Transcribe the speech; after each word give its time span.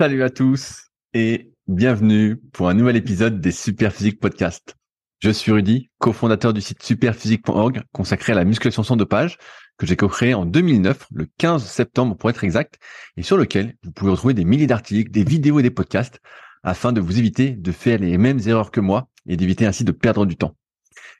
Salut 0.00 0.22
à 0.22 0.30
tous 0.30 0.86
et 1.12 1.52
bienvenue 1.68 2.38
pour 2.54 2.70
un 2.70 2.72
nouvel 2.72 2.96
épisode 2.96 3.38
des 3.38 3.52
Superphysique 3.52 4.18
Podcast. 4.18 4.74
Je 5.18 5.28
suis 5.28 5.52
Rudy, 5.52 5.90
cofondateur 5.98 6.54
du 6.54 6.62
site 6.62 6.82
superphysique.org 6.82 7.82
consacré 7.92 8.32
à 8.32 8.36
la 8.36 8.44
musculation 8.44 8.82
sans 8.82 8.96
dopage 8.96 9.36
que 9.76 9.84
j'ai 9.84 9.96
co-créé 9.96 10.32
en 10.32 10.46
2009, 10.46 11.06
le 11.12 11.26
15 11.36 11.66
septembre 11.66 12.16
pour 12.16 12.30
être 12.30 12.44
exact, 12.44 12.78
et 13.18 13.22
sur 13.22 13.36
lequel 13.36 13.74
vous 13.82 13.92
pouvez 13.92 14.12
retrouver 14.12 14.32
des 14.32 14.46
milliers 14.46 14.66
d'articles, 14.66 15.10
des 15.10 15.22
vidéos 15.22 15.60
et 15.60 15.62
des 15.62 15.70
podcasts 15.70 16.18
afin 16.62 16.94
de 16.94 17.02
vous 17.02 17.18
éviter 17.18 17.50
de 17.50 17.70
faire 17.70 17.98
les 17.98 18.16
mêmes 18.16 18.40
erreurs 18.46 18.70
que 18.70 18.80
moi 18.80 19.10
et 19.28 19.36
d'éviter 19.36 19.66
ainsi 19.66 19.84
de 19.84 19.92
perdre 19.92 20.24
du 20.24 20.36
temps. 20.36 20.56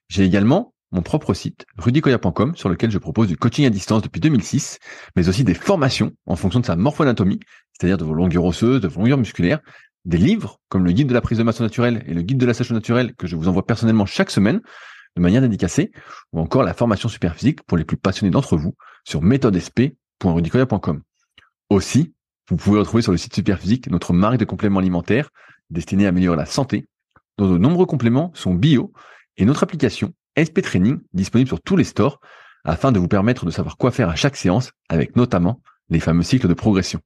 J'ai 0.09 0.25
également 0.25 0.73
mon 0.93 1.03
propre 1.03 1.35
site, 1.35 1.67
rudykoya.com, 1.77 2.57
sur 2.57 2.69
lequel 2.69 2.91
je 2.91 2.99
propose 2.99 3.29
du 3.29 3.37
coaching 3.37 3.65
à 3.67 3.71
distance 3.71 4.03
depuis 4.03 4.21
2006, 4.21 4.79
mais 5.17 5.29
aussi 5.29 5.45
des 5.45 5.55
formations 5.55 6.13
en 6.27 6.35
fonction 6.35 6.61
de 6.61 6.67
sa 6.67 6.77
morphoanatomie, 6.77 7.41
c'est-à-dire 7.81 7.97
de 7.97 8.05
vos 8.05 8.13
longueurs 8.13 8.45
osseuses, 8.45 8.81
de 8.81 8.89
vos 8.89 9.01
longueurs 9.01 9.19
musculaires, 9.19 9.61
des 10.05 10.19
livres 10.19 10.61
comme 10.69 10.85
le 10.85 10.93
guide 10.93 11.09
de 11.09 11.15
la 11.15 11.23
prise 11.23 11.39
de 11.39 11.43
masse 11.43 11.61
naturelle 11.61 12.05
et 12.07 12.13
le 12.13 12.21
guide 12.21 12.37
de 12.37 12.45
la 12.45 12.53
sèche 12.53 12.71
naturelle 12.73 13.15
que 13.15 13.27
je 13.27 13.37
vous 13.37 13.49
envoie 13.49 13.65
personnellement 13.65 14.05
chaque 14.05 14.31
semaine 14.31 14.61
de 15.17 15.23
manière 15.23 15.41
dédicacée, 15.41 15.91
ou 16.33 16.41
encore 16.41 16.63
la 16.63 16.75
formation 16.75 17.09
super 17.09 17.35
physique 17.35 17.63
pour 17.63 17.77
les 17.77 17.85
plus 17.85 17.97
passionnés 17.97 18.31
d'entre 18.31 18.57
vous 18.57 18.77
sur 19.05 19.23
méthodesp.rudykoya.com. 19.23 21.03
Aussi, 21.71 22.13
vous 22.49 22.57
pouvez 22.57 22.79
retrouver 22.79 23.03
sur 23.03 23.13
le 23.13 23.19
site 23.19 23.35
Superphysique 23.35 23.91
notre 23.91 24.13
marque 24.13 24.37
de 24.37 24.45
compléments 24.45 24.79
alimentaires 24.79 25.31
destinée 25.71 26.07
à 26.07 26.11
améliorer 26.11 26.37
la 26.37 26.47
santé, 26.47 26.87
dont 27.39 27.51
de 27.51 27.59
nombreux 27.59 27.87
compléments 27.87 28.31
sont 28.35 28.55
bio, 28.55 28.93
et 29.37 29.45
notre 29.45 29.63
application 29.63 30.13
SP 30.39 30.61
Training 30.63 31.01
disponible 31.13 31.49
sur 31.49 31.61
tous 31.61 31.77
les 31.77 31.85
stores 31.85 32.21
afin 32.65 32.93
de 32.93 33.01
vous 33.01 33.09
permettre 33.09 33.47
de 33.47 33.51
savoir 33.51 33.77
quoi 33.77 33.91
faire 33.91 34.11
à 34.11 34.17
chaque 34.17 34.37
séance 34.37 34.71
avec 34.89 35.17
notamment 35.17 35.61
les 35.89 36.01
fameux 36.01 36.23
cycles 36.23 36.47
de 36.47 36.55
progression. 36.55 37.01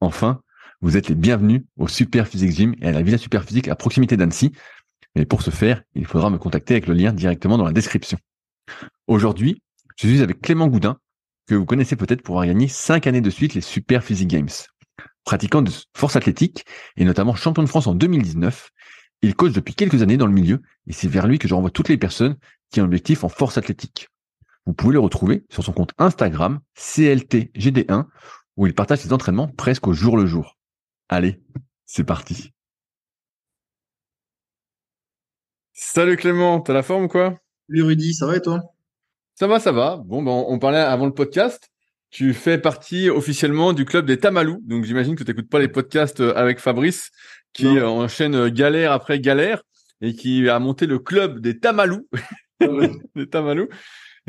Enfin, 0.00 0.40
vous 0.80 0.96
êtes 0.96 1.08
les 1.08 1.14
bienvenus 1.16 1.62
au 1.76 1.88
Super 1.88 2.28
Physique 2.28 2.52
Gym 2.52 2.74
et 2.80 2.88
à 2.88 2.92
la 2.92 3.02
Villa 3.02 3.18
Super 3.18 3.42
Physique 3.42 3.68
à 3.68 3.74
proximité 3.74 4.16
d'Annecy. 4.16 4.52
Mais 5.16 5.24
pour 5.24 5.42
ce 5.42 5.50
faire, 5.50 5.82
il 5.94 6.06
faudra 6.06 6.30
me 6.30 6.38
contacter 6.38 6.74
avec 6.74 6.86
le 6.86 6.94
lien 6.94 7.12
directement 7.12 7.58
dans 7.58 7.64
la 7.64 7.72
description. 7.72 8.18
Aujourd'hui, 9.08 9.60
je 9.96 10.06
suis 10.06 10.22
avec 10.22 10.40
Clément 10.40 10.68
Goudin, 10.68 10.98
que 11.48 11.56
vous 11.56 11.64
connaissez 11.64 11.96
peut-être 11.96 12.22
pour 12.22 12.36
avoir 12.36 12.46
gagné 12.46 12.68
5 12.68 13.06
années 13.08 13.20
de 13.20 13.30
suite 13.30 13.54
les 13.54 13.60
Super 13.60 14.04
Physique 14.04 14.28
Games. 14.28 14.48
Pratiquant 15.24 15.62
de 15.62 15.72
force 15.96 16.14
athlétique 16.14 16.64
et 16.96 17.04
notamment 17.04 17.34
champion 17.34 17.64
de 17.64 17.68
France 17.68 17.88
en 17.88 17.94
2019, 17.94 18.70
il 19.22 19.34
coach 19.34 19.52
depuis 19.52 19.74
quelques 19.74 20.02
années 20.02 20.16
dans 20.16 20.26
le 20.26 20.32
milieu 20.32 20.62
et 20.86 20.92
c'est 20.92 21.08
vers 21.08 21.26
lui 21.26 21.40
que 21.40 21.48
je 21.48 21.54
renvoie 21.54 21.70
toutes 21.70 21.88
les 21.88 21.98
personnes 21.98 22.36
qui 22.70 22.80
ont 22.80 22.84
un 22.84 22.86
objectif 22.86 23.24
en 23.24 23.28
force 23.28 23.58
athlétique. 23.58 24.08
Vous 24.66 24.74
pouvez 24.74 24.92
le 24.92 25.00
retrouver 25.00 25.44
sur 25.50 25.64
son 25.64 25.72
compte 25.72 25.92
Instagram 25.98 26.60
CLTGD1 26.76 28.04
où 28.58 28.66
il 28.66 28.74
partage 28.74 28.98
ses 28.98 29.12
entraînements 29.12 29.48
presque 29.48 29.86
au 29.86 29.94
jour 29.94 30.16
le 30.16 30.26
jour. 30.26 30.58
Allez, 31.08 31.40
c'est 31.86 32.04
parti. 32.04 32.52
Salut 35.72 36.16
Clément, 36.16 36.60
t'as 36.60 36.72
la 36.72 36.82
forme 36.82 37.04
ou 37.04 37.08
quoi? 37.08 37.38
Salut 37.68 37.84
Rudy, 37.84 38.12
ça 38.12 38.26
va 38.26 38.36
et 38.36 38.42
toi? 38.42 38.60
Ça 39.36 39.46
va, 39.46 39.60
ça 39.60 39.70
va. 39.70 40.02
Bon, 40.04 40.22
ben, 40.22 40.32
on 40.32 40.58
parlait 40.58 40.78
avant 40.78 41.06
le 41.06 41.14
podcast. 41.14 41.70
Tu 42.10 42.34
fais 42.34 42.58
partie 42.58 43.08
officiellement 43.08 43.72
du 43.72 43.84
club 43.84 44.06
des 44.06 44.18
Tamalous. 44.18 44.60
Donc 44.64 44.84
j'imagine 44.84 45.14
que 45.14 45.22
tu 45.22 45.30
n'écoutes 45.30 45.48
pas 45.48 45.60
les 45.60 45.68
podcasts 45.68 46.20
euh, 46.20 46.34
avec 46.34 46.58
Fabrice 46.58 47.12
qui 47.52 47.66
euh, 47.66 47.86
enchaîne 47.86 48.34
euh, 48.34 48.50
galère 48.50 48.90
après 48.90 49.20
galère 49.20 49.62
et 50.00 50.14
qui 50.14 50.48
a 50.48 50.58
monté 50.58 50.86
le 50.86 50.98
club 50.98 51.38
des 51.38 51.60
Tamalous. 51.60 52.08
Ah 52.60 52.66
des 53.14 53.28
Tamalous. 53.28 53.68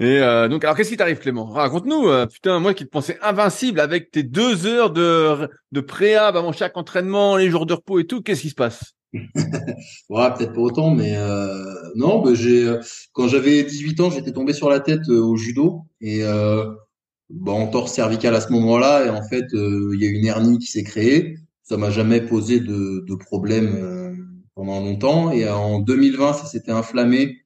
Et 0.01 0.19
donc, 0.49 0.63
alors 0.63 0.77
qu'est-ce 0.77 0.89
qui 0.89 0.97
t'arrive, 0.97 1.19
Clément? 1.19 1.45
Raconte-nous. 1.45 2.07
putain, 2.27 2.59
moi 2.59 2.73
qui 2.73 2.85
te 2.85 2.89
pensais 2.89 3.17
invincible 3.21 3.81
avec 3.81 4.11
tes 4.11 4.23
deux 4.23 4.65
heures 4.65 4.91
de 4.91 5.49
de 5.73 5.81
préhab 5.81 6.37
avant 6.37 6.53
chaque 6.53 6.77
entraînement, 6.77 7.35
les 7.35 7.49
jours 7.49 7.65
de 7.65 7.73
repos 7.73 7.99
et 7.99 8.07
tout, 8.07 8.21
qu'est-ce 8.21 8.41
qui 8.41 8.49
se 8.49 8.55
passe? 8.55 8.93
Ouais, 10.09 10.33
peut-être 10.37 10.53
pas 10.53 10.61
autant, 10.61 10.91
mais 10.91 11.15
euh, 11.17 11.73
non, 11.95 12.21
bah, 12.21 12.33
j'ai 12.33 12.77
quand 13.11 13.27
j'avais 13.27 13.63
18 13.63 13.99
ans, 13.99 14.09
j'étais 14.09 14.31
tombé 14.31 14.53
sur 14.53 14.69
la 14.69 14.79
tête 14.79 15.07
au 15.09 15.35
judo 15.35 15.81
et 16.01 16.23
euh, 16.23 16.65
bah, 17.29 17.51
en 17.51 17.67
torse 17.67 17.91
cervical 17.93 18.33
à 18.35 18.41
ce 18.41 18.51
moment-là, 18.53 19.05
et 19.05 19.09
en 19.09 19.21
fait, 19.23 19.45
il 19.53 19.97
y 19.99 20.05
a 20.05 20.09
une 20.09 20.25
hernie 20.25 20.59
qui 20.59 20.67
s'est 20.67 20.83
créée. 20.83 21.37
Ça 21.63 21.77
m'a 21.77 21.91
jamais 21.91 22.21
posé 22.21 22.59
de, 22.59 23.05
de 23.07 23.15
problème 23.15 24.15
pendant 24.55 24.79
longtemps. 24.79 25.31
Et 25.31 25.47
en 25.47 25.79
2020, 25.79 26.33
ça 26.33 26.45
s'était 26.45 26.71
inflammé 26.71 27.37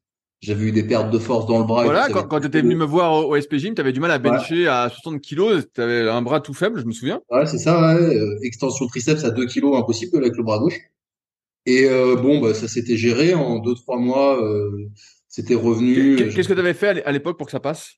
j'avais 0.44 0.66
eu 0.66 0.72
des 0.72 0.84
pertes 0.84 1.10
de 1.10 1.20
force 1.20 1.46
dans 1.46 1.60
le 1.60 1.64
bras. 1.64 1.86
Voilà, 1.86 2.10
quand, 2.10 2.24
quand 2.24 2.42
tu 2.42 2.48
étais 2.48 2.62
venu 2.62 2.76
me 2.76 2.84
voir 2.86 3.28
au, 3.28 3.40
SP 3.40 3.56
Gym, 3.56 3.76
tu 3.76 3.82
avais 3.82 3.94
du 3.94 4.02
mal 4.02 4.12
à 4.12 4.20
bencher 4.20 4.68
à 4.68 4.90
60 4.90 5.22
kilos, 5.22 5.64
tu 5.74 5.82
avais 5.82 6.10
un 6.10 6.22
bras 6.22 6.42
tout 6.42 6.54
faible, 6.54 6.82
je 6.82 6.86
me 6.86 6.92
souviens. 6.92 7.22
Ouais, 7.32 7.46
c'est 7.46 7.58
ça, 7.58 7.80
ouais. 7.80 8.16
Euh, 8.16 8.38
extension 8.44 8.86
triceps 8.88 9.24
à 9.24 9.32
2 9.32 9.46
kilos, 9.46 9.78
impossible 9.78 10.18
avec 10.18 10.36
le 10.36 10.44
bras 10.44 10.60
gauche. 10.60 10.78
Et 11.66 11.86
euh, 11.86 12.18
bon, 12.18 12.42
bah, 12.42 12.54
ça 12.54 12.68
s'était 12.68 12.98
géré 12.98 13.34
en 13.34 13.60
2-3 13.60 14.00
mois, 14.00 14.44
euh, 14.44 14.90
c'était 15.30 15.56
revenu. 15.56 16.18
Qu'est-ce 16.18 16.50
que 16.50 16.54
tu 16.54 16.60
avais 16.60 16.74
fait 16.74 17.04
à 17.06 17.12
l'époque 17.14 17.38
pour 17.38 17.48
que 17.48 17.52
ça 17.52 17.62
passe? 17.62 17.94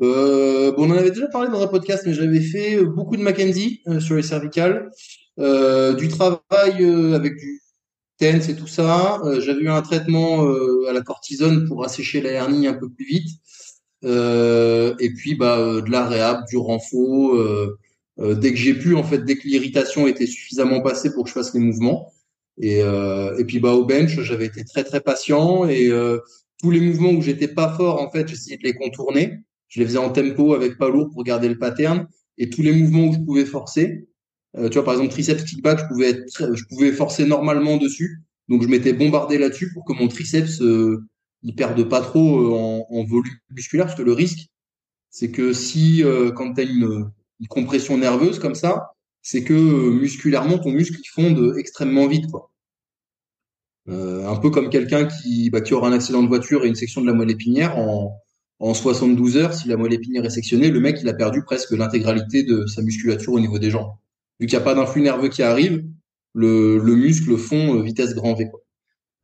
Euh, 0.00 0.72
bon, 0.72 0.88
on 0.88 0.92
en 0.92 0.96
avait 0.96 1.10
déjà 1.10 1.26
parlé 1.26 1.50
dans 1.50 1.60
un 1.60 1.66
podcast, 1.66 2.04
mais 2.06 2.14
j'avais 2.14 2.40
fait 2.40 2.82
beaucoup 2.84 3.16
de 3.16 3.22
Mackenzie 3.22 3.82
sur 3.98 4.14
les 4.14 4.22
cervicales, 4.22 4.90
du 5.36 6.08
travail 6.08 6.84
avec 7.14 7.36
du 7.36 7.60
Et 8.22 8.54
tout 8.54 8.66
ça. 8.66 9.18
Euh, 9.24 9.40
j'avais 9.40 9.62
eu 9.62 9.70
un 9.70 9.80
traitement 9.80 10.44
euh, 10.44 10.86
à 10.90 10.92
la 10.92 11.00
cortisone 11.00 11.66
pour 11.66 11.84
assécher 11.84 12.20
la 12.20 12.30
hernie 12.32 12.66
un 12.66 12.74
peu 12.74 12.90
plus 12.90 13.06
vite. 13.06 13.30
Euh, 14.04 14.94
et 14.98 15.14
puis 15.14 15.34
bah, 15.34 15.80
de 15.80 15.90
la 15.90 16.06
réhab, 16.06 16.44
du 16.46 16.58
renfort. 16.58 17.38
dès 18.18 18.50
que 18.50 18.58
j'ai 18.58 18.74
pu, 18.74 18.94
en 18.94 19.04
fait, 19.04 19.24
dès 19.24 19.36
que 19.36 19.48
l'irritation 19.48 20.06
était 20.06 20.26
suffisamment 20.26 20.82
passée 20.82 21.14
pour 21.14 21.24
que 21.24 21.30
je 21.30 21.34
fasse 21.34 21.54
les 21.54 21.60
mouvements. 21.60 22.12
Et 22.60 22.82
puis 23.46 23.58
bah, 23.58 23.72
au 23.72 23.86
bench, 23.86 24.20
j'avais 24.20 24.46
été 24.46 24.64
très 24.64 24.84
très 24.84 25.00
patient. 25.00 25.66
Et 25.66 25.90
tous 26.60 26.70
les 26.70 26.80
mouvements 26.80 27.12
où 27.12 27.22
j'étais 27.22 27.48
pas 27.48 27.72
fort, 27.74 28.02
en 28.02 28.10
fait, 28.10 28.28
j'essayais 28.28 28.58
de 28.58 28.64
les 28.64 28.74
contourner. 28.74 29.38
Je 29.68 29.80
les 29.80 29.86
faisais 29.86 29.98
en 29.98 30.10
tempo 30.10 30.52
avec 30.52 30.76
pas 30.76 30.90
lourd 30.90 31.08
pour 31.10 31.24
garder 31.24 31.48
le 31.48 31.56
pattern. 31.56 32.06
Et 32.36 32.50
tous 32.50 32.60
les 32.60 32.72
mouvements 32.72 33.06
où 33.06 33.12
je 33.14 33.20
pouvais 33.20 33.46
forcer, 33.46 34.08
euh, 34.56 34.68
tu 34.68 34.74
vois, 34.74 34.84
par 34.84 34.94
exemple, 34.94 35.12
triceps 35.12 35.44
kickback, 35.44 35.80
je 35.80 35.86
pouvais 35.86 36.10
être, 36.10 36.56
je 36.56 36.64
pouvais 36.64 36.92
forcer 36.92 37.24
normalement 37.26 37.76
dessus. 37.76 38.20
Donc, 38.48 38.62
je 38.62 38.68
m'étais 38.68 38.92
bombardé 38.92 39.38
là-dessus 39.38 39.72
pour 39.72 39.84
que 39.84 39.92
mon 39.92 40.08
triceps, 40.08 40.60
euh, 40.60 41.04
il 41.42 41.54
perde 41.54 41.82
pas 41.88 42.00
trop 42.00 42.40
euh, 42.40 42.52
en, 42.52 42.86
en, 42.90 43.04
volume 43.04 43.32
musculaire. 43.50 43.86
Parce 43.86 43.96
que 43.96 44.02
le 44.02 44.12
risque, 44.12 44.48
c'est 45.10 45.30
que 45.30 45.52
si, 45.52 46.02
euh, 46.02 46.32
quand 46.32 46.54
tu 46.54 46.60
as 46.60 46.64
une, 46.64 47.10
une, 47.40 47.46
compression 47.48 47.96
nerveuse 47.96 48.40
comme 48.40 48.56
ça, 48.56 48.90
c'est 49.22 49.44
que 49.44 49.54
musculairement, 49.90 50.58
ton 50.58 50.72
muscle, 50.72 50.98
il 50.98 51.08
fonde 51.08 51.54
extrêmement 51.58 52.08
vite. 52.08 52.26
Quoi. 52.30 52.50
un 53.86 54.36
peu 54.36 54.50
comme 54.50 54.70
quelqu'un 54.70 55.06
qui, 55.06 55.50
bah, 55.50 55.60
qui 55.60 55.74
aura 55.74 55.88
un 55.88 55.92
accident 55.92 56.22
de 56.22 56.28
voiture 56.28 56.64
et 56.64 56.68
une 56.68 56.74
section 56.74 57.02
de 57.02 57.06
la 57.06 57.12
moelle 57.12 57.30
épinière 57.30 57.78
en, 57.78 58.16
en 58.60 58.74
72 58.74 59.36
heures, 59.36 59.54
si 59.54 59.68
la 59.68 59.76
moelle 59.76 59.92
épinière 59.92 60.24
est 60.24 60.30
sectionnée, 60.30 60.70
le 60.70 60.80
mec, 60.80 60.98
il 61.02 61.08
a 61.08 61.14
perdu 61.14 61.42
presque 61.44 61.72
l'intégralité 61.72 62.42
de 62.42 62.66
sa 62.66 62.82
musculature 62.82 63.32
au 63.32 63.40
niveau 63.40 63.58
des 63.58 63.70
jambes 63.70 63.92
vu 64.40 64.46
qu'il 64.46 64.58
n'y 64.58 64.62
a 64.62 64.64
pas 64.64 64.74
d'influx 64.74 65.02
nerveux 65.02 65.28
qui 65.28 65.42
arrive, 65.42 65.84
le, 66.34 66.78
le 66.78 66.94
muscle 66.96 67.36
fond 67.36 67.76
euh, 67.76 67.82
vitesse 67.82 68.14
grand 68.14 68.34
V. 68.34 68.50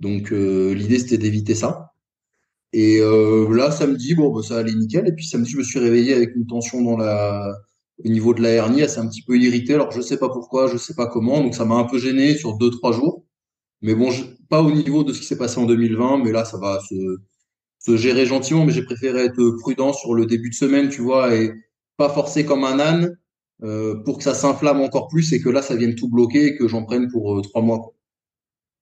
Donc 0.00 0.32
euh, 0.32 0.74
l'idée 0.74 0.98
c'était 0.98 1.18
d'éviter 1.18 1.54
ça. 1.54 1.92
Et 2.72 2.98
euh, 3.00 3.52
là 3.54 3.70
samedi, 3.70 4.14
bon 4.14 4.32
bah, 4.32 4.42
ça 4.42 4.58
allait 4.58 4.74
nickel. 4.74 5.08
Et 5.08 5.12
puis 5.12 5.26
samedi, 5.26 5.50
je 5.50 5.58
me 5.58 5.62
suis 5.62 5.78
réveillé 5.78 6.14
avec 6.14 6.36
une 6.36 6.46
tension 6.46 6.82
dans 6.82 6.96
la 6.96 7.54
au 8.04 8.08
niveau 8.08 8.34
de 8.34 8.42
la 8.42 8.50
hernie, 8.50 8.82
elle 8.82 8.90
s'est 8.90 9.00
un 9.00 9.08
petit 9.08 9.22
peu 9.22 9.38
irritée. 9.38 9.74
Alors 9.74 9.90
je 9.90 10.02
sais 10.02 10.18
pas 10.18 10.28
pourquoi, 10.28 10.68
je 10.68 10.76
sais 10.76 10.94
pas 10.94 11.06
comment. 11.06 11.40
Donc 11.40 11.54
ça 11.54 11.64
m'a 11.64 11.76
un 11.76 11.84
peu 11.84 11.98
gêné 11.98 12.36
sur 12.36 12.58
deux 12.58 12.70
trois 12.70 12.92
jours. 12.92 13.24
Mais 13.82 13.94
bon, 13.94 14.10
pas 14.50 14.62
au 14.62 14.70
niveau 14.70 15.04
de 15.04 15.12
ce 15.12 15.20
qui 15.20 15.26
s'est 15.26 15.38
passé 15.38 15.58
en 15.58 15.66
2020, 15.66 16.24
mais 16.24 16.32
là 16.32 16.44
ça 16.44 16.58
va 16.58 16.80
se, 16.88 16.94
se 17.78 17.96
gérer 17.96 18.26
gentiment. 18.26 18.66
Mais 18.66 18.72
j'ai 18.72 18.84
préféré 18.84 19.24
être 19.24 19.56
prudent 19.60 19.92
sur 19.92 20.14
le 20.14 20.26
début 20.26 20.50
de 20.50 20.54
semaine, 20.54 20.90
tu 20.90 21.00
vois, 21.02 21.34
et 21.34 21.52
pas 21.96 22.10
forcer 22.10 22.44
comme 22.44 22.64
un 22.64 22.78
âne 22.80 23.16
euh, 23.62 23.94
pour 24.04 24.18
que 24.18 24.24
ça 24.24 24.34
s'inflamme 24.34 24.82
encore 24.82 25.08
plus 25.08 25.32
et 25.32 25.40
que 25.40 25.48
là, 25.48 25.62
ça 25.62 25.76
vienne 25.76 25.94
tout 25.94 26.08
bloquer 26.08 26.48
et 26.48 26.56
que 26.56 26.68
j'en 26.68 26.84
prenne 26.84 27.10
pour 27.10 27.38
euh, 27.38 27.42
trois 27.42 27.62
mois. 27.62 27.94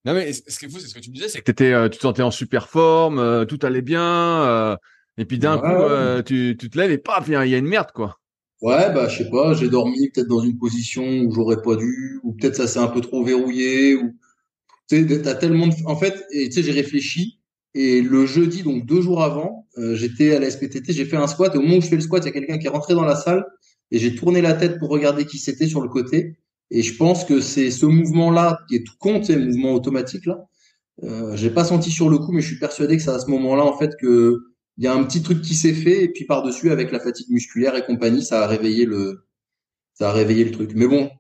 Non 0.05 0.15
mais 0.15 0.33
ce 0.33 0.59
qui 0.59 0.67
est 0.67 0.69
fou, 0.69 0.81
c'est 0.81 0.89
ce 0.89 0.95
que 0.95 1.01
tu 1.01 1.11
me 1.11 1.15
disais, 1.15 1.29
c'est 1.29 1.41
que 1.41 1.51
étais, 1.51 1.73
euh, 1.73 1.89
tu 1.89 1.97
te 1.97 2.03
sentais 2.03 2.23
en 2.23 2.33
super 2.33 2.69
forme, 2.69 3.47
tout 3.47 3.59
allait 3.63 3.81
bien, 3.81 4.77
et 5.17 5.25
puis 5.25 5.39
d'un 5.39 5.57
coup, 5.57 6.23
tu, 6.27 6.57
tu 6.59 6.69
te 6.69 6.77
lèves 6.77 6.91
et 6.91 6.99
paf, 6.99 7.27
il 7.29 7.33
y, 7.33 7.55
a 7.55 7.59
une 7.59 7.67
merde 7.67 7.91
quoi. 7.95 8.19
Ouais, 8.61 8.93
bah 8.93 9.09
je 9.09 9.19
sais 9.19 9.31
pas, 9.31 9.55
j'ai 9.55 9.71
dormi 9.71 10.11
peut-être 10.11 10.27
dans 10.27 10.41
une 10.41 10.59
position 10.59 11.05
où 11.21 11.33
j'aurais 11.33 11.63
pas 11.63 11.77
dû, 11.77 12.21
ou 12.23 12.33
peut-être 12.33 12.57
ça 12.57 12.67
s'est 12.67 12.81
un 12.81 12.89
peu 12.89 13.01
trop 13.01 13.25
verrouillé, 13.25 13.95
ou 13.95 14.15
tu 14.91 15.09
sais, 15.09 15.23
t'as 15.23 15.35
tellement 15.35 15.69
de... 15.69 15.75
en 15.87 15.97
fait, 15.97 16.27
tu 16.31 16.53
sais, 16.53 16.63
j'ai 16.63 16.73
réfléchi 16.73 17.41
et 17.73 18.03
le 18.03 18.27
jeudi, 18.27 18.63
donc 18.63 18.85
deux 18.85 19.01
jours 19.01 19.23
avant, 19.23 19.67
j'étais 19.93 20.35
à 20.37 20.39
la 20.39 20.51
SPTT, 20.51 20.93
j'ai 20.93 21.07
fait 21.07 21.17
un 21.17 21.29
squat 21.29 21.55
et 21.55 21.59
au 21.59 21.63
moment 21.63 21.77
où 21.77 21.81
je 21.81 21.87
fais 21.87 21.97
le 21.97 22.03
squat, 22.03 22.23
il 22.25 22.27
y 22.27 22.29
a 22.29 22.33
quelqu'un 22.33 22.59
qui 22.59 22.67
est 22.67 22.71
rentré 22.71 22.93
dans 22.93 23.05
la 23.05 23.17
salle 23.17 23.47
et 23.95 23.99
j'ai 24.01 24.17
tourné 24.17 24.43
la 24.43 24.55
tête 24.55 24.81
pour 24.81 24.89
regarder 24.91 25.25
qui 25.25 25.39
c'était 25.39 25.69
sur 25.69 25.81
le 25.81 25.89
côté. 25.89 26.37
Et 26.73 26.83
je 26.83 26.97
pense 26.97 27.25
que 27.25 27.41
c'est 27.41 27.71
ce 27.71 27.87
mouvement-là 27.87 28.59
qui 28.69 28.75
est 28.75 28.85
tout 28.85 28.97
compte, 28.99 29.27
c'est 29.27 29.37
le 29.37 29.47
mouvement 29.47 29.73
automatique 29.73 30.27
là. 30.27 30.49
Euh, 31.05 31.37
j'ai 31.37 31.51
pas 31.51 31.65
senti 31.65 31.93
sur 31.93 32.09
le 32.11 32.19
coup, 32.19 32.33
mais 32.33 32.41
je 32.41 32.49
suis 32.49 32.59
persuadé 32.59 32.97
que 32.97 33.03
c'est 33.05 33.11
à 33.11 33.21
ce 33.21 33.31
moment-là 33.31 33.65
en 33.65 33.77
fait 33.79 33.93
que 34.01 34.41
il 34.79 34.85
y 34.85 34.89
a 34.89 34.95
un 34.95 35.05
petit 35.05 35.23
truc 35.23 35.43
qui 35.43 35.55
s'est 35.55 35.73
fait 35.73 36.03
et 36.03 36.09
puis 36.09 36.25
par 36.25 36.43
dessus 36.43 36.73
avec 36.73 36.91
la 36.91 36.99
fatigue 36.99 37.31
musculaire 37.31 37.77
et 37.77 37.85
compagnie, 37.85 38.25
ça 38.25 38.43
a 38.43 38.47
réveillé 38.49 38.85
le, 38.85 39.27
ça 39.93 40.11
a 40.11 40.13
réveillé 40.13 40.45
le 40.45 40.51
truc. 40.51 40.73
Mais 40.75 40.89
bon, 40.89 41.11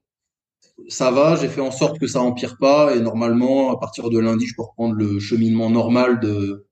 ça 0.88 1.12
va. 1.12 1.36
J'ai 1.36 1.48
fait 1.48 1.60
en 1.60 1.70
sorte 1.70 2.00
que 2.00 2.08
ça 2.08 2.20
empire 2.20 2.56
pas 2.58 2.96
et 2.96 3.00
normalement, 3.00 3.70
à 3.72 3.78
partir 3.78 4.10
de 4.10 4.18
lundi, 4.18 4.46
je 4.46 4.56
peux 4.56 4.62
reprendre 4.62 4.96
le 4.96 5.20
cheminement 5.20 5.70
normal 5.70 6.18
de 6.18 6.66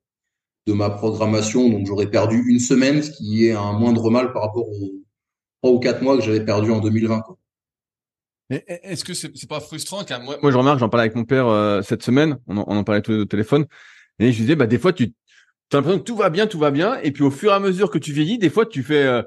de 0.66 0.72
ma 0.72 0.90
programmation. 0.90 1.69
Donc 1.69 1.87
j'aurais 1.87 2.10
perdu 2.10 2.43
une 2.49 2.58
semaine, 2.58 3.02
ce 3.02 3.10
qui 3.12 3.46
est 3.46 3.52
un 3.52 3.72
moindre 3.72 4.10
mal 4.10 4.32
par 4.32 4.43
rapport 4.43 4.69
aux 4.69 5.01
trois 5.62 5.75
ou 5.75 5.79
quatre 5.79 6.03
mois 6.03 6.17
que 6.17 6.23
j'avais 6.23 6.44
perdu 6.44 6.70
en 6.70 6.81
2020. 6.81 7.20
Quoi. 7.20 7.38
Est-ce 8.50 9.05
que 9.05 9.14
c'est 9.14 9.49
pas 9.49 9.61
frustrant 9.61 10.03
moi, 10.23 10.37
moi, 10.43 10.50
je 10.50 10.56
remarque, 10.56 10.79
j'en 10.79 10.88
parlais 10.88 11.05
avec 11.05 11.17
mon 11.17 11.25
père 11.25 11.47
euh, 11.47 11.81
cette 11.82 12.03
semaine, 12.03 12.38
on 12.47 12.59
en, 12.59 12.64
on 12.67 12.76
en 12.76 12.85
parlait 12.85 13.00
tous 13.00 13.12
les 13.12 13.19
deux 13.19 13.23
au 13.23 13.26
téléphone, 13.26 13.67
et 14.19 14.32
je 14.32 14.38
disais, 14.38 14.56
bah 14.56 14.67
des 14.67 14.79
fois 14.79 14.93
tu 14.93 15.05
as 15.73 15.76
l'impression 15.76 16.00
que 16.00 16.05
tout 16.05 16.17
va 16.17 16.29
bien, 16.29 16.47
tout 16.47 16.59
va 16.59 16.70
bien, 16.70 16.99
et 17.03 17.12
puis 17.12 17.23
au 17.23 17.31
fur 17.31 17.50
et 17.50 17.55
à 17.55 17.61
mesure 17.61 17.91
que 17.91 17.99
tu 17.99 18.12
vieillis, 18.12 18.38
des 18.38 18.50
fois 18.50 18.67
tu 18.67 18.82
fais, 18.82 19.05
euh, 19.05 19.23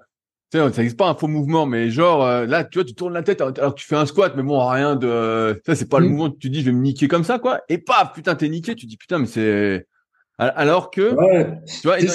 tu 0.51 0.59
sais, 0.59 0.63
ça 0.63 0.81
n'existe 0.81 0.97
pas 0.97 1.09
un 1.09 1.15
faux 1.15 1.27
mouvement, 1.27 1.65
mais 1.65 1.89
genre 1.89 2.23
euh, 2.23 2.45
là, 2.45 2.63
tu 2.63 2.77
vois, 2.77 2.85
tu 2.85 2.93
tournes 2.93 3.13
la 3.13 3.23
tête 3.23 3.41
alors 3.41 3.73
que 3.73 3.79
tu 3.79 3.87
fais 3.87 3.95
un 3.95 4.05
squat, 4.05 4.33
mais 4.35 4.43
bon, 4.43 4.63
rien 4.67 4.95
de, 4.95 5.59
ça 5.65 5.73
c'est 5.73 5.89
pas 5.89 5.99
le 5.99 6.05
mmh. 6.05 6.09
mouvement, 6.09 6.29
tu 6.29 6.51
dis, 6.51 6.59
je 6.59 6.65
vais 6.65 6.71
me 6.71 6.81
niquer 6.81 7.07
comme 7.07 7.23
ça, 7.23 7.39
quoi, 7.39 7.61
et 7.67 7.79
paf, 7.79 8.13
putain, 8.13 8.35
t'es 8.35 8.49
niqué, 8.49 8.75
tu 8.75 8.85
dis 8.85 8.97
putain, 8.97 9.17
mais 9.17 9.27
c'est 9.27 9.87
alors 10.37 10.91
que, 10.91 11.15
tu 11.65 11.87
vois, 11.87 12.01
et 12.01 12.07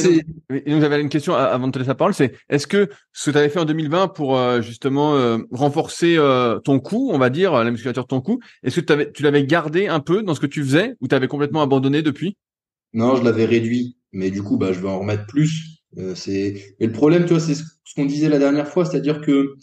j'avais 0.67 1.01
une 1.01 1.09
question 1.09 1.35
avant 1.35 1.69
de 1.69 1.73
te 1.73 1.79
laisser 1.79 1.89
la 1.89 1.95
parole, 1.95 2.13
c'est 2.13 2.35
est-ce 2.51 2.67
que 2.67 2.91
ce 3.13 3.27
que 3.27 3.33
tu 3.33 3.39
avais 3.39 3.49
fait 3.49 3.59
en 3.59 3.65
2020 3.65 4.09
pour 4.09 4.37
euh, 4.37 4.61
justement 4.61 5.17
euh, 5.17 5.39
renforcer 5.51 6.17
euh, 6.19 6.59
ton 6.59 6.81
cou, 6.81 7.11
on 7.13 7.19
va 7.19 7.31
dire, 7.31 7.53
la 7.65 7.71
musculature 7.71 8.03
de 8.03 8.09
ton 8.09 8.21
cou, 8.21 8.39
est-ce 8.63 8.81
que 8.81 9.11
tu 9.11 9.23
l'avais 9.23 9.45
gardé 9.47 9.87
un 9.87 10.01
peu 10.01 10.23
dans 10.23 10.35
ce 10.35 10.41
que 10.41 10.47
tu 10.47 10.63
faisais 10.63 10.97
ou 11.01 11.09
tu 11.09 11.15
avais 11.15 11.29
complètement 11.29 11.63
abandonné 11.63 12.03
depuis? 12.03 12.37
Non, 12.93 13.17
je 13.17 13.25
l'avais 13.25 13.47
réduit, 13.47 13.97
mais 14.13 14.31
du 14.31 14.43
coup, 14.43 14.59
bah, 14.59 14.73
je 14.73 14.81
vais 14.81 14.89
en 14.89 15.01
remettre 15.01 15.27
plus. 15.27 15.83
c'est 16.15 16.75
et 16.79 16.87
le 16.87 16.93
problème, 16.93 17.25
tu 17.25 17.31
vois, 17.31 17.41
c'est 17.41 17.55
ce 17.55 17.95
qu'on 17.97 18.05
disait 18.05 18.29
la 18.29 18.39
dernière 18.39 18.69
fois, 18.69 18.85
c'est-à-dire 18.85 19.23
que 19.23 19.55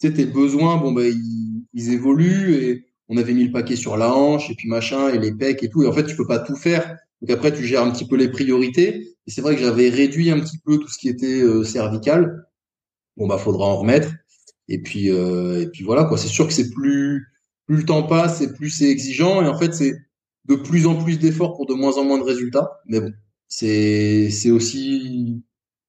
tu 0.00 0.08
sais, 0.08 0.12
tes 0.12 0.26
besoins, 0.26 0.76
bon 0.76 0.92
bah 0.92 1.06
ils, 1.06 1.64
ils 1.72 1.92
évoluent 1.92 2.54
et 2.54 2.86
on 3.08 3.16
avait 3.16 3.32
mis 3.32 3.44
le 3.44 3.52
paquet 3.52 3.76
sur 3.76 3.96
la 3.96 4.14
hanche 4.14 4.50
et 4.50 4.54
puis 4.54 4.68
machin 4.68 5.08
et 5.08 5.18
les 5.18 5.32
pecs 5.32 5.62
et 5.62 5.70
tout, 5.70 5.82
et 5.82 5.86
en 5.86 5.92
fait 5.92 6.04
tu 6.04 6.14
peux 6.16 6.26
pas 6.26 6.38
tout 6.38 6.54
faire 6.54 6.96
donc 7.22 7.30
après, 7.30 7.52
tu 7.52 7.64
gères 7.64 7.82
un 7.82 7.90
petit 7.90 8.06
peu 8.06 8.16
les 8.16 8.28
priorités. 8.28 9.16
Et 9.26 9.30
c'est 9.30 9.40
vrai 9.40 9.54
que 9.56 9.62
j'avais 9.62 9.88
réduit 9.88 10.30
un 10.30 10.40
petit 10.40 10.58
peu 10.58 10.78
tout 10.78 10.88
ce 10.88 10.98
qui 10.98 11.08
était 11.08 11.42
euh, 11.42 11.64
cervical. 11.64 12.46
Bon 13.16 13.26
bah 13.26 13.38
faudra 13.38 13.66
en 13.66 13.76
remettre. 13.78 14.12
Et 14.68 14.82
puis 14.82 15.10
euh, 15.10 15.62
et 15.62 15.68
puis 15.68 15.84
voilà 15.84 16.04
quoi. 16.04 16.18
C'est 16.18 16.28
sûr 16.28 16.46
que 16.46 16.52
c'est 16.52 16.70
plus 16.70 17.26
plus 17.66 17.78
le 17.78 17.84
temps 17.84 18.02
passe 18.04 18.40
et 18.42 18.52
plus 18.52 18.70
c'est 18.70 18.88
exigeant. 18.88 19.42
Et 19.42 19.48
en 19.48 19.58
fait 19.58 19.74
c'est 19.74 19.94
de 20.46 20.54
plus 20.56 20.86
en 20.86 21.02
plus 21.02 21.18
d'efforts 21.18 21.56
pour 21.56 21.66
de 21.66 21.74
moins 21.74 21.96
en 21.98 22.04
moins 22.04 22.18
de 22.18 22.24
résultats. 22.24 22.80
Mais 22.86 23.00
bon, 23.00 23.12
c'est 23.48 24.30
c'est 24.30 24.50
aussi 24.50 25.42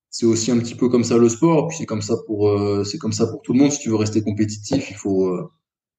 c'est 0.10 0.26
aussi 0.26 0.52
un 0.52 0.60
petit 0.60 0.76
peu 0.76 0.90
comme 0.90 1.04
ça 1.04 1.18
le 1.18 1.30
sport. 1.30 1.68
Puis 1.68 1.78
c'est 1.80 1.86
comme 1.86 2.02
ça 2.02 2.16
pour 2.26 2.50
euh, 2.50 2.84
c'est 2.86 2.98
comme 2.98 3.14
ça 3.14 3.28
pour 3.28 3.42
tout 3.42 3.54
le 3.54 3.60
monde. 3.60 3.72
Si 3.72 3.80
tu 3.80 3.90
veux 3.90 3.96
rester 3.98 4.24
compétitif, 4.24 4.90
il 4.90 4.96
faut 4.96 5.38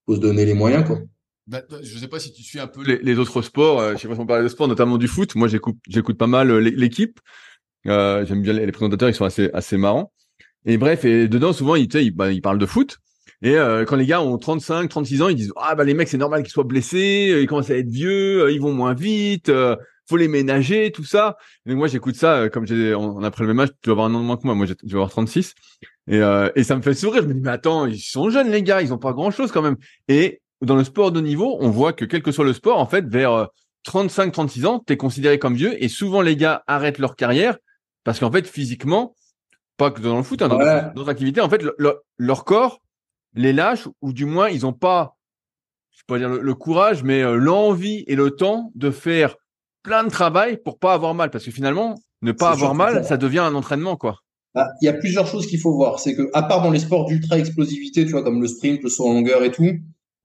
faut 0.06 0.16
se 0.16 0.20
donner 0.20 0.46
les 0.46 0.54
moyens 0.54 0.86
quoi. 0.86 0.98
Bah, 1.48 1.62
je 1.82 1.94
ne 1.94 2.00
sais 2.00 2.08
pas 2.08 2.18
si 2.20 2.30
tu 2.30 2.42
suis 2.42 2.60
un 2.60 2.66
peu 2.66 2.82
les, 2.82 3.18
autres 3.18 3.40
sports. 3.40 3.80
Euh, 3.80 3.92
je 3.94 4.02
sais 4.02 4.08
pas 4.08 4.14
si 4.14 4.20
on 4.20 4.26
parle 4.26 4.42
de 4.42 4.48
sport, 4.48 4.68
notamment 4.68 4.98
du 4.98 5.08
foot. 5.08 5.34
Moi, 5.34 5.48
j'écoute, 5.48 6.18
pas 6.18 6.26
mal 6.26 6.50
euh, 6.50 6.58
l'équipe. 6.58 7.20
Euh, 7.86 8.26
j'aime 8.26 8.42
bien 8.42 8.52
les, 8.52 8.70
présentateurs, 8.70 9.08
ils 9.08 9.14
sont 9.14 9.24
assez, 9.24 9.48
assez 9.54 9.78
marrants. 9.78 10.12
Et 10.66 10.76
bref, 10.76 11.06
et 11.06 11.26
dedans, 11.26 11.54
souvent, 11.54 11.74
ils, 11.74 11.88
ils, 11.94 12.10
bah, 12.10 12.30
ils 12.30 12.42
parlent 12.42 12.58
de 12.58 12.66
foot. 12.66 12.98
Et 13.40 13.56
euh, 13.56 13.86
quand 13.86 13.96
les 13.96 14.04
gars 14.04 14.20
ont 14.20 14.36
35, 14.36 14.90
36 14.90 15.22
ans, 15.22 15.28
ils 15.28 15.36
disent 15.36 15.52
ah 15.56 15.76
bah 15.76 15.84
les 15.84 15.94
mecs 15.94 16.08
c'est 16.08 16.18
normal 16.18 16.42
qu'ils 16.42 16.50
soient 16.50 16.64
blessés, 16.64 17.38
ils 17.40 17.46
commencent 17.46 17.70
à 17.70 17.76
être 17.76 17.88
vieux, 17.88 18.50
ils 18.50 18.60
vont 18.60 18.72
moins 18.72 18.94
vite, 18.94 19.48
faut 20.08 20.16
les 20.16 20.26
ménager, 20.26 20.90
tout 20.90 21.04
ça. 21.04 21.36
Et 21.64 21.76
moi 21.76 21.86
j'écoute 21.86 22.16
ça 22.16 22.48
comme 22.48 22.66
j'ai 22.66 22.96
on, 22.96 23.22
a 23.22 23.30
pris 23.30 23.42
le 23.42 23.48
même 23.48 23.60
âge, 23.60 23.68
tu 23.68 23.76
dois 23.84 23.92
avoir 23.92 24.08
un 24.08 24.14
an 24.14 24.20
de 24.20 24.24
moins 24.24 24.36
que 24.38 24.42
moi, 24.44 24.56
moi 24.56 24.66
je 24.66 24.72
vais 24.72 24.94
avoir 24.94 25.10
36. 25.10 25.54
Et, 26.08 26.20
et 26.56 26.64
ça 26.64 26.74
me 26.74 26.82
fait 26.82 26.94
sourire. 26.94 27.22
Je 27.22 27.28
me 27.28 27.34
dis 27.34 27.40
mais 27.40 27.50
attends, 27.50 27.86
ils 27.86 28.00
sont 28.00 28.28
jeunes 28.28 28.50
les 28.50 28.64
gars, 28.64 28.82
ils 28.82 28.92
ont 28.92 28.98
pas 28.98 29.12
grand 29.12 29.30
chose 29.30 29.52
quand 29.52 29.62
même. 29.62 29.76
Et 30.08 30.40
dans 30.62 30.76
le 30.76 30.84
sport 30.84 31.12
de 31.12 31.20
niveau, 31.20 31.56
on 31.60 31.70
voit 31.70 31.92
que 31.92 32.04
quel 32.04 32.22
que 32.22 32.32
soit 32.32 32.44
le 32.44 32.52
sport, 32.52 32.78
en 32.78 32.86
fait, 32.86 33.06
vers 33.06 33.48
35-36 33.86 34.64
euh, 34.64 34.68
ans, 34.68 34.84
tu 34.86 34.92
es 34.92 34.96
considéré 34.96 35.38
comme 35.38 35.54
vieux 35.54 35.82
et 35.82 35.88
souvent 35.88 36.20
les 36.20 36.36
gars 36.36 36.62
arrêtent 36.66 36.98
leur 36.98 37.16
carrière 37.16 37.58
parce 38.04 38.18
qu'en 38.20 38.32
fait, 38.32 38.46
physiquement, 38.46 39.14
pas 39.76 39.90
que 39.90 40.00
dans 40.00 40.16
le 40.16 40.22
foot, 40.22 40.42
hein, 40.42 40.48
dans 40.48 40.92
d'autres 40.94 41.10
activités, 41.10 41.40
en 41.40 41.48
fait, 41.48 41.62
leur 42.18 42.44
corps 42.44 42.80
les 43.34 43.52
lâche 43.52 43.86
ou 44.00 44.12
du 44.12 44.24
moins 44.24 44.48
ils 44.48 44.62
n'ont 44.62 44.72
pas, 44.72 45.16
je 45.90 46.02
peux 46.06 46.14
pas 46.14 46.18
dire 46.18 46.30
le, 46.30 46.54
courage, 46.54 47.02
mais 47.02 47.22
euh, 47.22 47.34
l'envie 47.34 48.04
et 48.06 48.16
le 48.16 48.30
temps 48.30 48.72
de 48.74 48.90
faire 48.90 49.36
plein 49.82 50.04
de 50.04 50.10
travail 50.10 50.58
pour 50.64 50.78
pas 50.78 50.94
avoir 50.94 51.14
mal 51.14 51.30
parce 51.30 51.44
que 51.44 51.50
finalement, 51.50 51.94
ne 52.22 52.32
pas 52.32 52.50
avoir 52.50 52.74
mal, 52.74 53.04
ça. 53.04 53.16
devient 53.16 53.38
un 53.38 53.54
entraînement, 53.54 53.96
quoi. 53.96 54.16
Bah, 54.54 54.68
il 54.82 54.86
y 54.86 54.88
a 54.88 54.94
plusieurs 54.94 55.26
choses 55.26 55.46
qu'il 55.46 55.60
faut 55.60 55.72
voir. 55.72 56.00
C'est 56.00 56.16
que, 56.16 56.28
à 56.32 56.42
part 56.42 56.62
dans 56.62 56.70
les 56.70 56.80
sports 56.80 57.06
d'ultra 57.06 57.38
explosivité, 57.38 58.04
tu 58.04 58.12
vois, 58.12 58.24
comme 58.24 58.40
le 58.40 58.48
sprint, 58.48 58.82
le 58.82 58.88
saut 58.88 59.06
en 59.06 59.12
longueur 59.12 59.44
et 59.44 59.52
tout, 59.52 59.70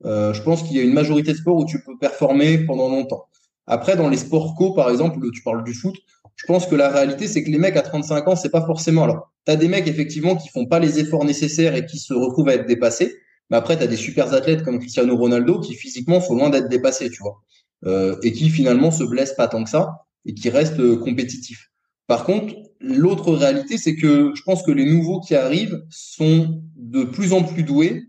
je 0.03 0.41
pense 0.41 0.63
qu'il 0.63 0.77
y 0.77 0.79
a 0.79 0.83
une 0.83 0.93
majorité 0.93 1.31
de 1.31 1.37
sports 1.37 1.57
où 1.57 1.65
tu 1.65 1.81
peux 1.83 1.97
performer 1.97 2.59
pendant 2.59 2.89
longtemps. 2.89 3.25
Après, 3.67 3.95
dans 3.95 4.09
les 4.09 4.17
sports 4.17 4.55
co, 4.55 4.73
par 4.73 4.89
exemple, 4.89 5.19
tu 5.31 5.41
parles 5.41 5.63
du 5.63 5.73
foot, 5.73 5.95
je 6.35 6.45
pense 6.45 6.65
que 6.65 6.75
la 6.75 6.89
réalité, 6.89 7.27
c'est 7.27 7.43
que 7.43 7.49
les 7.49 7.57
mecs 7.57 7.77
à 7.77 7.81
35 7.81 8.27
ans, 8.27 8.35
c'est 8.35 8.49
pas 8.49 8.65
forcément 8.65 9.05
là. 9.05 9.25
Tu 9.45 9.51
as 9.51 9.55
des 9.55 9.67
mecs, 9.67 9.87
effectivement, 9.87 10.35
qui 10.35 10.49
font 10.49 10.65
pas 10.65 10.79
les 10.79 10.99
efforts 10.99 11.25
nécessaires 11.25 11.75
et 11.75 11.85
qui 11.85 11.99
se 11.99 12.13
retrouvent 12.13 12.49
à 12.49 12.55
être 12.55 12.65
dépassés. 12.65 13.15
Mais 13.49 13.57
après, 13.57 13.77
tu 13.77 13.83
as 13.83 13.87
des 13.87 13.97
super 13.97 14.33
athlètes 14.33 14.63
comme 14.63 14.79
Cristiano 14.79 15.15
Ronaldo 15.15 15.59
qui, 15.59 15.75
physiquement, 15.75 16.21
sont 16.21 16.35
loin 16.35 16.49
d'être 16.49 16.69
dépassés, 16.69 17.09
tu 17.09 17.21
vois. 17.21 17.41
Euh, 17.85 18.15
et 18.23 18.31
qui, 18.31 18.49
finalement, 18.49 18.91
se 18.91 19.03
blessent 19.03 19.35
pas 19.35 19.47
tant 19.47 19.63
que 19.63 19.69
ça 19.69 20.05
et 20.25 20.33
qui 20.33 20.49
restent 20.49 20.79
euh, 20.79 20.95
compétitifs. 20.97 21.69
Par 22.07 22.25
contre, 22.25 22.55
l'autre 22.79 23.33
réalité, 23.33 23.77
c'est 23.77 23.95
que 23.95 24.31
je 24.35 24.41
pense 24.43 24.63
que 24.63 24.71
les 24.71 24.85
nouveaux 24.85 25.19
qui 25.19 25.35
arrivent 25.35 25.83
sont 25.89 26.61
de 26.75 27.03
plus 27.03 27.33
en 27.33 27.43
plus 27.43 27.63
doués 27.63 28.03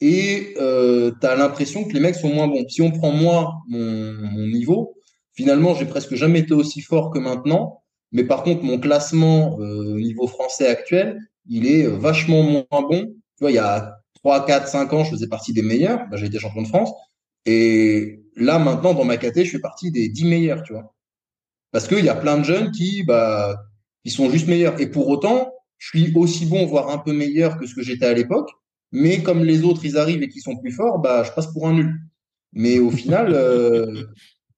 et 0.00 0.54
euh, 0.58 1.12
tu 1.20 1.26
as 1.26 1.36
l'impression 1.36 1.84
que 1.84 1.92
les 1.92 2.00
mecs 2.00 2.16
sont 2.16 2.28
moins 2.28 2.48
bons. 2.48 2.68
Si 2.68 2.82
on 2.82 2.90
prend 2.90 3.12
moi, 3.12 3.54
mon, 3.68 4.12
mon 4.12 4.46
niveau, 4.46 4.96
finalement, 5.34 5.74
j'ai 5.74 5.86
presque 5.86 6.14
jamais 6.14 6.40
été 6.40 6.54
aussi 6.54 6.80
fort 6.80 7.10
que 7.10 7.18
maintenant. 7.18 7.82
Mais 8.12 8.24
par 8.24 8.42
contre, 8.42 8.62
mon 8.62 8.78
classement 8.78 9.58
euh, 9.60 9.94
au 9.94 10.00
niveau 10.00 10.26
français 10.26 10.68
actuel, 10.68 11.18
il 11.48 11.66
est 11.66 11.86
vachement 11.86 12.42
moins 12.42 12.82
bon. 12.82 13.06
Tu 13.06 13.40
vois, 13.40 13.50
il 13.50 13.54
y 13.54 13.58
a 13.58 13.96
3, 14.14 14.46
4, 14.46 14.68
5 14.68 14.92
ans, 14.92 15.04
je 15.04 15.10
faisais 15.10 15.28
partie 15.28 15.52
des 15.52 15.62
meilleurs. 15.62 16.00
Bah, 16.10 16.16
j'ai 16.16 16.26
été 16.26 16.38
champion 16.38 16.62
de 16.62 16.68
France. 16.68 16.90
Et 17.46 18.20
là, 18.36 18.58
maintenant, 18.58 18.94
dans 18.94 19.04
ma 19.04 19.16
caté, 19.16 19.44
je 19.44 19.52
fais 19.52 19.60
partie 19.60 19.90
des 19.90 20.08
10 20.08 20.24
meilleurs, 20.24 20.62
tu 20.62 20.72
vois. 20.72 20.94
Parce 21.72 21.88
qu'il 21.88 22.04
y 22.04 22.08
a 22.08 22.14
plein 22.14 22.38
de 22.38 22.44
jeunes 22.44 22.70
qui, 22.70 23.02
bah, 23.04 23.56
qui 24.04 24.10
sont 24.10 24.30
juste 24.30 24.48
meilleurs. 24.48 24.80
Et 24.80 24.90
pour 24.90 25.08
autant, 25.08 25.52
je 25.78 25.88
suis 25.88 26.12
aussi 26.16 26.46
bon, 26.46 26.66
voire 26.66 26.90
un 26.90 26.98
peu 26.98 27.12
meilleur 27.12 27.58
que 27.58 27.66
ce 27.66 27.74
que 27.74 27.82
j'étais 27.82 28.06
à 28.06 28.14
l'époque. 28.14 28.50
Mais 28.92 29.22
comme 29.22 29.44
les 29.44 29.62
autres, 29.62 29.84
ils 29.84 29.98
arrivent 29.98 30.22
et 30.22 30.28
qu'ils 30.28 30.42
sont 30.42 30.56
plus 30.56 30.72
forts, 30.72 30.98
bah, 31.00 31.22
je 31.24 31.32
passe 31.32 31.52
pour 31.52 31.66
un 31.68 31.74
nul. 31.74 31.94
Mais 32.52 32.78
au 32.78 32.90
final, 32.90 33.32
euh, 33.34 34.04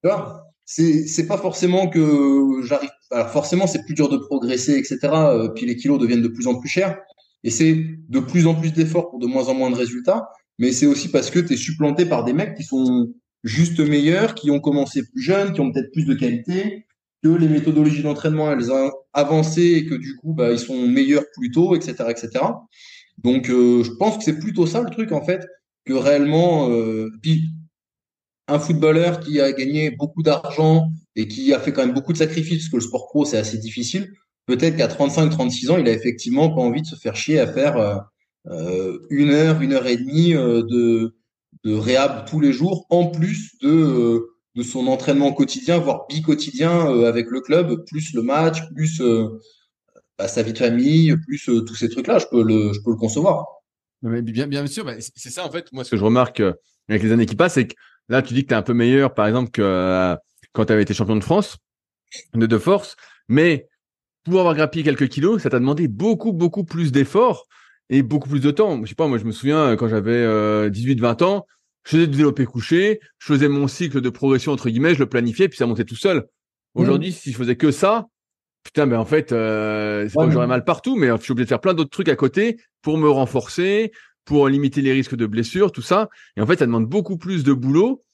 tu 0.03 0.09
vois, 0.09 0.45
c'est, 0.65 1.27
pas 1.27 1.39
forcément 1.39 1.89
que 1.89 2.61
j'arrive. 2.65 2.91
Alors 3.11 3.31
forcément, 3.31 3.67
c'est 3.67 3.85
plus 3.85 3.95
dur 3.95 4.09
de 4.09 4.19
progresser, 4.19 4.77
etc. 4.77 4.99
Euh, 5.05 5.49
puis 5.49 5.67
les 5.67 5.77
kilos 5.77 5.99
deviennent 5.99 6.23
de 6.23 6.29
plus 6.29 6.47
en 6.47 6.57
plus 6.57 6.69
chers. 6.69 6.99
Et 7.45 7.51
c'est 7.51 7.85
de 8.09 8.21
plus 8.21 8.47
en 8.47 8.55
plus 8.55 8.73
d'efforts 8.73 9.11
pour 9.11 9.19
de 9.19 9.27
moins 9.27 9.49
en 9.49 9.55
moins 9.55 9.71
de 9.71 9.77
résultats. 9.77 10.29
Mais 10.59 10.73
c'est 10.73 10.87
aussi 10.87 11.09
parce 11.09 11.31
que 11.31 11.39
tu 11.39 11.55
es 11.55 11.57
supplanté 11.57 12.05
par 12.05 12.25
des 12.25 12.33
mecs 12.33 12.55
qui 12.55 12.65
sont 12.65 13.13
juste 13.45 13.81
meilleurs, 13.81 14.35
qui 14.35 14.51
ont 14.51 14.61
commencé 14.61 15.03
plus 15.09 15.23
jeunes, 15.23 15.53
qui 15.53 15.61
ont 15.61 15.73
peut-être 15.73 15.93
plus 15.93 16.05
de 16.05 16.15
qualité, 16.15 16.87
que 17.23 17.29
les 17.29 17.49
méthodologies 17.49 18.03
d'entraînement 18.03 18.53
elles 18.53 18.71
ont 18.71 18.91
avancé 19.13 19.63
et 19.63 19.87
que 19.87 19.95
du 19.95 20.17
coup 20.17 20.35
bah, 20.35 20.53
ils 20.53 20.59
sont 20.59 20.87
meilleurs 20.87 21.25
plus 21.35 21.51
tôt, 21.51 21.75
etc., 21.75 21.95
etc. 22.11 22.45
Donc, 23.19 23.51
euh, 23.51 23.83
je 23.83 23.91
pense 23.93 24.19
que 24.19 24.25
c'est 24.25 24.39
plutôt 24.39 24.67
ça 24.67 24.81
le 24.83 24.91
truc, 24.91 25.13
en 25.13 25.25
fait, 25.25 25.47
que 25.85 25.93
réellement. 25.93 26.71
Euh, 26.71 27.11
un 28.51 28.59
footballeur 28.59 29.21
qui 29.21 29.43
a 29.43 29.53
gagné 29.53 29.91
beaucoup 29.91 30.23
d'argent 30.23 30.89
et 31.17 31.29
qui 31.29 31.53
a 31.53 31.61
fait 31.61 31.71
quand 31.71 31.85
même 31.85 31.95
beaucoup 31.95 32.15
de 32.15 32.19
sacrifices, 32.19 32.63
parce 32.63 32.71
que 32.71 32.77
le 32.77 32.83
sport 32.83 33.09
pro, 33.09 33.27
c'est 33.27 33.37
assez 33.37 33.59
difficile, 33.59 34.11
peut-être 34.47 34.75
qu'à 34.75 34.89
35-36 34.89 35.71
ans, 35.71 35.77
il 35.77 35.87
a 35.87 35.93
effectivement 35.93 36.49
pas 36.49 36.63
envie 36.63 36.81
de 36.81 36.87
se 36.87 36.97
faire 36.97 37.15
chier 37.15 37.41
à 37.41 37.47
faire 37.47 38.07
euh, 38.47 38.99
une 39.11 39.29
heure, 39.29 39.61
une 39.61 39.75
heure 39.75 39.87
et 39.87 39.99
demie 39.99 40.33
de, 40.33 41.15
de 41.65 41.75
réhab 41.75 42.27
tous 42.27 42.41
les 42.41 42.55
jours, 42.55 42.87
en 42.89 43.09
plus 43.09 43.51
de, 43.61 44.27
de 44.55 44.63
son 44.63 44.87
entraînement 44.87 45.35
quotidien, 45.35 45.77
voire 45.77 46.07
bi-quotidien 46.09 47.05
avec 47.05 47.27
le 47.29 47.43
club, 47.43 47.85
plus 47.85 48.15
le 48.15 48.23
match, 48.23 48.63
plus 48.75 49.03
bah, 50.19 50.27
sa 50.27 50.43
vie 50.43 50.53
de 50.53 50.59
famille, 50.59 51.17
plus 51.17 51.49
euh, 51.49 51.61
tous 51.61 51.77
ces 51.77 51.89
trucs-là, 51.89 52.19
je 52.19 52.27
peux 52.27 52.43
le, 52.43 52.73
je 52.73 52.81
peux 52.83 52.91
le 52.91 52.97
concevoir. 52.97 53.47
Mais 54.03 54.21
bien, 54.23 54.47
bien 54.47 54.67
sûr, 54.67 54.85
bah, 54.85 54.95
c'est 54.99 55.31
ça 55.31 55.47
en 55.47 55.51
fait. 55.51 55.73
Moi, 55.73 55.85
ce 55.85 55.93
que 55.93 55.97
je 55.97 56.05
remarque 56.05 56.41
euh, 56.41 56.55
avec 56.89 57.03
les 57.03 57.13
années 57.13 57.27
qui 57.27 57.37
passent, 57.37 57.55
c'est 57.55 57.69
que 57.69 57.75
là, 58.09 58.21
tu 58.21 58.35
dis 58.35 58.43
que 58.43 58.49
tu 58.49 58.55
es 58.55 58.57
un 58.57 58.63
peu 58.63 58.75
meilleur, 58.75 59.15
par 59.15 59.27
exemple, 59.27 59.51
que 59.51 59.63
euh, 59.63 60.17
quand 60.53 60.67
tu 60.67 60.73
avais 60.73 60.83
été 60.83 60.93
champion 60.93 61.17
de 61.17 61.25
France 61.25 61.59
de 62.35 62.47
de 62.47 62.59
force, 62.59 62.97
mais 63.29 63.69
pour 64.25 64.41
avoir 64.41 64.55
grappillé 64.55 64.83
quelques 64.83 65.09
kilos, 65.09 65.43
ça 65.43 65.51
t'a 65.51 65.59
demandé 65.59 65.89
beaucoup, 65.89 66.33
beaucoup 66.33 66.65
plus 66.65 66.91
d'efforts 66.91 67.47
et 67.91 68.03
beaucoup 68.03 68.29
plus 68.29 68.41
de 68.41 68.51
temps. 68.51 68.83
Je 68.83 68.89
sais 68.89 68.95
pas, 68.95 69.07
moi, 69.07 69.19
je 69.19 69.25
me 69.25 69.33
souviens 69.33 69.77
quand 69.77 69.89
j'avais 69.89 70.25
18-20 70.71 71.23
ans, 71.25 71.47
je 71.85 71.91
faisais 71.91 72.07
du 72.07 72.17
développé 72.17 72.45
couché, 72.45 73.01
je 73.19 73.27
faisais 73.27 73.49
mon 73.49 73.69
cycle 73.69 74.01
de 74.01 74.11
progression 74.11 74.53
entre 74.53 74.69
guillemets, 74.71 74.95
je 74.95 75.01
le 75.01 75.09
planifiais, 75.09 75.49
puis 75.49 75.59
ça 75.59 75.67
montait 75.67 75.85
tout 75.85 75.97
seul. 75.97 76.19
Mmh. 76.19 76.81
Aujourd'hui, 76.81 77.13
si 77.13 77.31
je 77.31 77.37
faisais 77.37 77.57
que 77.57 77.71
ça, 77.71 78.09
putain, 78.69 78.87
mais 78.87 78.97
en 78.97 79.05
fait, 79.05 79.33
euh, 79.33 80.07
c'est 80.09 80.15
pas 80.15 80.27
que 80.27 80.31
j'aurais 80.31 80.47
mal 80.47 80.65
partout, 80.65 80.97
mais 80.97 81.09
je 81.09 81.23
suis 81.23 81.33
obligé 81.33 81.47
de 81.47 81.49
faire 81.49 81.61
plein 81.61 81.75
d'autres 81.75 81.91
trucs 81.91 82.09
à 82.09 82.17
côté 82.17 82.59
pour 82.83 82.99
me 82.99 83.09
renforcer, 83.09 83.93
pour 84.25 84.49
limiter 84.49 84.83
les 84.83 84.93
risques 84.93 85.17
de 85.17 85.27
blessures, 85.27 85.73
tout 85.73 85.83
ça. 85.83 86.09
Et 86.37 86.41
en 86.41 86.47
fait, 86.47 86.59
ça 86.59 86.67
demande 86.67 86.87
beaucoup 86.87 87.17
plus 87.17 87.45
de 87.45 87.53
boulot 87.53 88.05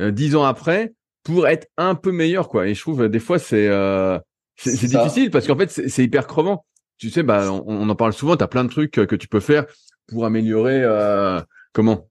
euh, 0.00 0.10
dix 0.10 0.34
ans 0.34 0.44
après 0.44 0.92
pour 1.22 1.46
être 1.46 1.68
un 1.76 1.94
peu 1.94 2.12
meilleur, 2.12 2.48
quoi. 2.48 2.66
Et 2.66 2.74
je 2.74 2.80
trouve 2.80 3.08
des 3.08 3.18
fois 3.20 3.38
c'est 3.38 3.68
euh, 3.68 4.18
c'est 4.56 4.88
difficile 4.88 5.30
parce 5.30 5.46
qu'en 5.46 5.56
fait 5.56 5.70
c'est 5.70 6.04
hyper 6.04 6.26
crevant. 6.26 6.64
Tu 6.98 7.08
sais, 7.08 7.22
bah 7.22 7.50
on, 7.50 7.88
en 7.88 7.94
parle 7.94 8.12
souvent. 8.12 8.36
Tu 8.36 8.44
as 8.44 8.48
plein 8.48 8.64
de 8.64 8.68
trucs 8.68 8.90
que 8.90 9.16
tu 9.16 9.28
peux 9.28 9.40
faire 9.40 9.64
pour 10.08 10.26
améliorer 10.26 10.82
euh, 10.82 11.40
comment 11.72 12.08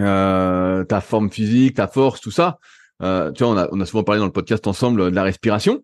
euh, 0.00 0.84
ta 0.84 1.00
forme 1.00 1.30
physique, 1.30 1.76
ta 1.76 1.86
force, 1.86 2.20
tout 2.20 2.30
ça. 2.30 2.58
Euh, 3.02 3.32
tu 3.32 3.44
vois, 3.44 3.52
on 3.52 3.56
a, 3.56 3.68
on 3.72 3.80
a 3.80 3.86
souvent 3.86 4.02
parlé 4.02 4.18
dans 4.18 4.26
le 4.26 4.32
podcast 4.32 4.66
ensemble 4.66 5.10
de 5.10 5.14
la 5.14 5.22
respiration, 5.22 5.82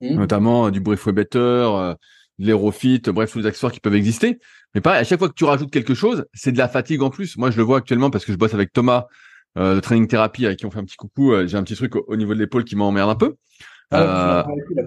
mmh. 0.00 0.14
notamment 0.14 0.70
du 0.70 0.80
breath 0.80 1.08
better, 1.08 1.94
de 2.38 2.46
l'aérofit, 2.46 3.00
bref, 3.06 3.32
tous 3.32 3.38
les 3.38 3.46
accessoires 3.46 3.72
qui 3.72 3.80
peuvent 3.80 3.94
exister. 3.94 4.38
Mais 4.74 4.80
pareil, 4.80 5.00
à 5.00 5.04
chaque 5.04 5.18
fois 5.18 5.28
que 5.28 5.34
tu 5.34 5.44
rajoutes 5.44 5.70
quelque 5.70 5.94
chose, 5.94 6.26
c'est 6.34 6.52
de 6.52 6.58
la 6.58 6.68
fatigue 6.68 7.02
en 7.02 7.10
plus. 7.10 7.36
Moi, 7.36 7.50
je 7.50 7.56
le 7.56 7.62
vois 7.62 7.78
actuellement 7.78 8.10
parce 8.10 8.24
que 8.24 8.32
je 8.32 8.36
bosse 8.36 8.54
avec 8.54 8.72
Thomas 8.72 9.06
euh, 9.56 9.74
de 9.74 9.80
training 9.80 10.06
thérapie 10.06 10.44
avec 10.44 10.58
qui 10.58 10.66
on 10.66 10.70
fait 10.70 10.78
un 10.78 10.84
petit 10.84 10.96
coucou. 10.96 11.32
Euh, 11.32 11.46
j'ai 11.46 11.56
un 11.56 11.62
petit 11.62 11.76
truc 11.76 11.96
au, 11.96 12.16
niveau 12.16 12.34
de 12.34 12.38
l'épaule 12.38 12.64
qui 12.64 12.76
m'emmerde 12.76 13.10
un 13.10 13.14
peu. 13.14 13.36
Ah, 13.90 14.46
euh, 14.46 14.82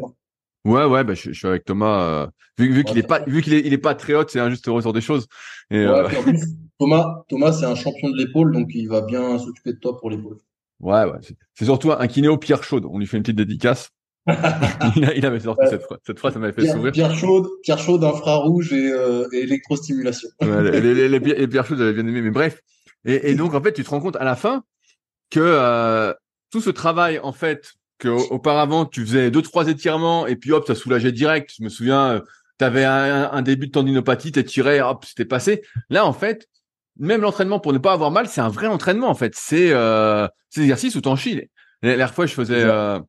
ouais, 0.65 0.85
ouais, 0.85 1.03
bah, 1.03 1.13
je, 1.15 1.31
suis 1.31 1.47
avec 1.47 1.65
Thomas. 1.65 2.29
vu, 2.57 2.71
vu 2.71 2.83
qu'il 2.83 2.97
est 2.97 3.07
pas, 3.07 3.23
vu 3.25 3.41
qu'il 3.41 3.53
est, 3.53 3.61
il 3.65 3.73
est 3.73 3.79
pas 3.79 3.95
très 3.95 4.13
haut, 4.13 4.25
c'est 4.27 4.39
un 4.39 4.49
juste 4.49 4.67
ressort 4.67 4.93
des 4.93 5.01
choses. 5.01 5.27
Et, 5.71 5.85
Thomas, 6.79 7.23
Thomas, 7.27 7.51
c'est 7.51 7.65
un 7.65 7.75
champion 7.75 8.09
de 8.09 8.17
l'épaule, 8.17 8.53
donc 8.53 8.69
il 8.73 8.87
va 8.87 9.01
bien 9.01 9.37
s'occuper 9.37 9.73
de 9.73 9.79
toi 9.79 9.97
pour 9.97 10.09
l'épaule. 10.09 10.37
Ouais, 10.79 11.03
ouais. 11.03 11.19
C'est 11.55 11.65
surtout 11.65 11.91
un 11.91 12.07
kinéo 12.07 12.37
Pierre 12.37 12.63
Chaude. 12.63 12.85
On 12.85 12.99
lui 12.99 13.07
fait 13.07 13.17
une 13.17 13.23
petite 13.23 13.35
dédicace. 13.35 13.89
il, 14.95 15.25
avait 15.25 15.39
sorti 15.39 15.65
cette 15.69 15.83
fois. 15.83 15.97
Cette 16.05 16.19
fois, 16.19 16.31
ça 16.31 16.39
m'avait 16.39 16.53
fait 16.53 16.67
sourire. 16.67 16.91
Pierre 16.91 17.15
chaude, 17.15 17.47
Pierre 17.63 17.79
chaude, 17.79 18.03
infrarouge 18.03 18.73
et, 18.73 18.91
et 19.33 19.37
électrostimulation. 19.39 20.29
ouais, 20.41 20.79
les, 20.81 20.93
les, 20.93 21.09
les, 21.09 21.47
Pierre 21.47 21.65
chaude, 21.65 21.77
j'avais 21.77 21.93
bien 21.93 22.05
aimé. 22.07 22.21
Mais 22.21 22.31
bref, 22.31 22.61
et, 23.05 23.31
et, 23.31 23.35
donc, 23.35 23.53
en 23.53 23.61
fait, 23.61 23.73
tu 23.73 23.83
te 23.83 23.89
rends 23.89 24.01
compte 24.01 24.15
à 24.17 24.23
la 24.23 24.35
fin 24.35 24.63
que 25.29 25.39
euh, 25.39 26.13
tout 26.51 26.61
ce 26.61 26.69
travail, 26.69 27.19
en 27.19 27.31
fait, 27.31 27.73
que 27.97 28.09
auparavant 28.31 28.85
tu 28.85 29.01
faisais 29.01 29.29
deux 29.29 29.41
trois 29.41 29.67
étirements 29.67 30.25
et 30.25 30.35
puis 30.35 30.51
hop, 30.51 30.65
ça 30.65 30.75
soulageait 30.75 31.11
direct. 31.11 31.53
Je 31.57 31.63
me 31.63 31.69
souviens, 31.69 32.11
euh, 32.11 32.19
tu 32.57 32.65
avais 32.65 32.85
un, 32.85 33.29
un, 33.31 33.41
début 33.41 33.67
de 33.67 33.71
tendinopathie, 33.71 34.31
tiré, 34.31 34.81
hop, 34.81 35.05
c'était 35.05 35.25
passé. 35.25 35.61
Là, 35.89 36.05
en 36.05 36.13
fait, 36.13 36.47
même 36.97 37.21
l'entraînement 37.21 37.59
pour 37.59 37.73
ne 37.73 37.77
pas 37.77 37.93
avoir 37.93 38.11
mal, 38.11 38.27
c'est 38.27 38.41
un 38.41 38.49
vrai 38.49 38.67
entraînement 38.67 39.09
en 39.09 39.15
fait. 39.15 39.33
C'est 39.35 39.71
euh, 39.71 40.27
c'est 40.49 40.61
exercices 40.61 40.95
où 40.95 41.01
t'en 41.01 41.15
chies. 41.15 41.35
La 41.81 41.89
dernière 41.89 42.13
fois, 42.13 42.25
je 42.25 42.33
faisais 42.33 42.61
euh, 42.63 42.99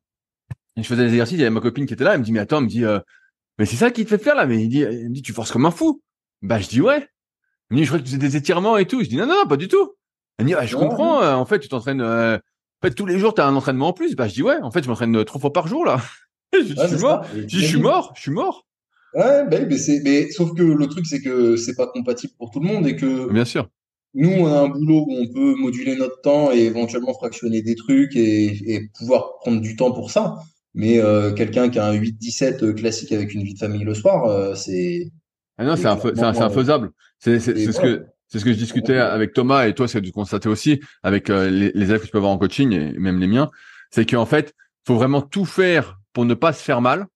je 0.77 0.83
faisais 0.83 1.03
des 1.03 1.09
exercices, 1.09 1.37
il 1.37 1.41
y 1.41 1.43
avait 1.43 1.49
ma 1.49 1.61
copine 1.61 1.85
qui 1.85 1.93
était 1.93 2.03
là, 2.03 2.13
elle 2.13 2.19
me 2.19 2.25
dit 2.25 2.31
mais 2.31 2.39
attends, 2.39 2.57
elle 2.57 2.63
me 2.63 2.69
dit 2.69 2.85
euh, 2.85 2.99
mais 3.57 3.65
c'est 3.65 3.75
ça 3.75 3.91
qui 3.91 4.03
te 4.03 4.09
fait 4.09 4.17
faire 4.17 4.35
là, 4.35 4.45
mais 4.45 4.63
il 4.63 4.69
dit, 4.69 4.79
il 4.79 5.09
me 5.09 5.13
dit 5.13 5.21
tu 5.21 5.33
forces 5.33 5.51
comme 5.51 5.65
un 5.65 5.71
fou. 5.71 6.01
Bah 6.41 6.59
je 6.59 6.67
dis 6.67 6.81
ouais. 6.81 7.07
Il 7.71 7.75
me 7.75 7.79
dit, 7.79 7.85
je 7.85 7.89
crois 7.89 7.99
que 7.99 8.03
tu 8.03 8.09
faisais 8.09 8.19
des 8.19 8.35
étirements 8.35 8.77
et 8.77 8.85
tout. 8.85 9.01
Je 9.01 9.07
dis, 9.07 9.15
non, 9.15 9.25
non, 9.25 9.47
pas 9.47 9.55
du 9.55 9.69
tout. 9.69 9.93
Elle 10.37 10.45
me 10.45 10.49
dit, 10.49 10.55
ah, 10.55 10.65
je 10.65 10.75
comprends. 10.75 11.23
Euh, 11.23 11.33
en 11.33 11.45
fait, 11.45 11.59
tu 11.59 11.69
t'entraînes, 11.69 12.01
euh, 12.01 12.35
en 12.35 12.87
fait, 12.87 12.93
tous 12.93 13.05
les 13.05 13.17
jours, 13.17 13.33
tu 13.33 13.39
as 13.39 13.47
un 13.47 13.55
entraînement 13.55 13.87
en 13.87 13.93
plus. 13.93 14.15
Bah, 14.15 14.27
je 14.27 14.33
dis, 14.33 14.43
ouais, 14.43 14.57
en 14.61 14.71
fait, 14.71 14.83
je 14.83 14.89
m'entraîne 14.89 15.15
euh, 15.15 15.23
trois 15.23 15.39
fois 15.39 15.53
par 15.53 15.67
jour, 15.67 15.85
là. 15.85 16.01
je, 16.53 16.63
suis 16.63 16.97
mort. 16.97 17.25
Je, 17.33 17.41
dis, 17.43 17.59
je 17.59 17.65
suis 17.65 17.79
mort. 17.79 18.11
Je 18.17 18.21
suis 18.21 18.31
mort. 18.31 18.67
Ouais, 19.13 19.47
bah, 19.49 19.57
mais 19.69 19.77
c'est, 19.77 20.01
mais 20.03 20.29
sauf 20.31 20.53
que 20.53 20.63
le 20.63 20.87
truc, 20.87 21.05
c'est 21.05 21.21
que 21.21 21.55
c'est 21.55 21.75
pas 21.75 21.87
compatible 21.87 22.33
pour 22.37 22.51
tout 22.51 22.59
le 22.59 22.67
monde 22.67 22.85
et 22.87 22.97
que. 22.97 23.31
Bien 23.31 23.45
sûr. 23.45 23.69
Nous, 24.13 24.29
on 24.29 24.47
a 24.47 24.59
un 24.59 24.67
boulot 24.67 25.05
où 25.07 25.15
on 25.15 25.31
peut 25.31 25.55
moduler 25.55 25.95
notre 25.95 26.19
temps 26.19 26.51
et 26.51 26.59
éventuellement 26.59 27.13
fractionner 27.13 27.61
des 27.61 27.75
trucs 27.75 28.13
et, 28.17 28.73
et 28.73 28.89
pouvoir 28.97 29.37
prendre 29.39 29.61
du 29.61 29.77
temps 29.77 29.93
pour 29.93 30.11
ça. 30.11 30.39
Mais 30.73 30.99
euh, 30.99 31.33
quelqu'un 31.33 31.69
qui 31.69 31.79
a 31.79 31.85
un 31.85 31.93
8-17 31.93 32.73
classique 32.75 33.11
avec 33.11 33.33
une 33.33 33.43
vie 33.43 33.53
de 33.53 33.59
famille 33.59 33.83
le 33.83 33.93
soir, 33.93 34.55
c'est. 34.55 35.11
Ah 35.57 35.65
non, 35.65 35.75
c'est 35.75 35.87
infaisable. 35.87 36.91
C'est 37.19 37.39
ce 37.39 37.79
que 37.79 38.05
c'est 38.31 38.39
ce 38.39 38.45
que 38.45 38.53
je 38.53 38.57
discutais 38.57 38.97
avec 38.97 39.33
Thomas 39.33 39.67
et 39.67 39.75
toi, 39.75 39.89
c'est 39.89 39.99
dû 39.99 40.13
constater 40.13 40.47
aussi 40.47 40.79
avec 41.03 41.29
euh, 41.29 41.49
les, 41.49 41.71
les, 41.75 41.85
élèves 41.89 41.99
que 41.99 42.05
tu 42.05 42.11
peux 42.11 42.17
avoir 42.17 42.31
en 42.31 42.37
coaching 42.37 42.71
et 42.71 42.97
même 42.97 43.19
les 43.19 43.27
miens, 43.27 43.51
c'est 43.89 44.09
qu'en 44.09 44.25
fait, 44.25 44.53
faut 44.87 44.95
vraiment 44.95 45.21
tout 45.21 45.43
faire 45.43 45.99
pour 46.13 46.23
ne 46.23 46.33
pas 46.33 46.53
se 46.53 46.63
faire 46.63 46.79
mal. 46.79 47.07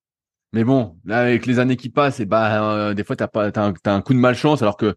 Mais 0.51 0.65
bon, 0.65 0.97
là, 1.05 1.19
avec 1.19 1.45
les 1.45 1.59
années 1.59 1.77
qui 1.77 1.89
passent, 1.89 2.19
et 2.19 2.25
bah, 2.25 2.89
euh, 2.89 2.93
des 2.93 3.05
fois, 3.05 3.15
t'as 3.15 3.29
pas, 3.29 3.49
t'as 3.49 3.65
un, 3.65 3.73
as 3.85 3.93
un 3.93 4.01
coup 4.01 4.13
de 4.13 4.19
malchance, 4.19 4.61
alors 4.61 4.75
que 4.75 4.93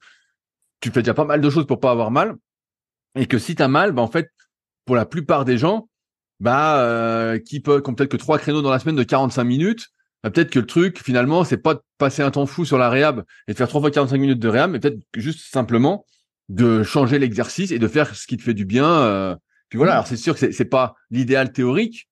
tu 0.81 0.91
fais 0.91 1.03
déjà 1.03 1.15
pas 1.15 1.25
mal 1.25 1.41
de 1.41 1.51
choses 1.51 1.67
pour 1.69 1.79
pas 1.79 1.93
avoir 1.93 2.11
mal. 2.11 2.35
Et 3.15 3.27
que 3.27 3.39
si 3.39 3.55
t'as 3.55 3.69
mal, 3.69 3.93
bah, 3.93 4.03
en 4.03 4.09
fait, 4.09 4.29
pour 4.87 4.97
la 4.97 5.07
plupart 5.07 5.45
des 5.45 5.57
gens, 5.57 5.89
bah, 6.41 6.81
euh, 6.81 7.39
qui 7.39 7.61
peut, 7.61 7.81
qui 7.81 7.93
peut-être 7.93 8.11
que 8.11 8.17
trois 8.17 8.39
créneaux 8.39 8.63
dans 8.63 8.71
la 8.71 8.79
semaine 8.79 8.97
de 8.97 9.03
45 9.03 9.45
minutes, 9.45 9.89
bah, 10.23 10.31
peut-être 10.31 10.51
que 10.51 10.59
le 10.59 10.67
truc, 10.67 11.03
finalement, 11.03 11.45
c'est 11.45 11.59
pas 11.59 11.75
de 11.75 11.81
passer 11.99 12.23
un 12.23 12.31
temps 12.31 12.47
fou 12.47 12.65
sur 12.65 12.79
la 12.79 12.91
réhab 12.91 13.25
et 13.47 13.53
de 13.53 13.57
faire 13.57 13.69
trois 13.69 13.81
fois 13.81 13.91
45 13.91 14.19
minutes 14.19 14.39
de 14.39 14.49
réhab, 14.49 14.71
mais 14.71 14.81
peut-être 14.81 14.99
juste 15.15 15.53
simplement 15.53 16.05
de 16.49 16.83
changer 16.83 17.19
l'exercice 17.19 17.71
et 17.71 17.79
de 17.79 17.89
faire 17.89 18.15
ce 18.15 18.27
qui 18.27 18.37
te 18.37 18.43
fait 18.43 18.55
du 18.55 18.65
bien. 18.65 18.89
Euh. 18.89 19.37
Puis 19.69 19.77
voilà, 19.77 19.93
mmh. 19.93 19.97
alors 19.97 20.07
c'est 20.07 20.17
sûr 20.17 20.39
que 20.39 20.51
c'est 20.51 20.65
pas 20.65 20.95
l'idéal 21.11 21.53
théorique, 21.53 22.09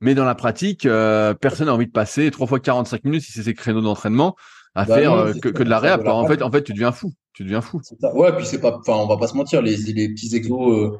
mais 0.00 0.14
dans 0.14 0.24
la 0.24 0.34
pratique, 0.34 0.86
euh, 0.86 1.34
personne 1.34 1.66
n'a 1.66 1.74
envie 1.74 1.86
de 1.86 1.92
passer 1.92 2.30
trois 2.30 2.46
fois 2.46 2.60
45 2.60 3.04
minutes 3.04 3.22
si 3.22 3.32
c'est 3.32 3.42
ces 3.42 3.54
créneaux 3.54 3.82
d'entraînement 3.82 4.36
à 4.74 4.84
bah 4.84 4.94
faire 4.94 5.12
euh, 5.12 5.32
que, 5.34 5.48
que, 5.48 5.62
de 5.62 5.68
la 5.68 5.78
réhab. 5.78 6.06
en 6.06 6.26
fait, 6.26 6.42
en 6.42 6.50
fait, 6.50 6.62
tu 6.62 6.72
deviens 6.72 6.92
fou. 6.92 7.12
Tu 7.32 7.44
deviens 7.44 7.60
fou. 7.60 7.80
Ouais, 8.14 8.34
puis 8.36 8.46
c'est 8.46 8.60
pas, 8.60 8.78
enfin, 8.78 8.94
on 8.94 9.06
va 9.06 9.16
pas 9.16 9.26
se 9.26 9.36
mentir, 9.36 9.62
les, 9.62 9.76
les 9.76 10.08
petits 10.08 10.34
exos, 10.34 10.72
euh, 10.72 10.98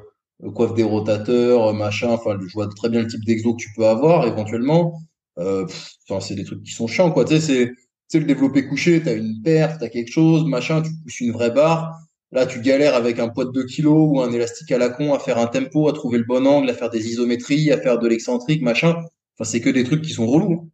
coiffe 0.49 0.73
des 0.73 0.83
rotateurs, 0.83 1.73
machin. 1.73 2.09
Enfin, 2.09 2.37
je 2.39 2.53
vois 2.53 2.67
très 2.67 2.89
bien 2.89 3.01
le 3.01 3.07
type 3.07 3.23
d'exo 3.25 3.53
que 3.53 3.61
tu 3.61 3.69
peux 3.75 3.85
avoir 3.85 4.25
éventuellement. 4.27 4.99
Euh, 5.37 5.65
enfin, 6.09 6.19
c'est 6.19 6.35
des 6.35 6.43
trucs 6.43 6.63
qui 6.63 6.71
sont 6.71 6.87
chiants, 6.87 7.11
quoi. 7.11 7.25
Tu 7.25 7.39
sais, 7.39 7.71
c'est 8.07 8.19
le 8.19 8.25
développé 8.25 8.67
couché, 8.67 9.01
t'as 9.01 9.15
une 9.15 9.41
perte, 9.41 9.79
t'as 9.79 9.89
quelque 9.89 10.11
chose, 10.11 10.45
machin, 10.45 10.81
tu 10.81 10.91
pousses 11.03 11.19
une 11.21 11.31
vraie 11.31 11.51
barre. 11.51 11.97
Là, 12.33 12.45
tu 12.45 12.61
galères 12.61 12.95
avec 12.95 13.19
un 13.19 13.29
poids 13.29 13.45
de 13.45 13.51
2 13.51 13.65
kilos 13.65 14.09
ou 14.09 14.21
un 14.21 14.31
élastique 14.31 14.71
à 14.71 14.77
la 14.77 14.89
con 14.89 15.13
à 15.13 15.19
faire 15.19 15.37
un 15.37 15.47
tempo, 15.47 15.89
à 15.89 15.93
trouver 15.93 16.17
le 16.17 16.23
bon 16.23 16.45
angle, 16.47 16.69
à 16.69 16.73
faire 16.73 16.89
des 16.89 17.07
isométries, 17.07 17.71
à 17.71 17.77
faire 17.77 17.99
de 17.99 18.07
l'excentrique, 18.07 18.61
machin. 18.61 18.95
Enfin, 19.37 19.49
c'est 19.49 19.61
que 19.61 19.69
des 19.69 19.83
trucs 19.83 20.01
qui 20.01 20.11
sont 20.11 20.27
relous. 20.27 20.53
Hein. 20.53 20.67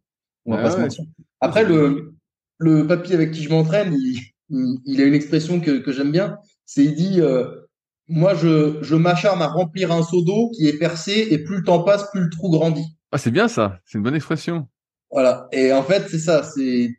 On 0.46 0.56
va 0.56 0.62
pas 0.62 0.70
se 0.70 0.78
mentir. 0.78 1.04
Après, 1.40 1.64
le, 1.64 2.14
le 2.58 2.86
papy 2.86 3.12
avec 3.12 3.32
qui 3.32 3.42
je 3.42 3.50
m'entraîne, 3.50 3.92
il, 3.92 4.20
il, 4.84 5.00
a 5.00 5.04
une 5.04 5.14
expression 5.14 5.60
que, 5.60 5.78
que 5.78 5.92
j'aime 5.92 6.12
bien. 6.12 6.38
C'est, 6.64 6.84
il 6.84 6.94
dit, 6.94 7.20
euh, 7.20 7.44
moi, 8.08 8.34
je, 8.34 8.78
je 8.82 8.94
m'acharne 8.94 9.42
à 9.42 9.48
remplir 9.48 9.92
un 9.92 10.02
seau 10.02 10.22
d'eau 10.22 10.50
qui 10.56 10.66
est 10.66 10.78
percé 10.78 11.28
et 11.30 11.38
plus 11.38 11.58
le 11.58 11.64
temps 11.64 11.82
passe, 11.82 12.10
plus 12.10 12.22
le 12.22 12.30
trou 12.30 12.50
grandit. 12.50 12.86
Ah, 13.12 13.18
c'est 13.18 13.30
bien 13.30 13.48
ça. 13.48 13.80
C'est 13.84 13.98
une 13.98 14.04
bonne 14.04 14.14
expression. 14.14 14.66
Voilà. 15.10 15.48
Et 15.52 15.72
en 15.72 15.82
fait, 15.82 16.08
c'est 16.08 16.18
ça. 16.18 16.42
C'est 16.42 16.90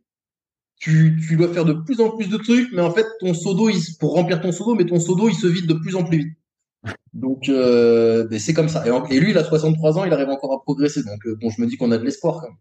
tu, 0.79 1.19
tu 1.27 1.35
dois 1.35 1.53
faire 1.53 1.65
de 1.65 1.73
plus 1.73 1.99
en 1.99 2.15
plus 2.15 2.29
de 2.29 2.37
trucs, 2.37 2.71
mais 2.73 2.81
en 2.81 2.91
fait, 2.91 3.05
ton 3.19 3.33
seau 3.33 3.53
d'eau, 3.53 3.69
pour 3.99 4.13
remplir 4.13 4.39
ton 4.39 4.51
seau 4.51 4.65
d'eau, 4.65 4.75
mais 4.75 4.85
ton 4.85 4.99
seau 4.99 5.15
d'eau, 5.15 5.29
il 5.29 5.35
se 5.35 5.47
vide 5.47 5.67
de 5.67 5.73
plus 5.73 5.95
en 5.95 6.03
plus 6.03 6.19
vite. 6.19 6.37
Donc, 7.13 7.49
euh, 7.49 8.27
c'est 8.39 8.53
comme 8.53 8.69
ça. 8.69 8.85
Et, 9.09 9.19
lui, 9.19 9.31
il 9.31 9.37
a 9.37 9.43
63 9.43 9.97
ans, 9.97 10.05
il 10.05 10.13
arrive 10.13 10.29
encore 10.29 10.53
à 10.53 10.61
progresser. 10.61 11.03
Donc, 11.03 11.25
euh, 11.25 11.35
bon, 11.41 11.49
je 11.49 11.61
me 11.61 11.67
dis 11.67 11.75
qu'on 11.75 11.91
a 11.91 11.97
de 11.97 12.05
l'espoir 12.05 12.41
quand 12.41 12.47
même. 12.47 12.57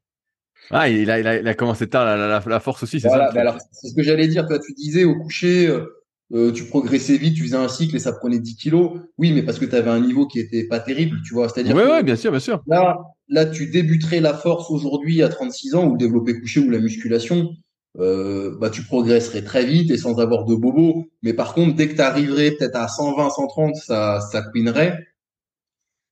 Ah, 0.71 0.89
il 0.89 1.11
a, 1.11 1.21
il 1.21 1.27
a, 1.27 1.39
il 1.39 1.49
a 1.49 1.55
commencé 1.55 1.89
tard, 1.89 2.05
la, 2.05 2.17
la, 2.17 2.43
la 2.45 2.61
force 2.61 2.83
aussi, 2.83 3.01
c'est 3.01 3.09
ça. 3.09 3.31
alors, 3.31 3.59
c'est 3.73 3.89
ce 3.89 3.95
que 3.95 4.03
j'allais 4.03 4.29
dire. 4.29 4.47
Toi, 4.47 4.59
tu 4.59 4.75
disais 4.75 5.05
au 5.05 5.15
coucher, 5.15 5.67
euh, 5.67 5.98
euh, 6.35 6.53
tu 6.53 6.65
progressais 6.65 7.17
vite, 7.17 7.37
tu 7.37 7.45
faisais 7.45 7.57
un 7.57 7.69
cycle 7.69 7.97
et 7.97 7.99
ça 7.99 8.13
prenait 8.13 8.39
10 8.39 8.57
kilos. 8.57 8.93
Oui, 9.17 9.33
mais 9.33 9.43
parce 9.43 9.59
que 9.59 9.65
tu 9.65 9.75
avais 9.75 9.91
un 9.91 10.01
niveau 10.01 10.27
qui 10.27 10.41
était 10.41 10.65
pas 10.65 10.79
terrible, 10.79 11.19
tu 11.27 11.35
vois. 11.35 11.49
C'est-à-dire. 11.49 11.75
Oui, 11.75 11.83
ouais, 11.83 12.03
bien 12.03 12.17
sûr, 12.17 12.31
bien 12.31 12.41
sûr. 12.41 12.63
Là, 12.67 12.99
là, 13.29 13.47
tu 13.47 13.67
débuterais 13.69 14.21
la 14.21 14.35
force 14.35 14.71
aujourd'hui 14.71 15.23
à 15.23 15.29
36 15.29 15.75
ans 15.75 15.87
ou 15.87 15.93
le 15.93 15.99
développé 15.99 16.39
couché 16.39 16.61
ou 16.61 16.71
la 16.71 16.79
musculation. 16.79 17.51
Euh, 17.99 18.57
bah, 18.61 18.71
tu 18.71 18.83
progresserais 18.83 19.43
très 19.43 19.65
vite 19.65 19.91
et 19.91 19.97
sans 19.97 20.19
avoir 20.21 20.45
de 20.45 20.55
bobos. 20.55 21.07
Mais 21.23 21.33
par 21.33 21.55
contre, 21.55 21.75
dès 21.75 21.89
que 21.89 21.95
tu 21.95 22.01
arriverais 22.01 22.53
peut-être 22.53 22.77
à 22.77 22.87
120, 22.87 23.31
130, 23.31 23.77
ça, 23.77 24.21
ça 24.21 24.43
queenerait. 24.43 24.99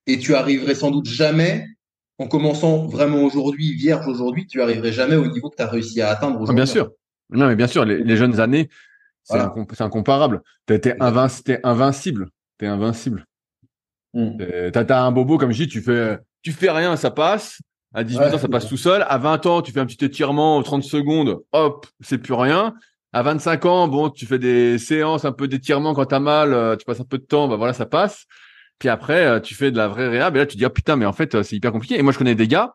Et 0.06 0.18
tu 0.18 0.34
arriverais 0.34 0.74
sans 0.74 0.90
doute 0.90 1.06
jamais, 1.06 1.66
en 2.18 2.26
commençant 2.26 2.86
vraiment 2.86 3.22
aujourd'hui, 3.22 3.74
vierge 3.74 4.06
aujourd'hui, 4.08 4.46
tu 4.46 4.62
arriverais 4.62 4.92
jamais 4.92 5.16
au 5.16 5.26
niveau 5.26 5.50
que 5.50 5.56
tu 5.56 5.62
as 5.62 5.68
réussi 5.68 6.00
à 6.00 6.10
atteindre 6.10 6.40
aujourd'hui. 6.40 6.56
Bien 6.56 6.66
sûr. 6.66 6.90
Non, 7.30 7.48
mais 7.48 7.56
bien 7.56 7.66
sûr, 7.66 7.84
les, 7.84 8.16
jeunes 8.16 8.40
années, 8.40 8.68
c'est 9.26 9.82
incomparable. 9.82 10.42
T'es 10.66 10.94
invincible. 11.00 11.60
invincible. 11.62 12.28
T'es 12.58 12.66
invincible. 12.66 13.24
Hmm. 14.14 14.38
T'as 14.72 15.02
un 15.02 15.12
bobo, 15.12 15.36
comme 15.36 15.52
je 15.52 15.64
dis, 15.64 15.68
tu 15.68 15.82
fais, 15.82 16.18
tu 16.42 16.52
fais 16.52 16.70
rien, 16.70 16.96
ça 16.96 17.10
passe. 17.10 17.60
À 17.94 18.04
18 18.04 18.34
ans, 18.34 18.38
ça 18.38 18.48
passe 18.48 18.68
tout 18.68 18.76
seul. 18.76 19.04
À 19.08 19.18
20 19.18 19.46
ans, 19.46 19.62
tu 19.62 19.72
fais 19.72 19.80
un 19.80 19.86
petit 19.86 20.04
étirement, 20.04 20.62
30 20.62 20.82
secondes, 20.82 21.38
hop, 21.52 21.86
c'est 22.00 22.18
plus 22.18 22.34
rien. 22.34 22.74
À 23.12 23.22
25 23.22 23.64
ans, 23.64 23.88
bon, 23.88 24.10
tu 24.10 24.26
fais 24.26 24.38
des 24.38 24.76
séances 24.76 25.24
un 25.24 25.32
peu 25.32 25.48
d'étirement 25.48 25.94
quand 25.94 26.04
t'as 26.04 26.18
mal, 26.18 26.52
euh, 26.52 26.76
tu 26.76 26.84
passes 26.84 27.00
un 27.00 27.04
peu 27.04 27.16
de 27.16 27.24
temps, 27.24 27.48
bah 27.48 27.56
voilà, 27.56 27.72
ça 27.72 27.86
passe. 27.86 28.26
Puis 28.78 28.90
après, 28.90 29.24
euh, 29.24 29.40
tu 29.40 29.54
fais 29.54 29.70
de 29.70 29.78
la 29.78 29.88
vraie 29.88 30.08
réhab 30.08 30.36
et 30.36 30.40
là, 30.40 30.46
tu 30.46 30.58
dis, 30.58 30.64
ah 30.66 30.70
putain, 30.70 30.96
mais 30.96 31.06
en 31.06 31.14
fait, 31.14 31.34
euh, 31.34 31.42
c'est 31.42 31.56
hyper 31.56 31.72
compliqué. 31.72 31.98
Et 31.98 32.02
moi, 32.02 32.12
je 32.12 32.18
connais 32.18 32.34
des 32.34 32.46
gars, 32.46 32.74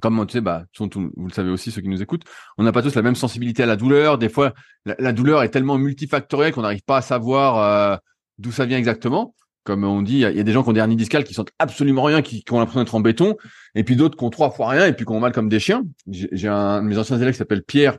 comme 0.00 0.24
tu 0.26 0.34
sais, 0.34 0.40
bah, 0.40 0.64
vous 0.78 1.26
le 1.26 1.32
savez 1.32 1.50
aussi, 1.50 1.70
ceux 1.70 1.82
qui 1.82 1.88
nous 1.88 2.02
écoutent, 2.02 2.24
on 2.58 2.62
n'a 2.62 2.72
pas 2.72 2.82
tous 2.82 2.94
la 2.94 3.02
même 3.02 3.16
sensibilité 3.16 3.62
à 3.62 3.66
la 3.66 3.76
douleur. 3.76 4.18
Des 4.18 4.28
fois, 4.28 4.54
la, 4.84 5.12
douleur 5.12 5.42
est 5.42 5.48
tellement 5.48 5.78
multifactorielle 5.78 6.52
qu'on 6.52 6.62
n'arrive 6.62 6.84
pas 6.84 6.98
à 6.98 7.02
savoir 7.02 8.00
d'où 8.38 8.52
ça 8.52 8.66
vient 8.66 8.78
exactement 8.78 9.34
comme 9.64 9.84
on 9.84 10.02
dit, 10.02 10.14
il 10.14 10.36
y, 10.36 10.40
a 10.40 10.42
des 10.42 10.52
gens 10.52 10.62
qui 10.62 10.70
ont 10.70 10.72
des 10.72 10.80
hernies 10.80 10.96
discales 10.96 11.24
qui 11.24 11.34
sentent 11.34 11.52
absolument 11.58 12.02
rien, 12.02 12.22
qui, 12.22 12.42
ont 12.50 12.58
l'impression 12.58 12.80
d'être 12.80 12.94
en 12.94 13.00
béton, 13.00 13.36
et 13.74 13.84
puis 13.84 13.94
d'autres 13.94 14.16
qui 14.16 14.24
ont 14.24 14.30
trois 14.30 14.50
fois 14.50 14.70
rien 14.70 14.86
et 14.86 14.92
puis 14.92 15.04
qui 15.04 15.12
ont 15.12 15.20
mal 15.20 15.32
comme 15.32 15.48
des 15.48 15.60
chiens. 15.60 15.84
J'ai 16.08 16.48
un 16.48 16.82
de 16.82 16.88
mes 16.88 16.98
anciens 16.98 17.18
élèves 17.18 17.34
qui 17.34 17.38
s'appelle 17.38 17.62
Pierre, 17.62 17.98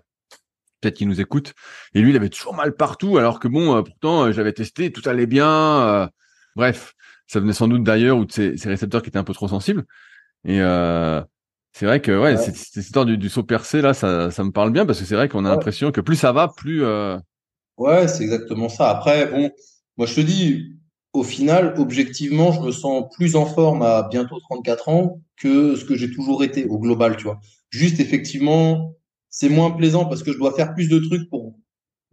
peut-être 0.82 0.96
qu'il 0.96 1.08
nous 1.08 1.22
écoute. 1.22 1.54
Et 1.94 2.02
lui, 2.02 2.10
il 2.10 2.16
avait 2.16 2.30
toujours 2.30 2.56
mal 2.56 2.76
partout, 2.76 3.18
alors 3.18 3.40
que 3.40 3.48
bon, 3.48 3.84
pourtant, 3.84 4.32
j'avais 4.32 4.54
testé, 4.54 4.92
tout 4.92 5.08
allait 5.08 5.28
bien. 5.28 6.10
bref, 6.56 6.94
ça 7.28 7.40
venait 7.40 7.54
sans 7.54 7.68
doute 7.68 7.84
d'ailleurs 7.84 8.18
ou 8.18 8.26
de 8.26 8.32
ces, 8.32 8.56
récepteurs 8.66 9.02
qui 9.02 9.10
étaient 9.10 9.20
un 9.20 9.24
peu 9.24 9.34
trop 9.34 9.48
sensibles. 9.48 9.86
Et 10.44 10.60
c'est 11.74 11.86
vrai 11.86 12.02
que 12.02 12.20
ouais, 12.20 12.38
cette, 12.38 12.76
histoire 12.76 13.06
du, 13.06 13.30
saut 13.30 13.44
percé 13.44 13.82
là, 13.82 13.94
ça, 13.94 14.30
ça 14.30 14.44
me 14.44 14.52
parle 14.52 14.72
bien 14.72 14.86
parce 14.86 15.00
que 15.00 15.06
c'est 15.06 15.16
vrai 15.16 15.30
qu'on 15.30 15.46
a 15.46 15.50
l'impression 15.50 15.92
que 15.92 16.02
plus 16.02 16.18
ça 16.18 16.32
va, 16.32 16.50
plus. 16.50 16.84
Euh... 16.84 17.18
Ouais, 17.78 18.08
c'est 18.08 18.24
exactement 18.24 18.70
ça. 18.70 18.90
Après, 18.90 19.28
bon, 19.28 19.50
moi 19.98 20.06
je 20.06 20.16
te 20.16 20.22
dis, 20.22 20.76
au 21.14 21.24
final, 21.24 21.74
objectivement, 21.78 22.52
je 22.52 22.62
me 22.62 22.72
sens 22.72 23.06
plus 23.16 23.36
en 23.36 23.46
forme 23.46 23.82
à 23.82 24.08
bientôt 24.10 24.40
34 24.40 24.90
ans 24.90 25.22
que 25.38 25.76
ce 25.76 25.86
que 25.86 25.96
j'ai 25.96 26.12
toujours 26.12 26.44
été 26.44 26.66
au 26.66 26.78
global, 26.78 27.16
tu 27.18 27.24
vois. 27.24 27.40
Juste 27.70 28.00
effectivement, 28.00 28.96
c'est 29.30 29.50
moins 29.50 29.72
plaisant 29.72 30.06
parce 30.06 30.24
que 30.24 30.34
je 30.34 30.38
dois 30.38 30.54
faire 30.54 30.74
plus 30.74 30.90
de 30.90 31.00
trucs 31.00 31.30
pour 31.30 31.56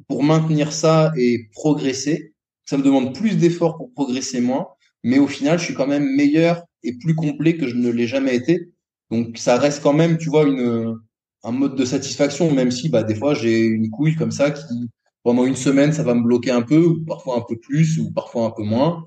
pour 0.06 0.22
maintenir 0.22 0.72
ça 0.72 1.12
et 1.16 1.48
progresser. 1.52 2.32
Ça 2.64 2.78
me 2.78 2.84
demande 2.84 3.14
plus 3.14 3.36
d'efforts 3.36 3.76
pour 3.76 3.92
progresser 3.92 4.40
moins, 4.40 4.68
mais 5.02 5.18
au 5.18 5.26
final, 5.26 5.58
je 5.58 5.64
suis 5.64 5.74
quand 5.74 5.88
même 5.88 6.14
meilleur 6.14 6.62
et 6.84 6.96
plus 6.96 7.16
complet 7.16 7.56
que 7.56 7.66
je 7.66 7.74
ne 7.74 7.90
l'ai 7.90 8.06
jamais 8.06 8.36
été 8.36 8.70
donc 9.10 9.38
ça 9.38 9.58
reste 9.58 9.82
quand 9.82 9.92
même, 9.92 10.18
tu 10.18 10.28
vois, 10.30 10.44
une, 10.44 10.98
un 11.44 11.52
mode 11.52 11.76
de 11.76 11.84
satisfaction, 11.84 12.50
même 12.52 12.70
si 12.70 12.88
bah, 12.88 13.02
des 13.02 13.14
fois 13.14 13.34
j'ai 13.34 13.60
une 13.60 13.90
couille 13.90 14.16
comme 14.16 14.30
ça 14.30 14.50
qui, 14.50 14.90
pendant 15.22 15.44
une 15.44 15.56
semaine, 15.56 15.92
ça 15.92 16.02
va 16.02 16.14
me 16.14 16.22
bloquer 16.22 16.50
un 16.50 16.62
peu, 16.62 16.78
ou 16.78 17.04
parfois 17.04 17.36
un 17.38 17.44
peu 17.46 17.58
plus, 17.58 17.98
ou 17.98 18.12
parfois 18.12 18.46
un 18.46 18.50
peu 18.50 18.62
moins. 18.62 19.06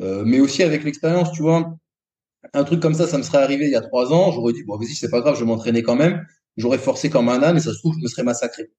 Euh, 0.00 0.24
mais 0.24 0.40
aussi 0.40 0.62
avec 0.62 0.84
l'expérience, 0.84 1.32
tu 1.32 1.42
vois, 1.42 1.76
un 2.54 2.64
truc 2.64 2.80
comme 2.80 2.94
ça, 2.94 3.06
ça 3.06 3.18
me 3.18 3.22
serait 3.22 3.38
arrivé 3.42 3.66
il 3.66 3.72
y 3.72 3.76
a 3.76 3.80
trois 3.80 4.12
ans, 4.12 4.32
j'aurais 4.32 4.52
dit, 4.52 4.62
bon, 4.64 4.76
vas-y, 4.76 4.94
c'est 4.94 5.10
pas 5.10 5.20
grave, 5.20 5.34
je 5.34 5.40
vais 5.40 5.46
m'entraîner 5.46 5.82
quand 5.82 5.96
même. 5.96 6.24
J'aurais 6.56 6.78
forcé 6.78 7.10
comme 7.10 7.28
un 7.28 7.42
âne 7.42 7.56
et 7.56 7.60
ça 7.60 7.72
se 7.72 7.78
trouve, 7.78 7.94
je 7.96 8.02
me 8.02 8.08
serais 8.08 8.24
massacré. 8.24 8.70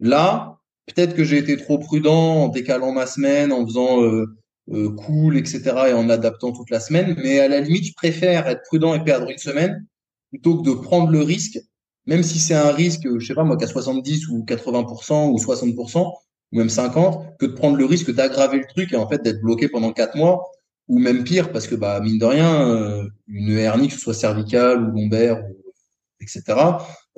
Là, 0.00 0.58
peut-être 0.86 1.14
que 1.14 1.24
j'ai 1.24 1.38
été 1.38 1.56
trop 1.56 1.78
prudent 1.78 2.44
en 2.44 2.48
décalant 2.48 2.92
ma 2.92 3.06
semaine, 3.06 3.52
en 3.52 3.64
faisant 3.66 4.02
euh, 4.02 4.26
euh, 4.72 4.90
cool, 4.90 5.36
etc., 5.36 5.62
et 5.88 5.92
en 5.92 6.08
adaptant 6.10 6.52
toute 6.52 6.70
la 6.70 6.80
semaine. 6.80 7.16
Mais 7.22 7.40
à 7.40 7.48
la 7.48 7.60
limite, 7.60 7.86
je 7.86 7.92
préfère 7.94 8.46
être 8.48 8.62
prudent 8.64 8.94
et 8.94 9.02
perdre 9.02 9.30
une 9.30 9.38
semaine 9.38 9.86
plutôt 10.30 10.62
que 10.62 10.68
de 10.68 10.74
prendre 10.74 11.10
le 11.10 11.20
risque, 11.20 11.58
même 12.06 12.22
si 12.22 12.38
c'est 12.38 12.54
un 12.54 12.72
risque, 12.72 13.06
je 13.18 13.26
sais 13.26 13.34
pas 13.34 13.44
moi, 13.44 13.56
qu'à 13.56 13.66
70 13.66 14.28
ou 14.28 14.44
80% 14.44 15.30
ou 15.30 15.36
60% 15.38 16.12
ou 16.52 16.58
même 16.58 16.68
50, 16.68 17.38
que 17.38 17.46
de 17.46 17.52
prendre 17.52 17.76
le 17.76 17.84
risque 17.84 18.12
d'aggraver 18.12 18.58
le 18.58 18.66
truc 18.66 18.92
et 18.92 18.96
en 18.96 19.08
fait 19.08 19.22
d'être 19.22 19.40
bloqué 19.40 19.68
pendant 19.68 19.92
quatre 19.92 20.16
mois 20.16 20.44
ou 20.88 20.98
même 20.98 21.24
pire 21.24 21.52
parce 21.52 21.66
que 21.66 21.74
bah 21.74 22.00
mine 22.00 22.18
de 22.18 22.24
rien, 22.24 22.70
euh, 22.70 23.08
une 23.26 23.50
hernie 23.50 23.88
que 23.88 23.94
ce 23.94 24.00
soit 24.00 24.14
cervicale 24.14 24.82
ou 24.82 24.92
lombaire, 24.92 25.42
etc. 26.20 26.42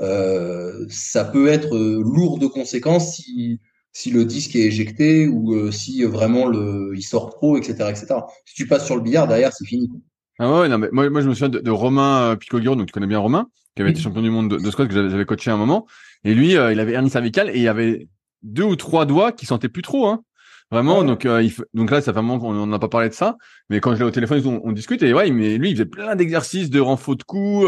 Euh, 0.00 0.86
ça 0.88 1.24
peut 1.24 1.48
être 1.48 1.74
euh, 1.76 2.02
lourd 2.02 2.38
de 2.38 2.46
conséquences 2.46 3.16
si 3.16 3.60
si 3.92 4.10
le 4.10 4.24
disque 4.24 4.54
est 4.54 4.60
éjecté 4.60 5.26
ou 5.28 5.72
si 5.72 6.04
vraiment 6.04 6.46
le 6.46 6.92
il 6.94 7.02
sort 7.02 7.30
trop, 7.30 7.56
etc., 7.56 7.90
etc. 7.90 8.06
Si 8.44 8.54
tu 8.54 8.68
passes 8.68 8.86
sur 8.86 8.96
le 8.96 9.02
billard 9.02 9.26
derrière, 9.26 9.52
c'est 9.52 9.66
fini. 9.66 9.90
Ah 10.38 10.60
ouais, 10.60 10.68
non, 10.68 10.78
mais 10.78 10.88
moi, 10.92 11.10
moi 11.10 11.20
je 11.20 11.28
me 11.28 11.34
souviens 11.34 11.48
de, 11.48 11.70
Romain 11.70 12.20
euh, 12.20 12.36
Picogiro, 12.36 12.76
donc 12.76 12.86
tu 12.86 12.92
connais 12.92 13.08
bien 13.08 13.18
Romain, 13.18 13.48
qui 13.74 13.82
avait 13.82 13.90
été 13.90 14.00
champion 14.00 14.22
du 14.22 14.30
monde 14.30 14.50
de, 14.50 14.56
de 14.56 14.70
squat 14.70 14.86
que 14.86 14.94
j'avais 14.94 15.24
coaché 15.24 15.50
à 15.50 15.54
un 15.54 15.56
moment. 15.56 15.86
Et 16.24 16.34
lui, 16.34 16.56
euh, 16.56 16.72
il 16.72 16.78
avait 16.78 16.92
hernie 16.92 17.10
cervicale 17.10 17.50
et 17.50 17.56
il 17.56 17.62
y 17.62 17.68
avait 17.68 18.08
deux 18.42 18.62
ou 18.62 18.76
trois 18.76 19.04
doigts 19.04 19.32
qui 19.32 19.46
sentaient 19.46 19.68
plus 19.68 19.82
trop, 19.82 20.06
hein. 20.06 20.22
Vraiment, 20.70 21.02
donc 21.02 21.24
euh, 21.24 21.42
il 21.42 21.50
donc 21.72 21.90
là, 21.90 22.02
ça 22.02 22.12
fait 22.12 22.18
un 22.18 22.22
moment 22.22 22.38
qu'on 22.38 22.66
n'a 22.66 22.78
pas 22.78 22.88
parlé 22.90 23.08
de 23.08 23.14
ça, 23.14 23.38
mais 23.70 23.80
quand 23.80 23.94
je 23.94 24.00
l'ai 24.00 24.04
au 24.04 24.10
téléphone, 24.10 24.42
on, 24.44 24.60
on, 24.64 24.72
discute 24.72 25.02
et 25.02 25.14
ouais, 25.14 25.30
mais 25.30 25.56
lui, 25.56 25.70
il 25.70 25.72
faisait 25.72 25.86
plein 25.86 26.14
d'exercices 26.14 26.68
de 26.68 26.78
renfort 26.78 27.16
de 27.16 27.22
cou, 27.22 27.66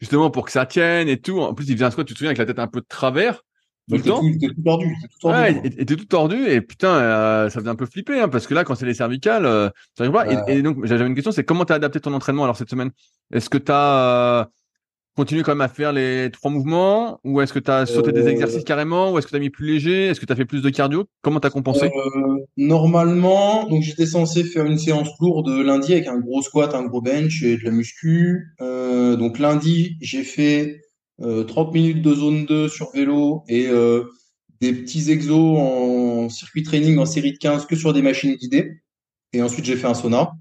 justement 0.00 0.30
pour 0.30 0.46
que 0.46 0.50
ça 0.50 0.66
tienne 0.66 1.08
et 1.08 1.20
tout. 1.20 1.40
En 1.40 1.54
plus, 1.54 1.68
il 1.68 1.74
faisait 1.74 1.84
un 1.84 1.92
squat, 1.92 2.04
tu 2.04 2.12
te 2.12 2.18
souviens, 2.18 2.30
avec 2.30 2.38
la 2.38 2.46
tête 2.46 2.58
un 2.58 2.66
peu 2.66 2.80
de 2.80 2.86
travers. 2.88 3.44
Tout 3.88 3.98
temps. 3.98 4.20
Tout, 4.20 4.48
tout 4.54 4.62
tordu. 4.62 4.96
Tout 5.02 5.18
tordu 5.20 5.38
ouais, 5.38 5.62
était 5.64 5.96
tout 5.96 6.04
tordu 6.04 6.46
et 6.46 6.60
putain, 6.60 6.94
euh, 6.94 7.50
ça 7.50 7.60
faisait 7.60 7.70
un 7.70 7.74
peu 7.74 7.86
flipper 7.86 8.20
hein, 8.20 8.28
parce 8.28 8.46
que 8.46 8.54
là, 8.54 8.64
quand 8.64 8.74
c'est 8.74 8.86
les 8.86 8.94
cervicales, 8.94 9.46
euh, 9.46 9.68
ça 9.96 10.04
arrive 10.04 10.12
pas. 10.12 10.48
Et, 10.48 10.62
donc, 10.62 10.84
j'avais 10.84 11.06
une 11.06 11.14
question, 11.14 11.32
c'est 11.32 11.44
comment 11.44 11.64
t'as 11.64 11.74
adapté 11.74 12.00
ton 12.00 12.12
entraînement 12.12 12.44
alors 12.44 12.56
cette 12.56 12.70
semaine? 12.70 12.90
Est-ce 13.32 13.50
que 13.50 13.58
t'as 13.58 14.40
euh, 14.40 14.44
continué 15.16 15.42
quand 15.42 15.52
même 15.52 15.60
à 15.60 15.68
faire 15.68 15.92
les 15.92 16.30
trois 16.30 16.50
mouvements 16.50 17.18
ou 17.24 17.40
est-ce 17.40 17.52
que 17.52 17.58
t'as 17.58 17.84
sauté 17.86 18.12
des 18.12 18.28
exercices 18.28 18.64
carrément 18.64 19.12
ou 19.12 19.18
est-ce 19.18 19.26
que 19.26 19.32
t'as 19.32 19.40
mis 19.40 19.50
plus 19.50 19.66
léger 19.66 20.06
Est-ce 20.06 20.20
que 20.20 20.26
t'as 20.26 20.36
fait 20.36 20.44
plus 20.44 20.62
de 20.62 20.70
cardio? 20.70 21.06
Comment 21.22 21.40
t'as 21.40 21.50
compensé? 21.50 21.90
Normalement, 22.56 23.68
donc 23.68 23.82
j'étais 23.82 24.06
censé 24.06 24.44
faire 24.44 24.66
une 24.66 24.78
séance 24.78 25.10
lourde 25.20 25.48
lundi 25.48 25.92
avec 25.92 26.06
un 26.06 26.18
gros 26.18 26.42
squat, 26.42 26.74
un 26.74 26.84
gros 26.84 27.02
bench 27.02 27.42
et 27.42 27.56
de 27.56 27.64
la 27.64 27.72
muscu. 27.72 28.54
donc 28.60 29.38
lundi, 29.40 29.96
j'ai 30.00 30.22
fait 30.22 30.80
30 31.20 31.68
euh, 31.68 31.72
minutes 31.72 32.02
de 32.02 32.14
zone 32.14 32.46
2 32.46 32.68
sur 32.68 32.90
vélo 32.92 33.44
et 33.48 33.68
euh, 33.68 34.04
des 34.60 34.72
petits 34.72 35.10
exos 35.10 35.58
en 35.58 36.28
circuit 36.28 36.62
training 36.62 36.98
en 36.98 37.06
série 37.06 37.32
de 37.32 37.38
15 37.38 37.66
que 37.66 37.76
sur 37.76 37.92
des 37.92 38.02
machines 38.02 38.34
guidées. 38.34 38.80
Et 39.32 39.42
ensuite, 39.42 39.64
j'ai 39.64 39.76
fait 39.76 39.86
un 39.86 39.94
sauna. 39.94 40.32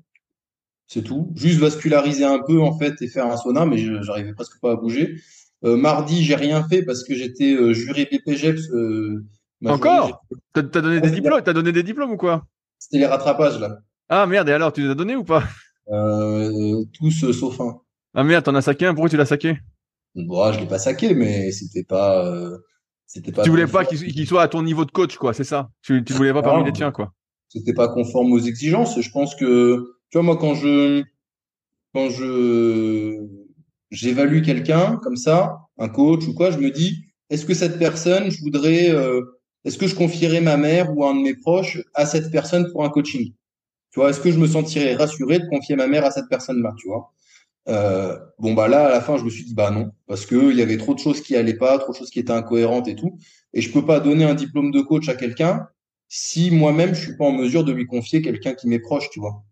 C'est 0.88 1.04
tout. 1.04 1.32
Juste 1.36 1.60
vasculariser 1.60 2.26
un 2.26 2.40
peu, 2.40 2.60
en 2.60 2.78
fait, 2.78 3.02
et 3.02 3.08
faire 3.08 3.28
un 3.28 3.38
sauna, 3.38 3.66
mais 3.66 3.78
j'arrivais 4.04 4.34
presque 4.34 4.60
pas 4.60 4.72
à 4.72 4.76
bouger. 4.76 5.16
Euh, 5.64 5.76
mardi, 5.76 6.24
j'ai 6.24 6.36
rien 6.36 6.64
fait 6.68 6.84
parce 6.84 7.04
que 7.04 7.14
j'étais 7.14 7.54
euh, 7.54 7.74
juré 7.74 8.10
BPGEPS. 8.12 8.70
Euh, 8.72 9.26
Encore 9.66 10.24
T'as 10.54 10.62
donné 10.64 11.02
des 11.02 11.12
diplômes 11.12 11.42
T'as 11.44 11.54
donné 11.54 11.72
des 11.72 11.84
diplômes 11.84 12.12
ou 12.12 12.18
quoi 12.18 12.46
C'était 12.80 12.98
les 12.98 13.06
rattrapages, 13.06 13.60
là. 13.60 13.80
Ah 14.08 14.26
merde, 14.26 14.50
et 14.50 14.54
alors, 14.54 14.74
tu 14.74 14.82
les 14.82 14.90
as 14.90 14.96
donnés 14.96 15.16
ou 15.16 15.24
pas 15.24 15.44
Tous 15.88 17.32
sauf 17.32 17.60
un. 17.62 17.80
Ah 18.16 18.24
merde, 18.24 18.46
t'en 18.46 18.56
as 18.56 18.62
saqué 18.62 18.86
un 18.86 18.94
Pourquoi 18.94 19.10
tu 19.10 19.18
l'as 19.18 19.26
saqué? 19.26 19.58
Bon, 20.16 20.52
je 20.52 20.60
l'ai 20.60 20.68
pas 20.68 20.80
saqué, 20.80 21.14
mais 21.14 21.52
c'était 21.52 21.84
pas. 21.84 22.26
Euh, 22.26 22.58
c'était 23.06 23.32
pas. 23.32 23.44
Tu 23.44 23.50
voulais 23.50 23.68
pas 23.68 23.86
qu'il 23.86 24.28
soit 24.28 24.42
à 24.42 24.48
ton 24.48 24.64
niveau 24.64 24.86
de 24.86 24.92
coach, 24.92 25.18
quoi, 25.18 25.34
c'est 25.34 25.44
ça? 25.44 25.70
Tu, 25.82 26.04
tu 26.04 26.14
voulais 26.14 26.34
pas 26.34 26.42
parmi 26.42 26.64
les 26.66 26.74
tiens, 26.74 26.92
quoi. 26.92 27.14
C'était 27.50 27.74
pas 27.74 27.88
conforme 27.88 28.32
aux 28.32 28.40
exigences. 28.40 29.00
Je 29.00 29.10
pense 29.12 29.36
que, 29.36 29.78
tu 30.12 30.18
vois, 30.18 30.24
moi, 30.24 30.38
quand 30.38 30.54
je, 30.54 31.04
quand 31.94 32.10
je, 32.10 33.26
j'évalue 33.92 34.44
quelqu'un 34.44 34.98
comme 34.98 35.16
ça, 35.16 35.58
un 35.80 35.90
coach 35.90 36.28
ou 36.28 36.34
quoi, 36.36 36.52
je 36.52 36.60
me 36.60 36.70
dis, 36.70 37.06
est-ce 37.30 37.46
que 37.46 37.54
cette 37.56 37.80
personne, 37.80 38.30
je 38.30 38.42
voudrais, 38.42 38.92
euh, 38.92 39.22
est-ce 39.66 39.78
que 39.78 39.88
je 39.88 39.96
confierais 39.96 40.42
ma 40.42 40.58
mère 40.58 40.96
ou 40.96 41.06
un 41.06 41.16
de 41.16 41.22
mes 41.22 41.36
proches 41.36 41.80
à 41.96 42.06
cette 42.06 42.32
personne 42.32 42.72
pour 42.72 42.84
un 42.84 42.90
coaching? 42.90 43.34
Tu 43.92 44.00
vois, 44.00 44.12
est-ce 44.12 44.20
que 44.20 44.32
je 44.32 44.38
me 44.38 44.48
sentirais 44.48 44.96
rassuré 44.96 45.40
de 45.40 45.48
confier 45.48 45.76
ma 45.76 45.88
mère 45.88 46.06
à 46.06 46.12
cette 46.12 46.30
personne-là, 46.30 46.74
tu 46.78 46.88
vois? 46.88 47.12
Euh, 47.70 48.18
bon 48.40 48.54
bah 48.54 48.68
là 48.68 48.88
à 48.88 48.90
la 48.90 49.02
fin 49.02 49.18
je 49.18 49.24
me 49.24 49.30
suis 49.30 49.46
dit 49.46 49.54
bah 49.54 49.72
non 49.72 49.92
parce 50.08 50.26
que 50.26 50.52
il 50.52 50.58
y 50.58 50.62
avait 50.62 50.78
trop 50.78 50.94
de 50.94 51.00
choses 51.00 51.22
qui 51.22 51.36
allaient 51.36 51.58
pas, 51.58 51.78
trop 51.80 51.94
de 51.94 51.98
choses 51.98 52.10
qui 52.10 52.20
étaient 52.20 52.32
incohérentes 52.32 52.88
et 52.88 52.96
tout, 52.96 53.18
et 53.54 53.62
je 53.62 53.72
peux 53.72 53.86
pas 53.86 54.00
donner 54.00 54.26
un 54.26 54.34
diplôme 54.34 54.72
de 54.72 54.82
coach 54.82 55.08
à 55.10 55.16
quelqu'un 55.16 55.68
si 56.10 56.52
moi-même 56.52 56.96
je 56.96 57.02
suis 57.02 57.18
pas 57.18 57.26
en 57.26 57.32
mesure 57.32 57.64
de 57.64 57.72
lui 57.72 57.86
confier 57.86 58.22
quelqu'un 58.22 58.56
qui 58.56 58.68
m'est 58.68 58.80
proche, 58.80 59.10
tu 59.12 59.20
vois. 59.20 59.44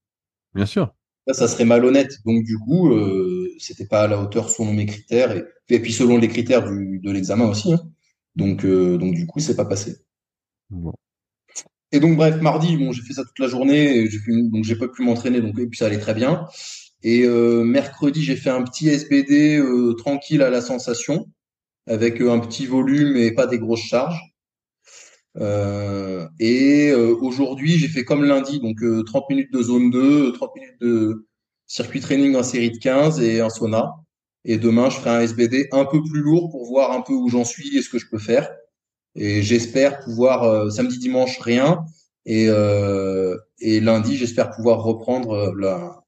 Bien 0.56 0.66
sûr. 0.66 0.94
Ça, 1.28 1.34
ça 1.34 1.48
serait 1.48 1.66
malhonnête. 1.66 2.18
Donc 2.26 2.44
du 2.44 2.58
coup, 2.58 2.92
euh, 2.92 3.48
c'était 3.60 3.86
pas 3.86 4.04
à 4.04 4.08
la 4.08 4.20
hauteur 4.20 4.50
selon 4.50 4.74
mes 4.74 4.86
critères 4.86 5.32
et, 5.36 5.44
et 5.70 5.80
puis 5.80 5.94
selon 5.94 6.18
les 6.18 6.28
critères 6.28 6.68
du, 6.68 7.00
de 7.00 7.12
l'examen 7.12 7.46
aussi. 7.46 7.74
Hein. 7.74 7.82
Donc 8.36 8.66
euh, 8.66 8.98
donc 8.98 9.14
du 9.14 9.28
coup, 9.28 9.40
c'est 9.40 9.56
pas 9.56 9.66
passé. 9.66 9.98
Bon. 10.70 10.94
Et 11.92 12.00
donc 12.00 12.18
bref, 12.18 12.42
mardi, 12.42 12.76
bon, 12.76 12.92
j'ai 12.92 13.02
fait 13.02 13.14
ça 13.14 13.24
toute 13.24 13.40
la 13.40 13.48
journée, 13.48 14.10
j'ai 14.10 14.20
donc 14.28 14.64
j'ai 14.64 14.76
pas 14.76 14.88
pu 14.90 15.04
m'entraîner, 15.04 15.40
donc 15.42 15.58
et 15.58 15.68
puis 15.68 15.78
ça 15.78 15.86
allait 15.86 16.00
très 16.00 16.14
bien. 16.14 16.46
Et 17.04 17.24
euh, 17.26 17.64
mercredi, 17.64 18.24
j'ai 18.24 18.36
fait 18.36 18.50
un 18.50 18.64
petit 18.64 18.90
SBD 18.90 19.58
euh, 19.60 19.94
tranquille 19.94 20.42
à 20.42 20.50
la 20.50 20.62
sensation, 20.62 21.28
avec 21.88 22.22
euh, 22.22 22.32
un 22.32 22.40
petit 22.40 22.66
volume 22.66 23.16
et 23.18 23.32
pas 23.32 23.48
des 23.48 23.60
grosses 23.60 23.82
charges. 23.82 24.22
et 26.40 26.94
aujourd'hui, 27.22 27.78
j'ai 27.78 27.88
fait 27.88 28.04
comme 28.04 28.24
lundi, 28.24 28.60
donc 28.60 28.78
30 29.06 29.30
minutes 29.30 29.54
de 29.54 29.62
zone 29.62 29.92
2, 29.92 30.34
30 30.34 30.56
minutes 30.56 30.82
de 30.82 31.28
circuit 31.68 32.00
training 32.00 32.36
en 32.36 32.44
série 32.44 32.72
de 32.72 32.78
15 32.78 33.22
et 33.22 33.42
un 33.42 33.50
sauna. 33.50 33.94
Et 34.46 34.58
demain, 34.58 34.90
je 34.90 34.98
ferai 34.98 35.10
un 35.12 35.22
SBD 35.22 35.68
un 35.72 35.86
peu 35.86 36.02
plus 36.04 36.22
lourd 36.22 36.50
pour 36.50 36.66
voir 36.66 36.92
un 36.92 37.02
peu 37.02 37.14
où 37.14 37.30
j'en 37.30 37.46
suis 37.46 37.78
et 37.78 37.82
ce 37.82 37.90
que 37.90 38.00
je 38.00 38.08
peux 38.10 38.20
faire. 38.20 38.50
Et 39.16 39.44
j'espère 39.44 40.00
pouvoir, 40.00 40.72
samedi, 40.72 40.98
dimanche, 40.98 41.40
rien. 41.40 41.86
Et, 42.26 42.48
et 43.60 43.80
lundi, 43.80 44.18
j'espère 44.18 44.52
pouvoir 44.52 44.82
reprendre 44.84 45.54
la, 45.56 46.07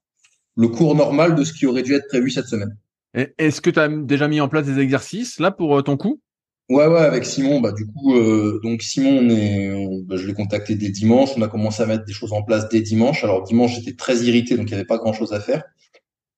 le 0.60 0.68
cours 0.68 0.94
normal 0.94 1.36
de 1.36 1.42
ce 1.42 1.54
qui 1.54 1.64
aurait 1.64 1.82
dû 1.82 1.94
être 1.94 2.06
prévu 2.08 2.30
cette 2.30 2.44
semaine. 2.44 2.76
Est-ce 3.14 3.62
que 3.62 3.70
tu 3.70 3.80
as 3.80 3.88
déjà 3.88 4.28
mis 4.28 4.42
en 4.42 4.48
place 4.48 4.66
des 4.66 4.78
exercices 4.78 5.40
là 5.40 5.50
pour 5.50 5.78
euh, 5.78 5.82
ton 5.82 5.96
coup? 5.96 6.20
Ouais, 6.68 6.86
ouais, 6.86 7.00
avec 7.00 7.24
Simon, 7.24 7.60
bah 7.60 7.72
du 7.72 7.86
coup, 7.86 8.14
euh, 8.14 8.60
donc 8.62 8.82
Simon, 8.82 9.20
on 9.22 9.30
est, 9.30 10.04
bah, 10.04 10.16
je 10.16 10.26
l'ai 10.26 10.34
contacté 10.34 10.74
dès 10.74 10.90
dimanche. 10.90 11.30
On 11.36 11.42
a 11.42 11.48
commencé 11.48 11.82
à 11.82 11.86
mettre 11.86 12.04
des 12.04 12.12
choses 12.12 12.34
en 12.34 12.42
place 12.42 12.68
dès 12.68 12.82
dimanche. 12.82 13.24
Alors 13.24 13.42
dimanche, 13.42 13.74
j'étais 13.74 13.94
très 13.94 14.18
irrité, 14.18 14.56
donc 14.56 14.66
il 14.66 14.72
n'y 14.72 14.74
avait 14.74 14.84
pas 14.84 14.98
grand-chose 14.98 15.32
à 15.32 15.40
faire. 15.40 15.64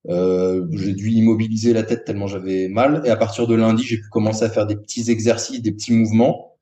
Euh, 0.09 0.65
j'ai 0.71 0.93
dû 0.93 1.09
immobiliser 1.09 1.73
la 1.73 1.83
tête 1.83 2.05
tellement 2.05 2.27
j'avais 2.27 2.69
mal. 2.69 3.01
Et 3.05 3.09
à 3.09 3.17
partir 3.17 3.45
de 3.45 3.55
lundi, 3.55 3.83
j'ai 3.83 3.97
pu 3.97 4.07
commencer 4.09 4.45
à 4.45 4.49
faire 4.49 4.65
des 4.65 4.77
petits 4.77 5.11
exercices, 5.11 5.61
des 5.61 5.73
petits 5.73 5.91
mouvements. 5.91 6.55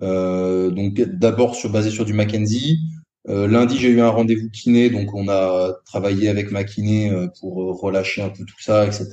donc 0.00 1.00
d'abord 1.00 1.54
sur 1.54 1.70
basé 1.70 1.90
sur 1.90 2.04
du 2.04 2.12
Mackenzie, 2.12 2.80
Euh, 3.28 3.48
lundi, 3.48 3.78
j'ai 3.78 3.88
eu 3.88 4.00
un 4.00 4.10
rendez-vous 4.10 4.50
kiné, 4.50 4.90
donc 4.90 5.14
on 5.14 5.28
a 5.28 5.72
travaillé 5.86 6.28
avec 6.28 6.50
ma 6.52 6.62
kiné 6.62 7.10
euh, 7.10 7.28
pour 7.40 7.62
euh, 7.62 7.72
relâcher 7.72 8.20
un 8.20 8.28
peu 8.28 8.44
tout 8.44 8.60
ça, 8.60 8.86
etc. 8.86 9.08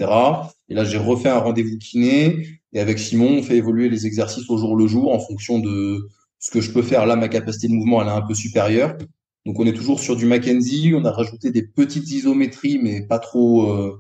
Et 0.67 0.73
là, 0.73 0.83
j'ai 0.83 0.97
refait 0.97 1.29
un 1.29 1.39
rendez-vous 1.39 1.77
kiné 1.77 2.59
et 2.73 2.79
avec 2.81 2.99
Simon, 2.99 3.37
on 3.37 3.43
fait 3.43 3.55
évoluer 3.55 3.89
les 3.89 4.05
exercices 4.05 4.49
au 4.49 4.57
jour 4.57 4.75
le 4.75 4.87
jour 4.87 5.13
en 5.13 5.19
fonction 5.19 5.59
de 5.59 6.09
ce 6.39 6.51
que 6.51 6.59
je 6.59 6.71
peux 6.71 6.81
faire. 6.81 7.05
Là, 7.05 7.15
ma 7.15 7.29
capacité 7.29 7.69
de 7.69 7.73
mouvement, 7.73 8.01
elle 8.01 8.09
est 8.09 8.11
un 8.11 8.21
peu 8.21 8.33
supérieure. 8.33 8.97
Donc, 9.45 9.59
on 9.59 9.65
est 9.65 9.73
toujours 9.73 9.99
sur 10.01 10.15
du 10.17 10.25
Mackenzie. 10.25 10.91
On 10.95 11.05
a 11.05 11.11
rajouté 11.11 11.51
des 11.51 11.63
petites 11.63 12.11
isométries, 12.11 12.79
mais 12.81 13.05
pas 13.07 13.19
trop, 13.19 13.97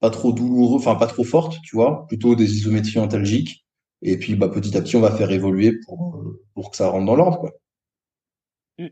pas 0.00 0.10
trop 0.10 0.32
douloureux, 0.32 0.76
enfin 0.76 0.94
pas 0.94 1.06
trop 1.06 1.24
fortes, 1.24 1.58
tu 1.62 1.76
vois, 1.76 2.06
plutôt 2.08 2.34
des 2.34 2.56
isométries 2.56 2.98
antalgiques. 2.98 3.66
Et 4.02 4.16
puis, 4.18 4.34
bah, 4.34 4.48
petit 4.48 4.76
à 4.76 4.82
petit, 4.82 4.96
on 4.96 5.00
va 5.00 5.14
faire 5.14 5.30
évoluer 5.30 5.72
pour, 5.86 6.24
pour 6.54 6.70
que 6.70 6.76
ça 6.76 6.88
rentre 6.88 7.06
dans 7.06 7.16
l'ordre, 7.16 7.50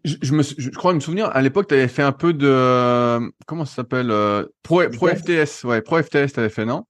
Je, 0.04 0.32
me, 0.34 0.42
je 0.42 0.70
crois 0.70 0.92
me 0.94 1.00
souvenir, 1.00 1.30
à 1.32 1.42
l'époque, 1.42 1.68
tu 1.68 1.74
avais 1.74 1.86
fait 1.86 2.02
un 2.02 2.12
peu 2.12 2.32
de. 2.32 3.30
Comment 3.46 3.64
ça 3.64 3.76
s'appelle 3.76 4.10
euh, 4.10 4.44
Pro, 4.64 4.82
Pro 4.92 5.08
FTS. 5.08 5.62
Ouais, 5.62 5.80
Pro 5.80 6.02
FTS, 6.02 6.32
tu 6.32 6.40
avais 6.40 6.48
fait, 6.48 6.64
non? 6.64 6.84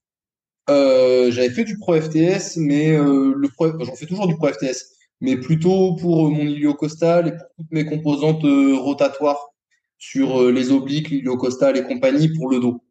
Euh, 0.70 1.30
J'avais 1.30 1.50
fait 1.50 1.64
du 1.64 1.78
Pro 1.78 2.00
FTS, 2.00 2.56
mais 2.56 2.96
euh, 2.96 3.34
le 3.36 3.48
pro, 3.48 3.68
j'en 3.84 3.94
fais 3.94 4.06
toujours 4.06 4.26
du 4.26 4.34
Pro 4.36 4.48
FTS, 4.48 4.94
mais 5.20 5.36
plutôt 5.36 5.94
pour 5.96 6.30
mon 6.30 6.42
iliocostal 6.42 7.28
et 7.28 7.30
pour 7.32 7.46
toutes 7.58 7.70
mes 7.70 7.84
composantes 7.84 8.42
rotatoires 8.42 9.50
sur 9.98 10.50
les 10.50 10.72
obliques, 10.72 11.10
l'iliocostal 11.10 11.76
et 11.76 11.84
compagnie 11.84 12.30
pour 12.30 12.48
le 12.50 12.60
dos. 12.60 12.82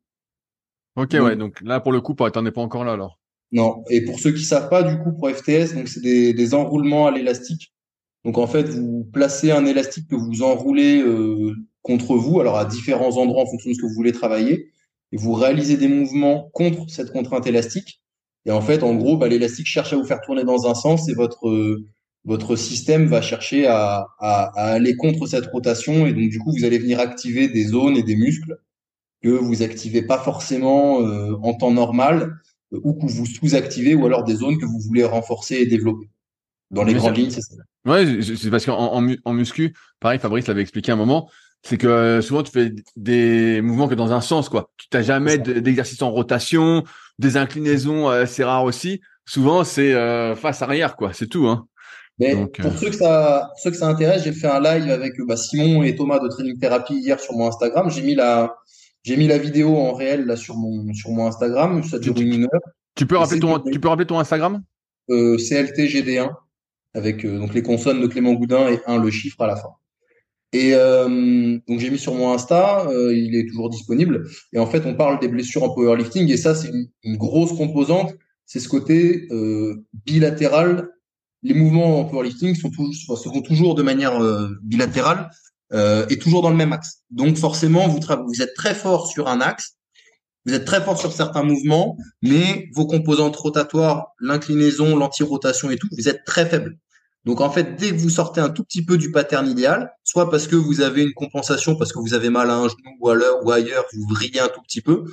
Ok, 0.95 1.13
ouais, 1.13 1.35
donc 1.35 1.59
là, 1.61 1.79
pour 1.79 1.91
le 1.91 1.99
coup, 1.99 2.13
t'en 2.13 2.45
es 2.45 2.51
pas 2.51 2.61
encore 2.61 2.83
là 2.85 2.93
alors? 2.93 3.19
Non, 3.51 3.83
et 3.89 4.05
pour 4.05 4.19
ceux 4.19 4.31
qui 4.31 4.43
savent 4.43 4.69
pas, 4.69 4.83
du 4.83 4.97
coup, 4.99 5.11
Pro 5.13 5.29
FTS, 5.29 5.73
donc 5.73 5.87
c'est 5.87 6.01
des, 6.01 6.33
des 6.33 6.53
enroulements 6.53 7.07
à 7.07 7.11
l'élastique 7.11 7.74
donc 8.25 8.39
en 8.39 8.47
fait, 8.47 8.63
vous 8.69 9.07
placez 9.13 9.51
un 9.51 9.65
élastique 9.65 10.09
que 10.09 10.15
vous 10.15 10.41
enroulez 10.41 10.99
euh, 10.99 11.53
contre 11.83 12.15
vous, 12.15 12.39
alors 12.41 12.57
à 12.57 12.65
différents 12.65 13.17
endroits 13.17 13.43
en 13.43 13.45
fonction 13.45 13.69
de 13.69 13.75
ce 13.75 13.81
que 13.81 13.85
vous 13.85 13.93
voulez 13.93 14.11
travailler, 14.11 14.71
et 15.11 15.17
vous 15.17 15.33
réalisez 15.33 15.77
des 15.77 15.87
mouvements 15.87 16.49
contre 16.51 16.89
cette 16.89 17.11
contrainte 17.11 17.45
élastique. 17.45 18.01
Et 18.47 18.51
en 18.51 18.61
fait, 18.61 18.81
en 18.81 18.95
gros, 18.95 19.15
bah, 19.15 19.27
l'élastique 19.27 19.67
cherche 19.67 19.93
à 19.93 19.95
vous 19.95 20.05
faire 20.05 20.21
tourner 20.21 20.43
dans 20.43 20.67
un 20.67 20.73
sens 20.73 21.07
et 21.07 21.13
votre 21.13 21.47
euh, 21.47 21.85
votre 22.25 22.55
système 22.55 23.05
va 23.05 23.21
chercher 23.21 23.67
à, 23.67 24.07
aller 24.55 24.95
contre 24.97 25.27
cette 25.27 25.45
rotation. 25.45 26.07
Et 26.07 26.13
donc 26.13 26.29
du 26.29 26.39
coup, 26.39 26.51
vous 26.51 26.65
allez 26.65 26.79
venir 26.79 26.99
activer 26.99 27.47
des 27.47 27.65
zones 27.65 27.95
et 27.95 28.01
des 28.01 28.15
muscles 28.15 28.57
que 29.21 29.29
vous 29.29 29.61
activez 29.61 30.01
pas 30.01 30.17
forcément 30.17 31.01
euh, 31.01 31.35
en 31.43 31.53
temps 31.53 31.71
normal 31.71 32.33
ou 32.71 32.95
que 32.95 33.05
vous 33.05 33.27
sous-activez, 33.27 33.93
ou 33.93 34.07
alors 34.07 34.23
des 34.23 34.35
zones 34.35 34.57
que 34.57 34.65
vous 34.65 34.79
voulez 34.79 35.03
renforcer 35.03 35.57
et 35.57 35.67
développer. 35.67 36.09
Dans 36.71 36.83
les 36.83 36.93
grandes 36.93 37.17
lignes, 37.17 37.31
c'est 37.31 37.41
ça. 37.41 37.55
Ouais, 37.85 38.19
c'est 38.21 38.49
parce 38.49 38.65
qu'en 38.65 39.03
en, 39.23 39.33
muscu, 39.33 39.75
pareil, 39.99 40.19
Fabrice 40.19 40.47
l'avait 40.47 40.61
expliqué 40.61 40.91
un 40.91 40.95
moment, 40.95 41.29
c'est 41.61 41.77
que 41.77 41.87
euh, 41.87 42.21
souvent 42.21 42.41
tu 42.41 42.51
fais 42.51 42.73
des 42.95 43.61
mouvements 43.61 43.87
que 43.87 43.95
dans 43.95 44.11
un 44.11 44.21
sens, 44.21 44.49
quoi. 44.49 44.71
Tu 44.77 44.87
n'as 44.93 45.03
jamais 45.03 45.37
d'exercice 45.37 46.01
en 46.01 46.09
rotation, 46.09 46.83
des 47.19 47.37
inclinaisons, 47.37 48.09
euh, 48.09 48.25
c'est 48.25 48.43
rare 48.43 48.63
aussi. 48.63 49.01
Souvent, 49.25 49.63
c'est 49.63 49.93
euh, 49.93 50.35
face 50.35 50.61
arrière, 50.61 50.95
quoi. 50.95 51.13
C'est 51.13 51.27
tout, 51.27 51.47
hein. 51.47 51.67
Mais 52.17 52.33
pour 52.59 52.71
ceux 52.77 52.89
que 52.89 52.95
ça, 52.95 53.51
ceux 53.61 53.71
que 53.71 53.77
ça 53.77 53.87
intéresse, 53.87 54.23
j'ai 54.23 54.31
fait 54.31 54.47
un 54.47 54.61
live 54.61 54.89
avec 54.89 55.13
bah, 55.27 55.35
Simon 55.35 55.83
et 55.83 55.95
Thomas 55.95 56.19
de 56.19 56.29
Training 56.29 56.57
Therapy 56.57 56.95
hier 56.95 57.19
sur 57.19 57.33
mon 57.33 57.47
Instagram. 57.47 57.89
J'ai 57.89 58.03
mis 58.03 58.15
la, 58.15 58.55
j'ai 59.03 59.17
mis 59.17 59.27
la 59.27 59.37
vidéo 59.37 59.75
en 59.75 59.93
réel 59.93 60.25
là 60.25 60.37
sur 60.37 60.55
mon 60.55 60.93
sur 60.93 61.11
mon 61.11 61.27
Instagram. 61.27 61.83
Ça 61.83 61.99
dure 61.99 62.17
une 62.17 62.43
heure. 62.43 62.61
Tu 62.95 63.05
peux 63.05 63.17
rappeler 63.17 63.41
ton, 63.41 63.59
tu 63.59 63.79
peux 63.81 63.89
rappeler 63.89 64.05
ton 64.05 64.17
Instagram? 64.17 64.63
Euh, 65.09 65.35
CLTGD1 65.35 66.31
avec 66.95 67.25
euh, 67.25 67.37
donc 67.37 67.53
les 67.53 67.61
consonnes 67.61 68.01
de 68.01 68.07
Clément 68.07 68.33
Goudin 68.33 68.69
et 68.69 68.79
un 68.87 68.97
le 68.97 69.11
chiffre 69.11 69.41
à 69.41 69.47
la 69.47 69.55
fin. 69.55 69.69
Et 70.53 70.71
euh, 70.73 71.59
donc 71.67 71.79
j'ai 71.79 71.89
mis 71.89 71.99
sur 71.99 72.15
mon 72.15 72.31
Insta, 72.31 72.87
euh, 72.87 73.13
il 73.13 73.35
est 73.35 73.47
toujours 73.47 73.69
disponible. 73.69 74.27
Et 74.53 74.59
en 74.59 74.65
fait, 74.65 74.85
on 74.85 74.95
parle 74.95 75.19
des 75.19 75.27
blessures 75.27 75.63
en 75.63 75.69
powerlifting 75.69 76.31
et 76.31 76.37
ça 76.37 76.55
c'est 76.55 76.69
une, 77.03 77.17
grosse 77.17 77.53
composante, 77.53 78.15
c'est 78.45 78.59
ce 78.59 78.69
côté 78.69 79.27
bilatéral. 80.05 80.89
Les 81.43 81.53
mouvements 81.53 81.99
en 81.99 82.05
powerlifting 82.05 82.55
sont 82.55 82.69
toujours, 82.69 83.17
se 83.17 83.29
font 83.29 83.41
toujours 83.41 83.75
de 83.75 83.83
manière 83.83 84.19
bilatérale 84.63 85.29
et 85.73 86.17
toujours 86.19 86.41
dans 86.41 86.51
le 86.51 86.55
même 86.55 86.71
axe. 86.71 87.03
Donc 87.09 87.37
forcément, 87.37 87.87
vous, 87.89 87.99
vous 87.99 88.41
êtes 88.41 88.53
très 88.55 88.75
fort 88.75 89.07
sur 89.07 89.27
un 89.27 89.41
axe, 89.41 89.75
vous 90.45 90.53
êtes 90.53 90.65
très 90.65 90.81
fort 90.81 90.97
sur 90.97 91.11
certains 91.11 91.43
mouvements, 91.43 91.97
mais 92.21 92.69
vos 92.73 92.85
composantes 92.85 93.35
rotatoires, 93.35 94.13
l'inclinaison, 94.21 94.95
l'anti-rotation 94.95 95.69
et 95.71 95.75
tout, 95.75 95.89
vous 95.91 96.07
êtes 96.07 96.23
très 96.23 96.45
faible. 96.45 96.77
Donc 97.25 97.41
en 97.41 97.49
fait, 97.49 97.75
dès 97.75 97.89
que 97.89 97.97
vous 97.97 98.09
sortez 98.09 98.39
un 98.39 98.49
tout 98.49 98.63
petit 98.63 98.85
peu 98.85 98.97
du 98.97 99.11
pattern 99.11 99.47
idéal, 99.47 99.91
soit 100.03 100.29
parce 100.29 100.47
que 100.47 100.55
vous 100.55 100.81
avez 100.81 101.01
une 101.03 101.13
compensation, 101.13 101.75
parce 101.75 101.91
que 101.91 101.99
vous 101.99 102.13
avez 102.13 102.29
mal 102.29 102.51
à 102.51 102.55
un 102.55 102.67
genou 102.67 102.97
ou, 102.99 103.09
à 103.09 103.15
l'heure, 103.15 103.43
ou 103.43 103.51
ailleurs, 103.51 103.85
vous 103.93 104.07
vrillez 104.13 104.39
un 104.39 104.47
tout 104.47 104.61
petit 104.61 104.81
peu, 104.81 105.05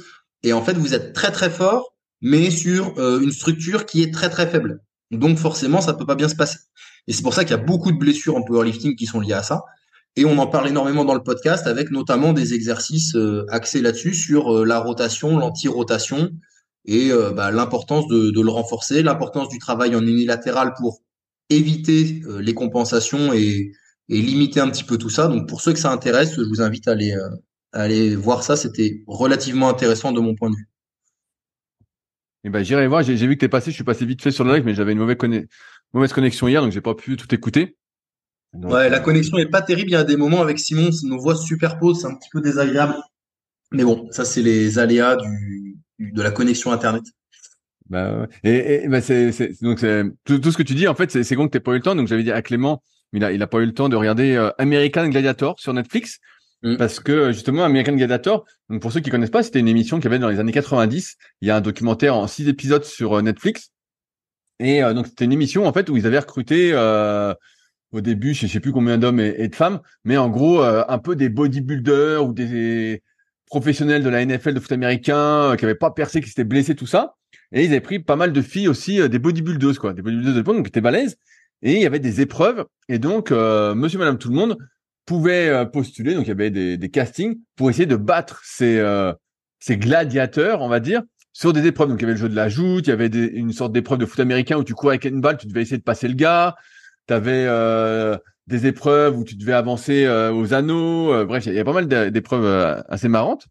et 0.42 0.52
en 0.52 0.62
fait 0.62 0.74
vous 0.74 0.94
êtes 0.94 1.14
très 1.14 1.32
très 1.32 1.48
fort, 1.48 1.94
mais 2.20 2.50
sur 2.50 2.98
euh, 2.98 3.20
une 3.20 3.32
structure 3.32 3.86
qui 3.86 4.02
est 4.02 4.12
très 4.12 4.28
très 4.28 4.46
faible. 4.46 4.82
Donc 5.10 5.38
forcément, 5.38 5.80
ça 5.80 5.94
peut 5.94 6.06
pas 6.06 6.14
bien 6.14 6.28
se 6.28 6.36
passer. 6.36 6.58
Et 7.08 7.14
c'est 7.14 7.22
pour 7.22 7.34
ça 7.34 7.44
qu'il 7.44 7.56
y 7.56 7.60
a 7.60 7.62
beaucoup 7.62 7.90
de 7.92 7.98
blessures 7.98 8.36
en 8.36 8.42
powerlifting 8.42 8.94
qui 8.94 9.06
sont 9.06 9.20
liées 9.20 9.32
à 9.32 9.42
ça. 9.42 9.62
Et 10.14 10.26
on 10.26 10.36
en 10.36 10.46
parle 10.46 10.68
énormément 10.68 11.06
dans 11.06 11.14
le 11.14 11.22
podcast 11.22 11.66
avec 11.66 11.90
notamment 11.90 12.34
des 12.34 12.52
exercices 12.52 13.14
euh, 13.14 13.46
axés 13.48 13.80
là-dessus 13.80 14.14
sur 14.14 14.54
euh, 14.54 14.64
la 14.66 14.78
rotation, 14.78 15.38
l'anti-rotation 15.38 16.30
et 16.84 17.12
bah, 17.36 17.52
l'importance 17.52 18.08
de, 18.08 18.32
de, 18.32 18.40
le 18.40 18.50
renforcer, 18.50 19.04
l'importance 19.04 19.48
du 19.48 19.60
travail 19.60 19.94
en 19.94 20.04
unilatéral 20.04 20.74
pour 20.76 21.00
éviter 21.56 22.22
euh, 22.26 22.40
les 22.40 22.54
compensations 22.54 23.32
et, 23.32 23.72
limiter 24.08 24.60
un 24.60 24.68
petit 24.68 24.84
peu 24.84 24.98
tout 24.98 25.08
ça. 25.08 25.28
Donc 25.28 25.48
pour 25.48 25.62
ceux 25.62 25.72
que 25.72 25.78
ça 25.78 25.90
intéresse, 25.90 26.34
je 26.36 26.42
vous 26.42 26.60
invite 26.60 26.86
à 26.86 26.92
aller, 26.92 27.12
euh, 27.12 27.30
aller 27.72 28.14
voir 28.14 28.42
ça. 28.42 28.56
C'était 28.56 29.02
relativement 29.06 29.70
intéressant 29.70 30.12
de 30.12 30.20
mon 30.20 30.34
point 30.34 30.50
de 30.50 30.56
vue. 30.56 30.68
Eh 32.44 32.50
ben, 32.50 32.62
j'irai 32.62 32.86
voir. 32.88 33.02
J'ai 33.02 33.14
vu 33.14 33.34
que 33.36 33.40
tu 33.40 33.46
es 33.46 33.48
passé. 33.48 33.70
Je 33.70 33.76
suis 33.76 33.84
passé 33.84 34.04
vite 34.04 34.20
fait 34.20 34.30
sur 34.30 34.44
le 34.44 34.54
live, 34.54 34.64
mais 34.64 34.74
j'avais 34.74 34.92
une 34.92 34.98
mauvaise, 34.98 35.16
mauvaise 35.92 36.12
connexion 36.12 36.48
hier, 36.48 36.60
donc 36.60 36.72
j'ai 36.72 36.80
pas 36.80 36.94
pu 36.94 37.16
tout 37.16 37.32
écouter. 37.34 37.76
ouais, 38.52 38.90
la 38.90 38.98
euh, 38.98 39.00
connexion 39.00 39.38
est 39.38 39.48
pas 39.48 39.62
terrible. 39.62 39.90
Il 39.90 39.94
y 39.94 39.96
a 39.96 40.04
des 40.04 40.16
moments 40.16 40.42
avec 40.42 40.58
Simon, 40.58 40.90
nos 41.04 41.18
voix 41.18 41.36
se 41.36 41.44
superposent, 41.44 42.02
c'est 42.02 42.08
un 42.08 42.16
petit 42.16 42.30
peu 42.30 42.40
désagréable. 42.40 42.96
Mais 43.70 43.84
bon, 43.84 44.08
ça 44.10 44.24
c'est 44.24 44.42
les 44.42 44.78
aléas 44.78 45.16
du, 45.16 45.78
de 45.98 46.22
la 46.22 46.30
connexion 46.30 46.72
internet. 46.72 47.04
Bah, 47.92 48.26
et, 48.42 48.84
et 48.84 48.88
bah 48.88 49.02
c'est, 49.02 49.30
donc 49.60 49.80
c'est, 49.80 50.04
tout, 50.24 50.50
ce 50.50 50.56
que 50.56 50.62
tu 50.62 50.72
dis 50.72 50.88
en 50.88 50.94
fait 50.94 51.10
c'est, 51.10 51.24
c'est 51.24 51.36
con 51.36 51.44
que 51.46 51.50
t'aies 51.50 51.60
pas 51.60 51.72
eu 51.72 51.76
le 51.76 51.82
temps. 51.82 51.94
Donc 51.94 52.08
j'avais 52.08 52.22
dit 52.22 52.32
à 52.32 52.40
Clément 52.40 52.82
il 53.12 53.22
a 53.22 53.32
il 53.32 53.42
a 53.42 53.46
pas 53.46 53.58
eu 53.58 53.66
le 53.66 53.74
temps 53.74 53.90
de 53.90 53.96
regarder 53.96 54.34
euh, 54.34 54.50
American 54.56 55.06
Gladiator 55.08 55.60
sur 55.60 55.74
Netflix 55.74 56.18
mm. 56.62 56.78
parce 56.78 57.00
que 57.00 57.32
justement 57.32 57.64
American 57.64 57.92
Gladiator 57.92 58.46
donc 58.70 58.80
pour 58.80 58.92
ceux 58.92 59.00
qui 59.00 59.10
connaissent 59.10 59.28
pas 59.28 59.42
c'était 59.42 59.60
une 59.60 59.68
émission 59.68 60.00
qui 60.00 60.06
avait 60.06 60.18
dans 60.18 60.30
les 60.30 60.40
années 60.40 60.52
90 60.52 61.18
il 61.42 61.48
y 61.48 61.50
a 61.50 61.56
un 61.56 61.60
documentaire 61.60 62.16
en 62.16 62.26
six 62.26 62.48
épisodes 62.48 62.84
sur 62.84 63.18
euh, 63.18 63.20
Netflix. 63.20 63.72
Et 64.58 64.82
euh, 64.82 64.94
donc 64.94 65.08
c'était 65.08 65.26
une 65.26 65.32
émission 65.32 65.66
en 65.66 65.72
fait 65.74 65.90
où 65.90 65.96
ils 65.98 66.06
avaient 66.06 66.18
recruté 66.18 66.72
au 67.92 68.00
début 68.00 68.32
je 68.32 68.46
sais 68.46 68.60
plus 68.60 68.72
combien 68.72 68.96
d'hommes 68.96 69.20
et, 69.20 69.34
et, 69.36 69.48
de 69.48 69.54
femmes 69.54 69.80
mais 70.04 70.16
en 70.16 70.30
gros 70.30 70.62
un 70.62 70.98
peu 70.98 71.14
des 71.14 71.28
bodybuilders 71.28 72.26
ou 72.26 72.32
des 72.32 73.02
professionnels 73.44 74.02
de 74.02 74.08
la 74.08 74.24
NFL 74.24 74.54
de 74.54 74.60
foot 74.60 74.72
américain 74.72 75.56
qui 75.58 75.66
avaient 75.66 75.74
pas 75.74 75.90
percé 75.90 76.22
qui 76.22 76.28
s'étaient 76.28 76.44
blessés 76.44 76.74
tout 76.74 76.86
ça 76.86 77.16
et 77.52 77.64
ils 77.64 77.70
avaient 77.70 77.80
pris 77.80 77.98
pas 77.98 78.16
mal 78.16 78.32
de 78.32 78.42
filles 78.42 78.68
aussi, 78.68 79.00
euh, 79.00 79.08
des 79.08 79.18
bodybuildeuses, 79.18 79.78
quoi, 79.78 79.92
des 79.92 80.02
bodybuildeuses 80.02 80.34
de 80.34 80.40
l'époque, 80.40 80.56
donc 80.56 80.68
étaient 80.68 80.80
balèzes. 80.80 81.16
Et 81.62 81.74
il 81.74 81.82
y 81.82 81.86
avait 81.86 82.00
des 82.00 82.20
épreuves. 82.20 82.64
Et 82.88 82.98
donc, 82.98 83.30
euh, 83.30 83.74
monsieur, 83.74 83.98
madame, 83.98 84.18
tout 84.18 84.30
le 84.30 84.34
monde 84.34 84.56
pouvait 85.06 85.48
euh, 85.48 85.64
postuler. 85.64 86.14
Donc, 86.14 86.24
il 86.24 86.28
y 86.28 86.32
avait 86.32 86.50
des, 86.50 86.90
castings 86.90 87.38
pour 87.56 87.70
essayer 87.70 87.86
de 87.86 87.96
battre 87.96 88.40
ces, 88.44 88.82
ces 89.60 89.76
gladiateurs, 89.76 90.60
on 90.62 90.68
va 90.68 90.80
dire, 90.80 91.02
sur 91.32 91.52
des 91.52 91.66
épreuves. 91.66 91.88
Donc, 91.88 92.00
il 92.00 92.02
y 92.02 92.04
avait 92.06 92.14
le 92.14 92.18
jeu 92.18 92.28
de 92.28 92.34
la 92.34 92.48
joute, 92.48 92.86
il 92.86 92.90
y 92.90 92.92
avait 92.92 93.06
une 93.06 93.52
sorte 93.52 93.72
d'épreuve 93.72 93.98
de 93.98 94.06
foot 94.06 94.18
américain 94.18 94.56
où 94.56 94.64
tu 94.64 94.74
courais 94.74 94.94
avec 94.94 95.04
une 95.04 95.20
balle, 95.20 95.36
tu 95.36 95.46
devais 95.46 95.62
essayer 95.62 95.78
de 95.78 95.84
passer 95.84 96.08
le 96.08 96.14
gars. 96.14 96.56
Tu 97.06 97.14
avais 97.14 97.46
des 98.48 98.66
épreuves 98.66 99.16
où 99.16 99.24
tu 99.24 99.36
devais 99.36 99.52
avancer 99.52 100.08
aux 100.08 100.54
anneaux. 100.54 101.24
bref, 101.26 101.46
il 101.46 101.54
y 101.54 101.60
a 101.60 101.64
pas 101.64 101.72
mal 101.72 101.86
d'épreuves 102.10 102.82
assez 102.88 103.08
marrantes. 103.08 103.46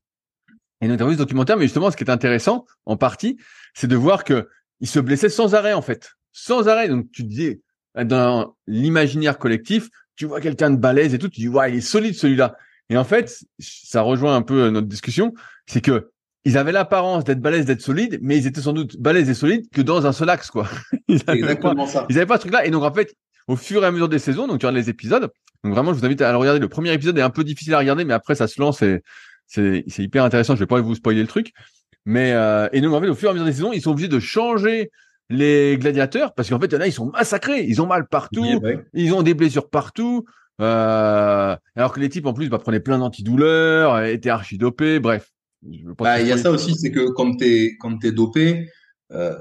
Et 0.82 0.88
notamment 0.88 1.12
ce 1.12 1.18
documentaire, 1.18 1.58
mais 1.58 1.66
justement, 1.66 1.92
ce 1.92 1.98
qui 1.98 2.04
est 2.04 2.10
intéressant, 2.10 2.66
en 2.86 2.98
partie, 2.98 3.38
c'est 3.74 3.88
de 3.88 3.96
voir 3.96 4.24
que 4.24 4.50
il 4.80 4.88
se 4.88 5.00
blessait 5.00 5.30
sans 5.30 5.54
arrêt 5.54 5.74
en 5.74 5.82
fait, 5.82 6.14
sans 6.32 6.68
arrêt. 6.68 6.90
Donc 6.90 7.12
tu 7.12 7.24
te 7.24 7.28
dis 7.28 7.62
dans 7.96 8.56
l'imaginaire 8.68 9.38
collectif, 9.38 9.90
tu 10.16 10.26
vois 10.26 10.42
quelqu'un 10.42 10.72
de 10.72 10.78
balèze 10.78 11.14
et 11.14 11.20
tout, 11.20 11.30
tu 11.30 11.42
dis 11.42 11.48
ouais 11.48 11.72
il 11.72 11.78
est 11.78 11.82
solide 11.82 12.16
celui-là. 12.16 12.56
Et 12.90 12.98
en 12.98 13.04
fait, 13.04 13.44
ça 13.60 14.02
rejoint 14.02 14.36
un 14.36 14.42
peu 14.42 14.70
notre 14.70 14.88
discussion, 14.88 15.34
c'est 15.66 15.82
que 15.82 16.12
ils 16.44 16.58
avaient 16.58 16.72
l'apparence 16.72 17.24
d'être 17.24 17.40
balèzes, 17.40 17.66
d'être 17.66 17.82
solides, 17.82 18.18
mais 18.22 18.38
ils 18.38 18.48
étaient 18.48 18.62
sans 18.62 18.74
doute 18.74 18.98
balèzes 18.98 19.30
et 19.30 19.36
solides 19.36 19.70
que 19.72 19.82
dans 19.82 20.08
un 20.08 20.12
seul 20.12 20.30
axe 20.30 20.50
quoi. 20.50 20.68
Ils 21.08 21.22
avaient 21.28 21.56
pas, 21.56 21.74
ça. 21.86 22.08
Ils 22.10 22.18
avaient 22.18 22.26
pas 22.26 22.38
ce 22.38 22.42
truc-là. 22.42 22.66
Et 22.66 22.72
donc 22.72 22.84
en 22.84 22.92
fait, 22.92 23.14
au 23.48 23.56
fur 23.56 23.84
et 23.84 23.86
à 23.86 23.92
mesure 23.92 24.10
des 24.10 24.18
saisons, 24.18 24.48
donc 24.48 24.60
tu 24.60 24.66
regardes 24.66 24.84
les 24.84 24.90
épisodes. 24.90 25.30
Donc 25.64 25.74
vraiment, 25.74 25.94
je 25.94 26.00
vous 26.00 26.06
invite 26.06 26.22
à 26.22 26.32
le 26.32 26.38
regarder. 26.38 26.60
Le 26.60 26.68
premier 26.68 26.92
épisode 26.94 27.18
est 27.20 27.22
un 27.22 27.30
peu 27.30 27.44
difficile 27.44 27.76
à 27.76 27.80
regarder, 27.80 28.06
mais 28.06 28.14
après 28.14 28.34
ça 28.34 28.48
se 28.48 28.60
lance 28.60 28.82
et 28.82 29.04
c'est 29.52 29.84
hyper 30.00 30.24
intéressant. 30.24 30.56
Je 30.56 30.62
vais 30.62 30.68
pas 30.68 30.80
vous 30.82 30.96
spoiler 30.96 31.22
le 31.22 31.28
truc, 31.28 31.54
mais 32.06 32.32
euh, 32.34 32.68
et 32.72 32.82
donc 32.82 32.94
en 32.94 33.02
fait, 33.02 33.10
au 33.10 33.16
fur 33.16 33.30
et 33.30 33.32
à 33.32 33.34
mesure 33.34 33.46
des 33.46 33.54
saisons, 33.54 33.74
ils 33.74 33.82
sont 33.82 33.92
obligés 33.92 34.08
de 34.08 34.20
changer 34.20 34.92
les 35.30 35.78
gladiateurs 35.78 36.34
parce 36.34 36.50
qu'en 36.50 36.60
fait, 36.60 36.68
il 36.68 36.74
y 36.74 36.78
en 36.78 36.82
a, 36.82 36.88
ils 36.88 36.94
sont 36.94 37.12
massacrés, 37.12 37.66
ils 37.68 37.82
ont 37.82 37.88
mal 37.88 38.08
partout, 38.08 38.46
ils 38.94 39.14
ont 39.14 39.22
des 39.22 39.34
blessures 39.34 39.70
partout. 39.70 40.26
Euh, 40.62 41.56
alors 41.76 41.92
que 41.92 42.00
les 42.00 42.10
types 42.10 42.26
en 42.28 42.34
plus 42.34 42.50
bah, 42.50 42.60
prenaient 42.60 42.80
plein 42.80 43.00
d'antidouleurs, 43.00 44.04
étaient 44.04 44.30
archi 44.30 44.58
dopés, 44.58 45.00
bref. 45.00 45.32
Bah, 45.98 46.22
il 46.22 46.28
y 46.28 46.32
a 46.32 46.38
ça 46.38 46.52
aussi, 46.52 46.76
c'est 46.76 46.92
que 46.92 47.10
quand 47.12 47.36
t'es 47.36 47.76
quand 47.80 47.98
t'es 47.98 48.12
dopé, 48.12 48.70
euh, 49.12 49.36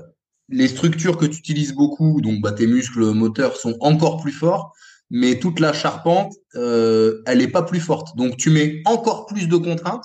les 0.49 0.69
structures 0.69 1.17
que 1.17 1.27
tu 1.27 1.39
utilises 1.39 1.73
beaucoup, 1.73 2.21
donc 2.21 2.41
bah, 2.41 2.53
tes 2.53 2.67
muscles 2.67 3.13
moteurs 3.13 3.57
sont 3.57 3.77
encore 3.81 4.21
plus 4.21 4.33
forts, 4.33 4.75
mais 5.11 5.39
toute 5.39 5.61
la 5.61 5.73
charpente, 5.73 6.35
euh, 6.55 7.23
elle 7.27 7.43
est 7.43 7.49
pas 7.49 7.63
plus 7.63 7.81
forte. 7.81 8.17
Donc 8.17 8.37
tu 8.37 8.51
mets 8.51 8.81
encore 8.85 9.27
plus 9.27 9.49
de 9.49 9.57
contraintes 9.57 10.05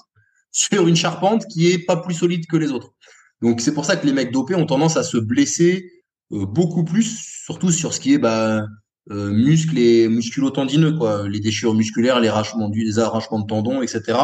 sur 0.51 0.87
une 0.87 0.95
charpente 0.95 1.45
qui 1.47 1.67
est 1.67 1.79
pas 1.79 1.97
plus 1.97 2.15
solide 2.15 2.47
que 2.47 2.57
les 2.57 2.71
autres. 2.71 2.93
Donc 3.41 3.61
c'est 3.61 3.73
pour 3.73 3.85
ça 3.85 3.97
que 3.97 4.05
les 4.05 4.13
mecs 4.13 4.31
dopés 4.31 4.55
ont 4.55 4.65
tendance 4.65 4.97
à 4.97 5.03
se 5.03 5.17
blesser 5.17 5.91
euh, 6.31 6.45
beaucoup 6.45 6.83
plus, 6.83 7.17
surtout 7.45 7.71
sur 7.71 7.93
ce 7.93 7.99
qui 7.99 8.13
est 8.13 8.17
bah, 8.17 8.65
euh, 9.11 9.31
muscles 9.31 9.77
et 9.77 10.07
musculotendineux, 10.07 10.93
quoi, 10.93 11.27
les 11.29 11.39
déchirures 11.39 11.75
musculaires, 11.75 12.19
les 12.19 12.29
arrachements, 12.29 12.71
les 12.73 12.97
arrachements 12.97 13.39
de 13.39 13.45
tendons, 13.45 13.81
etc. 13.83 14.17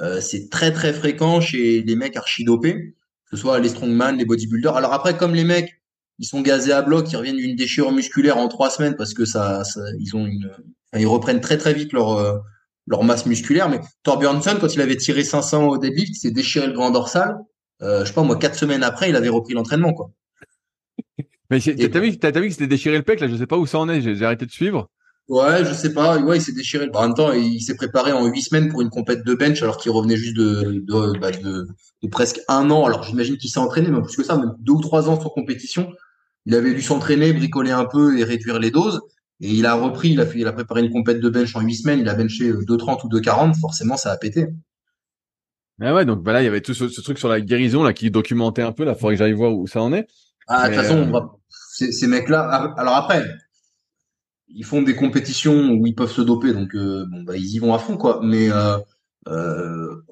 Euh, 0.00 0.20
c'est 0.20 0.48
très 0.48 0.72
très 0.72 0.92
fréquent 0.92 1.40
chez 1.40 1.82
les 1.82 1.96
mecs 1.96 2.16
archi-dopés, 2.16 2.74
que 2.74 3.36
ce 3.36 3.36
soit 3.36 3.58
les 3.58 3.70
strongman, 3.70 4.16
les 4.16 4.24
bodybuilders. 4.24 4.76
Alors 4.76 4.92
après, 4.92 5.16
comme 5.16 5.34
les 5.34 5.44
mecs, 5.44 5.79
ils 6.20 6.26
sont 6.26 6.42
gazés 6.42 6.72
à 6.72 6.82
bloc, 6.82 7.10
ils 7.10 7.16
reviennent 7.16 7.38
d'une 7.38 7.56
déchirure 7.56 7.92
musculaire 7.92 8.36
en 8.36 8.46
trois 8.46 8.70
semaines 8.70 8.94
parce 8.94 9.14
que 9.14 9.24
ça, 9.24 9.64
ça 9.64 9.80
ils 9.98 10.14
ont 10.14 10.26
une, 10.26 10.50
ils 10.96 11.06
reprennent 11.06 11.40
très 11.40 11.56
très 11.56 11.72
vite 11.72 11.92
leur 11.92 12.12
euh, 12.12 12.38
leur 12.86 13.02
masse 13.04 13.24
musculaire. 13.24 13.70
Mais 13.70 13.80
Torbjörnsson, 14.02 14.58
quand 14.60 14.74
il 14.74 14.80
avait 14.82 14.96
tiré 14.96 15.24
500 15.24 15.66
au 15.66 15.78
deadlift, 15.78 16.10
il 16.10 16.20
s'est 16.20 16.30
déchiré 16.30 16.66
le 16.66 16.74
grand 16.74 16.90
dorsal. 16.90 17.38
Euh, 17.82 18.00
je 18.00 18.08
sais 18.08 18.14
pas 18.14 18.22
moi, 18.22 18.36
quatre 18.36 18.54
semaines 18.54 18.82
après, 18.82 19.08
il 19.08 19.16
avait 19.16 19.30
repris 19.30 19.54
l'entraînement, 19.54 19.94
quoi. 19.94 20.10
Mais 21.50 21.58
t'as 21.58 22.00
vu, 22.00 22.18
t'as 22.18 22.30
vu 22.30 22.42
qu'il 22.42 22.52
s'était 22.52 22.66
déchiré 22.68 22.96
le 22.96 23.02
pec 23.02 23.18
là? 23.18 23.26
Je 23.26 23.34
sais 23.34 23.46
pas 23.46 23.56
où 23.56 23.66
ça 23.66 23.78
en 23.78 23.88
est. 23.88 24.02
J'ai 24.02 24.24
arrêté 24.24 24.44
de 24.44 24.52
suivre. 24.52 24.88
Ouais, 25.28 25.64
je 25.64 25.72
sais 25.72 25.92
pas. 25.92 26.18
Ouais, 26.18 26.36
il 26.36 26.40
s'est 26.40 26.52
déchiré. 26.52 26.88
en 26.92 27.02
même 27.02 27.14
temps, 27.14 27.32
il 27.32 27.60
s'est 27.60 27.76
préparé 27.76 28.12
en 28.12 28.26
huit 28.26 28.42
semaines 28.42 28.68
pour 28.68 28.82
une 28.82 28.90
compète 28.90 29.24
de 29.24 29.34
bench 29.34 29.62
alors 29.62 29.78
qu'il 29.78 29.90
revenait 29.90 30.16
juste 30.16 30.36
de 30.36 30.82
de, 30.84 31.18
bah, 31.18 31.30
de, 31.30 31.66
de, 32.02 32.08
presque 32.08 32.40
un 32.48 32.70
an. 32.70 32.84
Alors 32.84 33.04
j'imagine 33.04 33.38
qu'il 33.38 33.50
s'est 33.50 33.58
entraîné, 33.58 33.90
mais 33.90 34.02
plus 34.02 34.16
que 34.16 34.22
ça, 34.22 34.36
même 34.36 34.54
deux 34.60 34.74
ou 34.74 34.80
trois 34.80 35.08
ans 35.08 35.18
sur 35.18 35.32
compétition. 35.32 35.90
Il 36.46 36.54
avait 36.54 36.74
dû 36.74 36.82
s'entraîner, 36.82 37.32
bricoler 37.32 37.70
un 37.70 37.84
peu 37.84 38.18
et 38.18 38.24
réduire 38.24 38.58
les 38.58 38.70
doses. 38.70 39.00
Et 39.40 39.52
il 39.52 39.66
a 39.66 39.74
repris, 39.74 40.10
il 40.10 40.20
a 40.20 40.26
fait, 40.26 40.38
il 40.38 40.46
a 40.46 40.52
préparé 40.52 40.82
une 40.82 40.90
compète 40.90 41.20
de 41.20 41.28
bench 41.28 41.54
en 41.56 41.60
huit 41.60 41.76
semaines. 41.76 42.00
Il 42.00 42.08
a 42.08 42.14
benché 42.14 42.52
2,30 42.52 43.06
ou 43.06 43.08
2,40. 43.08 43.58
Forcément, 43.58 43.96
ça 43.96 44.10
a 44.12 44.16
pété. 44.16 44.48
Ah 45.80 45.94
ouais, 45.94 46.04
donc 46.04 46.22
voilà, 46.22 46.42
il 46.42 46.44
y 46.44 46.48
avait 46.48 46.60
tout 46.60 46.74
ce, 46.74 46.88
ce, 46.88 47.00
truc 47.00 47.18
sur 47.18 47.28
la 47.28 47.40
guérison 47.40 47.82
là 47.82 47.94
qui 47.94 48.10
documentait 48.10 48.62
un 48.62 48.72
peu. 48.72 48.84
Là, 48.84 48.94
faudrait 48.94 49.14
que 49.14 49.18
j'aille 49.18 49.32
voir 49.32 49.52
où 49.52 49.66
ça 49.66 49.80
en 49.80 49.92
est. 49.94 50.06
Ah, 50.46 50.68
de 50.68 50.74
toute 50.74 50.82
façon, 50.82 50.98
on 50.98 51.10
va 51.10 51.30
ces, 51.48 52.06
mecs-là. 52.06 52.74
Alors 52.76 52.96
après, 52.96 53.24
ils 54.48 54.64
font 54.64 54.82
des 54.82 54.94
compétitions 54.94 55.70
où 55.70 55.86
ils 55.86 55.94
peuvent 55.94 56.10
se 56.10 56.22
doper, 56.22 56.52
donc 56.52 56.74
euh, 56.74 57.06
bon, 57.10 57.22
bah, 57.22 57.36
ils 57.36 57.54
y 57.54 57.58
vont 57.58 57.74
à 57.74 57.78
fond, 57.78 57.96
quoi. 57.96 58.20
Mais 58.22 58.50
euh, 58.50 58.78
euh, 59.28 60.02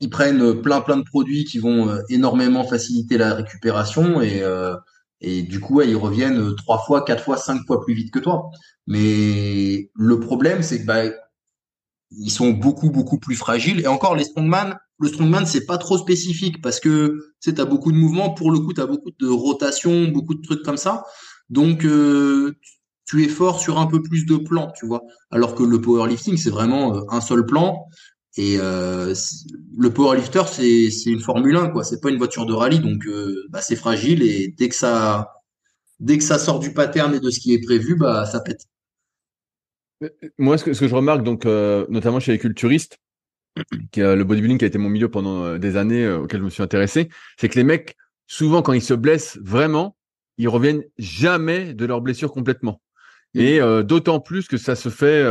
ils 0.00 0.10
prennent 0.10 0.60
plein 0.60 0.80
plein 0.80 0.96
de 0.96 1.04
produits 1.04 1.44
qui 1.44 1.58
vont 1.58 1.98
énormément 2.08 2.64
faciliter 2.64 3.18
la 3.18 3.34
récupération 3.34 4.20
et 4.20 4.42
et 5.20 5.42
du 5.42 5.60
coup 5.60 5.80
ils 5.82 5.96
reviennent 5.96 6.54
trois 6.56 6.78
fois, 6.78 7.04
quatre 7.04 7.24
fois, 7.24 7.36
cinq 7.36 7.60
fois 7.66 7.80
plus 7.80 7.94
vite 7.94 8.12
que 8.12 8.18
toi. 8.18 8.50
Mais 8.86 9.90
le 9.94 10.20
problème 10.20 10.62
c'est 10.62 10.80
que 10.80 10.86
bah, 10.86 11.04
ils 12.10 12.30
sont 12.30 12.50
beaucoup 12.50 12.90
beaucoup 12.90 13.18
plus 13.18 13.36
fragiles. 13.36 13.80
Et 13.80 13.86
encore 13.86 14.16
les 14.16 14.24
strongman 14.24 14.76
le 15.00 15.08
strongman 15.08 15.46
c'est 15.46 15.66
pas 15.66 15.78
trop 15.78 15.98
spécifique 15.98 16.60
parce 16.62 16.80
que 16.80 17.18
tu 17.40 17.50
sais 17.50 17.60
as 17.60 17.64
beaucoup 17.64 17.92
de 17.92 17.96
mouvements. 17.96 18.30
Pour 18.34 18.50
le 18.50 18.60
coup 18.60 18.72
tu 18.72 18.80
as 18.80 18.86
beaucoup 18.86 19.10
de 19.18 19.28
rotation 19.28 20.08
beaucoup 20.08 20.34
de 20.34 20.42
trucs 20.42 20.62
comme 20.62 20.76
ça. 20.76 21.04
Donc 21.50 21.84
euh, 21.84 22.56
tu 23.06 23.24
es 23.24 23.28
fort 23.28 23.60
sur 23.60 23.78
un 23.78 23.86
peu 23.86 24.02
plus 24.02 24.26
de 24.26 24.36
plans 24.36 24.72
tu 24.78 24.86
vois. 24.86 25.02
Alors 25.30 25.54
que 25.54 25.62
le 25.62 25.80
powerlifting 25.80 26.36
c'est 26.36 26.50
vraiment 26.50 26.96
euh, 26.96 27.00
un 27.10 27.20
seul 27.20 27.44
plan 27.46 27.86
et 28.36 28.56
euh, 28.58 29.14
le 29.76 29.90
powerlifter 29.92 30.42
c'est 30.46 30.90
c'est 30.90 31.10
une 31.10 31.20
Formule 31.20 31.56
1 31.56 31.70
quoi 31.70 31.82
c'est 31.82 32.00
pas 32.00 32.10
une 32.10 32.18
voiture 32.18 32.46
de 32.46 32.52
rallye 32.52 32.80
donc 32.80 33.08
bah, 33.48 33.60
c'est 33.62 33.76
fragile 33.76 34.22
et 34.22 34.54
dès 34.56 34.68
que 34.68 34.74
ça 34.74 35.32
dès 35.98 36.18
que 36.18 36.24
ça 36.24 36.38
sort 36.38 36.58
du 36.58 36.72
pattern 36.72 37.14
et 37.14 37.20
de 37.20 37.30
ce 37.30 37.40
qui 37.40 37.54
est 37.54 37.64
prévu 37.64 37.96
bah 37.96 38.26
ça 38.26 38.40
pète 38.40 38.66
moi, 40.38 40.58
ce 40.58 40.64
que, 40.64 40.72
ce 40.72 40.80
que 40.80 40.88
je 40.88 40.94
remarque, 40.94 41.22
donc, 41.22 41.46
euh, 41.46 41.86
notamment 41.88 42.20
chez 42.20 42.32
les 42.32 42.38
culturistes, 42.38 42.98
qui, 43.92 44.00
le 44.00 44.22
bodybuilding 44.22 44.58
qui 44.58 44.64
a 44.64 44.68
été 44.68 44.78
mon 44.78 44.88
milieu 44.88 45.10
pendant 45.10 45.44
euh, 45.44 45.58
des 45.58 45.76
années 45.76 46.04
euh, 46.04 46.20
auquel 46.20 46.40
je 46.40 46.44
me 46.44 46.50
suis 46.50 46.62
intéressé, 46.62 47.08
c'est 47.36 47.48
que 47.48 47.56
les 47.56 47.64
mecs, 47.64 47.96
souvent, 48.26 48.62
quand 48.62 48.72
ils 48.72 48.82
se 48.82 48.94
blessent 48.94 49.38
vraiment, 49.42 49.96
ils 50.36 50.48
reviennent 50.48 50.84
jamais 50.98 51.74
de 51.74 51.84
leur 51.84 52.00
blessure 52.00 52.32
complètement. 52.32 52.80
Mmh. 53.34 53.40
Et 53.40 53.60
d'autant 53.84 54.20
plus 54.20 54.46
que 54.46 54.56
ça 54.56 54.74
se 54.74 54.88
fait 54.88 55.22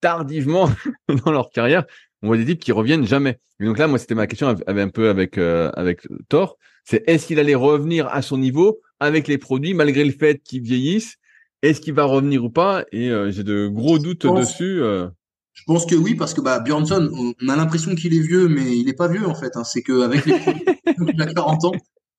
tardivement 0.00 0.70
dans 1.24 1.32
leur 1.32 1.50
carrière. 1.50 1.84
On 2.22 2.28
voit 2.28 2.36
des 2.36 2.44
types 2.44 2.60
qui 2.60 2.72
reviennent 2.72 3.06
jamais. 3.06 3.38
Et 3.60 3.64
donc 3.64 3.78
là, 3.78 3.86
moi, 3.86 3.98
c'était 3.98 4.14
ma 4.14 4.26
question 4.26 4.48
avec, 4.48 4.64
un 4.66 4.88
peu 4.88 5.08
avec 5.08 5.38
avec 5.38 6.06
Thor. 6.28 6.56
C'est 6.84 7.02
est-ce 7.06 7.26
qu'il 7.26 7.38
allait 7.38 7.54
revenir 7.54 8.08
à 8.08 8.22
son 8.22 8.38
niveau 8.38 8.80
avec 9.00 9.28
les 9.28 9.38
produits 9.38 9.74
malgré 9.74 10.04
le 10.04 10.12
fait 10.12 10.42
qu'ils 10.42 10.62
vieillissent 10.62 11.18
est-ce 11.62 11.80
qu'il 11.80 11.94
va 11.94 12.04
revenir 12.04 12.44
ou 12.44 12.50
pas? 12.50 12.84
Et 12.92 13.10
euh, 13.10 13.30
j'ai 13.30 13.44
de 13.44 13.68
gros 13.68 13.98
doutes 13.98 14.26
dessus. 14.26 14.82
Euh. 14.82 15.08
Je 15.52 15.62
pense 15.66 15.86
que 15.86 15.94
oui, 15.94 16.14
parce 16.14 16.34
que 16.34 16.40
bah, 16.40 16.60
Björnsson, 16.60 17.10
on 17.12 17.48
a 17.48 17.56
l'impression 17.56 17.94
qu'il 17.94 18.14
est 18.14 18.20
vieux, 18.20 18.48
mais 18.48 18.76
il 18.76 18.84
n'est 18.84 18.92
pas 18.92 19.08
vieux 19.08 19.26
en 19.26 19.34
fait. 19.34 19.56
Hein. 19.56 19.64
C'est 19.64 19.82
qu'avec 19.82 20.26
les 20.26 20.36
il 20.98 21.22
a 21.22 21.26
40 21.26 21.64
ans. 21.64 21.72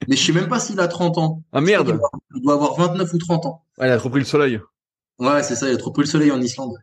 Mais 0.08 0.16
je 0.16 0.24
sais 0.24 0.34
même 0.34 0.48
pas 0.48 0.60
s'il 0.60 0.80
a 0.80 0.88
30 0.88 1.18
ans. 1.18 1.44
Ah 1.52 1.62
merde 1.62 2.00
Il 2.36 2.42
doit 2.42 2.54
avoir 2.54 2.76
29 2.76 3.14
ou 3.14 3.18
30 3.18 3.46
ans. 3.46 3.64
il 3.80 3.86
a 3.86 3.98
trop 3.98 4.10
pris 4.10 4.20
le 4.20 4.26
soleil. 4.26 4.60
Ouais, 5.20 5.42
c'est 5.44 5.56
ça, 5.56 5.70
il 5.70 5.74
a 5.74 5.78
trop 5.78 5.92
pris 5.92 6.04
le 6.04 6.08
soleil 6.08 6.32
en 6.32 6.42
Islande. 6.42 6.76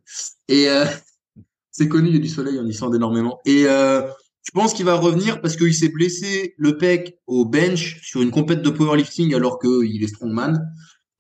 Et 0.49 0.69
euh, 0.69 0.85
c'est 1.71 1.89
connu, 1.89 2.09
il 2.09 2.15
y 2.15 2.19
a 2.19 2.21
du 2.21 2.29
soleil 2.29 2.59
en 2.59 2.67
Islande 2.67 2.95
énormément. 2.95 3.41
Et 3.45 3.67
euh, 3.67 4.03
je 4.43 4.51
pense 4.53 4.75
qu'il 4.75 4.85
va 4.85 4.95
revenir 4.95 5.41
parce 5.41 5.57
qu'il 5.57 5.75
s'est 5.75 5.89
blessé 5.89 6.55
le 6.59 6.77
pec 6.77 7.19
au 7.27 7.45
bench 7.45 8.01
sur 8.03 8.23
une 8.23 8.31
compète 8.31 8.63
de 8.63 8.71
powerlifting 8.71 9.35
alors 9.35 9.59
qu'il 9.59 10.03
est 10.03 10.09
strongman. 10.09 10.61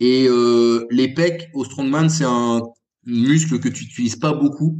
Et 0.00 0.26
euh, 0.28 0.86
les 0.90 1.14
pecs 1.14 1.50
au 1.54 1.64
strongman, 1.64 2.08
c'est 2.08 2.24
un 2.24 2.62
muscle 3.06 3.60
que 3.60 3.68
tu 3.68 3.84
n'utilises 3.84 4.16
pas 4.16 4.32
beaucoup. 4.32 4.78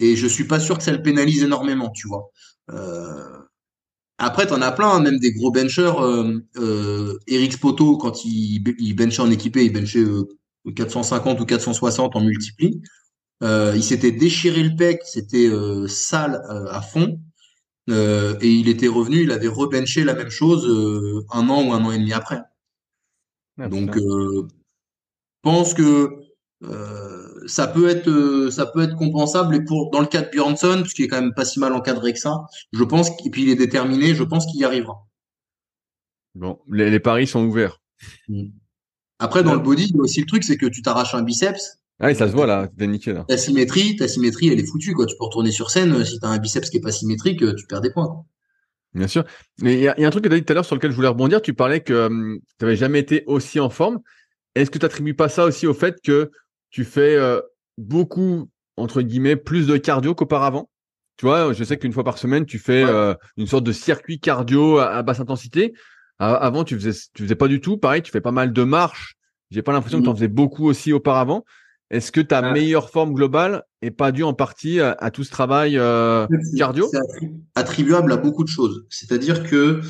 Et 0.00 0.16
je 0.16 0.26
suis 0.26 0.44
pas 0.44 0.60
sûr 0.60 0.78
que 0.78 0.84
ça 0.84 0.92
le 0.92 1.02
pénalise 1.02 1.42
énormément, 1.42 1.90
tu 1.90 2.08
vois. 2.08 2.30
Euh, 2.70 3.38
après, 4.18 4.46
tu 4.46 4.52
en 4.52 4.62
as 4.62 4.72
plein, 4.72 4.88
hein, 4.90 5.00
même 5.00 5.18
des 5.18 5.32
gros 5.32 5.50
benchers. 5.52 5.92
Euh, 6.00 6.40
euh, 6.56 7.18
Eric 7.26 7.52
Spoto, 7.54 7.96
quand 7.98 8.24
il, 8.24 8.62
il 8.78 8.94
benchait 8.94 9.22
en 9.22 9.30
équipé, 9.30 9.64
il 9.64 9.72
benchait 9.72 10.04
450 10.74 11.40
ou 11.40 11.46
460 11.46 12.16
en 12.16 12.20
multipli. 12.20 12.80
il 13.42 13.82
s'était 13.82 14.12
déchiré 14.12 14.62
le 14.62 14.76
pec, 14.76 15.00
c'était 15.04 15.50
sale 15.88 16.42
à 16.70 16.82
fond. 16.82 17.20
et 17.88 18.48
il 18.48 18.68
était 18.68 18.88
revenu, 18.88 19.22
il 19.22 19.30
avait 19.30 19.48
rebenché 19.48 20.04
la 20.04 20.14
même 20.14 20.30
chose 20.30 20.66
un 21.32 21.48
an 21.48 21.68
ou 21.68 21.72
un 21.72 21.84
an 21.84 21.92
et 21.92 21.98
demi 21.98 22.12
après. 22.12 22.40
Donc, 23.66 23.96
euh, 23.96 24.46
pense 25.42 25.74
que 25.74 26.20
euh, 26.62 27.46
ça 27.46 27.66
peut 27.66 27.88
être 27.88 28.08
euh, 28.08 28.50
ça 28.50 28.66
peut 28.66 28.82
être 28.82 28.96
compensable 28.96 29.54
et 29.54 29.64
pour 29.64 29.90
dans 29.90 30.00
le 30.00 30.06
cas 30.06 30.22
de 30.22 30.30
Bjornsson 30.30 30.82
qui 30.94 31.04
est 31.04 31.08
quand 31.08 31.20
même 31.20 31.34
pas 31.34 31.44
si 31.44 31.60
mal 31.60 31.72
encadré 31.72 32.12
que 32.12 32.18
ça 32.18 32.46
je 32.72 32.82
pense 32.82 33.10
et 33.24 33.30
puis 33.30 33.44
il 33.44 33.48
est 33.48 33.54
déterminé 33.54 34.12
je 34.12 34.24
pense 34.24 34.44
qu'il 34.46 34.60
y 34.60 34.64
arrivera 34.64 35.06
bon 36.34 36.58
les, 36.68 36.98
paris 36.98 37.28
sont 37.28 37.44
ouverts 37.44 37.80
mmh. 38.26 38.48
Après 39.18 39.42
dans 39.42 39.54
le 39.54 39.60
body 39.60 39.92
aussi 39.98 40.20
le 40.20 40.26
truc 40.26 40.44
c'est 40.44 40.56
que 40.56 40.66
tu 40.66 40.82
t'arraches 40.82 41.14
un 41.14 41.22
biceps 41.22 41.78
ah 42.00 42.14
ça 42.14 42.28
se 42.28 42.32
voit 42.32 42.46
là 42.46 42.68
t'es 42.78 42.86
nickel 42.86 43.24
ta 43.28 43.36
symétrie 43.36 43.96
ta 43.96 44.08
symétrie 44.08 44.48
elle 44.48 44.60
est 44.60 44.66
foutue 44.66 44.92
quoi 44.92 45.06
tu 45.06 45.16
peux 45.16 45.24
retourner 45.24 45.50
sur 45.50 45.70
scène 45.70 46.04
si 46.04 46.18
t'as 46.20 46.28
un 46.28 46.38
biceps 46.38 46.70
qui 46.70 46.78
est 46.78 46.80
pas 46.80 46.92
symétrique 46.92 47.44
tu 47.56 47.66
perds 47.66 47.80
des 47.80 47.90
points 47.90 48.24
Bien 48.94 49.06
sûr. 49.06 49.24
Mais 49.60 49.74
il 49.74 49.80
y, 49.80 49.88
a 49.88 49.94
un 49.96 50.10
truc 50.10 50.24
que 50.24 50.28
tu 50.28 50.34
as 50.34 50.38
dit 50.38 50.44
tout 50.44 50.52
à 50.52 50.54
l'heure 50.54 50.64
sur 50.64 50.74
lequel 50.74 50.90
je 50.90 50.96
voulais 50.96 51.08
rebondir. 51.08 51.42
Tu 51.42 51.54
parlais 51.54 51.80
que 51.80 52.06
hum, 52.06 52.38
tu 52.58 52.64
n'avais 52.64 52.76
jamais 52.76 52.98
été 52.98 53.24
aussi 53.26 53.60
en 53.60 53.70
forme. 53.70 54.00
Est-ce 54.54 54.70
que 54.70 54.78
tu 54.78 54.84
n'attribues 54.84 55.14
pas 55.14 55.28
ça 55.28 55.44
aussi 55.44 55.66
au 55.66 55.74
fait 55.74 56.00
que 56.02 56.30
tu 56.70 56.84
fais 56.84 57.14
euh, 57.16 57.40
beaucoup, 57.76 58.50
entre 58.76 59.02
guillemets, 59.02 59.36
plus 59.36 59.66
de 59.66 59.76
cardio 59.76 60.14
qu'auparavant? 60.14 60.70
Tu 61.16 61.26
vois, 61.26 61.52
je 61.52 61.64
sais 61.64 61.76
qu'une 61.76 61.92
fois 61.92 62.04
par 62.04 62.18
semaine, 62.18 62.46
tu 62.46 62.58
fais 62.58 62.84
euh, 62.84 63.14
une 63.36 63.46
sorte 63.46 63.64
de 63.64 63.72
circuit 63.72 64.20
cardio 64.20 64.78
à, 64.78 65.02
basse 65.02 65.20
intensité. 65.20 65.74
Avant, 66.18 66.64
tu 66.64 66.74
faisais, 66.78 66.98
tu 67.14 67.22
faisais 67.22 67.34
pas 67.34 67.48
du 67.48 67.60
tout. 67.60 67.78
Pareil, 67.78 68.02
tu 68.02 68.10
fais 68.10 68.20
pas 68.20 68.32
mal 68.32 68.52
de 68.52 68.62
marches. 68.64 69.16
J'ai 69.50 69.62
pas 69.62 69.72
l'impression 69.72 69.98
que 69.98 70.04
tu 70.04 70.08
en 70.08 70.12
mmh. 70.12 70.16
faisais 70.16 70.28
beaucoup 70.28 70.66
aussi 70.66 70.92
auparavant. 70.92 71.44
Est-ce 71.90 72.12
que 72.12 72.20
ta 72.20 72.52
meilleure 72.52 72.90
forme 72.90 73.14
globale 73.14 73.64
est 73.80 73.90
pas 73.90 74.12
due 74.12 74.22
en 74.22 74.34
partie 74.34 74.78
à, 74.80 75.10
tout 75.10 75.24
ce 75.24 75.30
travail 75.30 75.78
euh, 75.78 76.26
cardio? 76.56 76.86
C'est 76.90 77.30
attribuable 77.54 78.12
à 78.12 78.18
beaucoup 78.18 78.44
de 78.44 78.48
choses. 78.48 78.84
C'est-à-dire 78.90 79.42
que 79.48 79.80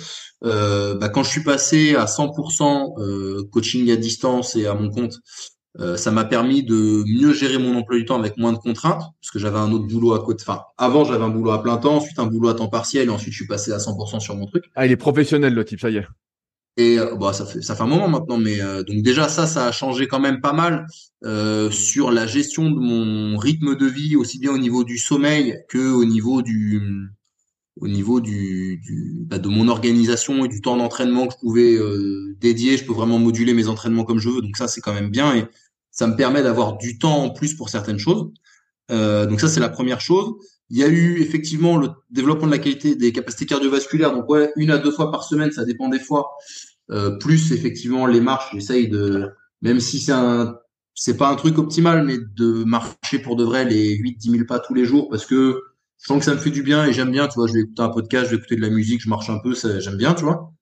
euh, 0.44 0.94
bah, 0.94 1.08
quand 1.08 1.24
je 1.24 1.30
suis 1.30 1.42
passé 1.42 1.96
à 1.96 2.04
100% 2.04 3.00
euh, 3.00 3.42
coaching 3.50 3.90
à 3.90 3.96
distance 3.96 4.54
et 4.54 4.66
à 4.66 4.74
mon 4.74 4.90
compte, 4.90 5.18
euh, 5.80 5.96
ça 5.96 6.10
m'a 6.10 6.24
permis 6.24 6.62
de 6.62 7.04
mieux 7.06 7.32
gérer 7.32 7.58
mon 7.58 7.76
emploi 7.76 7.98
du 7.98 8.04
temps 8.04 8.18
avec 8.18 8.36
moins 8.36 8.52
de 8.52 8.58
contraintes, 8.58 9.02
parce 9.20 9.30
que 9.32 9.38
j'avais 9.38 9.58
un 9.58 9.70
autre 9.70 9.86
boulot 9.86 10.14
à 10.14 10.24
côté. 10.24 10.44
Enfin, 10.46 10.62
avant 10.76 11.04
j'avais 11.04 11.24
un 11.24 11.28
boulot 11.28 11.52
à 11.52 11.62
plein 11.62 11.76
temps, 11.76 11.96
ensuite 11.96 12.18
un 12.18 12.26
boulot 12.26 12.48
à 12.48 12.54
temps 12.54 12.68
partiel, 12.68 13.08
et 13.08 13.10
ensuite 13.10 13.32
je 13.32 13.38
suis 13.38 13.46
passé 13.46 13.72
à 13.72 13.78
100% 13.78 14.20
sur 14.20 14.34
mon 14.36 14.46
truc. 14.46 14.64
Ah, 14.74 14.86
il 14.86 14.92
est 14.92 14.96
professionnel 14.96 15.54
le 15.54 15.64
type, 15.64 15.80
ça 15.80 15.90
y 15.90 15.96
est. 15.96 16.06
Et 16.76 16.98
euh, 16.98 17.16
bah, 17.16 17.32
ça 17.32 17.44
fait 17.44 17.60
ça 17.60 17.74
fait 17.74 17.82
un 17.82 17.86
moment 17.88 18.08
maintenant, 18.08 18.38
mais 18.38 18.60
euh, 18.60 18.82
donc 18.82 19.02
déjà 19.02 19.28
ça, 19.28 19.46
ça 19.46 19.66
a 19.66 19.72
changé 19.72 20.06
quand 20.06 20.20
même 20.20 20.40
pas 20.40 20.52
mal 20.52 20.86
sur 21.70 22.12
la 22.12 22.26
gestion 22.26 22.70
de 22.70 22.78
mon 22.78 23.36
rythme 23.36 23.76
de 23.76 23.86
vie, 23.86 24.16
aussi 24.16 24.38
bien 24.38 24.52
au 24.52 24.58
niveau 24.58 24.84
du 24.84 24.98
sommeil 24.98 25.58
que 25.68 25.92
au 25.92 26.04
niveau 26.04 26.42
du 26.42 27.10
au 27.80 27.88
niveau 27.88 28.20
du, 28.20 28.78
du 28.78 29.24
bah, 29.26 29.38
de 29.38 29.48
mon 29.48 29.68
organisation 29.68 30.44
et 30.44 30.48
du 30.48 30.60
temps 30.60 30.76
d'entraînement 30.76 31.26
que 31.26 31.34
je 31.34 31.38
pouvais 31.38 31.74
euh, 31.74 32.36
dédier. 32.40 32.76
Je 32.76 32.84
peux 32.84 32.92
vraiment 32.92 33.18
moduler 33.18 33.54
mes 33.54 33.68
entraînements 33.68 34.04
comme 34.04 34.18
je 34.18 34.28
veux, 34.28 34.42
donc 34.42 34.56
ça 34.56 34.68
c'est 34.68 34.80
quand 34.80 34.94
même 34.94 35.10
bien 35.10 35.34
et 35.34 35.44
ça 35.90 36.06
me 36.06 36.16
permet 36.16 36.42
d'avoir 36.42 36.76
du 36.76 36.98
temps 36.98 37.22
en 37.22 37.30
plus 37.30 37.54
pour 37.54 37.68
certaines 37.68 37.98
choses. 37.98 38.30
Euh, 38.90 39.26
donc 39.26 39.40
ça 39.40 39.48
c'est 39.48 39.60
la 39.60 39.68
première 39.68 40.00
chose. 40.00 40.34
Il 40.70 40.78
y 40.78 40.84
a 40.84 40.88
eu 40.88 41.20
effectivement 41.20 41.76
le 41.76 41.88
développement 42.10 42.46
de 42.46 42.52
la 42.52 42.58
qualité 42.58 42.94
des 42.94 43.12
capacités 43.12 43.46
cardiovasculaires. 43.46 44.12
Donc 44.12 44.28
ouais, 44.28 44.52
une 44.56 44.70
à 44.70 44.78
deux 44.78 44.90
fois 44.90 45.10
par 45.10 45.24
semaine, 45.24 45.50
ça 45.52 45.64
dépend 45.64 45.88
des 45.88 46.00
fois. 46.00 46.30
Euh, 46.90 47.18
plus 47.18 47.52
effectivement 47.52 48.06
les 48.06 48.20
marches, 48.20 48.50
j'essaye 48.54 48.88
de, 48.88 49.28
même 49.60 49.78
si 49.78 50.00
c'est 50.00 50.12
un, 50.12 50.56
c'est 50.94 51.16
pas 51.16 51.28
un 51.28 51.36
truc 51.36 51.58
optimal, 51.58 52.04
mais 52.04 52.16
de 52.36 52.64
marcher 52.64 53.18
pour 53.22 53.36
de 53.36 53.44
vrai 53.44 53.64
les 53.64 53.96
8-10 53.98 54.30
000 54.30 54.44
pas 54.46 54.58
tous 54.58 54.74
les 54.74 54.84
jours 54.84 55.08
parce 55.10 55.26
que 55.26 55.60
je 55.98 56.06
sens 56.06 56.18
que 56.18 56.24
ça 56.24 56.34
me 56.34 56.38
fait 56.38 56.50
du 56.50 56.62
bien 56.62 56.86
et 56.86 56.92
j'aime 56.92 57.10
bien, 57.10 57.28
tu 57.28 57.34
vois, 57.34 57.46
je 57.48 57.54
vais 57.54 57.60
écouter 57.60 57.82
un 57.82 57.88
podcast, 57.88 58.26
je 58.26 58.30
vais 58.30 58.36
écouter 58.36 58.56
de 58.56 58.60
la 58.60 58.70
musique, 58.70 59.02
je 59.02 59.08
marche 59.08 59.30
un 59.30 59.38
peu, 59.38 59.54
j'aime 59.54 59.96
bien, 59.96 60.14
tu 60.14 60.24
vois. 60.24 60.52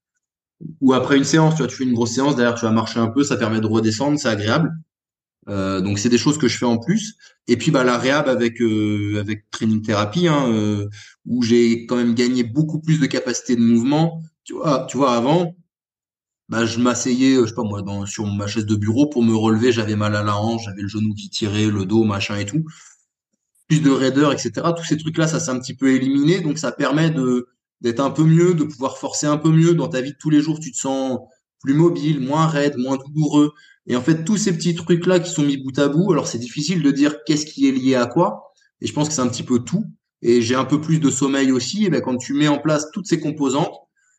Ou 0.81 0.95
après 0.95 1.19
une 1.19 1.25
séance, 1.25 1.55
tu 1.55 1.59
vois, 1.59 1.69
tu 1.69 1.77
fais 1.77 1.85
une 1.85 1.95
grosse 1.95 2.13
séance, 2.13 2.37
derrière 2.37 2.55
tu 2.55 2.65
vas 2.65 2.71
marcher 2.73 2.99
un 2.99 3.09
peu, 3.09 3.23
ça 3.23 3.37
permet 3.37 3.61
de 3.61 3.67
redescendre, 3.67 4.19
c'est 4.19 4.29
agréable. 4.29 4.73
Euh, 5.49 5.81
donc 5.81 5.99
c'est 5.99 6.09
des 6.09 6.19
choses 6.19 6.39
que 6.39 6.49
je 6.49 6.59
fais 6.59 6.67
en 6.67 6.79
plus. 6.79 7.17
Et 7.47 7.57
puis 7.57 7.71
bah 7.71 7.85
la 7.85 7.99
réhab 7.99 8.29
avec 8.29 8.61
euh, 8.61 9.21
avec 9.21 9.49
training 9.51 9.83
thérapie, 9.83 10.27
hein, 10.29 10.51
euh, 10.51 10.89
où 11.27 11.43
j'ai 11.43 11.87
quand 11.87 11.97
même 11.97 12.15
gagné 12.15 12.43
beaucoup 12.43 12.81
plus 12.81 12.99
de 13.01 13.07
capacité 13.07 13.55
de 13.57 13.61
mouvement. 13.61 14.23
Tu 14.45 14.55
vois, 14.55 14.87
tu 14.89 14.97
vois 14.97 15.15
avant, 15.15 15.55
bah, 16.49 16.65
je 16.67 16.79
m'asseyais, 16.79 17.37
je 17.37 17.47
sais 17.47 17.55
pas 17.55 17.63
moi, 17.65 17.83
dans, 17.83 18.07
sur 18.07 18.27
ma 18.27 18.47
chaise 18.47 18.67
de 18.67 18.77
bureau 18.77 19.09
pour 19.09 19.23
me 19.23 19.35
relever, 19.35 19.73
j'avais 19.73 19.97
mal 19.97 20.15
à 20.17 20.23
la 20.23 20.37
hanche, 20.37 20.63
j'avais 20.65 20.83
le 20.83 20.89
genou 20.89 21.15
qui 21.15 21.29
tirait, 21.29 21.67
le 21.67 21.85
dos, 21.87 22.05
machin 22.05 22.37
et 22.37 22.47
tout. 22.47 22.65
Plus 23.69 23.81
de 23.81 23.91
raideur, 23.91 24.33
etc. 24.33 24.53
Tous 24.77 24.85
ces 24.85 24.97
trucs-là, 24.97 25.27
ça 25.27 25.41
s'est 25.41 25.51
un 25.51 25.59
petit 25.59 25.75
peu 25.75 25.95
éliminé, 25.95 26.41
donc 26.41 26.59
ça 26.59 26.73
permet 26.73 27.11
de 27.11 27.49
d'être 27.83 28.01
un 28.01 28.11
peu 28.11 28.25
mieux, 28.25 28.55
de 28.55 28.65
pouvoir 28.65 28.97
forcer 28.97 29.27
un 29.27 29.37
peu 29.37 29.51
mieux 29.51 29.75
dans 29.75 29.89
ta 29.89 30.01
vie 30.01 30.13
de 30.13 30.17
tous 30.19 30.31
les 30.31 30.41
jours. 30.41 30.61
Tu 30.61 30.73
te 30.73 30.79
sens 30.79 31.19
plus 31.61 31.75
mobile, 31.75 32.21
moins 32.21 32.47
raide, 32.47 32.77
moins 32.79 32.97
douloureux. 32.97 33.53
Et 33.87 33.97
en 33.97 34.03
fait, 34.03 34.25
tous 34.25 34.37
ces 34.37 34.57
petits 34.57 34.75
trucs-là 34.75 35.21
qui 35.21 35.31
sont 35.31 35.43
mis 35.43 35.57
bout 35.57 35.79
à 35.79 35.89
bout, 35.89 36.13
alors 36.13 36.27
c'est 36.27 36.39
difficile 36.39 36.83
de 36.83 36.91
dire 36.91 37.17
qu'est-ce 37.27 37.47
qui 37.47 37.69
est 37.69 37.73
lié 37.73 37.95
à 37.95 38.07
quoi. 38.07 38.53
Et 38.81 38.87
je 38.87 38.93
pense 38.93 39.09
que 39.09 39.15
c'est 39.15 39.21
un 39.21 39.29
petit 39.29 39.43
peu 39.43 39.61
tout. 39.61 39.85
Et 40.23 40.41
j'ai 40.41 40.55
un 40.55 40.65
peu 40.65 40.81
plus 40.81 40.99
de 40.99 41.11
sommeil 41.11 41.53
aussi. 41.53 41.85
Et 41.85 41.91
ben, 41.91 42.01
quand 42.01 42.17
tu 42.17 42.33
mets 42.33 42.49
en 42.49 42.59
place 42.59 42.91
toutes 42.93 43.07
ces 43.07 43.21
composantes, 43.21 43.75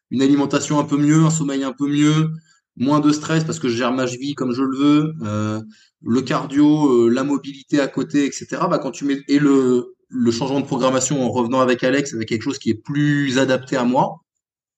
une 0.09 0.21
alimentation 0.21 0.79
un 0.79 0.83
peu 0.83 0.97
mieux, 0.97 1.23
un 1.23 1.29
sommeil 1.29 1.63
un 1.63 1.73
peu 1.73 1.87
mieux, 1.87 2.31
moins 2.77 2.99
de 2.99 3.11
stress 3.11 3.43
parce 3.43 3.59
que 3.59 3.67
je 3.69 3.75
gère 3.75 3.91
ma 3.91 4.05
vie 4.05 4.35
comme 4.35 4.53
je 4.53 4.61
le 4.61 4.77
veux, 4.77 5.13
euh, 5.23 5.61
le 6.01 6.21
cardio, 6.21 7.05
euh, 7.05 7.09
la 7.09 7.23
mobilité 7.23 7.79
à 7.79 7.87
côté, 7.87 8.25
etc. 8.25 8.47
Bah, 8.69 8.79
quand 8.79 8.91
tu 8.91 9.05
mets 9.05 9.21
et 9.27 9.39
le, 9.39 9.95
le 10.09 10.31
changement 10.31 10.61
de 10.61 10.65
programmation 10.65 11.23
en 11.23 11.29
revenant 11.29 11.59
avec 11.59 11.83
Alex 11.83 12.13
avec 12.13 12.29
quelque 12.29 12.43
chose 12.43 12.59
qui 12.59 12.69
est 12.69 12.81
plus 12.81 13.39
adapté 13.39 13.75
à 13.75 13.83
moi, 13.83 14.21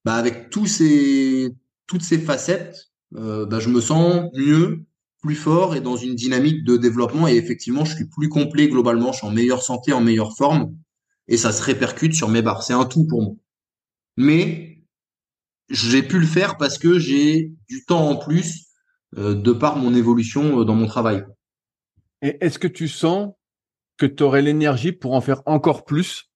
bah, 0.06 0.16
avec 0.16 0.50
tous 0.50 0.66
ces 0.66 1.54
toutes 1.88 2.04
ces 2.04 2.20
facettes, 2.20 2.90
euh, 3.16 3.46
bah, 3.46 3.60
je 3.60 3.70
me 3.70 3.82
sens 3.82 4.30
mieux, 4.36 4.86
plus 5.22 5.36
fort 5.36 5.76
et 5.76 5.82
dans 5.82 5.98
une 5.98 6.16
dynamique 6.16 6.64
de 6.64 6.78
développement 6.78 7.28
et 7.28 7.36
effectivement 7.36 7.84
je 7.84 7.96
suis 7.96 8.06
plus 8.06 8.30
complet 8.30 8.70
globalement, 8.70 9.12
je 9.12 9.18
suis 9.18 9.28
en 9.28 9.32
meilleure 9.32 9.64
santé, 9.64 9.92
en 9.92 10.02
meilleure 10.02 10.36
forme 10.38 10.74
et 11.28 11.38
ça 11.38 11.52
se 11.52 11.62
répercute 11.62 12.14
sur 12.14 12.30
mes 12.30 12.42
barres. 12.42 12.64
C'est 12.64 12.74
un 12.74 12.86
tout 12.86 13.06
pour 13.06 13.22
moi. 13.22 13.36
Mais 14.18 14.82
j'ai 15.70 16.04
pu 16.04 16.20
le 16.20 16.26
faire 16.26 16.58
parce 16.58 16.78
que 16.78 17.00
j'ai 17.00 17.54
du 17.70 17.86
temps 17.86 18.10
en 18.10 18.16
plus 18.16 18.68
euh, 19.18 19.36
de 19.36 19.52
par 19.52 19.76
mon 19.76 19.94
évolution 19.94 20.60
euh, 20.60 20.66
dans 20.66 20.76
mon 20.76 20.88
travail. 20.88 21.24
Et 22.22 22.38
est-ce 22.42 22.60
que 22.60 22.68
tu 22.68 22.88
sens 22.88 23.34
que 23.98 24.06
tu 24.06 24.24
aurais 24.24 24.42
l'énergie 24.42 24.92
pour 24.92 25.14
en 25.14 25.22
faire 25.22 25.42
encore 25.46 25.86
plus 25.86 26.30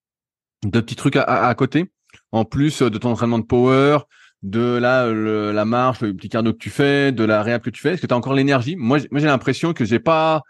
de 0.63 0.79
petits 0.79 0.95
trucs 0.95 1.15
à, 1.17 1.53
côté, 1.55 1.91
en 2.31 2.45
plus 2.45 2.81
de 2.81 2.97
ton 2.97 3.11
entraînement 3.11 3.39
de 3.39 3.45
power, 3.45 3.99
de 4.43 4.77
la, 4.77 5.11
la 5.11 5.65
marche, 5.65 6.01
le 6.01 6.13
petit 6.13 6.29
cardio 6.29 6.53
que 6.53 6.57
tu 6.57 6.69
fais, 6.69 7.11
de 7.11 7.23
la 7.23 7.43
réhab 7.43 7.61
que 7.61 7.69
tu 7.69 7.81
fais? 7.81 7.93
Est-ce 7.93 8.01
que 8.01 8.07
tu 8.07 8.13
as 8.13 8.17
encore 8.17 8.33
l'énergie? 8.33 8.75
Moi, 8.77 8.99
j'ai 8.99 9.25
l'impression 9.25 9.73
que 9.73 9.83
j'ai 9.83 9.99
pas 9.99 10.41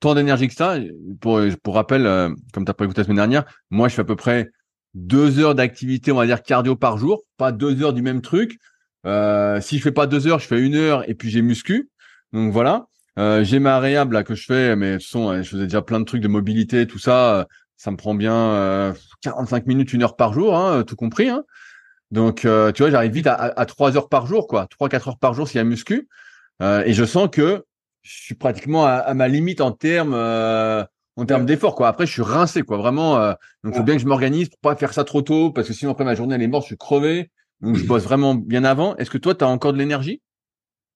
tant 0.00 0.14
d'énergie 0.14 0.48
que 0.48 0.54
ça. 0.54 0.76
Pour, 1.20 1.40
pour 1.62 1.74
rappel, 1.74 2.06
euh, 2.06 2.34
comme 2.52 2.64
tu 2.64 2.70
as 2.70 2.74
pas 2.74 2.84
écouté 2.84 3.02
la 3.02 3.04
semaine 3.04 3.16
dernière, 3.16 3.44
moi, 3.70 3.88
je 3.88 3.94
fais 3.94 4.02
à 4.02 4.04
peu 4.04 4.16
près 4.16 4.50
deux 4.94 5.38
heures 5.38 5.54
d'activité, 5.54 6.10
on 6.10 6.16
va 6.16 6.26
dire 6.26 6.42
cardio 6.42 6.74
par 6.74 6.98
jour, 6.98 7.22
pas 7.36 7.52
deux 7.52 7.80
heures 7.82 7.92
du 7.92 8.02
même 8.02 8.22
truc. 8.22 8.58
Euh, 9.06 9.60
si 9.60 9.78
je 9.78 9.82
fais 9.82 9.92
pas 9.92 10.06
deux 10.06 10.26
heures, 10.26 10.38
je 10.38 10.46
fais 10.46 10.60
une 10.60 10.74
heure 10.74 11.08
et 11.08 11.14
puis 11.14 11.30
j'ai 11.30 11.42
muscu. 11.42 11.90
Donc 12.32 12.52
voilà. 12.52 12.86
Euh, 13.18 13.44
j'ai 13.44 13.58
ma 13.58 13.78
réhab 13.80 14.12
là 14.12 14.22
que 14.22 14.34
je 14.34 14.44
fais, 14.44 14.76
mais 14.76 14.98
ce 14.98 15.08
sont, 15.08 15.42
je 15.42 15.48
faisais 15.48 15.64
déjà 15.64 15.82
plein 15.82 16.00
de 16.00 16.04
trucs 16.04 16.22
de 16.22 16.28
mobilité, 16.28 16.86
tout 16.86 16.98
ça. 16.98 17.46
Ça 17.76 17.90
me 17.90 17.96
prend 17.96 18.14
bien 18.14 18.34
euh, 18.34 18.92
45 19.22 19.66
minutes, 19.66 19.92
une 19.92 20.02
heure 20.02 20.16
par 20.16 20.32
jour, 20.32 20.56
hein, 20.56 20.84
tout 20.84 20.96
compris. 20.96 21.28
Hein. 21.28 21.44
Donc 22.10 22.44
euh, 22.44 22.72
tu 22.72 22.82
vois, 22.82 22.90
j'arrive 22.90 23.12
vite 23.12 23.26
à, 23.26 23.66
trois 23.66 23.96
heures 23.96 24.08
par 24.08 24.26
jour, 24.26 24.48
quoi, 24.48 24.66
trois 24.66 24.88
quatre 24.88 25.08
heures 25.08 25.18
par 25.18 25.34
jour 25.34 25.46
s'il 25.46 25.58
y 25.58 25.60
a 25.60 25.64
muscu. 25.64 26.08
Euh, 26.62 26.82
et 26.84 26.92
je 26.92 27.04
sens 27.04 27.28
que 27.30 27.64
je 28.02 28.12
suis 28.12 28.34
pratiquement 28.34 28.84
à, 28.84 28.94
à 28.94 29.14
ma 29.14 29.28
limite 29.28 29.60
en 29.60 29.72
termes 29.72 30.14
euh, 30.14 30.84
en 31.16 31.24
termes 31.26 31.46
d'effort 31.46 31.74
quoi. 31.74 31.88
Après 31.88 32.06
je 32.06 32.12
suis 32.12 32.22
rincé 32.22 32.62
quoi, 32.62 32.78
vraiment 32.78 33.18
euh, 33.18 33.34
donc 33.62 33.74
faut 33.74 33.82
bien 33.82 33.94
que 33.94 34.02
je 34.02 34.06
m'organise 34.06 34.48
pour 34.48 34.58
pas 34.58 34.76
faire 34.76 34.92
ça 34.92 35.04
trop 35.04 35.22
tôt 35.22 35.52
parce 35.52 35.68
que 35.68 35.74
sinon 35.74 35.92
après 35.92 36.04
ma 36.04 36.14
journée 36.14 36.34
elle 36.34 36.42
est 36.42 36.48
morte, 36.48 36.64
je 36.64 36.68
suis 36.68 36.76
crevé. 36.76 37.30
Je 37.62 37.84
bosse 37.84 38.04
vraiment 38.04 38.34
bien 38.34 38.64
avant. 38.64 38.96
Est-ce 38.96 39.10
que 39.10 39.18
toi 39.18 39.34
tu 39.34 39.44
as 39.44 39.48
encore 39.48 39.72
de 39.72 39.78
l'énergie? 39.78 40.22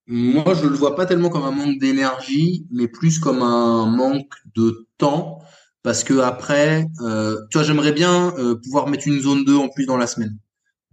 Moi, 0.07 0.55
je 0.55 0.67
le 0.67 0.75
vois 0.75 0.97
pas 0.97 1.07
tellement 1.07 1.31
comme 1.31 1.45
un 1.45 1.51
manque 1.51 1.79
d'énergie, 1.79 2.67
mais 2.71 2.89
plus 2.89 3.19
comme 3.19 3.43
un 3.43 3.87
manque 3.87 4.35
de 4.55 4.87
temps 4.99 5.39
parce 5.83 6.05
que 6.05 6.19
après 6.21 6.87
euh, 7.03 7.37
tu 7.51 7.59
vois, 7.59 7.67
j'aimerais 7.67 7.93
bien 7.93 8.35
euh, 8.39 8.55
pouvoir 8.55 8.89
mettre 8.89 9.07
une 9.07 9.21
zone 9.21 9.45
2 9.45 9.57
en 9.57 9.69
plus 9.69 9.87
dans 9.87 9.97
la 9.97 10.07
semaine. 10.07 10.39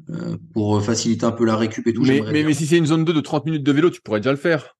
Euh, 0.09 0.37
pour 0.53 0.83
faciliter 0.83 1.25
un 1.25 1.31
peu 1.31 1.45
la 1.45 1.55
récup 1.55 1.85
et 1.87 1.93
tout. 1.93 2.03
Mais, 2.03 2.21
mais, 2.31 2.43
mais, 2.43 2.53
si 2.53 2.65
c'est 2.65 2.77
une 2.77 2.85
zone 2.85 3.05
2 3.05 3.13
de 3.13 3.21
30 3.21 3.45
minutes 3.45 3.63
de 3.63 3.71
vélo, 3.71 3.89
tu 3.89 4.01
pourrais 4.01 4.19
déjà 4.19 4.31
le 4.31 4.37
faire. 4.37 4.77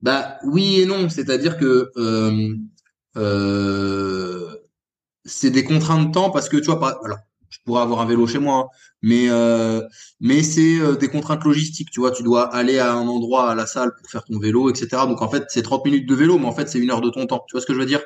Bah 0.00 0.38
oui 0.44 0.80
et 0.80 0.86
non, 0.86 1.08
c'est-à-dire 1.08 1.58
que 1.58 1.90
euh, 1.96 2.54
euh, 3.16 4.54
c'est 5.24 5.50
des 5.50 5.64
contraintes 5.64 6.08
de 6.08 6.12
temps 6.12 6.30
parce 6.30 6.48
que 6.48 6.56
tu 6.56 6.66
vois, 6.66 6.80
pas, 6.80 7.00
alors 7.04 7.18
pourrais 7.66 7.82
avoir 7.82 8.00
un 8.00 8.06
vélo 8.06 8.26
chez 8.26 8.38
moi, 8.38 8.56
hein, 8.56 8.68
mais 9.02 9.26
euh, 9.28 9.82
mais 10.20 10.42
c'est 10.42 10.80
euh, 10.80 10.96
des 10.96 11.08
contraintes 11.08 11.44
logistiques. 11.44 11.90
Tu 11.90 12.00
vois, 12.00 12.12
tu 12.12 12.22
dois 12.22 12.54
aller 12.54 12.78
à 12.78 12.94
un 12.94 13.06
endroit 13.06 13.50
à 13.50 13.54
la 13.54 13.66
salle 13.66 13.90
pour 13.98 14.10
faire 14.10 14.24
ton 14.24 14.38
vélo, 14.38 14.70
etc. 14.70 15.02
Donc 15.06 15.20
en 15.20 15.28
fait, 15.28 15.44
c'est 15.48 15.62
30 15.62 15.84
minutes 15.84 16.08
de 16.08 16.14
vélo, 16.14 16.38
mais 16.38 16.46
en 16.46 16.52
fait, 16.52 16.68
c'est 16.68 16.78
une 16.78 16.90
heure 16.90 17.02
de 17.02 17.10
ton 17.10 17.26
temps. 17.26 17.44
Tu 17.46 17.52
vois 17.52 17.60
ce 17.60 17.66
que 17.66 17.74
je 17.74 17.78
veux 17.78 17.86
dire? 17.86 18.00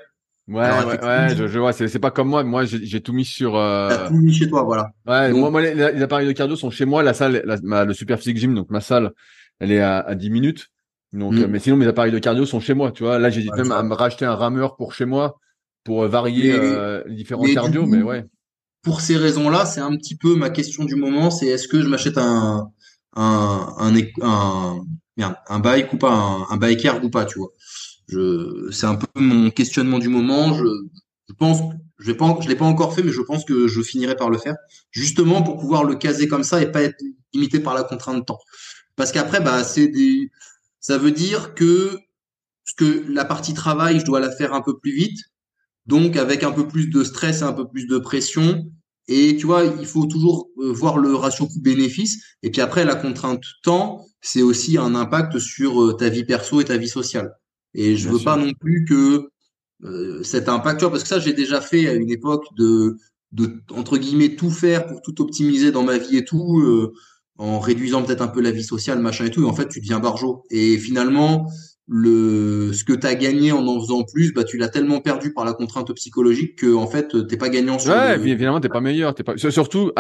Ouais, 0.49 0.69
ouais, 0.69 1.05
ouais 1.05 1.37
je, 1.37 1.47
je, 1.47 1.59
vois. 1.61 1.73
C'est, 1.73 1.99
pas 2.01 2.11
comme 2.11 2.29
moi. 2.29 2.43
Moi, 2.43 2.65
j'ai, 2.65 3.01
tout 3.01 3.13
mis 3.13 3.25
sur. 3.25 3.57
Euh... 3.57 3.89
T'as 3.89 4.09
tout 4.09 4.15
mis 4.15 4.33
chez 4.33 4.49
toi, 4.49 4.65
voilà. 4.65 4.91
Ouais, 5.07 5.33
moi, 5.33 5.51
moi 5.51 5.63
les, 5.63 6.03
appareils 6.03 6.27
de 6.27 6.33
cardio 6.33 6.57
sont 6.57 6.71
chez 6.71 6.87
moi. 6.87 7.05
La 7.05 7.15
salle, 7.15 7.43
la, 7.45 7.85
le 7.85 7.95
Super 7.95 8.19
Physique 8.19 8.39
Gym, 8.39 8.55
donc 8.55 8.69
ma 8.71 8.81
salle, 8.81 9.13
elle 9.61 9.71
est 9.71 9.81
à, 9.81 10.01
à 10.01 10.15
10 10.17 10.31
minutes. 10.31 10.69
Donc, 11.13 11.35
mm. 11.35 11.47
mais 11.47 11.59
sinon, 11.61 11.77
mes 11.77 11.87
appareils 11.87 12.13
de 12.13 12.19
cardio 12.19 12.47
sont 12.47 12.59
chez 12.59 12.75
moi. 12.75 12.91
Tu 12.91 13.05
vois, 13.05 13.19
là, 13.19 13.31
j'hésite 13.31 13.55
même 13.55 13.71
à 13.71 13.83
me 13.83 13.95
racheter 13.95 14.25
un 14.25 14.35
rameur 14.35 14.77
pour 14.77 14.95
chez 14.95 15.05
moi 15.05 15.39
pour 15.85 16.07
varier 16.07 16.53
euh, 16.53 17.03
les 17.07 17.15
différents 17.15 17.45
cardio, 17.45 17.87
mais 17.87 18.03
ouais. 18.03 18.25
Pour 18.83 19.01
ces 19.01 19.17
raisons-là, 19.17 19.67
c'est 19.67 19.81
un 19.81 19.97
petit 19.97 20.17
peu 20.17 20.37
ma 20.37 20.51
question 20.51 20.85
du 20.85 20.97
moment. 20.97 21.31
C'est 21.31 21.47
est-ce 21.47 21.69
que 21.69 21.83
je 21.83 21.89
m'achète 21.89 22.19
un 22.19 22.71
un 23.17 23.75
un, 23.79 24.81
un, 25.19 25.37
un, 25.49 25.59
bike 25.59 25.93
ou 25.93 25.99
pas, 25.99 26.13
un, 26.13 26.47
un 26.51 26.57
biker 26.57 27.03
ou 27.05 27.11
pas, 27.11 27.25
tu 27.25 27.39
vois 27.39 27.51
je, 28.09 28.71
c'est 28.73 28.87
un 28.87 28.97
peu 28.97 29.07
mon 29.17 29.51
questionnement 29.51 29.99
du 29.99 30.09
moment. 30.09 30.55
Je, 30.55 30.65
je 31.29 31.35
pense, 31.35 31.61
je 31.99 32.11
vais 32.13 32.19
je 32.41 32.49
l'ai 32.49 32.57
pas 32.57 32.65
encore 32.65 32.95
fait, 32.95 33.03
mais 33.03 33.13
je 33.13 33.21
pense 33.21 33.45
que 33.45 33.69
je 33.69 33.83
finirai 33.83 34.17
par 34.17 34.31
le 34.31 34.39
faire, 34.39 34.57
justement 34.91 35.43
pour 35.43 35.59
pouvoir 35.59 35.85
le 35.85 35.95
caser 35.95 36.29
comme 36.29 36.43
ça 36.45 36.61
et 36.61 36.71
pas 36.71 36.83
être 36.83 37.01
limité 37.33 37.61
par 37.61 37.75
la 37.75 37.85
contrainte 37.85 38.17
de 38.19 38.25
temps. 38.25 38.41
Parce 38.97 39.13
qu'après, 39.13 39.41
bah, 39.41 39.65
c'est 39.65 39.89
des, 39.89 40.31
ça 40.81 40.99
veut 40.99 41.13
dire 41.13 41.55
que 41.55 41.97
que 42.77 43.05
la 43.09 43.25
partie 43.25 43.53
travail, 43.53 43.99
je 43.99 44.05
dois 44.05 44.21
la 44.21 44.31
faire 44.31 44.55
un 44.55 44.63
peu 44.63 44.79
plus 44.79 44.93
vite, 44.93 45.19
donc 45.91 46.17
avec 46.17 46.43
un 46.45 46.53
peu 46.53 46.67
plus 46.67 46.89
de 46.89 47.05
stress 47.05 47.43
un 47.43 47.53
peu 47.53 47.69
plus 47.69 47.87
de 47.87 47.99
pression. 47.99 48.65
Et 49.09 49.37
tu 49.37 49.45
vois, 49.45 49.65
il 49.65 49.87
faut 49.87 50.07
toujours 50.07 50.49
euh, 50.59 50.73
voir 50.73 50.97
le 50.97 51.15
ratio 51.17 51.47
coût-bénéfice. 51.47 52.23
Et 52.45 52.51
puis 52.51 52.61
après, 52.63 52.85
la 52.85 52.95
contrainte 52.95 53.43
temps, 53.65 54.07
c'est 54.21 54.43
aussi 54.43 54.79
un 54.79 54.95
impact 54.95 55.39
sur 55.39 55.83
euh, 55.83 55.93
ta 55.95 56.09
vie 56.09 56.25
perso 56.25 56.61
et 56.61 56.65
ta 56.65 56.77
vie 56.77 56.89
sociale. 56.89 57.33
Et 57.75 57.97
je 57.97 58.09
veux 58.09 58.21
pas 58.21 58.37
non 58.37 58.53
plus 58.55 58.85
que 58.85 59.29
euh, 59.85 60.23
cet 60.23 60.49
impact, 60.49 60.79
tu 60.79 60.85
vois, 60.85 60.93
parce 60.93 61.03
que 61.03 61.09
ça, 61.09 61.19
j'ai 61.19 61.33
déjà 61.33 61.61
fait 61.61 61.89
à 61.89 61.95
une 61.95 62.11
époque 62.11 62.45
de, 62.57 62.97
de 63.33 63.61
entre 63.73 63.99
guillemets 63.99 64.37
tout 64.37 64.51
faire 64.51 64.87
pour 64.87 65.03
tout 65.03 65.21
optimiser 65.21 65.73
dans 65.73 65.83
ma 65.83 65.99
vie 65.99 66.19
et 66.19 66.25
tout, 66.25 66.61
euh, 66.61 66.93
en 67.37 67.59
réduisant 67.59 68.03
peut-être 68.05 68.23
un 68.23 68.29
peu 68.29 68.41
la 68.41 68.53
vie 68.53 68.65
sociale, 68.65 69.01
machin 69.01 69.25
et 69.25 69.31
tout. 69.31 69.43
Et 69.43 69.47
en 69.47 69.55
fait, 69.55 69.69
tu 69.69 69.81
deviens 69.81 69.99
barjot. 69.99 70.45
Et 70.51 70.79
finalement, 70.79 71.51
le 71.93 72.73
ce 72.73 72.85
que 72.85 72.93
tu 72.93 73.07
as 73.07 73.17
gagné 73.17 73.51
en 73.51 73.67
en 73.67 73.81
faisant 73.81 74.05
plus, 74.05 74.33
bah 74.33 74.45
tu 74.45 74.57
l'as 74.57 74.69
tellement 74.69 75.01
perdu 75.01 75.33
par 75.33 75.45
la 75.45 75.53
contrainte 75.53 75.93
psychologique 75.95 76.57
que 76.57 76.73
en 76.75 76.87
fait, 76.87 77.27
t'es 77.27 77.37
pas 77.37 77.49
gagnant. 77.49 77.79
Sur 77.79 77.93
ouais, 77.93 78.17
le... 78.17 78.27
évidemment, 78.27 78.61
t'es 78.61 78.69
pas 78.69 78.81
meilleur. 78.81 79.15
T'es 79.15 79.25
pas 79.25 79.37
surtout. 79.37 79.93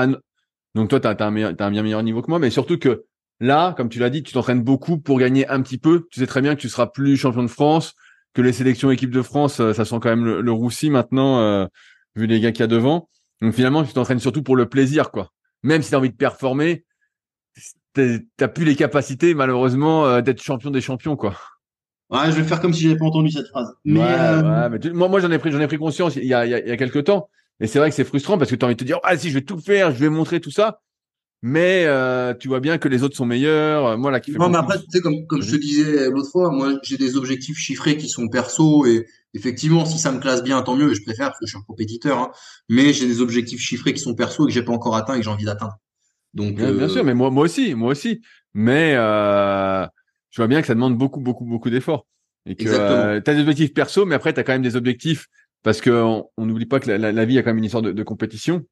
Donc 0.76 0.88
toi, 0.88 1.01
t'as 1.01 1.11
as 1.12 1.26
un, 1.26 1.30
meilleur, 1.32 1.53
as 1.59 1.64
un 1.64 1.70
bien 1.70 1.82
meilleur 1.82 2.03
niveau 2.05 2.22
que 2.22 2.30
moi, 2.30 2.38
mais 2.38 2.51
surtout 2.51 2.78
que 2.78 3.05
Là, 3.41 3.72
comme 3.74 3.88
tu 3.88 3.99
l'as 3.99 4.11
dit, 4.11 4.22
tu 4.22 4.34
t'entraînes 4.34 4.62
beaucoup 4.62 4.99
pour 4.99 5.18
gagner 5.18 5.49
un 5.49 5.62
petit 5.62 5.78
peu. 5.78 6.07
Tu 6.11 6.20
sais 6.20 6.26
très 6.26 6.43
bien 6.43 6.55
que 6.55 6.61
tu 6.61 6.68
seras 6.68 6.86
plus 6.86 7.16
champion 7.16 7.43
de 7.43 7.49
France, 7.49 7.95
que 8.34 8.43
les 8.43 8.53
sélections 8.53 8.91
équipe 8.91 9.11
de 9.11 9.22
France, 9.22 9.55
ça 9.55 9.84
sent 9.84 9.97
quand 10.03 10.11
même 10.11 10.24
le, 10.24 10.53
roussi 10.53 10.91
maintenant, 10.91 11.66
vu 12.14 12.26
les 12.26 12.41
gars 12.41 12.53
qu'il 12.53 12.61
y 12.61 12.64
a 12.64 12.66
devant. 12.66 13.09
Donc 13.41 13.55
finalement, 13.55 13.82
tu 13.82 13.95
t'entraînes 13.95 14.18
surtout 14.20 14.43
pour 14.43 14.57
le 14.57 14.68
plaisir, 14.68 15.11
quoi. 15.11 15.30
Même 15.62 15.82
si 15.82 15.88
tu 15.88 15.95
as 15.95 15.99
envie 15.99 16.11
de 16.11 16.16
performer, 16.16 16.84
t'as 17.95 18.49
plus 18.49 18.66
les 18.66 18.76
capacités, 18.76 19.32
malheureusement, 19.32 20.20
d'être 20.20 20.43
champion 20.43 20.70
des 20.70 20.82
champions, 20.82 21.16
quoi. 21.16 21.34
Ouais, 22.11 22.27
je 22.27 22.33
vais 22.33 22.45
faire 22.45 22.61
comme 22.61 22.75
si 22.75 22.83
j'avais 22.83 22.97
pas 22.97 23.05
entendu 23.05 23.31
cette 23.31 23.47
phrase. 23.47 23.73
Mais, 23.85 24.01
ouais, 24.01 24.93
moi, 24.93 25.09
moi, 25.09 25.21
j'en 25.21 25.31
ai 25.31 25.39
pris, 25.39 25.53
j'en 25.53 25.61
ai 25.61 25.67
pris 25.69 25.79
conscience 25.79 26.17
il 26.17 26.25
y 26.25 26.35
a, 26.35 26.45
il 26.45 26.51
y 26.51 26.55
a, 26.55 26.61
il 26.61 26.69
y 26.69 26.73
a 26.73 26.77
quelques 26.77 27.05
temps. 27.05 27.29
Et 27.61 27.67
c'est 27.67 27.79
vrai 27.79 27.91
que 27.91 27.95
c'est 27.95 28.05
frustrant 28.05 28.39
parce 28.39 28.51
que 28.51 28.57
tu 28.57 28.65
as 28.65 28.67
envie 28.67 28.75
de 28.75 28.81
te 28.81 28.85
dire, 28.85 28.99
ah 29.05 29.17
si, 29.17 29.29
je 29.29 29.35
vais 29.35 29.45
tout 29.45 29.59
faire, 29.59 29.93
je 29.93 29.99
vais 29.99 30.09
montrer 30.09 30.41
tout 30.41 30.51
ça. 30.51 30.81
Mais 31.43 31.85
euh, 31.87 32.35
tu 32.35 32.49
vois 32.49 32.61
bien 32.61 32.77
que 32.77 32.89
les 32.89 33.03
autres 33.03 33.17
sont 33.17 33.25
meilleurs. 33.25 33.97
Moi, 33.97 34.11
là, 34.11 34.21
qui 34.21 34.33
fait 34.33 34.39
non, 34.39 34.51
mais 34.51 34.59
après, 34.59 34.79
tu 34.79 34.85
sais, 34.91 35.01
comme, 35.01 35.27
comme 35.27 35.41
je 35.41 35.53
te 35.53 35.61
disais 35.61 36.11
l'autre 36.11 36.31
fois, 36.31 36.51
moi, 36.51 36.75
j'ai 36.83 36.99
des 36.99 37.17
objectifs 37.17 37.57
chiffrés 37.57 37.97
qui 37.97 38.09
sont 38.09 38.29
perso 38.29 38.85
et 38.85 39.07
effectivement, 39.33 39.87
si 39.87 39.99
ça 39.99 40.13
me 40.13 40.19
classe 40.21 40.43
bien, 40.43 40.61
tant 40.63 40.77
mieux. 40.77 40.93
Je 40.93 41.03
préfère 41.03 41.29
parce 41.29 41.39
que 41.39 41.47
je 41.47 41.51
suis 41.51 41.59
un 41.59 41.65
compétiteur. 41.67 42.19
Hein, 42.19 42.31
mais 42.69 42.93
j'ai 42.93 43.07
des 43.07 43.21
objectifs 43.23 43.61
chiffrés 43.61 43.95
qui 43.95 44.01
sont 44.01 44.15
perso 44.15 44.45
et 44.45 44.49
que 44.49 44.53
j'ai 44.53 44.63
pas 44.63 44.73
encore 44.73 44.97
atteint 44.97 45.15
et 45.15 45.19
que 45.19 45.25
j'ai 45.25 45.31
envie 45.31 45.47
d'atteindre. 45.47 45.79
Donc, 46.35 46.57
bien, 46.57 46.73
bien, 46.73 46.83
euh, 46.83 46.89
sûr, 46.89 47.05
mais 47.05 47.15
moi, 47.15 47.31
moi 47.31 47.45
aussi, 47.45 47.75
moi 47.75 47.93
aussi. 47.93 48.21
Mais 48.53 48.95
euh, 48.97 49.87
je 50.31 50.41
vois 50.41 50.49
bien 50.49 50.61
que 50.61 50.66
ça 50.66 50.74
demande 50.74 50.97
beaucoup, 50.97 51.20
beaucoup, 51.20 51.45
beaucoup 51.45 51.70
d'efforts. 51.70 52.07
Et 52.47 52.55
que 52.55 52.68
euh, 52.68 53.20
tu 53.20 53.31
as 53.31 53.35
des 53.35 53.41
objectifs 53.41 53.74
perso, 53.74 54.07
mais 54.07 54.14
après, 54.14 54.33
tu 54.33 54.41
as 54.41 54.45
quand 54.45 54.53
même 54.53 54.62
des 54.62 54.76
objectifs 54.76 55.26
parce 55.62 55.81
que 55.81 55.91
on 55.91 56.47
n'oublie 56.47 56.66
pas 56.66 56.81
que 56.81 56.91
la, 56.91 57.12
la, 57.12 57.24
vie 57.24 57.39
a 57.39 57.43
quand 57.43 57.51
même 57.51 57.59
une 57.59 57.64
histoire 57.64 57.83
de, 57.83 57.93
de 57.93 58.03
compétition 58.03 58.64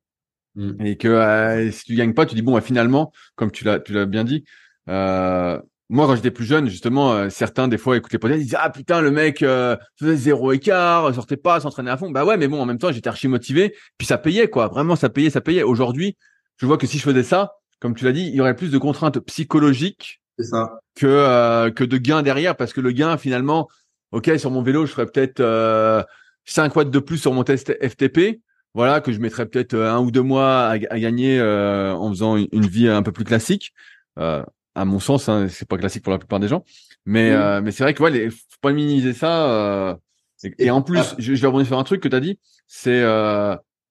mm. 0.54 0.86
et 0.86 0.96
que 0.96 1.08
euh, 1.08 1.70
si 1.70 1.84
tu 1.84 1.94
gagnes 1.94 2.14
pas, 2.14 2.26
tu 2.26 2.34
dis 2.34 2.42
bon, 2.42 2.54
bah, 2.54 2.60
finalement, 2.60 3.12
comme 3.34 3.50
tu 3.50 3.64
l'as 3.64 3.78
tu 3.78 3.92
l'as 3.92 4.06
bien 4.06 4.24
dit, 4.24 4.44
euh, 4.88 5.60
moi 5.90 6.06
quand 6.06 6.16
j'étais 6.16 6.30
plus 6.30 6.44
jeune, 6.44 6.68
justement, 6.68 7.12
euh, 7.12 7.30
certains 7.30 7.68
des 7.68 7.78
fois 7.78 7.96
écoutaient 7.96 8.18
pas, 8.18 8.28
ils 8.30 8.38
disaient 8.38 8.56
ah 8.60 8.70
putain 8.70 9.00
le 9.00 9.10
mec 9.10 9.42
euh, 9.42 9.76
faisait 9.98 10.16
zéro 10.16 10.52
écart, 10.52 11.14
sortait 11.14 11.36
pas, 11.36 11.60
s'entraînait 11.60 11.90
à 11.90 11.96
fond. 11.96 12.10
Bah 12.10 12.24
ouais, 12.24 12.36
mais 12.36 12.48
bon, 12.48 12.60
en 12.60 12.66
même 12.66 12.78
temps, 12.78 12.92
j'étais 12.92 13.08
archi 13.08 13.28
motivé, 13.28 13.74
puis 13.96 14.06
ça 14.06 14.18
payait 14.18 14.48
quoi, 14.48 14.68
vraiment 14.68 14.96
ça 14.96 15.08
payait, 15.08 15.30
ça 15.30 15.40
payait. 15.40 15.62
Aujourd'hui, 15.62 16.16
je 16.56 16.66
vois 16.66 16.78
que 16.78 16.86
si 16.86 16.98
je 16.98 17.02
faisais 17.02 17.22
ça, 17.22 17.52
comme 17.80 17.94
tu 17.94 18.04
l'as 18.04 18.12
dit, 18.12 18.26
il 18.26 18.34
y 18.34 18.40
aurait 18.40 18.56
plus 18.56 18.70
de 18.70 18.78
contraintes 18.78 19.18
psychologiques 19.20 20.20
ça. 20.44 20.80
que 20.94 21.68
que 21.70 21.84
de 21.84 21.96
gains 21.98 22.22
derrière, 22.22 22.56
parce 22.56 22.72
que 22.72 22.80
le 22.80 22.92
gain 22.92 23.16
finalement, 23.18 23.68
ok, 24.12 24.32
sur 24.38 24.50
mon 24.50 24.62
vélo, 24.62 24.86
je 24.86 24.92
ferais 24.92 25.06
peut-être 25.06 25.42
5 26.44 26.74
watts 26.74 26.90
de 26.90 26.98
plus 26.98 27.18
sur 27.18 27.32
mon 27.32 27.44
test 27.44 27.76
FTP, 27.86 28.40
voilà, 28.74 29.00
que 29.00 29.12
je 29.12 29.18
mettrais 29.18 29.46
peut-être 29.46 29.74
euh, 29.74 29.90
un 29.90 30.00
ou 30.00 30.10
deux 30.10 30.22
mois 30.22 30.68
à, 30.68 30.78
gagner 30.78 31.38
euh, 31.38 31.92
en 31.92 32.10
faisant 32.10 32.36
une, 32.36 32.66
vie 32.66 32.88
un 32.88 33.02
peu 33.02 33.12
plus 33.12 33.24
classique. 33.24 33.72
Euh, 34.18 34.42
à 34.74 34.84
mon 34.84 35.00
sens, 35.00 35.28
hein, 35.28 35.48
c'est 35.48 35.68
pas 35.68 35.76
classique 35.76 36.02
pour 36.02 36.12
la 36.12 36.18
plupart 36.18 36.40
des 36.40 36.48
gens, 36.48 36.64
mais 37.04 37.32
mais 37.60 37.72
c'est 37.72 37.82
vrai 37.82 37.94
que 37.94 38.02
ouais, 38.02 38.30
faut 38.30 38.36
pas 38.60 38.72
minimiser 38.72 39.12
ça. 39.12 39.98
Et, 40.58 40.70
en 40.70 40.82
plus, 40.82 41.16
je, 41.18 41.32
vais 41.32 41.46
rebondir 41.48 41.66
sur 41.66 41.78
un 41.78 41.82
truc 41.82 42.00
que 42.00 42.08
tu 42.08 42.14
as 42.14 42.20
dit, 42.20 42.38
c'est 42.68 43.02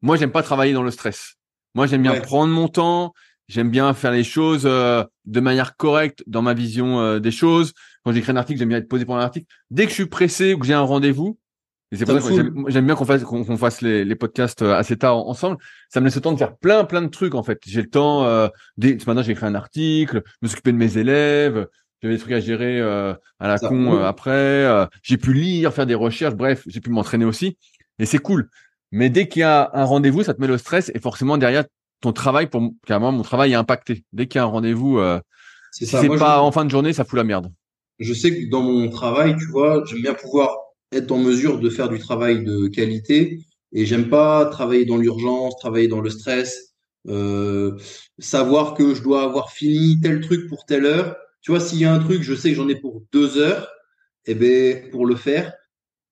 moi 0.02 0.16
j'aime 0.16 0.32
pas 0.32 0.44
travailler 0.44 0.72
dans 0.74 0.84
le 0.84 0.92
stress. 0.92 1.36
Moi 1.76 1.88
j'aime 1.88 2.04
bien 2.04 2.22
prendre 2.22 2.54
mon 2.54 2.70
temps, 2.70 3.14
j'aime 3.48 3.70
bien 3.70 3.94
faire 3.94 4.12
les 4.12 4.24
choses 4.24 4.64
de 4.64 5.40
manière 5.40 5.76
correcte 5.76 6.24
dans 6.28 6.42
ma 6.42 6.54
vision 6.54 7.20
des 7.20 7.32
choses. 7.32 7.74
Quand 8.04 8.12
j'écris 8.12 8.32
un 8.32 8.38
article, 8.38 8.60
j'aime 8.60 8.70
bien 8.70 8.78
être 8.78 8.88
posé 8.88 9.06
pour 9.06 9.18
un 9.18 9.22
article. 9.22 9.48
Dès 9.72 9.84
que 9.84 9.90
je 9.90 9.96
suis 9.96 10.06
pressé 10.06 10.54
ou 10.54 10.60
que 10.60 10.66
j'ai 10.66 10.74
un 10.74 10.82
rendez-vous, 10.82 11.38
c'est 11.94 12.06
pour 12.06 12.20
ça 12.20 12.30
que 12.30 12.52
j'aime 12.68 12.86
bien 12.86 12.96
qu'on 12.96 13.06
fasse 13.06 13.24
qu'on 13.24 13.58
fasse 13.58 13.82
les, 13.82 14.04
les, 14.04 14.16
podcasts 14.16 14.62
euh, 14.62 14.76
assez 14.76 14.98
tard 14.98 15.16
ensemble. 15.16 15.56
Ça 15.88 16.02
me 16.02 16.06
laisse 16.06 16.16
le 16.16 16.22
temps 16.22 16.34
de 16.34 16.38
faire 16.38 16.58
plein 16.58 16.84
plein 16.84 17.02
de 17.02 17.08
trucs 17.08 17.34
en 17.34 17.44
fait. 17.44 17.62
J'ai 17.66 17.82
le 17.82 17.90
temps. 17.90 18.26
Euh, 18.26 18.50
dès, 18.76 19.00
ce 19.00 19.06
matin 19.06 19.22
j'ai 19.22 19.32
écrit 19.32 19.46
un 19.46 19.56
article, 19.56 20.22
me 20.42 20.50
s'occuper 20.50 20.74
de 20.74 20.78
mes 20.78 20.98
élèves. 20.98 21.66
J'avais 22.02 22.16
des 22.16 22.20
trucs 22.20 22.34
à 22.34 22.40
gérer 22.40 22.80
euh, 22.80 23.14
à 23.40 23.48
la 23.48 23.58
con 23.58 23.96
euh, 23.96 24.06
après. 24.06 24.32
Euh, 24.32 24.86
j'ai 25.02 25.18
pu 25.18 25.34
lire, 25.34 25.74
faire 25.74 25.88
des 25.88 25.96
recherches. 25.96 26.36
Bref, 26.36 26.64
j'ai 26.68 26.80
pu 26.80 26.90
m'entraîner 26.90 27.26
aussi. 27.26 27.58
Et 28.00 28.06
c'est 28.06 28.20
cool. 28.20 28.50
Mais 28.92 29.10
dès 29.10 29.28
qu'il 29.28 29.40
y 29.40 29.44
a 29.44 29.72
un 29.74 29.84
rendez-vous, 29.84 30.24
ça 30.24 30.34
te 30.34 30.42
met 30.42 30.48
le 30.48 30.58
stress 30.58 30.92
et 30.94 31.00
forcément 31.00 31.38
derrière 31.38 31.64
ton 32.02 32.14
travail, 32.14 32.48
pour 32.48 32.62
carrément 32.86 33.12
mon 33.12 33.24
travail 33.24 33.52
est 33.52 33.56
impacté. 33.56 34.04
Dès 34.14 34.28
qu'il 34.28 34.40
y 34.40 34.42
a 34.42 34.44
un 34.44 34.48
rendez-vous, 34.48 35.00
c'est 35.72 35.86
si 35.86 36.08
pas 36.10 36.42
en 36.42 36.52
fin 36.52 36.66
de 36.66 36.70
journée, 36.70 36.94
ça 36.94 37.04
fout 37.04 37.18
la 37.18 37.24
merde. 37.24 37.52
Je 38.00 38.14
sais 38.14 38.32
que 38.32 38.50
dans 38.50 38.62
mon 38.62 38.90
travail, 38.90 39.36
tu 39.38 39.48
vois, 39.48 39.84
j'aime 39.86 40.02
bien 40.02 40.14
pouvoir 40.14 40.56
être 40.92 41.12
en 41.12 41.18
mesure 41.18 41.60
de 41.60 41.70
faire 41.70 41.90
du 41.90 42.00
travail 42.00 42.44
de 42.44 42.68
qualité. 42.68 43.40
Et 43.74 43.86
j'aime 43.86 44.10
pas 44.10 44.46
travailler 44.46 44.86
dans 44.86 44.98
l'urgence, 44.98 45.58
travailler 45.60 45.88
dans 45.88 46.00
le 46.00 46.10
stress, 46.10 46.74
euh, 47.08 47.78
savoir 48.18 48.74
que 48.74 48.96
je 48.96 49.02
dois 49.02 49.24
avoir 49.24 49.52
fini 49.52 50.00
tel 50.02 50.22
truc 50.22 50.48
pour 50.48 50.66
telle 50.66 50.86
heure. 50.86 51.16
Tu 51.42 51.52
vois, 51.52 51.60
s'il 51.60 51.80
y 51.80 51.86
a 51.86 51.94
un 51.94 52.00
truc, 52.00 52.22
je 52.22 52.34
sais 52.34 52.50
que 52.50 52.56
j'en 52.56 52.70
ai 52.70 52.76
pour 52.76 53.04
deux 53.12 53.38
heures, 53.38 53.68
et 54.26 54.32
eh 54.32 54.36
ben 54.36 54.90
pour 54.90 55.06
le 55.06 55.16
faire. 55.16 55.54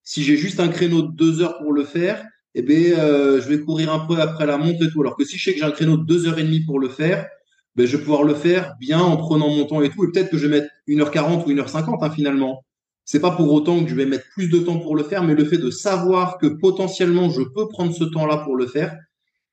Si 0.04 0.24
j'ai 0.24 0.38
juste 0.38 0.60
un 0.60 0.68
créneau 0.68 1.02
de 1.02 1.12
deux 1.12 1.42
heures 1.42 1.58
pour 1.58 1.74
le 1.74 1.84
faire, 1.84 2.24
eh 2.56 2.62
ben 2.62 2.94
euh, 2.98 3.42
je 3.42 3.48
vais 3.48 3.60
courir 3.60 3.94
un 3.94 4.00
peu 4.00 4.20
après 4.20 4.46
la 4.46 4.58
montre 4.58 4.84
et 4.84 4.90
tout. 4.90 5.02
Alors 5.02 5.16
que 5.16 5.24
si 5.24 5.38
je 5.38 5.44
sais 5.44 5.54
que 5.54 5.60
j'ai 5.60 5.66
un 5.66 5.72
créneau 5.72 5.98
de 5.98 6.06
deux 6.06 6.28
heures 6.28 6.40
et 6.40 6.44
demie 6.44 6.62
pour 6.62 6.80
le 6.80 6.90
faire, 6.90 7.28
ben 7.76 7.86
je 7.86 7.98
vais 7.98 8.04
pouvoir 8.04 8.24
le 8.24 8.34
faire 8.34 8.76
bien 8.80 9.00
en 9.00 9.18
prenant 9.18 9.50
mon 9.50 9.66
temps 9.66 9.82
et 9.82 9.90
tout. 9.90 10.04
Et 10.04 10.12
peut-être 10.12 10.32
que 10.32 10.38
je 10.38 10.48
vais 10.48 10.62
mettre 10.62 10.72
1h40 10.88 11.46
ou 11.46 11.52
1h50 11.52 11.98
hein, 12.02 12.10
finalement. 12.10 12.64
C'est 13.04 13.20
pas 13.20 13.32
pour 13.32 13.54
autant 13.54 13.84
que 13.84 13.90
je 13.90 13.96
vais 13.96 14.08
mettre 14.08 14.26
plus 14.34 14.50
de 14.50 14.58
temps 14.58 14.80
pour 14.80 14.96
le 14.96 15.04
faire, 15.04 15.24
mais 15.24 15.36
le 15.36 15.46
fait 15.46 15.60
de 15.60 15.70
savoir 15.70 16.40
que 16.40 16.48
potentiellement 16.48 17.30
je 17.30 17.44
peux 17.44 17.68
prendre 17.68 17.94
ce 17.94 18.04
temps-là 18.04 18.38
pour 18.38 18.56
le 18.56 18.66
faire, 18.66 18.98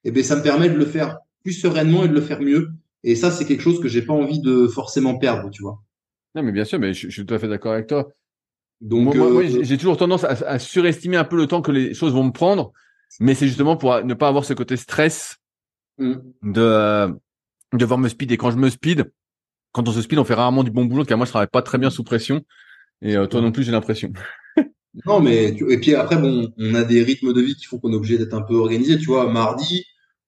eh 0.04 0.10
bien, 0.10 0.22
ça 0.22 0.36
me 0.36 0.42
permet 0.42 0.70
de 0.70 0.76
le 0.76 0.86
faire 0.86 1.18
plus 1.42 1.52
sereinement 1.52 2.04
et 2.04 2.08
de 2.08 2.14
le 2.14 2.20
faire 2.20 2.40
mieux. 2.40 2.70
Et 3.04 3.14
ça, 3.14 3.30
c'est 3.30 3.44
quelque 3.44 3.62
chose 3.62 3.80
que 3.80 3.88
j'ai 3.88 4.02
pas 4.02 4.12
envie 4.12 4.40
de 4.40 4.66
forcément 4.66 5.18
perdre, 5.18 5.50
tu 5.50 5.62
vois. 5.62 5.82
Non, 6.34 6.42
mais 6.42 6.52
bien 6.52 6.64
sûr, 6.64 6.78
mais 6.78 6.94
je, 6.94 7.10
suis 7.10 7.26
tout 7.26 7.34
à 7.34 7.38
fait 7.38 7.48
d'accord 7.48 7.72
avec 7.72 7.88
toi. 7.88 8.08
Donc, 8.80 9.14
moi, 9.14 9.26
euh, 9.26 9.62
j'ai 9.62 9.76
toujours 9.76 9.96
tendance 9.96 10.24
à, 10.24 10.58
surestimer 10.58 11.16
un 11.16 11.24
peu 11.24 11.36
le 11.36 11.46
temps 11.46 11.62
que 11.62 11.70
les 11.70 11.94
choses 11.94 12.12
vont 12.12 12.24
me 12.24 12.32
prendre, 12.32 12.72
mais 13.20 13.34
c'est 13.34 13.46
justement 13.46 13.76
pour 13.76 14.02
ne 14.02 14.14
pas 14.14 14.28
avoir 14.28 14.44
ce 14.44 14.54
côté 14.54 14.76
stress 14.76 15.38
mm. 15.98 16.14
de 16.42 16.60
euh, 16.60 17.08
devoir 17.72 17.98
me 17.98 18.08
speed. 18.08 18.32
Et 18.32 18.36
quand 18.36 18.50
je 18.50 18.56
me 18.56 18.70
speed, 18.70 19.10
quand 19.72 19.88
on 19.88 19.92
se 19.92 20.02
speed, 20.02 20.18
on 20.18 20.24
fait 20.24 20.34
rarement 20.34 20.64
du 20.64 20.70
bon 20.70 20.84
boulot, 20.84 21.04
car 21.04 21.16
moi, 21.16 21.26
je 21.26 21.30
travaille 21.30 21.48
pas 21.48 21.62
très 21.62 21.78
bien 21.78 21.90
sous 21.90 22.04
pression. 22.04 22.42
Et 23.00 23.16
euh, 23.16 23.26
toi 23.26 23.40
non 23.40 23.52
plus, 23.52 23.64
j'ai 23.64 23.72
l'impression. 23.72 24.12
non, 25.06 25.20
mais 25.20 25.48
et 25.48 25.80
puis 25.80 25.94
après, 25.94 26.16
bon, 26.16 26.52
on 26.58 26.74
a 26.74 26.84
des 26.84 27.02
rythmes 27.02 27.32
de 27.32 27.40
vie 27.40 27.54
qui 27.54 27.64
font 27.64 27.78
qu'on 27.78 27.92
est 27.92 27.96
obligé 27.96 28.18
d'être 28.18 28.34
un 28.34 28.42
peu 28.42 28.54
organisé. 28.54 28.98
Tu 28.98 29.06
vois, 29.06 29.30
mardi, 29.30 29.84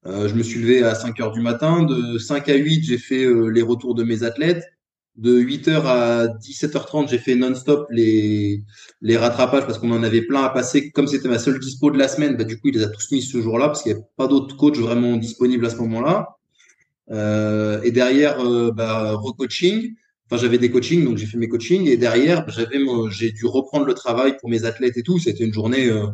euh, 0.06 0.28
je 0.28 0.34
me 0.34 0.42
suis 0.42 0.60
levé 0.60 0.82
à 0.82 0.94
5 0.94 1.20
heures 1.20 1.32
du 1.32 1.40
matin. 1.40 1.84
De 1.84 2.18
5 2.18 2.48
à 2.48 2.54
8, 2.54 2.84
j'ai 2.84 2.98
fait 2.98 3.24
euh, 3.24 3.48
les 3.48 3.62
retours 3.62 3.94
de 3.94 4.02
mes 4.02 4.22
athlètes. 4.22 4.64
De 5.16 5.36
8 5.36 5.68
heures 5.68 5.86
à 5.86 6.26
17h30, 6.26 7.08
j'ai 7.08 7.18
fait 7.18 7.36
non-stop 7.36 7.86
les, 7.90 8.64
les 9.00 9.16
rattrapages 9.16 9.64
parce 9.64 9.78
qu'on 9.78 9.92
en 9.92 10.02
avait 10.02 10.22
plein 10.22 10.42
à 10.42 10.48
passer. 10.50 10.90
Comme 10.90 11.06
c'était 11.06 11.28
ma 11.28 11.38
seule 11.38 11.60
dispo 11.60 11.90
de 11.90 11.98
la 11.98 12.08
semaine, 12.08 12.36
bah, 12.36 12.44
du 12.44 12.58
coup, 12.58 12.68
il 12.68 12.74
les 12.74 12.82
a 12.82 12.88
tous 12.88 13.12
mis 13.12 13.22
ce 13.22 13.40
jour-là 13.40 13.68
parce 13.68 13.82
qu'il 13.82 13.92
n'y 13.92 13.98
avait 13.98 14.08
pas 14.16 14.26
d'autres 14.26 14.56
coachs 14.56 14.76
vraiment 14.76 15.16
disponibles 15.16 15.66
à 15.66 15.70
ce 15.70 15.76
moment-là. 15.76 16.36
Euh, 17.10 17.80
et 17.82 17.92
derrière, 17.92 18.38
bah, 18.72 19.12
recoaching. 19.12 19.94
Enfin, 20.26 20.40
j'avais 20.40 20.58
des 20.58 20.70
coachings, 20.70 21.04
donc 21.04 21.18
j'ai 21.18 21.26
fait 21.26 21.36
mes 21.36 21.48
coachings 21.48 21.86
et 21.86 21.98
derrière, 21.98 22.48
j'avais, 22.48 22.78
j'ai 23.10 23.30
dû 23.30 23.44
reprendre 23.44 23.84
le 23.84 23.92
travail 23.92 24.36
pour 24.38 24.48
mes 24.48 24.64
athlètes 24.64 24.96
et 24.96 25.02
tout. 25.02 25.18
C'était 25.18 25.44
une 25.44 25.52
journée 25.52 25.88
euh, 25.88 26.06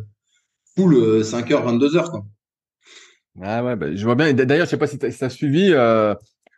full, 0.76 1.22
5h, 1.22 1.52
euh, 1.52 1.78
22h, 1.78 2.10
quoi. 2.10 2.26
Ah 3.40 3.64
ouais, 3.64 3.76
bah, 3.76 3.94
je 3.94 4.04
vois 4.04 4.16
bien. 4.16 4.32
D'ailleurs, 4.32 4.66
je 4.66 4.70
sais 4.70 4.76
pas 4.76 4.88
si 4.88 4.98
tu 4.98 5.06
as, 5.06 5.30
suivi, 5.30 5.72
euh, 5.72 6.14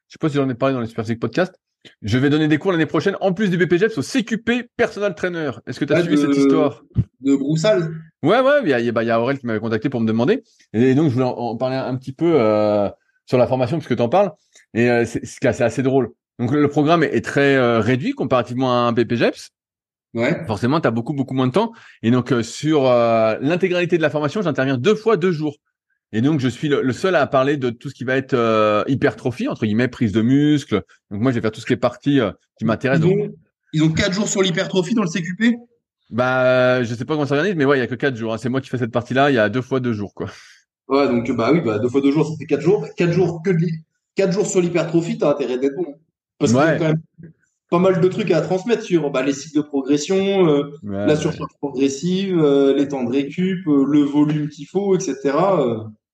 je 0.09 0.15
sais 0.15 0.19
pas 0.19 0.31
si 0.31 0.37
j'en 0.37 0.49
ai 0.49 0.55
parlé 0.55 0.75
dans 0.75 0.81
les 0.81 0.87
Super 0.87 1.05
Podcast. 1.21 1.55
Je 2.03 2.19
vais 2.19 2.31
donner 2.31 2.49
des 2.49 2.59
cours 2.59 2.73
l'année 2.73 2.87
prochaine, 2.87 3.17
en 3.21 3.33
plus 3.33 3.51
du 3.51 3.57
BPGEPS, 3.57 3.99
au 3.99 4.03
CQP 4.03 4.71
Personal 4.77 5.15
Trainer. 5.15 5.51
Est-ce 5.67 5.81
que 5.81 5.85
tu 5.85 5.93
as 5.93 6.03
suivi 6.03 6.21
cette 6.21 6.37
histoire? 6.37 6.83
De 7.21 7.35
Broussal 7.35 7.93
Ouais, 8.23 8.41
ouais, 8.41 8.61
il 8.63 8.69
y 8.69 8.89
a, 8.89 8.93
bah, 8.93 9.03
y 9.03 9.11
a 9.11 9.21
Aurel 9.21 9.39
qui 9.39 9.47
m'avait 9.47 9.61
contacté 9.61 9.89
pour 9.89 10.01
me 10.01 10.07
demander. 10.07 10.43
Et 10.73 10.95
donc, 10.95 11.09
je 11.09 11.15
voulais 11.15 11.27
en, 11.27 11.57
parler 11.57 11.77
un 11.77 11.97
petit 11.97 12.13
peu 12.13 12.41
euh, 12.41 12.89
sur 13.27 13.39
la 13.39 13.47
formation, 13.47 13.79
puisque 13.79 13.97
tu 13.97 14.03
en 14.03 14.09
parles. 14.09 14.33
Et 14.75 14.89
euh, 14.89 15.05
c'est 15.05 15.45
assez 15.45 15.83
drôle. 15.83 16.13
Donc 16.39 16.51
le 16.51 16.69
programme 16.69 17.03
est, 17.03 17.25
très 17.25 17.57
euh, 17.57 17.81
réduit 17.81 18.13
comparativement 18.13 18.73
à 18.73 18.89
un 18.89 18.93
BPGEPS. 18.93 19.51
Ouais. 20.15 20.45
Forcément, 20.47 20.81
tu 20.81 20.89
as 20.89 20.91
beaucoup 20.91 21.13
beaucoup 21.13 21.35
moins 21.35 21.47
de 21.47 21.53
temps. 21.53 21.73
Et 22.03 22.11
donc 22.11 22.33
euh, 22.33 22.43
sur 22.43 22.89
euh, 22.89 23.37
l'intégralité 23.41 23.97
de 23.97 24.03
la 24.03 24.11
formation, 24.11 24.43
j'interviens 24.43 24.77
deux 24.77 24.95
fois 24.95 25.17
deux 25.17 25.33
jours. 25.33 25.57
Et 26.13 26.21
donc 26.21 26.41
je 26.41 26.49
suis 26.49 26.69
le, 26.69 26.93
seul 26.93 27.15
à 27.15 27.27
parler 27.27 27.57
de 27.57 27.71
tout 27.71 27.89
ce 27.89 27.95
qui 27.95 28.05
va 28.05 28.17
être 28.17 28.85
hypertrophie 28.89 29.49
entre 29.49 29.65
guillemets, 29.65 29.89
prise 29.89 30.13
de 30.13 30.23
muscle. 30.23 30.83
Donc 31.11 31.21
moi, 31.21 31.31
je 31.31 31.37
vais 31.37 31.41
faire 31.41 31.53
tout 31.53 31.61
ce 31.61 31.67
qui 31.67 31.73
est 31.73 31.77
partie 31.77 32.21
qui 32.59 32.65
m'intéresse. 32.65 33.01
Ils, 33.75 33.83
ont 33.83 33.91
quatre 33.91 34.13
jours 34.13 34.29
sur 34.29 34.43
l'hypertrophie 34.43 34.95
dans 34.95 35.03
le 35.03 35.09
CQP. 35.09 35.57
Bah, 36.11 36.83
je 36.85 36.95
sais 36.95 37.07
pas 37.07 37.15
comment 37.15 37.25
ça 37.25 37.37
s'organise, 37.37 37.57
mais 37.57 37.65
ouais, 37.65 37.79
il 37.79 37.81
y 37.81 37.83
a 37.83 37.87
que 37.87 37.95
quatre 37.95 38.17
jours. 38.17 38.35
Hein. 38.35 38.39
C'est 38.39 38.51
moi 38.51 38.61
qui 38.61 38.69
fais 38.69 38.77
cette 38.77 38.93
partie-là. 38.93 39.31
Il 39.31 39.35
y 39.35 39.39
a 39.39 39.49
deux 39.49 39.63
fois 39.63 39.81
deux 39.81 39.95
jours, 39.95 40.13
quoi. 40.13 40.29
Ouais, 40.89 41.09
donc 41.09 41.31
bah 41.33 41.51
oui, 41.53 41.63
bah 41.63 41.79
deux 41.79 41.89
fois 41.89 42.03
deux 42.03 42.13
jours, 42.13 42.29
ça 42.29 42.35
fait 42.39 42.45
quatre 42.45 42.61
jours. 42.61 42.87
Quatre 42.97 43.13
jours 43.13 43.41
que 43.43 43.51
de 43.51 43.67
quatre 44.15 44.33
jours 44.33 44.47
sur 44.47 44.61
l'hypertrophie, 44.61 45.17
t'as 45.17 45.31
intérêt 45.31 45.57
d'être 45.57 45.75
bon. 45.75 45.95
Parce 46.39 46.53
qu'il 46.53 46.61
y 46.61 46.65
a 46.65 46.77
quand 46.77 46.89
même 46.89 47.03
pas 47.71 47.79
mal 47.79 48.01
de 48.01 48.09
trucs 48.09 48.31
à 48.31 48.43
transmettre 48.43 48.83
sur 48.83 49.11
bah, 49.11 49.23
les 49.23 49.33
cycles 49.33 49.57
de 49.57 49.63
progression, 49.63 50.47
euh, 50.47 50.73
la 50.83 51.17
surcharge 51.17 51.53
progressive, 51.59 52.39
euh, 52.39 52.75
les 52.77 52.89
temps 52.89 53.05
de 53.05 53.11
récup, 53.11 53.67
euh, 53.67 53.87
le 53.89 54.01
volume 54.01 54.51
qu'il 54.51 54.67
faut, 54.67 54.95
etc. 54.95 55.17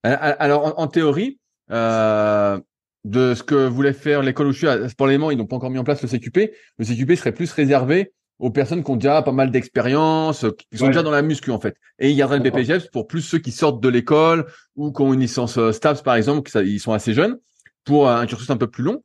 Alors, 0.03 0.79
en, 0.79 0.87
théorie, 0.87 1.39
dans 1.69 2.61
de 3.05 3.33
ce 3.33 3.43
que 3.43 3.67
voulait 3.67 3.93
faire 3.93 4.21
l'école 4.21 4.47
où 4.47 4.51
je 4.51 4.57
suis 4.57 4.89
Sport 4.89 5.07
Léman, 5.07 5.31
ils 5.31 5.37
n'ont 5.37 5.45
pas 5.45 5.55
encore 5.55 5.69
mis 5.69 5.79
en 5.79 5.83
place 5.83 6.01
le 6.01 6.07
CQP. 6.07 6.51
Le 6.77 6.85
CQP 6.85 7.15
serait 7.15 7.31
plus 7.31 7.51
réservé 7.51 8.13
aux 8.39 8.51
personnes 8.51 8.83
qui 8.83 8.91
ont 8.91 8.95
déjà 8.95 9.21
pas 9.21 9.33
mal 9.33 9.51
d'expérience, 9.51 10.45
qui 10.71 10.77
sont 10.77 10.87
déjà 10.87 11.03
dans 11.03 11.11
la 11.11 11.21
muscu 11.21 11.51
en 11.51 11.59
fait. 11.59 11.75
Et 11.99 12.09
il 12.09 12.15
y 12.15 12.23
aurait 12.23 12.39
le 12.39 12.49
BPGEPS 12.49 12.87
pour 12.91 13.07
plus 13.07 13.21
ceux 13.21 13.39
qui 13.39 13.51
sortent 13.51 13.81
de 13.81 13.89
l'école 13.89 14.47
ou 14.75 14.91
qui 14.91 15.01
ont 15.01 15.13
une 15.13 15.19
licence 15.19 15.57
euh, 15.57 15.73
STAPS 15.73 16.01
par 16.01 16.15
exemple, 16.15 16.49
qui 16.49 16.57
ils 16.59 16.79
sont 16.79 16.93
assez 16.93 17.13
jeunes, 17.13 17.37
pour 17.83 18.09
un 18.09 18.25
cursus 18.25 18.49
un 18.49 18.57
peu 18.57 18.67
plus 18.67 18.83
long. 18.83 19.03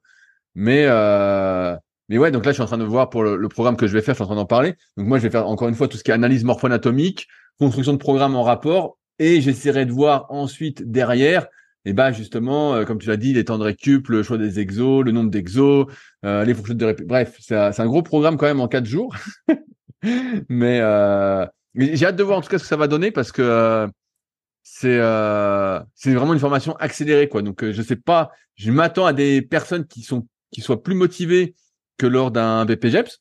Mais 0.55 0.85
euh, 0.87 1.77
mais 2.09 2.19
ouais, 2.19 2.31
donc 2.31 2.45
là 2.45 2.53
je 2.53 2.55
suis 2.55 2.63
en 2.63 2.67
train 2.67 2.79
de 2.79 2.85
voir 2.85 3.11
pour 3.11 3.25
le, 3.25 3.49
programme 3.49 3.77
que 3.77 3.89
je 3.89 3.93
vais 3.93 4.03
faire, 4.03 4.15
je 4.15 4.19
suis 4.19 4.25
en 4.25 4.27
train 4.27 4.37
d'en 4.37 4.47
parler. 4.47 4.75
Donc 4.97 5.09
moi 5.09 5.19
je 5.19 5.25
vais 5.25 5.31
faire 5.31 5.49
encore 5.49 5.69
une 5.69 5.75
fois 5.75 5.89
tout 5.89 5.97
ce 5.97 6.05
qui 6.05 6.13
est 6.13 6.15
analyse 6.15 6.45
morpho-anatomique, 6.45 7.27
construction 7.59 7.93
de 7.93 7.99
programme 7.99 8.37
en 8.37 8.45
rapport, 8.45 8.99
et 9.19 9.41
j'essaierai 9.41 9.87
de 9.87 9.93
voir 9.93 10.27
ensuite 10.31 10.91
derrière 10.91 11.47
et 11.87 11.93
bah 11.93 12.13
justement, 12.13 12.75
euh, 12.75 12.85
comme 12.85 12.99
tu 12.99 13.09
l'as 13.09 13.17
dit, 13.17 13.35
les 13.35 13.45
temps 13.45 13.59
de 13.59 13.65
récup, 13.65 14.09
le 14.09 14.23
choix 14.23 14.39
des 14.39 14.59
exos, 14.59 15.05
le 15.05 15.13
nombre 15.13 15.31
d'exos, 15.31 15.87
euh, 16.25 16.45
les 16.45 16.55
fourchettes 16.55 16.79
de 16.79 16.87
récup. 16.87 17.07
Bref, 17.07 17.37
c'est 17.41 17.55
un 17.55 17.87
gros 17.87 18.03
programme 18.03 18.37
quand 18.39 18.47
même 18.47 18.61
en 18.61 18.69
quatre 18.69 18.87
jours. 18.87 19.15
mais, 20.49 20.81
euh, 20.81 21.47
j'ai 21.75 22.07
hâte 22.07 22.17
de 22.17 22.23
voir 22.23 22.39
en 22.39 22.41
tout 22.41 22.49
cas 22.49 22.59
ce 22.59 22.63
que 22.63 22.69
ça 22.69 22.77
va 22.77 22.87
donner 22.87 23.11
parce 23.11 23.33
que 23.33 23.43
euh, 23.43 23.87
c'est 24.63 24.99
c'est 25.95 26.15
vraiment 26.15 26.33
une 26.33 26.41
formation 26.41 26.75
accélérée 26.77 27.29
quoi. 27.29 27.43
Donc 27.43 27.71
je 27.71 27.83
sais 27.83 27.97
pas, 27.97 28.31
je 28.55 28.71
m'attends 28.71 29.07
à 29.07 29.13
des 29.13 29.43
personnes 29.43 29.87
qui 29.87 30.03
sont 30.03 30.27
qui 30.53 30.63
soient 30.63 30.83
plus 30.83 30.95
motivées 30.95 31.55
que 31.99 32.07
lors 32.07 32.31
d'un 32.31 32.65
BPGEPS 32.65 33.21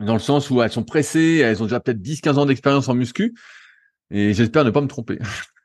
dans 0.00 0.14
le 0.14 0.18
sens 0.18 0.50
où 0.50 0.60
elles 0.60 0.72
sont 0.72 0.82
pressées, 0.82 1.40
elles 1.44 1.62
ont 1.62 1.66
déjà 1.66 1.80
peut-être 1.80 2.00
10-15 2.00 2.34
ans 2.38 2.46
d'expérience 2.46 2.88
en 2.88 2.94
muscu 2.94 3.34
et 4.10 4.32
j'espère 4.34 4.64
ne 4.64 4.70
pas 4.70 4.80
me 4.80 4.88
tromper. 4.88 5.18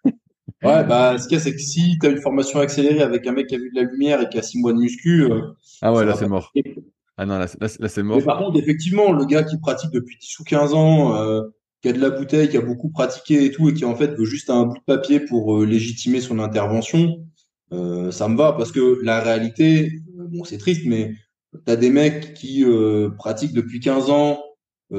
Ouais, 0.63 0.83
bah, 0.83 1.17
ce 1.17 1.27
qu'il 1.27 1.37
y 1.37 1.41
a, 1.41 1.43
c'est 1.43 1.53
que 1.53 1.61
si 1.61 1.97
tu 1.99 2.05
as 2.05 2.11
une 2.11 2.21
formation 2.21 2.59
accélérée 2.59 3.01
avec 3.01 3.25
un 3.25 3.31
mec 3.31 3.47
qui 3.47 3.55
a 3.55 3.57
vu 3.57 3.71
de 3.71 3.81
la 3.81 3.89
lumière 3.89 4.21
et 4.21 4.29
qui 4.29 4.37
a 4.37 4.43
six 4.43 4.59
mois 4.59 4.73
de 4.73 4.77
muscu. 4.77 5.23
Euh, 5.23 5.41
ah 5.81 5.91
ouais, 5.91 6.05
là, 6.05 6.15
c'est 6.15 6.27
mort. 6.27 6.53
Ah 7.17 7.25
non, 7.25 7.39
là, 7.39 7.47
là, 7.59 7.87
c'est 7.89 8.03
mort. 8.03 8.17
Mais 8.17 8.23
par 8.23 8.37
contre, 8.37 8.59
effectivement, 8.59 9.11
le 9.11 9.25
gars 9.25 9.43
qui 9.43 9.57
pratique 9.59 9.89
depuis 9.91 10.17
10 10.19 10.39
ou 10.39 10.43
15 10.43 10.73
ans, 10.75 11.15
euh, 11.15 11.41
qui 11.81 11.89
a 11.89 11.93
de 11.93 11.99
la 11.99 12.11
bouteille, 12.11 12.49
qui 12.49 12.57
a 12.57 12.61
beaucoup 12.61 12.89
pratiqué 12.89 13.45
et 13.45 13.51
tout, 13.51 13.69
et 13.69 13.73
qui 13.73 13.85
en 13.85 13.95
fait 13.95 14.13
veut 14.15 14.25
juste 14.25 14.51
un 14.51 14.65
bout 14.65 14.77
de 14.77 14.83
papier 14.85 15.19
pour 15.19 15.57
euh, 15.57 15.65
légitimer 15.65 16.21
son 16.21 16.37
intervention, 16.39 17.25
ça 17.71 18.27
me 18.27 18.35
va 18.35 18.51
parce 18.51 18.71
que 18.71 18.99
la 19.01 19.21
réalité, 19.21 20.01
bon, 20.13 20.43
c'est 20.43 20.57
triste, 20.57 20.81
mais 20.85 21.13
tu 21.65 21.71
as 21.71 21.77
des 21.77 21.89
mecs 21.89 22.33
qui 22.33 22.65
pratiquent 23.17 23.53
depuis 23.53 23.79
15 23.79 24.09
ans, 24.09 24.43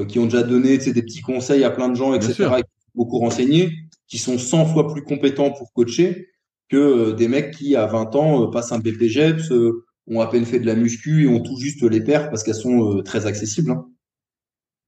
qui 0.09 0.18
ont 0.18 0.24
déjà 0.24 0.43
donné 0.43 0.78
des 0.78 1.03
petits 1.03 1.20
conseils 1.20 1.64
à 1.64 1.70
plein 1.70 1.90
de 1.90 1.97
gens, 1.97 2.14
etc., 2.14 2.49
et 2.59 2.62
qui 2.62 2.72
beaucoup 2.95 3.18
renseigné 3.18 3.72
qui 4.12 4.18
sont 4.18 4.36
100 4.36 4.66
fois 4.66 4.93
plus 4.93 5.03
compétents 5.03 5.51
pour 5.51 5.72
coacher 5.72 6.28
que 6.68 6.76
euh, 6.76 7.12
des 7.12 7.28
mecs 7.28 7.53
qui, 7.53 7.76
à 7.76 7.86
20 7.86 8.14
ans, 8.14 8.43
euh, 8.43 8.51
passent 8.51 8.72
un 8.72 8.78
BPGEPS, 8.78 9.53
euh, 9.53 9.84
ont 10.07 10.20
à 10.20 10.26
peine 10.26 10.45
fait 10.45 10.59
de 10.59 10.66
la 10.66 10.74
muscu 10.74 11.24
et 11.24 11.28
ont 11.28 11.40
tout 11.40 11.57
juste 11.59 11.82
les 11.82 12.03
paires 12.03 12.28
parce 12.30 12.43
qu'elles 12.43 12.55
sont 12.55 13.03
très 13.05 13.26
accessibles. 13.26 13.70
Hein. 13.70 13.86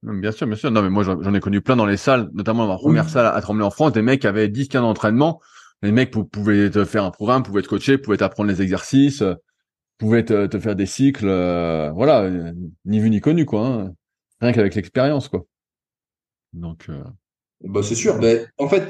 Bien 0.02 0.32
sûr, 0.32 0.46
bien 0.46 0.57
sûr. 0.57 0.70
Non, 0.70 0.82
mais 0.82 0.90
moi, 0.90 1.05
j'en 1.05 1.34
ai 1.34 1.40
connu 1.40 1.61
plein 1.62 1.76
dans 1.76 1.86
les 1.86 1.96
salles, 1.96 2.30
notamment 2.34 2.66
dans 2.66 2.72
ma 2.72 2.78
première 2.78 3.09
salle 3.09 3.26
à 3.26 3.40
Tremblay 3.40 3.64
en 3.64 3.70
France, 3.70 3.92
des 3.92 4.02
mecs 4.02 4.20
qui 4.20 4.26
avaient 4.26 4.48
10, 4.48 4.68
15 4.68 4.82
d'entraînement. 4.82 5.40
Les 5.82 5.92
mecs 5.92 6.11
pouvaient 6.11 6.68
te 6.70 6.84
faire 6.84 7.05
un 7.05 7.11
programme, 7.11 7.42
pouvaient 7.42 7.62
te 7.62 7.68
coacher, 7.68 7.96
pouvaient 7.96 8.18
t'apprendre 8.18 8.50
les 8.50 8.61
exercices, 8.61 9.22
pouvaient 9.96 10.24
te, 10.24 10.46
te 10.46 10.59
faire 10.59 10.76
des 10.76 10.86
cycles. 10.86 11.26
voilà, 11.94 12.30
ni 12.84 13.00
vu 13.00 13.09
ni 13.09 13.20
connu, 13.20 13.46
quoi. 13.46 13.66
Hein. 13.66 13.94
Rien 14.40 14.52
qu'avec 14.52 14.74
l'expérience, 14.74 15.28
quoi. 15.28 15.46
Donc. 16.52 16.90
Bah, 17.65 17.83
c'est 17.83 17.95
sûr. 17.95 18.19
Mais 18.19 18.45
en 18.59 18.69
fait, 18.69 18.85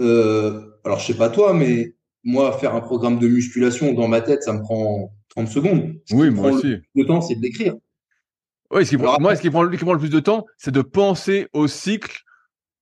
euh, 0.00 0.60
alors, 0.84 0.98
je 0.98 1.06
sais 1.06 1.14
pas 1.14 1.28
toi, 1.28 1.54
mais 1.54 1.94
moi, 2.24 2.52
faire 2.52 2.74
un 2.74 2.80
programme 2.80 3.18
de 3.18 3.28
musculation 3.28 3.92
dans 3.92 4.08
ma 4.08 4.20
tête, 4.20 4.42
ça 4.42 4.52
me 4.52 4.60
prend 4.60 5.12
30 5.30 5.48
secondes. 5.48 5.94
oui, 6.12 6.30
moi 6.30 6.52
aussi. 6.52 6.76
Le, 6.94 7.04
temps, 7.06 7.20
c'est 7.20 7.36
de 7.36 7.42
l'écrire. 7.42 7.74
Oui, 8.72 8.84
ce 8.84 8.90
qui 8.90 8.96
moi, 8.96 9.34
ce 9.34 9.40
qui 9.40 9.50
prend, 9.50 9.62
le 9.62 9.98
plus 9.98 10.10
de 10.10 10.20
temps, 10.20 10.46
c'est 10.58 10.70
de 10.70 10.82
penser 10.82 11.48
au 11.52 11.66
cycle 11.66 12.22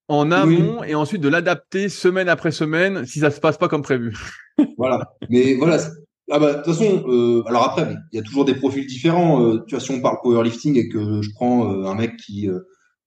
en 0.07 0.31
amont 0.31 0.83
et 0.83 0.95
ensuite 0.95 1.21
de 1.21 1.29
l'adapter 1.29 1.87
semaine 1.87 2.29
après 2.29 2.51
semaine 2.51 3.05
si 3.05 3.19
ça 3.19 3.29
se 3.29 3.39
passe 3.39 3.57
pas 3.57 3.67
comme 3.67 3.83
prévu. 3.83 4.17
voilà. 4.77 5.13
Mais 5.29 5.53
voilà. 5.55 5.77
Ah 6.31 6.37
bah, 6.37 6.53
de 6.53 6.57
toute 6.57 6.75
façon, 6.75 7.03
euh, 7.07 7.43
alors 7.47 7.63
après, 7.63 7.87
il 8.11 8.17
y 8.17 8.19
a 8.19 8.23
toujours 8.23 8.45
des 8.45 8.53
profils 8.53 8.85
différents. 8.85 9.43
Euh, 9.43 9.63
tu 9.67 9.75
vois, 9.75 9.83
si 9.83 9.89
on 9.91 9.99
parle 9.99 10.17
powerlifting 10.21 10.77
et 10.77 10.87
que 10.87 11.21
je 11.23 11.29
prends 11.33 11.71
euh, 11.71 11.85
un 11.85 11.95
mec 11.95 12.17
qui, 12.17 12.47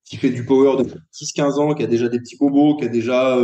qui 0.04 0.16
fait 0.16 0.30
du 0.30 0.44
power 0.44 0.82
de 0.82 0.88
10-15 1.12 1.60
ans, 1.60 1.74
qui 1.74 1.82
a 1.82 1.86
déjà 1.86 2.08
des 2.08 2.18
petits 2.18 2.36
bobos, 2.36 2.76
qui 2.76 2.84
a 2.84 2.88
déjà 2.88 3.38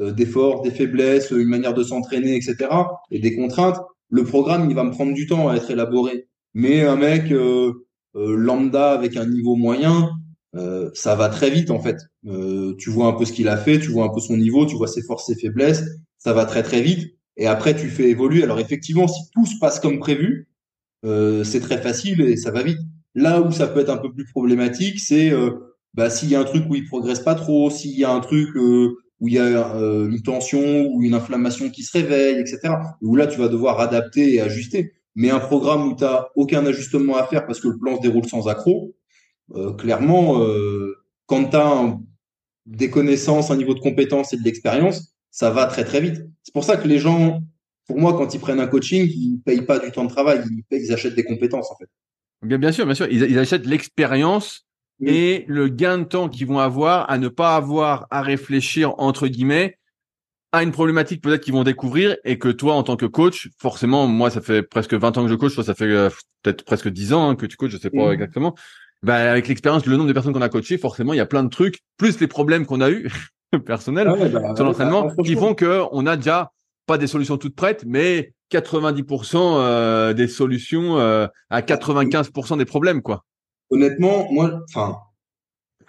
euh, 0.00 0.12
des 0.12 0.26
forces, 0.26 0.62
des 0.62 0.70
faiblesses, 0.70 1.30
une 1.30 1.48
manière 1.48 1.74
de 1.74 1.82
s'entraîner, 1.82 2.34
etc. 2.34 2.68
et 3.10 3.20
des 3.20 3.34
contraintes, 3.36 3.78
le 4.10 4.24
programme, 4.24 4.68
il 4.68 4.74
va 4.74 4.84
me 4.84 4.90
prendre 4.90 5.14
du 5.14 5.26
temps 5.26 5.48
à 5.48 5.56
être 5.56 5.70
élaboré. 5.70 6.28
Mais 6.52 6.82
un 6.82 6.96
mec 6.96 7.30
euh, 7.30 7.72
euh, 8.16 8.36
lambda 8.36 8.92
avec 8.92 9.16
un 9.16 9.26
niveau 9.26 9.56
moyen, 9.56 10.10
ça 10.94 11.16
va 11.16 11.30
très 11.30 11.50
vite 11.50 11.72
en 11.72 11.80
fait. 11.80 11.96
tu 12.78 12.88
vois 12.90 13.08
un 13.08 13.14
peu 13.14 13.24
ce 13.24 13.32
qu'il 13.32 13.48
a 13.48 13.56
fait, 13.56 13.80
tu 13.80 13.90
vois 13.90 14.04
un 14.04 14.08
peu 14.08 14.20
son 14.20 14.36
niveau, 14.36 14.66
tu 14.66 14.76
vois 14.76 14.86
ses 14.86 15.02
forces, 15.02 15.26
ses 15.26 15.34
faiblesses, 15.34 15.82
ça 16.16 16.32
va 16.32 16.44
très 16.44 16.62
très 16.62 16.80
vite. 16.80 17.12
Et 17.36 17.48
après, 17.48 17.74
tu 17.74 17.88
fais 17.88 18.08
évoluer. 18.08 18.44
Alors 18.44 18.60
effectivement, 18.60 19.08
si 19.08 19.20
tout 19.32 19.46
se 19.46 19.58
passe 19.58 19.80
comme 19.80 19.98
prévu, 19.98 20.46
c'est 21.02 21.58
très 21.58 21.82
facile 21.82 22.20
et 22.20 22.36
ça 22.36 22.52
va 22.52 22.62
vite. 22.62 22.78
Là 23.16 23.40
où 23.40 23.50
ça 23.50 23.66
peut 23.66 23.80
être 23.80 23.90
un 23.90 23.96
peu 23.96 24.12
plus 24.12 24.26
problématique, 24.26 25.00
c'est 25.00 25.32
bah, 25.94 26.10
s'il 26.10 26.28
y 26.28 26.34
a 26.34 26.40
un 26.40 26.44
truc 26.44 26.64
où 26.68 26.74
il 26.74 26.86
progresse 26.86 27.20
pas 27.20 27.36
trop, 27.36 27.70
s'il 27.70 27.96
y 27.96 28.04
a 28.04 28.10
un 28.10 28.20
truc 28.20 28.50
où 28.56 29.28
il 29.28 29.34
y 29.34 29.38
a 29.38 29.76
euh, 29.76 30.10
une 30.10 30.22
tension 30.22 30.86
ou 30.86 31.02
une 31.02 31.14
inflammation 31.14 31.70
qui 31.70 31.82
se 31.82 31.96
réveille, 31.96 32.38
etc. 32.38 32.74
Où 33.00 33.14
là, 33.16 33.26
tu 33.26 33.38
vas 33.38 33.48
devoir 33.48 33.80
adapter 33.80 34.34
et 34.34 34.40
ajuster. 34.40 34.92
Mais 35.14 35.30
un 35.30 35.38
programme 35.38 35.88
où 35.88 35.96
tu 35.96 36.02
n'as 36.02 36.26
aucun 36.34 36.66
ajustement 36.66 37.16
à 37.16 37.24
faire 37.24 37.46
parce 37.46 37.60
que 37.60 37.68
le 37.68 37.78
plan 37.78 37.96
se 37.96 38.02
déroule 38.02 38.26
sans 38.26 38.48
accroc, 38.48 38.92
euh, 39.54 39.72
clairement, 39.74 40.42
euh, 40.42 40.96
quand 41.26 41.50
tu 41.50 41.56
as 41.56 41.96
des 42.66 42.90
connaissances, 42.90 43.50
un 43.50 43.56
niveau 43.56 43.74
de 43.74 43.80
compétence 43.80 44.32
et 44.32 44.36
de 44.36 44.42
l'expérience, 44.42 45.14
ça 45.30 45.50
va 45.50 45.66
très 45.66 45.84
très 45.84 46.00
vite. 46.00 46.16
C'est 46.42 46.52
pour 46.52 46.64
ça 46.64 46.76
que 46.76 46.88
les 46.88 46.98
gens, 46.98 47.40
pour 47.86 48.00
moi, 48.00 48.14
quand 48.14 48.34
ils 48.34 48.40
prennent 48.40 48.60
un 48.60 48.66
coaching, 48.66 49.06
ils 49.08 49.40
payent 49.44 49.62
pas 49.62 49.78
du 49.78 49.92
temps 49.92 50.04
de 50.04 50.10
travail, 50.10 50.42
ils, 50.70 50.92
achètent 50.92 51.14
des 51.14 51.24
compétences 51.24 51.70
en 51.70 51.76
fait. 51.76 51.88
Bien, 52.42 52.72
sûr, 52.72 52.84
bien 52.84 52.94
sûr, 52.94 53.06
ils 53.10 53.38
achètent 53.38 53.66
l'expérience 53.66 54.66
et 55.00 55.44
le 55.48 55.68
gain 55.68 55.98
de 55.98 56.04
temps 56.04 56.28
qu'ils 56.28 56.46
vont 56.46 56.58
avoir 56.58 57.10
à 57.10 57.18
ne 57.18 57.28
pas 57.28 57.56
avoir 57.56 58.06
à 58.10 58.22
réfléchir 58.22 58.94
entre 58.98 59.26
guillemets 59.26 59.76
à 60.52 60.62
une 60.62 60.70
problématique 60.70 61.20
peut-être 61.20 61.42
qu'ils 61.42 61.52
vont 61.52 61.64
découvrir 61.64 62.16
et 62.24 62.38
que 62.38 62.48
toi 62.48 62.74
en 62.74 62.84
tant 62.84 62.96
que 62.96 63.06
coach, 63.06 63.48
forcément 63.58 64.06
moi 64.06 64.30
ça 64.30 64.40
fait 64.40 64.62
presque 64.62 64.94
20 64.94 65.18
ans 65.18 65.24
que 65.24 65.28
je 65.28 65.34
coach, 65.34 65.54
toi 65.54 65.64
ça 65.64 65.74
fait 65.74 65.84
euh, 65.84 66.10
peut-être 66.42 66.64
presque 66.64 66.88
10 66.88 67.12
ans 67.12 67.28
hein, 67.28 67.34
que 67.34 67.46
tu 67.46 67.56
coaches, 67.56 67.72
je 67.72 67.78
sais 67.78 67.90
pas 67.90 68.12
exactement. 68.12 68.54
Bah, 69.02 69.16
avec 69.32 69.48
l'expérience, 69.48 69.84
le 69.84 69.96
nombre 69.96 70.08
de 70.08 70.12
personnes 70.12 70.32
qu'on 70.32 70.40
a 70.40 70.48
coachées, 70.48 70.78
forcément 70.78 71.12
il 71.12 71.16
y 71.16 71.20
a 71.20 71.26
plein 71.26 71.42
de 71.42 71.48
trucs, 71.48 71.80
plus 71.96 72.20
les 72.20 72.28
problèmes 72.28 72.66
qu'on 72.66 72.80
a 72.80 72.90
eu 72.90 73.10
personnels 73.66 74.08
ah 74.08 74.28
bah, 74.28 74.54
sur 74.54 74.64
l'entraînement, 74.64 75.10
qui 75.24 75.34
font 75.34 75.54
que 75.54 75.82
on 75.90 76.06
a 76.06 76.16
déjà 76.16 76.52
pas 76.86 76.98
des 76.98 77.08
solutions 77.08 77.36
toutes 77.36 77.56
prêtes, 77.56 77.84
mais 77.84 78.32
90% 78.52 79.36
euh, 79.36 80.12
des 80.12 80.28
solutions 80.28 80.98
euh, 80.98 81.26
à 81.50 81.62
95% 81.62 82.58
des 82.58 82.64
problèmes 82.64 83.02
quoi 83.02 83.24
honnêtement, 83.74 84.28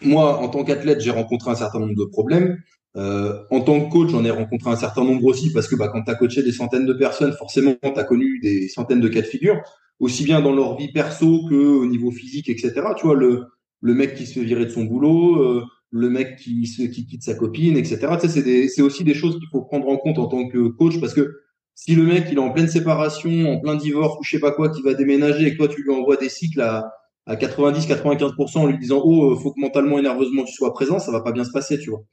moi, 0.01 0.41
en 0.41 0.49
tant 0.49 0.63
qu'athlète, 0.63 1.01
j'ai 1.01 1.11
rencontré 1.11 1.51
un 1.51 1.55
certain 1.55 1.79
nombre 1.79 1.95
de 1.95 2.05
problèmes. 2.05 2.57
Euh, 2.97 3.43
en 3.51 3.61
tant 3.61 3.81
que 3.81 3.91
coach, 3.91 4.09
j'en 4.09 4.23
ai 4.23 4.31
rencontré 4.31 4.69
un 4.69 4.75
certain 4.75 5.03
nombre 5.03 5.25
aussi 5.25 5.51
parce 5.51 5.67
que 5.67 5.75
bah, 5.75 5.89
quand 5.89 6.03
tu 6.03 6.11
as 6.11 6.15
coaché 6.15 6.43
des 6.43 6.51
centaines 6.51 6.85
de 6.85 6.93
personnes, 6.93 7.33
forcément, 7.33 7.75
tu 7.81 7.99
as 7.99 8.03
connu 8.03 8.39
des 8.39 8.69
centaines 8.69 9.01
de 9.01 9.09
cas 9.09 9.21
de 9.21 9.27
figure, 9.27 9.61
aussi 9.99 10.23
bien 10.23 10.41
dans 10.41 10.53
leur 10.53 10.77
vie 10.77 10.91
perso 10.91 11.45
que 11.49 11.55
au 11.55 11.85
niveau 11.85 12.11
physique, 12.11 12.49
etc. 12.49 12.73
Tu 12.97 13.05
vois, 13.05 13.15
le, 13.15 13.47
mec 13.81 14.15
qui 14.15 14.25
se 14.25 14.33
fait 14.39 14.45
virer 14.45 14.65
de 14.65 14.71
son 14.71 14.85
boulot, 14.85 15.41
euh, 15.41 15.63
le 15.91 16.09
mec 16.09 16.37
qui, 16.37 16.63
quitte 16.63 17.23
sa 17.23 17.35
copine, 17.35 17.77
etc. 17.77 18.07
C'est 18.19 18.81
aussi 18.81 19.03
des 19.03 19.13
choses 19.13 19.37
qu'il 19.39 19.49
faut 19.51 19.61
prendre 19.61 19.87
en 19.87 19.97
compte 19.97 20.17
en 20.17 20.27
tant 20.27 20.47
que 20.47 20.69
coach 20.69 20.99
parce 20.99 21.13
que 21.13 21.41
si 21.75 21.93
le 21.93 22.03
mec 22.03 22.27
il 22.31 22.37
est 22.37 22.41
en 22.41 22.51
pleine 22.51 22.69
séparation, 22.69 23.51
en 23.51 23.59
plein 23.59 23.75
divorce 23.75 24.17
ou 24.19 24.23
je 24.23 24.31
sais 24.31 24.39
pas 24.39 24.51
quoi, 24.51 24.69
qui 24.69 24.81
va 24.81 24.93
déménager 24.93 25.47
et 25.47 25.51
que 25.51 25.57
toi 25.57 25.67
tu 25.67 25.83
lui 25.83 25.91
envoies 25.91 26.15
des 26.15 26.29
cycles 26.29 26.61
à, 26.61 26.89
à 27.25 27.35
90-95% 27.35 28.57
en 28.57 28.67
lui 28.67 28.77
disant 28.77 29.01
oh 29.03 29.31
euh, 29.31 29.35
faut 29.35 29.51
que 29.51 29.59
mentalement 29.59 29.97
et 29.99 30.01
nerveusement 30.01 30.43
tu 30.43 30.53
sois 30.53 30.73
présent, 30.73 30.99
ça 30.99 31.11
va 31.11 31.21
pas 31.21 31.31
bien 31.31 31.43
se 31.43 31.51
passer, 31.51 31.79
tu 31.79 31.89
vois. 31.89 32.03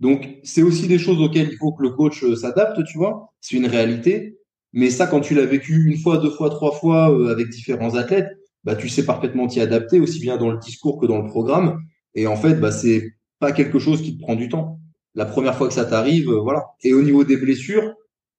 Donc 0.00 0.28
c'est 0.44 0.62
aussi 0.62 0.86
des 0.86 0.98
choses 0.98 1.20
auxquelles 1.20 1.48
il 1.50 1.56
faut 1.56 1.72
que 1.72 1.82
le 1.82 1.90
coach 1.90 2.22
euh, 2.22 2.36
s'adapte, 2.36 2.84
tu 2.84 2.98
vois. 2.98 3.32
C'est 3.40 3.56
une 3.56 3.66
réalité. 3.66 4.38
Mais 4.74 4.90
ça, 4.90 5.06
quand 5.06 5.20
tu 5.20 5.34
l'as 5.34 5.46
vécu 5.46 5.90
une 5.90 5.96
fois, 5.98 6.18
deux 6.18 6.30
fois, 6.30 6.50
trois 6.50 6.72
fois 6.72 7.10
euh, 7.10 7.32
avec 7.32 7.48
différents 7.48 7.94
athlètes, 7.94 8.28
bah 8.64 8.76
tu 8.76 8.88
sais 8.88 9.04
parfaitement 9.04 9.46
t'y 9.46 9.60
adapter 9.60 10.00
aussi 10.00 10.20
bien 10.20 10.36
dans 10.36 10.50
le 10.50 10.58
discours 10.58 11.00
que 11.00 11.06
dans 11.06 11.22
le 11.22 11.26
programme. 11.26 11.80
Et 12.14 12.26
en 12.26 12.36
fait, 12.36 12.54
bah 12.54 12.70
c'est 12.70 13.12
pas 13.40 13.52
quelque 13.52 13.78
chose 13.78 14.02
qui 14.02 14.16
te 14.16 14.20
prend 14.20 14.34
du 14.36 14.48
temps. 14.48 14.78
La 15.14 15.24
première 15.24 15.56
fois 15.56 15.68
que 15.68 15.74
ça 15.74 15.84
t'arrive, 15.84 16.30
voilà. 16.30 16.66
Et 16.82 16.92
au 16.92 17.02
niveau 17.02 17.24
des 17.24 17.36
blessures, 17.36 17.94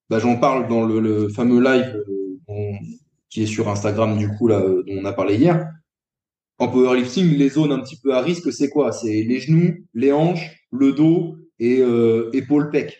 bah 0.10 0.20
j'en 0.20 0.38
parle 0.38 0.68
dans 0.68 0.86
le, 0.86 1.00
le 1.00 1.30
fameux 1.30 1.62
live 1.62 2.04
qui 3.30 3.44
est 3.44 3.48
sur 3.48 3.70
Instagram 3.70 4.18
du 4.18 4.28
coup 4.28 4.48
là 4.48 4.60
dont 4.60 4.84
on 5.02 5.06
a 5.06 5.14
parlé 5.14 5.36
hier 5.36 5.68
en 6.60 6.68
powerlifting, 6.68 7.36
les 7.38 7.50
zones 7.50 7.72
un 7.72 7.80
petit 7.80 7.98
peu 7.98 8.14
à 8.14 8.22
risque, 8.22 8.52
c'est 8.52 8.70
quoi? 8.70 8.92
C'est 8.92 9.24
les 9.24 9.40
genoux, 9.40 9.74
les 9.94 10.12
hanches, 10.12 10.68
le 10.72 10.92
dos 10.92 11.38
et 11.60 11.80
euh, 11.82 12.30
épaules 12.34 12.70
pec. 12.70 12.98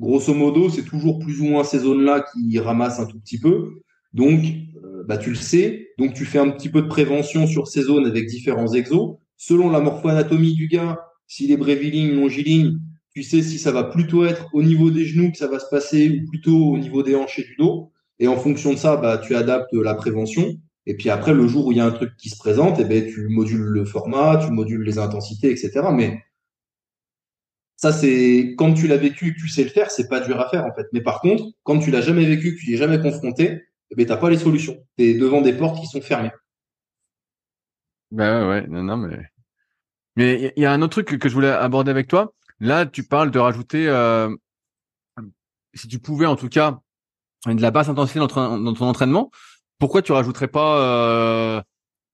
Grosso 0.00 0.34
modo, 0.34 0.68
c'est 0.70 0.84
toujours 0.84 1.18
plus 1.18 1.40
ou 1.40 1.44
moins 1.44 1.64
ces 1.64 1.80
zones-là 1.80 2.24
qui 2.32 2.58
ramassent 2.58 2.98
un 2.98 3.06
tout 3.06 3.20
petit 3.20 3.38
peu. 3.38 3.82
Donc, 4.12 4.42
euh, 4.82 5.04
bah, 5.06 5.18
tu 5.18 5.30
le 5.30 5.36
sais. 5.36 5.90
Donc, 5.98 6.14
tu 6.14 6.24
fais 6.24 6.38
un 6.38 6.50
petit 6.50 6.68
peu 6.68 6.82
de 6.82 6.88
prévention 6.88 7.46
sur 7.46 7.68
ces 7.68 7.82
zones 7.82 8.06
avec 8.06 8.26
différents 8.26 8.72
exos. 8.72 9.16
Selon 9.36 9.70
la 9.70 9.80
morpho-anatomie 9.80 10.54
du 10.54 10.68
gars, 10.68 11.00
s'il 11.26 11.52
est 11.52 11.56
breviling, 11.56 12.14
longiligne, 12.14 12.78
tu 13.14 13.22
sais 13.22 13.42
si 13.42 13.58
ça 13.58 13.70
va 13.70 13.84
plutôt 13.84 14.24
être 14.24 14.48
au 14.52 14.62
niveau 14.62 14.90
des 14.90 15.04
genoux 15.04 15.30
que 15.30 15.38
ça 15.38 15.46
va 15.46 15.60
se 15.60 15.68
passer 15.70 16.08
ou 16.10 16.28
plutôt 16.28 16.72
au 16.72 16.78
niveau 16.78 17.02
des 17.02 17.14
hanches 17.14 17.38
et 17.38 17.44
du 17.44 17.54
dos. 17.56 17.92
Et 18.18 18.28
en 18.28 18.36
fonction 18.36 18.72
de 18.72 18.78
ça, 18.78 18.96
bah, 18.96 19.18
tu 19.18 19.36
adaptes 19.36 19.72
la 19.72 19.94
prévention. 19.94 20.56
Et 20.86 20.96
puis 20.96 21.10
après, 21.10 21.32
le 21.32 21.46
jour 21.46 21.66
où 21.66 21.72
il 21.72 21.78
y 21.78 21.80
a 21.80 21.86
un 21.86 21.90
truc 21.90 22.16
qui 22.16 22.28
se 22.28 22.36
présente, 22.36 22.78
eh 22.78 22.84
ben, 22.84 23.06
tu 23.06 23.28
modules 23.28 23.60
le 23.62 23.84
format, 23.84 24.36
tu 24.44 24.50
modules 24.50 24.82
les 24.82 24.98
intensités, 24.98 25.50
etc. 25.50 25.88
Mais 25.92 26.22
ça, 27.76 27.92
c'est 27.92 28.54
quand 28.58 28.74
tu 28.74 28.86
l'as 28.86 28.96
vécu 28.96 29.34
que 29.34 29.40
tu 29.40 29.48
sais 29.48 29.64
le 29.64 29.70
faire, 29.70 29.90
c'est 29.90 30.08
pas 30.08 30.20
dur 30.20 30.40
à 30.40 30.48
faire 30.50 30.64
en 30.64 30.74
fait. 30.74 30.86
Mais 30.92 31.00
par 31.00 31.20
contre, 31.20 31.44
quand 31.62 31.78
tu 31.78 31.90
l'as 31.90 32.02
jamais 32.02 32.26
vécu, 32.26 32.54
que 32.54 32.60
tu 32.60 32.68
n'y 32.68 32.74
es 32.74 32.76
jamais 32.76 33.00
confronté, 33.00 33.62
eh 33.90 33.94
ben, 33.94 34.06
t'as 34.06 34.16
pas 34.16 34.30
les 34.30 34.38
solutions. 34.38 34.76
Tu 34.98 35.04
es 35.04 35.14
devant 35.14 35.40
des 35.40 35.54
portes 35.54 35.80
qui 35.80 35.86
sont 35.86 36.02
fermées. 36.02 36.32
Ben 38.10 38.48
ouais, 38.48 38.66
non, 38.68 38.82
non, 38.82 38.96
mais 38.96 39.18
mais 40.16 40.52
il 40.56 40.62
y 40.62 40.66
a 40.66 40.72
un 40.72 40.82
autre 40.82 41.02
truc 41.02 41.18
que 41.18 41.28
je 41.28 41.34
voulais 41.34 41.50
aborder 41.50 41.90
avec 41.90 42.06
toi. 42.08 42.32
Là, 42.60 42.86
tu 42.86 43.02
parles 43.02 43.30
de 43.30 43.38
rajouter, 43.38 43.88
euh, 43.88 44.34
si 45.74 45.88
tu 45.88 45.98
pouvais 45.98 46.26
en 46.26 46.36
tout 46.36 46.48
cas, 46.48 46.80
de 47.46 47.60
la 47.60 47.70
basse 47.70 47.88
intensité 47.88 48.20
dans 48.20 48.28
ton, 48.28 48.80
entraînement. 48.80 49.30
Pourquoi 49.78 50.02
tu 50.02 50.12
rajouterais 50.12 50.48
pas 50.48 50.80
euh, 50.80 51.62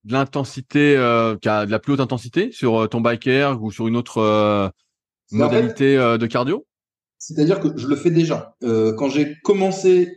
de 0.04 0.12
l'intensité, 0.12 0.96
euh, 0.96 1.36
de 1.36 1.70
la 1.70 1.78
plus 1.78 1.94
haute 1.94 2.00
intensité 2.00 2.52
sur 2.52 2.82
euh, 2.82 2.86
ton 2.86 3.00
biker 3.00 3.62
ou 3.62 3.70
sur 3.70 3.88
une 3.88 3.96
autre 3.96 4.72
modalité 5.30 5.96
de 5.96 6.26
cardio? 6.26 6.66
C'est-à-dire 7.18 7.60
que 7.60 7.68
je 7.76 7.86
le 7.86 7.96
fais 7.96 8.10
déjà. 8.10 8.56
quand 8.62 9.10
j'ai 9.10 9.36
commencé, 9.42 10.10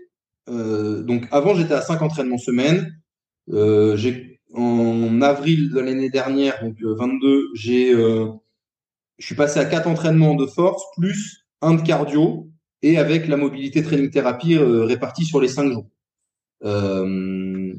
donc 0.48 1.28
avant 1.32 1.54
j'étais 1.54 1.74
à 1.74 1.82
5 1.82 2.02
entraînements 2.02 2.38
semaine. 2.38 3.00
j'ai 3.48 4.40
en 4.56 5.22
avril 5.22 5.72
de 5.72 5.80
l'année 5.80 6.10
dernière, 6.10 6.64
donc 6.64 6.78
22, 6.82 7.50
j'ai 7.56 7.94
je 9.18 9.26
suis 9.26 9.36
passé 9.36 9.60
à 9.60 9.66
quatre 9.66 9.88
entraînements 9.88 10.36
de 10.36 10.46
force 10.46 10.84
plus 10.98 11.46
un 11.62 11.76
de 11.76 11.82
cardio 11.82 12.50
et 12.82 12.98
avec 12.98 13.28
la 13.28 13.38
mobilité 13.38 13.82
training 13.82 14.10
thérapie 14.10 14.56
euh, 14.56 14.84
répartie 14.84 15.26
sur 15.26 15.40
les 15.40 15.48
cinq 15.48 15.72
jours. 15.72 15.88
Euh, 16.64 17.74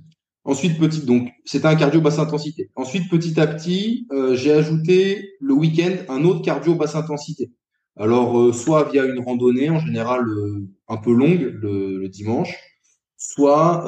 ensuite, 0.45 0.78
petit, 0.78 1.05
donc 1.05 1.28
c'était 1.45 1.66
un 1.66 1.76
cardio 1.76 2.01
basse 2.01 2.18
intensité. 2.18 2.70
Ensuite, 2.76 3.11
petit 3.11 3.39
à 3.41 3.47
petit, 3.47 4.07
euh, 4.12 4.35
j'ai 4.35 4.53
ajouté 4.53 5.30
le 5.41 5.55
week-end 5.55 5.97
un 6.09 6.24
autre 6.24 6.43
cardio 6.43 6.74
basse 6.74 6.95
intensité. 6.95 7.53
Alors, 7.97 8.53
soit 8.55 8.91
via 8.91 9.05
une 9.05 9.20
randonnée 9.20 9.70
en 9.70 9.78
général 9.78 10.24
un 10.89 10.97
peu 10.97 11.12
longue 11.12 11.41
le, 11.62 12.09
dimanche, 12.09 12.59
soit 13.16 13.85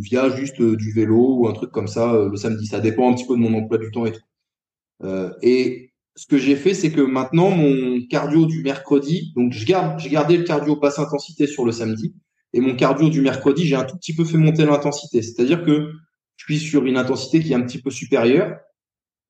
via 0.00 0.30
juste 0.30 0.62
du 0.62 0.92
vélo 0.92 1.38
ou 1.38 1.48
un 1.48 1.52
truc 1.52 1.72
comme 1.72 1.88
ça 1.88 2.28
le 2.30 2.36
samedi. 2.36 2.66
Ça 2.66 2.80
dépend 2.80 3.10
un 3.10 3.14
petit 3.14 3.26
peu 3.26 3.34
de 3.34 3.40
mon 3.40 3.54
emploi 3.54 3.78
du 3.78 3.90
temps 3.90 4.06
et 4.06 4.12
tout. 4.12 4.22
et 5.42 5.92
ce 6.14 6.26
que 6.26 6.38
j'ai 6.38 6.56
fait, 6.56 6.74
c'est 6.74 6.92
que 6.92 7.00
maintenant, 7.00 7.50
mon 7.50 8.00
cardio 8.08 8.46
du 8.46 8.62
mercredi, 8.62 9.32
donc 9.34 9.52
je 9.52 9.64
garde, 9.64 9.98
j'ai 9.98 10.10
gardé 10.10 10.36
le 10.36 10.44
cardio 10.44 10.76
basse 10.76 10.98
intensité 10.98 11.46
sur 11.46 11.64
le 11.64 11.72
samedi, 11.72 12.14
et 12.52 12.60
mon 12.60 12.76
cardio 12.76 13.08
du 13.08 13.20
mercredi, 13.20 13.66
j'ai 13.66 13.76
un 13.76 13.84
tout 13.84 13.96
petit 13.96 14.14
peu 14.14 14.24
fait 14.24 14.38
monter 14.38 14.64
l'intensité. 14.64 15.22
C'est-à-dire 15.22 15.64
que 15.64 15.90
je 16.36 16.44
suis 16.44 16.58
sur 16.58 16.84
une 16.84 16.96
intensité 16.96 17.40
qui 17.40 17.52
est 17.52 17.54
un 17.54 17.62
petit 17.62 17.80
peu 17.80 17.90
supérieure. 17.90 18.58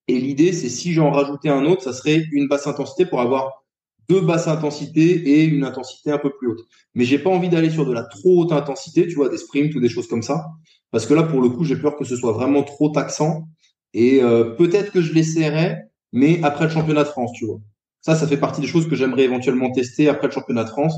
Et 0.08 0.18
l'idée, 0.18 0.52
c'est 0.52 0.68
si 0.68 0.92
j'en 0.92 1.10
rajoutais 1.10 1.48
un 1.48 1.64
autre, 1.64 1.82
ça 1.82 1.92
serait 1.92 2.24
une 2.32 2.48
basse 2.48 2.66
intensité 2.66 3.06
pour 3.06 3.20
avoir 3.20 3.62
deux 4.08 4.20
basses 4.20 4.48
intensités 4.48 5.10
et 5.10 5.44
une 5.44 5.64
intensité 5.64 6.10
un 6.10 6.18
peu 6.18 6.30
plus 6.36 6.48
haute. 6.48 6.60
Mais 6.94 7.04
j'ai 7.04 7.18
pas 7.18 7.30
envie 7.30 7.48
d'aller 7.48 7.70
sur 7.70 7.86
de 7.86 7.92
la 7.92 8.02
trop 8.02 8.42
haute 8.42 8.52
intensité, 8.52 9.06
tu 9.06 9.14
vois, 9.14 9.28
des 9.28 9.38
sprints 9.38 9.74
ou 9.74 9.80
des 9.80 9.88
choses 9.88 10.08
comme 10.08 10.22
ça. 10.22 10.46
Parce 10.90 11.06
que 11.06 11.14
là, 11.14 11.22
pour 11.22 11.40
le 11.40 11.48
coup, 11.48 11.64
j'ai 11.64 11.76
peur 11.76 11.96
que 11.96 12.04
ce 12.04 12.16
soit 12.16 12.32
vraiment 12.32 12.64
trop 12.64 12.90
taxant. 12.90 13.48
Et 13.94 14.22
euh, 14.22 14.56
peut-être 14.56 14.90
que 14.90 15.00
je 15.00 15.12
l'essaierai, 15.12 15.76
mais 16.12 16.42
après 16.42 16.64
le 16.64 16.70
championnat 16.70 17.04
de 17.04 17.08
France, 17.08 17.30
tu 17.34 17.46
vois. 17.46 17.60
Ça, 18.00 18.16
ça 18.16 18.26
fait 18.26 18.36
partie 18.36 18.60
des 18.60 18.66
choses 18.66 18.88
que 18.88 18.96
j'aimerais 18.96 19.22
éventuellement 19.22 19.70
tester 19.70 20.08
après 20.08 20.26
le 20.26 20.32
championnat 20.32 20.64
de 20.64 20.70
France, 20.70 20.94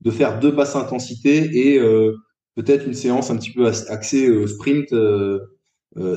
de 0.00 0.10
faire 0.10 0.38
deux 0.38 0.52
basses 0.52 0.76
intensités 0.76 1.70
et 1.72 1.78
euh, 1.78 2.16
peut-être 2.54 2.86
une 2.86 2.94
séance 2.94 3.30
un 3.30 3.36
petit 3.36 3.52
peu 3.52 3.66
axée 3.66 4.28
euh, 4.28 4.46
sprint 4.46 4.92
euh, 4.92 5.40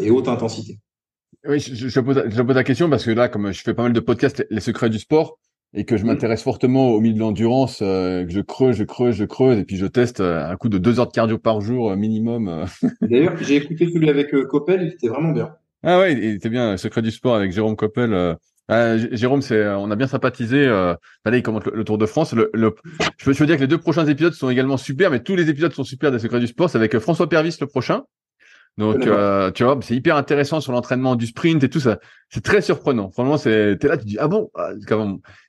et 0.01 0.11
haute 0.11 0.27
intensité. 0.27 0.79
Oui, 1.47 1.59
je, 1.59 1.87
je, 1.87 1.99
pose, 1.99 2.23
je 2.27 2.41
pose 2.41 2.55
la 2.55 2.63
question 2.63 2.89
parce 2.89 3.05
que 3.05 3.11
là, 3.11 3.27
comme 3.27 3.51
je 3.51 3.61
fais 3.61 3.73
pas 3.73 3.83
mal 3.83 3.93
de 3.93 3.99
podcasts, 3.99 4.45
les 4.51 4.61
secrets 4.61 4.89
du 4.89 4.99
sport, 4.99 5.39
et 5.73 5.85
que 5.85 5.97
je 5.97 6.03
mmh. 6.03 6.07
m'intéresse 6.07 6.43
fortement 6.43 6.89
au 6.89 6.99
milieu 6.99 7.15
de 7.15 7.19
l'endurance, 7.19 7.79
que 7.79 8.27
je 8.27 8.41
creuse, 8.41 8.75
je 8.75 8.83
creuse, 8.83 9.15
je 9.15 9.23
creuse, 9.23 9.57
et 9.57 9.63
puis 9.63 9.77
je 9.77 9.85
teste 9.87 10.19
un 10.19 10.55
coup 10.57 10.69
de 10.69 10.77
deux 10.77 10.99
heures 10.99 11.07
de 11.07 11.13
cardio 11.13 11.37
par 11.39 11.61
jour 11.61 11.95
minimum. 11.95 12.65
D'ailleurs, 13.01 13.37
j'ai 13.37 13.55
écouté 13.55 13.89
celui 13.91 14.09
avec 14.09 14.35
Coppel, 14.49 14.83
il 14.83 14.89
était 14.89 15.07
vraiment 15.07 15.31
bien. 15.31 15.55
Ah 15.81 15.99
ouais, 15.99 16.13
il 16.13 16.35
était 16.35 16.49
bien, 16.49 16.77
Secret 16.77 17.01
du 17.01 17.09
sport 17.09 17.35
avec 17.35 17.53
Jérôme 17.53 17.77
Coppel. 17.77 18.35
Euh, 18.71 19.07
Jérôme, 19.11 19.41
c'est, 19.41 19.67
on 19.67 19.91
a 19.91 19.95
bien 19.95 20.07
sympathisé. 20.07 20.65
Euh, 20.65 20.93
là, 21.25 21.37
il 21.37 21.43
commente 21.43 21.65
le, 21.65 21.83
Tour 21.83 21.97
de 21.97 22.05
France. 22.05 22.33
Le, 22.33 22.49
le, 22.53 22.73
je, 23.17 23.25
peux, 23.25 23.33
je 23.33 23.43
dire 23.43 23.57
que 23.57 23.61
les 23.61 23.67
deux 23.67 23.77
prochains 23.77 24.05
épisodes 24.07 24.33
sont 24.33 24.49
également 24.49 24.77
super, 24.77 25.11
mais 25.11 25.21
tous 25.21 25.35
les 25.35 25.49
épisodes 25.49 25.73
sont 25.73 25.83
super 25.83 26.11
des 26.11 26.19
Secrets 26.19 26.39
du 26.39 26.47
sport. 26.47 26.69
C'est 26.69 26.77
avec 26.77 26.95
euh, 26.95 26.99
François 26.99 27.27
Pervis 27.27 27.57
le 27.59 27.67
prochain. 27.67 28.03
Donc, 28.77 29.05
euh, 29.05 29.51
tu 29.51 29.65
vois, 29.65 29.77
c'est 29.81 29.95
hyper 29.95 30.15
intéressant 30.15 30.61
sur 30.61 30.71
l'entraînement 30.71 31.17
du 31.17 31.27
sprint 31.27 31.61
et 31.61 31.69
tout 31.69 31.81
ça. 31.81 31.99
C'est 32.29 32.41
très 32.41 32.61
surprenant. 32.61 33.11
Franchement, 33.11 33.37
c'est, 33.37 33.77
t'es 33.77 33.89
là, 33.89 33.97
tu 33.97 34.05
dis 34.05 34.17
ah 34.17 34.29
bon? 34.29 34.49
Ah, 34.55 34.69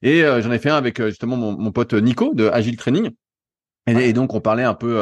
et 0.03 0.25
euh, 0.25 0.43
j'en 0.43 0.51
ai 0.51 0.59
fait 0.59 0.71
un 0.71 0.77
avec 0.77 1.01
justement 1.01 1.37
mon, 1.37 1.57
mon, 1.57 1.71
pote 1.71 1.95
Nico 1.95 2.35
de 2.35 2.49
Agile 2.49 2.77
Training. 2.77 3.11
Et, 3.87 3.93
et 4.09 4.13
donc, 4.13 4.35
on 4.35 4.41
parlait 4.41 4.65
un 4.65 4.75
peu 4.75 5.01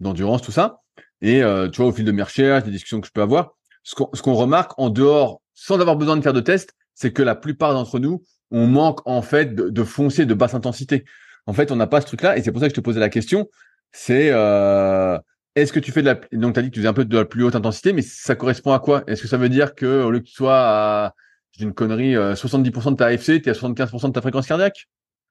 d'endurance, 0.00 0.40
tout 0.40 0.52
ça. 0.52 0.80
Et 1.20 1.42
tu 1.72 1.82
vois, 1.82 1.90
au 1.90 1.92
fil 1.92 2.06
de 2.06 2.12
mes 2.12 2.22
recherches, 2.22 2.64
des 2.64 2.70
discussions 2.70 3.02
que 3.02 3.06
je 3.06 3.12
peux 3.12 3.22
avoir, 3.22 3.52
ce 3.82 3.94
qu'on 3.94 4.34
remarque 4.34 4.72
en 4.78 4.88
dehors, 4.88 5.42
sans 5.52 5.80
avoir 5.80 5.96
besoin 5.96 6.16
de 6.16 6.22
faire 6.22 6.32
de 6.32 6.40
tests, 6.40 6.74
c'est 6.94 7.12
que 7.12 7.22
la 7.22 7.34
plupart 7.34 7.74
d'entre 7.74 7.98
nous, 7.98 8.22
on 8.50 8.66
manque 8.66 9.06
en 9.06 9.22
fait 9.22 9.54
de, 9.54 9.68
de 9.68 9.84
foncer 9.84 10.26
de 10.26 10.34
basse 10.34 10.54
intensité. 10.54 11.04
En 11.46 11.52
fait, 11.52 11.72
on 11.72 11.76
n'a 11.76 11.86
pas 11.86 12.00
ce 12.00 12.06
truc-là, 12.06 12.36
et 12.36 12.42
c'est 12.42 12.52
pour 12.52 12.60
ça 12.60 12.68
que 12.68 12.72
je 12.74 12.76
te 12.76 12.84
posais 12.84 13.00
la 13.00 13.08
question. 13.08 13.48
C'est 13.90 14.30
euh, 14.30 15.18
est-ce 15.54 15.72
que 15.72 15.80
tu 15.80 15.92
fais 15.92 16.02
de 16.02 16.06
la 16.06 16.20
donc 16.32 16.56
as 16.56 16.62
dit 16.62 16.68
que 16.68 16.74
tu 16.74 16.80
faisais 16.80 16.88
un 16.88 16.94
peu 16.94 17.04
de 17.04 17.18
la 17.18 17.24
plus 17.24 17.44
haute 17.44 17.56
intensité, 17.56 17.92
mais 17.92 18.02
ça 18.02 18.34
correspond 18.34 18.72
à 18.72 18.78
quoi? 18.78 19.04
Est-ce 19.06 19.22
que 19.22 19.28
ça 19.28 19.36
veut 19.36 19.48
dire 19.48 19.74
que 19.74 20.02
au 20.02 20.10
lieu 20.10 20.20
que 20.20 20.26
tu 20.26 20.34
sois 20.34 20.56
à 20.56 21.14
j'ai 21.52 21.64
une 21.64 21.74
connerie 21.74 22.14
70% 22.14 22.16
euh, 22.16 22.90
de 22.92 22.96
ta 22.96 23.06
AFC, 23.06 23.42
tu 23.42 23.48
es 23.48 23.50
à 23.50 23.52
75% 23.52 24.08
de 24.08 24.12
ta 24.12 24.22
fréquence 24.22 24.46
cardiaque? 24.46 24.88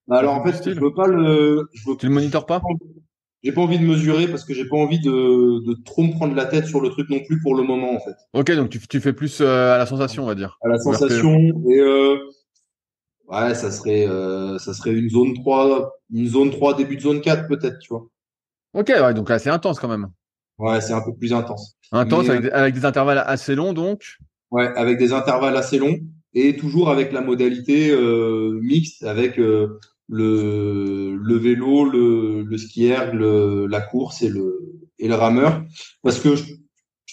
Bah 0.07 0.17
alors 0.19 0.35
en 0.35 0.43
fait, 0.43 0.69
je 0.71 0.79
veux 0.79 0.93
pas 0.93 1.07
le 1.07 1.67
je 1.73 1.89
veux... 1.89 1.97
tu 1.97 2.07
le 2.07 2.11
monitores 2.11 2.45
pas? 2.45 2.61
J'ai 3.43 3.51
pas 3.51 3.61
envie 3.61 3.79
de 3.79 3.85
mesurer 3.85 4.27
parce 4.27 4.45
que 4.45 4.53
j'ai 4.53 4.65
pas 4.65 4.77
envie 4.77 4.99
de, 4.99 5.65
de, 5.65 5.73
trop 5.83 6.03
me 6.03 6.11
prendre 6.11 6.35
la 6.35 6.45
tête 6.45 6.67
sur 6.67 6.79
le 6.79 6.89
truc 6.89 7.09
non 7.09 7.21
plus 7.21 7.41
pour 7.41 7.55
le 7.55 7.63
moment 7.63 7.95
en 7.95 7.99
fait. 7.99 8.15
Ok, 8.33 8.51
donc 8.51 8.69
tu, 8.69 8.79
tu 8.79 8.99
fais 8.99 9.13
plus 9.13 9.41
euh, 9.41 9.73
à 9.73 9.77
la 9.77 9.85
sensation, 9.85 10.23
on 10.23 10.27
va 10.27 10.35
dire. 10.35 10.57
À 10.63 10.67
la 10.67 10.77
sensation 10.77 11.35
et 11.67 11.79
euh, 11.79 12.17
ouais, 13.29 13.55
ça 13.55 13.71
serait 13.71 14.07
euh, 14.07 14.57
ça 14.59 14.73
serait 14.73 14.93
une 14.93 15.09
zone 15.09 15.33
3, 15.33 15.91
une 16.13 16.27
zone 16.27 16.51
3 16.51 16.75
début 16.75 16.97
de 16.97 17.01
zone 17.01 17.21
4 17.21 17.47
peut-être, 17.47 17.79
tu 17.79 17.89
vois. 17.89 18.07
Ok, 18.73 18.89
ouais, 18.89 19.13
donc 19.13 19.29
là 19.29 19.39
c'est 19.39 19.49
intense 19.49 19.79
quand 19.79 19.89
même. 19.89 20.07
Ouais, 20.59 20.79
c'est 20.79 20.93
un 20.93 21.01
peu 21.01 21.13
plus 21.15 21.33
intense. 21.33 21.77
Intense 21.91 22.29
avec, 22.29 22.51
avec, 22.53 22.75
des 22.75 22.85
intervalles 22.85 23.23
assez 23.25 23.55
longs 23.55 23.73
donc. 23.73 24.17
Ouais, 24.51 24.67
avec 24.75 24.99
des 24.99 25.13
intervalles 25.13 25.57
assez 25.57 25.79
longs 25.79 25.97
et 26.33 26.55
toujours 26.55 26.89
avec 26.89 27.11
la 27.11 27.21
modalité 27.21 27.95
mixte 28.61 29.03
avec 29.03 29.39
le, 30.11 31.15
le 31.15 31.37
vélo, 31.37 31.85
le, 31.85 32.43
le 32.43 32.57
skier, 32.57 32.97
le, 33.13 33.65
la 33.65 33.79
course 33.81 34.21
et 34.21 34.29
le, 34.29 34.81
et 34.99 35.07
le 35.07 35.15
rameur. 35.15 35.63
Parce 36.03 36.19
que 36.19 36.35
je, 36.35 36.53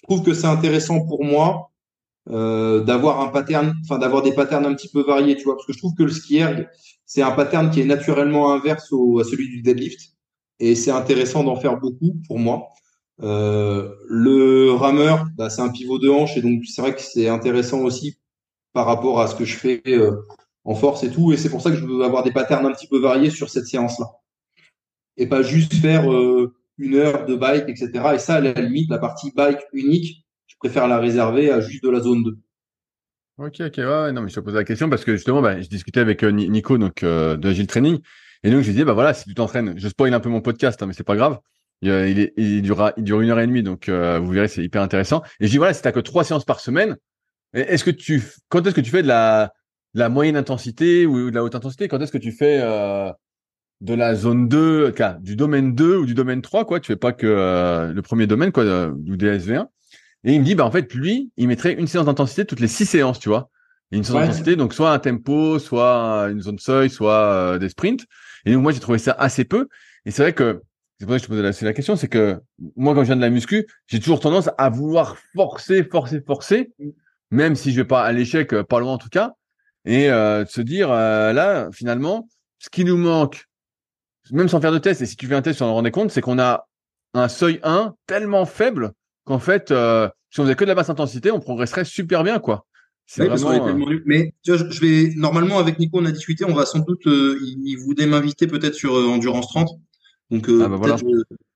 trouve 0.03 0.23
que 0.23 0.35
c'est 0.35 0.47
intéressant 0.47 1.07
pour 1.07 1.25
moi 1.25 1.71
euh, 2.31 2.81
d'avoir 2.83 3.21
un 3.21 3.29
pattern, 3.29 3.75
enfin 3.85 3.99
d'avoir 3.99 4.23
des 4.23 4.33
patterns 4.33 4.67
un 4.67 4.75
petit 4.75 4.89
peu 4.89 5.03
variés, 5.03 5.37
tu 5.37 5.45
vois, 5.45 5.55
parce 5.55 5.67
que 5.67 5.73
je 5.73 5.79
trouve 5.79 5.95
que 5.95 6.03
le 6.03 6.11
skier, 6.11 6.67
c'est 7.07 7.23
un 7.23 7.31
pattern 7.31 7.71
qui 7.71 7.81
est 7.81 7.85
naturellement 7.85 8.53
inverse 8.53 8.93
au, 8.93 9.21
à 9.21 9.25
celui 9.25 9.49
du 9.49 9.63
deadlift, 9.63 10.01
et 10.61 10.75
c'est 10.75 10.91
intéressant 10.91 11.45
d'en 11.45 11.57
faire 11.57 11.79
beaucoup 11.79 12.15
pour 12.27 12.39
moi. 12.39 12.69
Euh, 13.23 13.93
le 14.09 14.73
rameur, 14.73 15.27
bah, 15.37 15.51
c'est 15.51 15.63
un 15.63 15.71
pivot 15.71 15.99
de 15.99 16.09
hanche, 16.09 16.37
et 16.37 16.43
donc 16.43 16.65
c'est 16.65 16.83
vrai 16.83 16.95
que 16.95 17.01
c'est 17.01 17.29
intéressant 17.29 17.81
aussi 17.81 18.19
par 18.73 18.87
rapport 18.87 19.21
à 19.21 19.27
ce 19.27 19.35
que 19.35 19.45
je 19.45 19.57
fais 19.57 19.83
euh, 19.87 20.13
en 20.69 20.75
force 20.75 21.03
et 21.03 21.11
tout. 21.11 21.33
Et 21.33 21.39
c'est 21.39 21.49
pour 21.49 21.63
ça 21.63 21.71
que 21.71 21.77
je 21.77 21.85
veux 21.85 22.05
avoir 22.05 22.23
des 22.23 22.31
patterns 22.31 22.67
un 22.67 22.73
petit 22.73 22.87
peu 22.87 22.99
variés 22.99 23.31
sur 23.31 23.49
cette 23.49 23.67
séance-là. 23.67 24.07
Et 25.17 25.27
pas 25.27 25.43
juste 25.43 25.73
faire 25.75 26.13
euh, 26.13 26.55
une 26.77 26.95
heure 26.95 27.25
de 27.25 27.35
bike, 27.35 27.69
etc. 27.69 27.91
Et 28.15 28.19
ça, 28.19 28.35
à 28.35 28.41
la 28.41 28.53
limite, 28.53 28.91
la 28.91 28.99
partie 28.99 29.33
bike 29.35 29.61
unique, 29.73 30.27
je 30.47 30.57
préfère 30.59 30.87
la 30.87 30.99
réserver 30.99 31.51
à 31.51 31.61
juste 31.61 31.83
de 31.83 31.89
la 31.89 32.01
zone 32.01 32.23
2. 32.23 32.39
Ok, 33.39 33.61
ok, 33.61 33.77
ouais, 33.79 34.13
non, 34.13 34.23
mais 34.23 34.29
je 34.29 34.35
te 34.35 34.41
pose 34.41 34.55
la 34.55 34.65
question 34.65 34.91
parce 34.91 35.05
que 35.05 35.17
justement, 35.17 35.41
bah, 35.41 35.61
je 35.61 35.69
discutais 35.69 36.01
avec 36.01 36.23
euh, 36.23 36.31
Nico, 36.31 36.77
donc, 36.77 37.03
euh, 37.03 37.37
de 37.37 37.49
Agile 37.49 37.67
Training. 37.67 38.01
Et 38.43 38.51
donc, 38.51 38.61
je 38.61 38.67
lui 38.67 38.73
disais, 38.73 38.85
bah 38.85 38.93
voilà, 38.93 39.15
si 39.15 39.25
tu 39.25 39.35
t'entraînes, 39.35 39.75
je 39.77 39.89
spoil 39.89 40.13
un 40.13 40.21
peu 40.21 40.29
mon 40.29 40.43
podcast, 40.43 40.83
hein, 40.83 40.87
mais 40.87 40.93
c'est 40.93 41.03
pas 41.03 41.17
grave. 41.17 41.39
Il, 41.81 41.91
il, 41.91 42.33
il, 42.37 42.63
durera, 42.63 42.93
dure 42.99 43.23
une 43.23 43.31
heure 43.31 43.41
et 43.41 43.47
demie, 43.47 43.63
donc 43.63 43.89
vous 43.89 44.31
verrez, 44.31 44.49
c'est 44.49 44.65
hyper 44.65 44.83
intéressant. 44.83 45.23
Et 45.41 45.47
je 45.47 45.51
dis 45.53 45.59
voilà, 45.59 45.73
si 45.75 45.81
t'as 45.83 45.93
que 45.93 46.01
trois 46.01 46.25
séances 46.25 46.45
par 46.45 46.59
semaine, 46.59 46.97
est-ce 47.53 47.85
que 47.85 47.91
tu, 47.91 48.23
quand 48.49 48.67
est-ce 48.67 48.75
que 48.75 48.81
tu 48.81 48.91
fais 48.91 49.03
de 49.03 49.09
la, 49.09 49.53
la 49.95 50.09
moyenne 50.09 50.37
intensité 50.37 51.07
ou 51.07 51.31
de 51.31 51.35
la 51.35 51.43
haute 51.43 51.55
intensité 51.55 51.89
Quand 51.89 52.01
est-ce 52.01 52.13
que 52.13 52.19
tu 52.19 52.33
fais 52.33 52.61
euh, 52.63 53.11
de 53.81 53.95
la 53.95 54.15
zone 54.15 54.49
2, 54.49 54.95
du 55.21 55.37
domaine 55.37 55.75
2 55.75 55.97
ou 55.99 56.07
du 56.07 56.15
domaine 56.15 56.43
3, 56.43 56.65
quoi? 56.65 56.81
Tu 56.81 56.89
fais 56.89 56.97
pas 56.97 57.13
que 57.13 57.27
euh, 57.27 57.93
le 57.93 58.03
premier 58.03 58.27
domaine, 58.27 58.53
quoi, 58.53 58.65
du 58.95 59.17
DSV1. 59.17 59.67
Et 60.25 60.35
il 60.35 60.41
me 60.41 60.45
dit, 60.45 60.55
bah 60.55 60.65
en 60.65 60.71
fait, 60.71 60.93
lui, 60.95 61.31
il 61.37 61.49
mettrait 61.49 61.75
une 61.75 61.87
séance 61.87 62.07
d'intensité 62.07 62.45
toutes 62.45 62.61
les 62.61 62.69
six 62.69 62.87
séances, 62.87 63.19
tu 63.21 63.29
vois. 63.29 63.51
une 63.93 64.03
séance 64.03 64.21
d'intensité, 64.21 64.57
donc 64.57 64.75
soit 64.75 64.93
un 64.93 64.99
tempo, 64.99 65.59
soit 65.59 66.29
une 66.31 66.41
zone 66.41 66.59
seuil, 66.59 66.91
soit 66.91 67.33
euh, 67.33 67.59
des 67.59 67.69
sprints. 67.69 68.05
Et 68.45 68.53
donc 68.53 68.63
moi, 68.63 68.73
j'ai 68.73 68.81
trouvé 68.81 68.99
ça 68.99 69.13
assez 69.13 69.45
peu. 69.45 69.69
Et 70.05 70.11
c'est 70.11 70.23
vrai 70.23 70.33
que 70.33 70.63
c'est 70.99 71.07
pour 71.07 71.15
ça 71.15 71.19
que 71.19 71.23
je 71.23 71.27
te 71.27 71.33
posais 71.33 71.65
la, 71.65 71.69
la 71.69 71.75
question, 71.75 71.95
c'est 71.95 72.09
que 72.09 72.41
moi, 72.77 72.95
quand 72.95 73.03
je 73.03 73.07
viens 73.07 73.17
de 73.17 73.21
la 73.21 73.31
muscu, 73.31 73.67
j'ai 73.87 74.01
toujours 74.01 74.19
tendance 74.19 74.51
à 74.59 74.69
vouloir 74.69 75.17
forcer, 75.35 75.85
forcer, 75.85 76.21
forcer, 76.21 76.73
même 77.31 77.55
si 77.55 77.71
je 77.71 77.77
vais 77.77 77.87
pas 77.87 78.03
à 78.03 78.11
l'échec, 78.11 78.53
euh, 78.53 78.65
pas 78.65 78.81
loin 78.81 78.95
en 78.95 78.99
tout 78.99 79.09
cas, 79.09 79.35
et 79.89 80.11
euh, 80.11 80.45
de 80.45 80.49
se 80.51 80.61
dire 80.61 80.91
là, 80.91 81.71
finalement, 81.73 82.29
ce 82.59 82.69
qui 82.69 82.85
nous 82.85 82.99
manque, 82.99 83.47
même 84.31 84.49
sans 84.49 84.61
faire 84.61 84.73
de 84.73 84.79
test, 84.79 85.01
et 85.01 85.07
si 85.07 85.17
tu 85.17 85.27
fais 85.27 85.35
un 85.35 85.41
test, 85.41 85.59
tu 85.59 85.63
en 85.63 85.73
rendais 85.73 85.91
compte, 85.91 86.11
c'est 86.11 86.21
qu'on 86.21 86.39
a 86.39 86.69
un 87.15 87.29
seuil 87.29 87.59
1 87.63 87.95
tellement 88.07 88.45
faible 88.45 88.93
qu'en 89.25 89.39
fait, 89.39 89.71
euh, 89.71 90.09
si 90.31 90.41
on 90.41 90.43
faisait 90.43 90.57
que 90.57 90.65
de 90.65 90.69
la 90.69 90.75
basse 90.75 90.91
intensité, 90.91 91.31
on 91.31 91.41
progresserait 91.41 91.87
super 91.87 92.23
bien, 92.23 92.39
quoi. 92.39 92.67
Vraiment, 93.17 93.51
euh, 93.51 94.01
Mais 94.05 94.35
tu 94.43 94.55
vois, 94.55 94.69
je 94.69 94.81
vais 94.81 95.15
normalement 95.17 95.59
avec 95.59 95.79
Nico, 95.79 95.99
on 95.99 96.05
a 96.05 96.13
discuté, 96.13 96.45
on 96.45 96.53
va 96.53 96.67
sans 96.67 96.81
doute, 96.81 97.07
euh, 97.07 97.39
il, 97.41 97.77
voulait 97.77 98.07
m'inviter 98.07 98.47
peut-être 98.47 98.75
sur 98.75 98.93
Endurance 98.93 99.49
30. 99.49 99.71
Donc 100.31 100.47
ah 100.51 100.69
bah 100.69 100.79
peut-être 100.79 101.03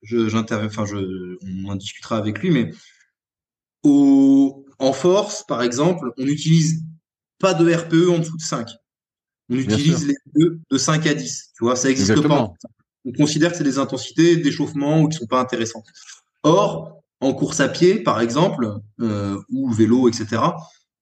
je, 0.01 0.31
j'interviens, 0.31 0.69
enfin 0.69 0.87
je, 0.87 1.37
on 1.67 1.69
en 1.69 1.77
discutera 1.77 2.17
avec 2.17 2.39
lui, 2.39 2.51
mais 2.51 2.71
au, 3.83 4.65
en 4.79 4.95
force, 4.95 5.45
par 5.47 5.63
exemple, 5.63 6.13
on 6.17 6.25
n'utilise 6.25 6.83
pas 7.43 7.53
de 7.53 7.71
RPE 7.71 8.09
en 8.09 8.21
dessous 8.21 8.37
de 8.39 8.43
5. 8.43 8.71
On 9.51 9.57
utilise 9.57 10.07
les 10.07 10.15
RPE 10.15 10.61
de 10.71 10.79
5 10.79 11.07
à 11.07 11.15
10. 11.15 11.51
Tu 11.55 11.65
vois, 11.65 11.77
ça 11.77 11.89
n'existe 11.89 12.27
pas. 12.27 12.51
On 13.05 13.13
considère 13.13 13.51
que 13.51 13.59
c'est 13.59 13.65
des 13.65 13.79
intensités 13.79 14.37
d'échauffement 14.37 15.03
ou 15.03 15.09
qui 15.09 15.19
sont 15.19 15.27
pas 15.27 15.41
intéressantes. 15.41 15.87
Or, 16.45 17.03
en 17.21 17.35
course 17.35 17.61
à 17.61 17.69
pied, 17.69 18.01
par 18.03 18.21
exemple, 18.21 18.77
euh, 19.01 19.37
ou 19.51 19.71
vélo, 19.73 20.09
etc., 20.09 20.41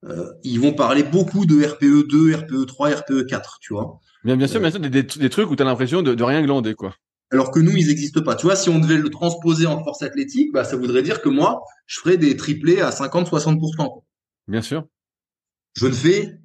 euh, 0.07 0.33
ils 0.43 0.59
vont 0.59 0.73
parler 0.73 1.03
beaucoup 1.03 1.45
de 1.45 1.63
RPE 1.63 2.09
2, 2.09 2.35
RPE 2.35 2.67
3, 2.67 2.91
RPE 2.91 3.27
4, 3.27 3.59
tu 3.61 3.75
vois. 3.75 4.01
Bien, 4.25 4.37
bien 4.37 4.47
sûr, 4.47 4.61
bien 4.61 4.71
sûr, 4.71 4.81
des, 4.81 5.31
trucs 5.31 5.51
où 5.51 5.57
tu 5.57 5.63
as 5.63 5.67
l'impression 5.67 6.03
de, 6.03 6.23
rien 6.23 6.43
glander, 6.43 6.75
quoi. 6.75 6.95
Alors 7.33 7.51
que 7.51 7.61
nous, 7.61 7.77
ils 7.77 7.87
n'existent 7.87 8.23
pas. 8.23 8.35
Tu 8.35 8.47
vois, 8.47 8.57
si 8.57 8.71
on 8.71 8.79
devait 8.79 8.97
le 8.97 9.09
transposer 9.11 9.67
en 9.67 9.85
force 9.85 10.03
athlétique, 10.03 10.53
bah, 10.53 10.65
ça 10.65 10.77
voudrait 10.77 11.03
dire 11.03 11.21
que 11.21 11.29
moi, 11.29 11.63
je 11.87 12.01
ferais 12.01 12.17
des 12.17 12.37
triplés 12.37 12.81
à 12.81 12.91
50-60%. 12.91 14.03
Bien 14.49 14.63
sûr. 14.63 14.87
Je 15.75 15.87
ne 15.87 15.93
fais 15.93 16.39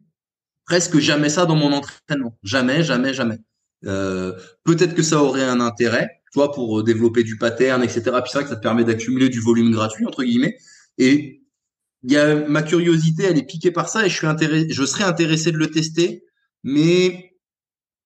presque 0.66 1.00
jamais 1.00 1.30
ça 1.30 1.46
dans 1.46 1.56
mon 1.56 1.72
entraînement. 1.72 2.38
Jamais, 2.44 2.84
jamais, 2.84 3.14
jamais. 3.14 3.40
Euh, 3.86 4.34
peut-être 4.64 4.96
que 4.96 5.04
ça 5.04 5.22
aurait 5.22 5.44
un 5.44 5.60
intérêt, 5.60 6.10
toi, 6.34 6.52
pour 6.52 6.80
euh, 6.80 6.84
développer 6.84 7.24
du 7.24 7.38
pattern, 7.38 7.84
etc. 7.84 8.04
Puis 8.04 8.32
c'est 8.32 8.44
que 8.44 8.50
ça 8.50 8.56
te 8.56 8.62
permet 8.62 8.84
d'accumuler 8.84 9.30
du 9.30 9.40
volume 9.40 9.72
gratuit, 9.72 10.06
entre 10.06 10.24
guillemets. 10.24 10.58
Et 10.98 11.44
y 12.04 12.18
a 12.18 12.48
ma 12.48 12.64
curiosité, 12.64 13.24
elle 13.24 13.38
est 13.38 13.46
piquée 13.46 13.72
par 13.72 13.90
ça 13.90 14.06
et 14.06 14.10
je 14.10 14.16
suis 14.16 14.28
intéressé, 14.28 14.68
je 14.70 14.86
serais 14.86 15.04
intéressé 15.04 15.52
de 15.52 15.58
le 15.58 15.70
tester, 15.70 16.24
mais 16.64 17.34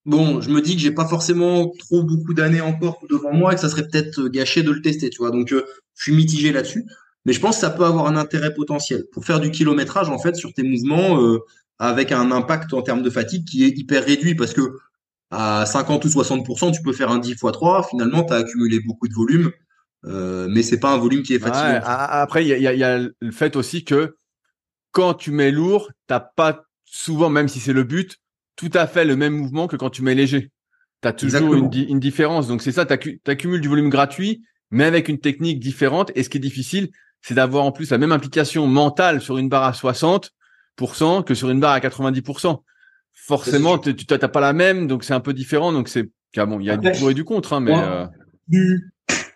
bon, 0.04 0.40
je 0.40 0.50
me 0.50 0.60
dis 0.60 0.74
que 0.74 0.80
j'ai 0.80 0.90
pas 0.90 1.06
forcément 1.06 1.70
trop 1.78 2.02
beaucoup 2.02 2.34
d'années 2.34 2.60
encore 2.60 3.04
devant 3.08 3.32
moi 3.32 3.52
et 3.52 3.54
que 3.56 3.60
ça 3.60 3.68
serait 3.68 3.86
peut-être 3.86 4.28
gâché 4.28 4.62
de 4.62 4.70
le 4.70 4.82
tester, 4.82 5.10
tu 5.10 5.18
vois. 5.18 5.30
Donc, 5.30 5.52
euh, 5.52 5.64
je 5.96 6.04
suis 6.04 6.12
mitigé 6.14 6.52
là-dessus. 6.52 6.84
Mais 7.24 7.32
je 7.32 7.40
pense 7.40 7.56
que 7.56 7.60
ça 7.60 7.70
peut 7.70 7.84
avoir 7.84 8.06
un 8.06 8.16
intérêt 8.16 8.54
potentiel 8.54 9.04
pour 9.12 9.24
faire 9.24 9.40
du 9.40 9.50
kilométrage 9.50 10.08
en 10.08 10.18
fait 10.18 10.36
sur 10.36 10.52
tes 10.52 10.62
mouvements 10.62 11.20
euh, 11.22 11.38
avec 11.78 12.12
un 12.12 12.30
impact 12.30 12.72
en 12.72 12.82
termes 12.82 13.02
de 13.02 13.10
fatigue 13.10 13.44
qui 13.44 13.64
est 13.64 13.76
hyper 13.76 14.04
réduit 14.04 14.34
parce 14.34 14.54
que 14.54 14.72
à 15.30 15.64
50 15.64 16.04
ou 16.04 16.08
60%, 16.08 16.72
tu 16.72 16.82
peux 16.82 16.92
faire 16.92 17.10
un 17.10 17.18
10 17.18 17.32
x 17.32 17.40
3. 17.40 17.88
Finalement, 17.88 18.24
tu 18.24 18.32
as 18.32 18.36
accumulé 18.36 18.80
beaucoup 18.80 19.08
de 19.08 19.14
volume, 19.14 19.52
euh, 20.04 20.48
mais 20.50 20.62
c'est 20.62 20.80
pas 20.80 20.92
un 20.92 20.98
volume 20.98 21.22
qui 21.22 21.34
est 21.34 21.38
fatigant. 21.38 21.80
après, 21.84 22.44
il 22.44 22.48
y 22.48 22.66
a, 22.66 22.74
y 22.74 22.84
a, 22.84 22.98
le 22.98 23.30
fait 23.30 23.56
aussi 23.56 23.84
que 23.84 24.16
quand 24.92 25.14
tu 25.14 25.30
mets 25.30 25.52
lourd, 25.52 25.90
t'as 26.08 26.20
pas 26.20 26.64
souvent, 26.84 27.30
même 27.30 27.48
si 27.48 27.60
c'est 27.60 27.72
le 27.72 27.84
but, 27.84 28.16
tout 28.56 28.70
à 28.74 28.86
fait 28.86 29.04
le 29.04 29.14
même 29.14 29.34
mouvement 29.34 29.68
que 29.68 29.76
quand 29.76 29.90
tu 29.90 30.02
mets 30.02 30.14
léger. 30.14 30.50
Tu 31.02 31.08
as 31.08 31.12
toujours 31.12 31.54
une, 31.54 31.70
une, 31.72 32.00
différence. 32.00 32.48
Donc 32.48 32.60
c'est 32.60 32.72
ça, 32.72 32.84
tu 32.84 33.20
accumules 33.26 33.60
du 33.60 33.68
volume 33.68 33.88
gratuit, 33.88 34.42
mais 34.70 34.84
avec 34.84 35.08
une 35.08 35.18
technique 35.18 35.60
différente. 35.60 36.10
Et 36.14 36.24
ce 36.24 36.28
qui 36.28 36.38
est 36.38 36.40
difficile, 36.40 36.90
c'est 37.22 37.34
d'avoir 37.34 37.64
en 37.64 37.72
plus 37.72 37.90
la 37.90 37.98
même 37.98 38.12
implication 38.12 38.66
mentale 38.66 39.20
sur 39.20 39.38
une 39.38 39.48
barre 39.48 39.64
à 39.64 39.72
60% 39.72 40.30
que 41.24 41.34
sur 41.34 41.50
une 41.50 41.60
barre 41.60 41.72
à 41.72 41.80
90% 41.80 42.60
forcément, 43.20 43.78
tu 43.78 43.94
n'as 44.10 44.28
pas 44.28 44.40
la 44.40 44.52
même, 44.52 44.86
donc 44.86 45.04
c'est 45.04 45.14
un 45.14 45.20
peu 45.20 45.32
différent. 45.32 45.72
Donc 45.72 45.88
c'est 45.88 46.10
bon, 46.36 46.60
il 46.60 46.66
y 46.66 46.70
a 46.70 46.76
du 46.76 46.90
pour 46.92 47.10
et 47.10 47.14
du 47.14 47.24
contre, 47.24 47.52
hein, 47.52 47.60
mais 47.60 47.76
euh, 47.76 48.06
plus, 48.50 48.92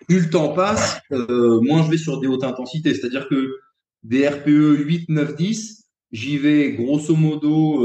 le 0.08 0.30
temps 0.30 0.52
passe, 0.52 1.00
euh, 1.12 1.60
moins 1.60 1.82
je 1.84 1.90
vais 1.90 1.98
sur 1.98 2.20
des 2.20 2.26
hautes 2.26 2.44
intensités. 2.44 2.94
C'est-à-dire 2.94 3.28
que 3.28 3.56
des 4.02 4.28
RPE 4.28 4.78
8, 4.78 5.08
9, 5.08 5.36
10, 5.36 5.84
j'y 6.12 6.38
vais 6.38 6.72
grosso 6.72 7.14
modo 7.14 7.82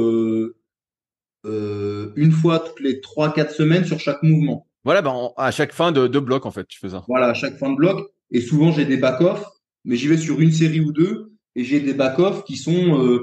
euh, 1.45 2.13
une 2.15 2.31
fois 2.31 2.59
toutes 2.59 2.81
les 2.81 2.99
3-4 2.99 3.51
semaines 3.51 3.85
sur 3.85 3.99
chaque 3.99 4.21
mouvement. 4.23 4.67
Voilà, 4.83 5.01
ben, 5.01 5.31
à 5.37 5.51
chaque 5.51 5.73
fin 5.73 5.91
de, 5.91 6.07
bloc, 6.19 6.45
en 6.45 6.51
fait, 6.51 6.67
tu 6.67 6.79
fais 6.79 6.89
ça. 6.89 7.03
Voilà, 7.07 7.27
à 7.27 7.33
chaque 7.33 7.57
fin 7.57 7.69
de 7.69 7.75
bloc. 7.75 7.99
Et 8.31 8.41
souvent, 8.41 8.71
j'ai 8.71 8.85
des 8.85 8.97
back-off, 8.97 9.43
mais 9.89 9.97
j'y 9.97 10.07
vais 10.07 10.17
sur 10.17 10.39
une 10.39 10.53
série 10.53 10.79
ou 10.79 10.93
deux, 10.93 11.33
et 11.55 11.65
j'ai 11.65 11.81
des 11.81 11.93
back-off 11.93 12.45
qui 12.45 12.55
sont 12.55 13.19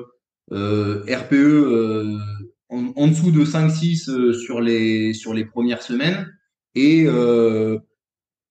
RPE 0.51 2.19
en, 2.69 3.09
dessous 3.09 3.31
de 3.31 3.45
5-6 3.45 4.11
euh, 4.11 4.33
sur 4.33 4.61
les 4.61 5.13
sur 5.15 5.35
les 5.35 5.45
premières 5.45 5.83
semaines 5.83 6.27
et 6.75 7.05
euh, 7.07 7.79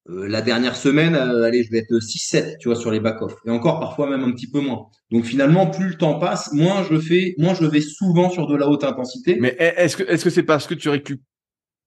euh, 0.10 0.28
la 0.28 0.42
dernière 0.42 0.76
semaine, 0.76 1.16
allez, 1.16 1.64
je 1.64 1.72
vais 1.72 1.80
être 1.80 1.94
6-7, 1.94 2.58
tu 2.60 2.68
vois, 2.68 2.78
sur 2.78 2.92
les 2.92 3.00
back-off. 3.00 3.34
Et 3.46 3.50
encore, 3.50 3.80
parfois 3.80 4.08
même 4.08 4.24
un 4.24 4.32
petit 4.32 4.50
peu 4.50 4.60
moins. 4.60 4.86
Donc 5.12 5.26
finalement, 5.26 5.68
plus 5.68 5.90
le 5.90 5.96
temps 5.96 6.20
passe, 6.20 6.54
moins 6.54 6.84
je 6.84 7.00
fais, 7.00 7.34
moins 7.40 7.56
je 7.56 7.66
vais 7.66 7.82
souvent 7.82 8.30
sur 8.30 8.48
de 8.48 8.56
la 8.56 8.68
haute 8.68 8.84
intensité. 8.84 9.38
Mais 9.40 9.56
est-ce 9.60 9.98
que 9.98 10.04
est-ce 10.04 10.24
que 10.24 10.30
c'est 10.30 10.44
parce 10.44 10.68
que 10.68 10.76
tu 10.76 10.90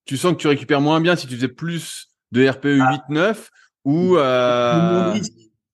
tu 0.05 0.17
sens 0.17 0.33
que 0.33 0.39
tu 0.39 0.49
récupères 0.49 0.81
moins 0.81 1.01
bien 1.01 1.17
si 1.17 1.27
tu 1.27 1.35
faisais 1.35 1.49
plus 1.49 2.09
de 2.33 2.47
RPE 2.49 2.79
8-9 3.11 3.37
ou 3.85 4.17
euh... 4.17 5.15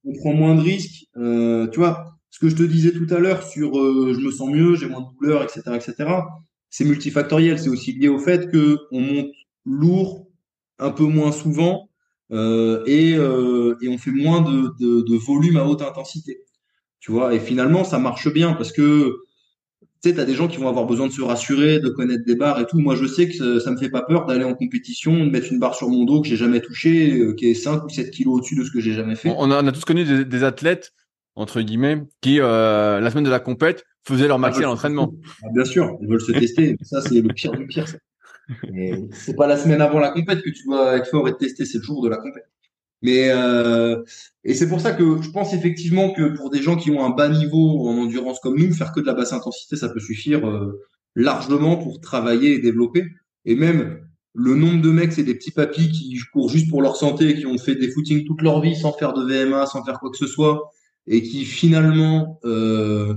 on 0.05 0.13
prend 0.15 0.33
moins 0.33 0.55
de 0.55 0.61
risques. 0.61 1.07
Euh, 1.17 1.69
tu 1.69 1.79
vois, 1.79 2.17
ce 2.31 2.39
que 2.39 2.49
je 2.49 2.57
te 2.57 2.63
disais 2.63 2.93
tout 2.93 3.07
à 3.11 3.19
l'heure 3.19 3.43
sur 3.43 3.79
euh, 3.79 4.15
je 4.15 4.21
me 4.21 4.31
sens 4.31 4.51
mieux, 4.51 4.75
j'ai 4.75 4.87
moins 4.87 5.01
de 5.01 5.07
douleur, 5.19 5.43
etc., 5.43 5.63
etc. 5.75 6.11
C'est 6.71 6.85
multifactoriel. 6.85 7.59
C'est 7.59 7.69
aussi 7.69 7.93
lié 7.93 8.09
au 8.09 8.19
fait 8.19 8.51
que 8.51 8.79
on 8.91 9.01
monte 9.01 9.33
lourd 9.65 10.29
un 10.79 10.91
peu 10.91 11.05
moins 11.05 11.33
souvent 11.33 11.89
euh, 12.33 12.83
et, 12.87 13.11
et, 13.13 13.89
on 13.89 13.99
fait 13.99 14.11
moins 14.11 14.41
de, 14.41 14.73
de, 14.81 15.03
de, 15.03 15.17
volume 15.17 15.57
à 15.57 15.67
haute 15.67 15.83
intensité. 15.83 16.41
Tu 17.01 17.13
vois. 17.13 17.35
Et 17.35 17.39
finalement, 17.39 17.85
ça 17.85 17.99
marche 17.99 18.33
bien 18.33 18.55
parce 18.55 18.73
que 18.73 19.19
tu 20.05 20.15
sais, 20.15 20.21
as 20.21 20.25
des 20.25 20.35
gens 20.35 20.49
qui 20.49 20.59
vont 20.59 20.69
avoir 20.69 20.87
besoin 20.87 21.09
de 21.09 21.13
se 21.13 21.23
rassurer, 21.23 21.81
de 21.81 21.89
connaître 21.89 22.25
des 22.25 22.37
barres 22.37 22.61
et 22.61 22.67
tout. 22.67 22.79
Moi, 22.79 22.95
je 22.95 23.07
sais 23.07 23.29
que 23.29 23.59
ça, 23.59 23.71
me 23.71 23.77
fait 23.77 23.91
pas 23.91 24.03
peur 24.03 24.27
d'aller 24.27 24.45
en 24.45 24.55
compétition, 24.55 25.25
de 25.25 25.31
mettre 25.31 25.53
une 25.53 25.59
barre 25.59 25.75
sur 25.75 25.89
mon 25.89 26.05
dos 26.05 26.23
que 26.23 26.29
j'ai 26.29 26.37
jamais 26.37 26.61
touché, 26.61 27.35
qui 27.37 27.51
est 27.51 27.55
5 27.55 27.85
ou 27.85 27.89
7 27.89 28.11
kilos 28.11 28.39
au-dessus 28.39 28.57
de 28.57 28.65
ce 28.65 28.71
que 28.71 28.81
j'ai 28.81 28.93
jamais 28.93 29.17
fait. 29.17 29.33
On 29.37 29.51
a, 29.51 29.63
on 29.63 29.67
a 29.67 29.73
tous 29.73 29.85
connu 29.85 30.05
des, 30.05 30.25
des 30.25 30.45
athlètes 30.45 30.93
entre 31.37 31.61
guillemets, 31.61 32.03
qui 32.21 32.41
euh, 32.41 33.01
la 33.01 33.11
semaine 33.11 33.25
de 33.25 33.31
la 33.31 33.41
compète 33.41 33.85
faisaient 34.07 34.29
leur 34.29 34.39
maxi 34.39 34.63
à 34.63 34.67
l'entraînement. 34.67 35.13
Ah, 35.43 35.49
bien 35.53 35.65
sûr, 35.65 35.97
ils 36.01 36.09
veulent 36.09 36.21
se 36.21 36.33
tester. 36.33 36.77
ça, 36.83 37.01
c'est 37.01 37.21
le 37.21 37.29
pire 37.29 37.53
du 37.53 37.67
pire. 37.67 37.87
C'est 39.13 39.37
pas 39.37 39.47
la 39.47 39.57
semaine 39.57 39.81
avant 39.81 39.99
la 39.99 40.11
compète 40.11 40.43
que 40.43 40.51
tu 40.51 40.65
dois 40.65 40.97
être 40.97 41.09
fort 41.09 41.27
et 41.29 41.33
te 41.33 41.39
tester, 41.39 41.65
c'est 41.65 41.79
le 41.79 41.85
jour 41.85 42.03
de 42.03 42.09
la 42.09 42.19
compète. 42.19 42.45
Mais 43.05 43.29
euh, 43.29 44.03
et 44.45 44.55
c'est 44.55 44.67
pour 44.67 44.81
ça 44.81 44.93
que 44.93 45.21
je 45.21 45.31
pense 45.31 45.53
effectivement 45.53 46.15
que 46.15 46.35
pour 46.35 46.49
des 46.49 46.63
gens 46.63 46.75
qui 46.75 46.91
ont 46.91 47.05
un 47.05 47.11
bas 47.11 47.29
niveau 47.29 47.87
en 47.87 47.99
endurance 47.99 48.41
comme 48.41 48.59
nous, 48.59 48.73
faire 48.73 48.93
que 48.93 49.01
de 49.01 49.05
la 49.05 49.13
basse 49.13 49.35
intensité, 49.35 49.77
ça 49.77 49.91
peut 49.91 50.01
suffire 50.01 50.49
euh, 50.49 50.81
largement 51.15 51.77
pour 51.77 52.01
travailler 52.01 52.55
et 52.55 52.59
développer. 52.61 53.05
Et 53.45 53.57
même 53.57 54.01
le 54.33 54.55
nombre 54.55 54.81
de 54.81 54.91
mecs, 54.91 55.13
c'est 55.13 55.23
des 55.23 55.35
petits 55.35 55.51
papis 55.51 55.91
qui 55.91 56.19
courent 56.33 56.49
juste 56.49 56.71
pour 56.71 56.81
leur 56.81 56.97
santé, 56.97 57.35
qui 57.35 57.45
ont 57.45 57.59
fait 57.59 57.75
des 57.75 57.91
footings 57.91 58.25
toute 58.25 58.41
leur 58.41 58.63
vie 58.63 58.75
sans 58.75 58.93
faire 58.93 59.13
de 59.13 59.23
VMA, 59.23 59.67
sans 59.67 59.85
faire 59.85 60.01
quoi 60.01 60.11
que 60.11 60.17
ce 60.17 60.27
soit, 60.27 60.71
et 61.07 61.23
qui 61.23 61.45
finalement 61.45 62.41
euh, 62.47 63.13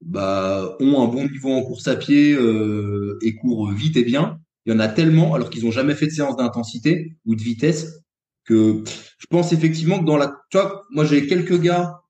bah, 0.00 0.76
ont 0.78 1.02
un 1.02 1.08
bon 1.08 1.28
niveau 1.28 1.50
en 1.50 1.62
course 1.62 1.88
à 1.88 1.96
pied 1.96 2.32
euh, 2.32 3.18
et 3.22 3.34
courent 3.34 3.72
vite 3.72 3.96
et 3.96 4.04
bien. 4.04 4.38
Il 4.66 4.72
y 4.72 4.76
en 4.76 4.78
a 4.78 4.86
tellement, 4.86 5.34
alors 5.34 5.50
qu'ils 5.50 5.64
n'ont 5.64 5.72
jamais 5.72 5.96
fait 5.96 6.06
de 6.06 6.12
séance 6.12 6.36
d'intensité 6.36 7.16
ou 7.26 7.34
de 7.34 7.42
vitesse, 7.42 8.01
que 8.44 8.82
je 9.18 9.26
pense 9.30 9.52
effectivement 9.52 9.98
que 9.98 10.04
dans 10.04 10.16
la... 10.16 10.34
Tu 10.50 10.58
vois, 10.58 10.82
moi 10.90 11.04
j'ai 11.04 11.26
quelques 11.26 11.60
gars 11.60 12.00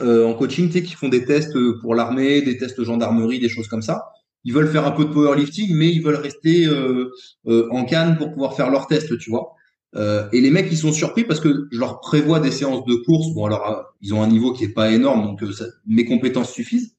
euh, 0.00 0.26
en 0.26 0.34
coaching 0.34 0.70
qui 0.70 0.94
font 0.94 1.08
des 1.08 1.24
tests 1.24 1.56
pour 1.80 1.94
l'armée, 1.94 2.42
des 2.42 2.58
tests 2.58 2.82
gendarmerie, 2.82 3.40
des 3.40 3.48
choses 3.48 3.68
comme 3.68 3.82
ça. 3.82 4.06
Ils 4.44 4.52
veulent 4.52 4.70
faire 4.70 4.86
un 4.86 4.92
peu 4.92 5.04
de 5.04 5.10
powerlifting, 5.10 5.74
mais 5.74 5.90
ils 5.90 6.02
veulent 6.02 6.14
rester 6.14 6.66
euh, 6.66 7.10
euh 7.48 7.68
en 7.70 7.84
canne 7.84 8.16
pour 8.16 8.32
pouvoir 8.32 8.54
faire 8.54 8.70
leurs 8.70 8.86
tests, 8.86 9.18
tu 9.18 9.30
vois. 9.30 9.56
Euh, 9.96 10.28
et 10.32 10.40
les 10.40 10.50
mecs, 10.50 10.68
ils 10.70 10.76
sont 10.76 10.92
surpris 10.92 11.24
parce 11.24 11.40
que 11.40 11.68
je 11.70 11.78
leur 11.78 12.00
prévois 12.00 12.40
des 12.40 12.50
séances 12.50 12.84
de 12.84 12.94
course. 12.94 13.32
Bon, 13.34 13.46
alors, 13.46 13.66
euh, 13.70 13.82
ils 14.02 14.12
ont 14.14 14.22
un 14.22 14.26
niveau 14.28 14.52
qui 14.52 14.64
est 14.64 14.74
pas 14.74 14.90
énorme, 14.90 15.24
donc 15.24 15.42
euh, 15.42 15.52
mes 15.86 16.04
compétences 16.04 16.52
suffisent. 16.52 16.96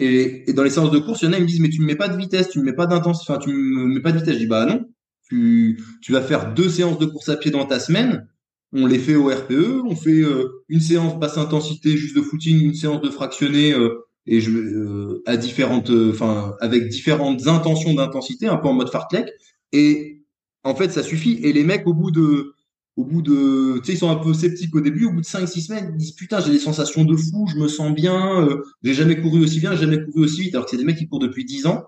Et, 0.00 0.50
et, 0.50 0.52
dans 0.52 0.62
les 0.62 0.70
séances 0.70 0.90
de 0.90 0.98
course, 0.98 1.22
il 1.22 1.26
y 1.26 1.28
en 1.28 1.32
a, 1.32 1.38
ils 1.38 1.42
me 1.42 1.46
disent, 1.46 1.60
mais 1.60 1.70
tu 1.70 1.80
me 1.80 1.86
mets 1.86 1.96
pas 1.96 2.08
de 2.08 2.16
vitesse, 2.16 2.50
tu 2.50 2.58
me 2.58 2.64
mets 2.64 2.72
pas 2.74 2.86
d'intensité, 2.86 3.32
enfin, 3.32 3.40
tu 3.40 3.50
me 3.50 3.86
mets 3.86 4.00
pas 4.00 4.12
de 4.12 4.18
vitesse. 4.18 4.34
Je 4.34 4.40
dis, 4.40 4.46
bah 4.46 4.66
non. 4.66 4.84
Tu, 5.28 5.78
vas 6.08 6.22
faire 6.22 6.54
deux 6.54 6.68
séances 6.68 6.98
de 6.98 7.06
course 7.06 7.28
à 7.28 7.36
pied 7.36 7.50
dans 7.50 7.66
ta 7.66 7.80
semaine. 7.80 8.28
On 8.72 8.86
les 8.86 8.98
fait 8.98 9.16
au 9.16 9.28
RPE. 9.28 9.82
On 9.84 9.96
fait 9.96 10.20
euh, 10.20 10.62
une 10.68 10.80
séance 10.80 11.18
basse 11.18 11.38
intensité 11.38 11.96
juste 11.96 12.16
de 12.16 12.22
footing, 12.22 12.60
une 12.60 12.74
séance 12.74 13.00
de 13.00 13.10
fractionné 13.10 13.72
euh, 13.72 14.06
et 14.26 14.40
euh, 14.46 15.22
à 15.26 15.36
différentes, 15.36 15.90
enfin 15.90 16.54
avec 16.60 16.88
différentes 16.88 17.46
intentions 17.46 17.94
d'intensité, 17.94 18.46
un 18.46 18.56
peu 18.56 18.68
en 18.68 18.74
mode 18.74 18.90
fartlek. 18.90 19.30
Et 19.72 20.22
en 20.64 20.74
fait, 20.74 20.90
ça 20.90 21.02
suffit. 21.02 21.38
Et 21.42 21.52
les 21.52 21.64
mecs, 21.64 21.86
au 21.86 21.94
bout 21.94 22.10
de 22.10 22.52
au 22.96 23.04
bout 23.04 23.20
de, 23.20 23.78
tu 23.84 23.92
ils 23.92 23.98
sont 23.98 24.08
un 24.08 24.16
peu 24.16 24.32
sceptiques 24.32 24.74
au 24.74 24.80
début, 24.80 25.04
au 25.04 25.12
bout 25.12 25.20
de 25.20 25.26
5-6 25.26 25.66
semaines, 25.66 25.90
ils 25.92 25.98
disent 25.98 26.12
putain, 26.12 26.40
j'ai 26.40 26.50
des 26.50 26.58
sensations 26.58 27.04
de 27.04 27.14
fou, 27.14 27.46
je 27.46 27.58
me 27.58 27.68
sens 27.68 27.94
bien, 27.94 28.48
j'ai 28.82 28.94
jamais 28.94 29.20
couru 29.20 29.44
aussi 29.44 29.60
bien, 29.60 29.74
j'ai 29.74 29.82
jamais 29.82 30.02
couru 30.02 30.24
aussi 30.24 30.40
vite, 30.40 30.54
alors 30.54 30.64
que 30.64 30.70
c'est 30.70 30.78
des 30.78 30.84
mecs 30.84 30.96
qui 30.96 31.06
courent 31.06 31.18
depuis 31.18 31.44
10 31.44 31.66
ans, 31.66 31.84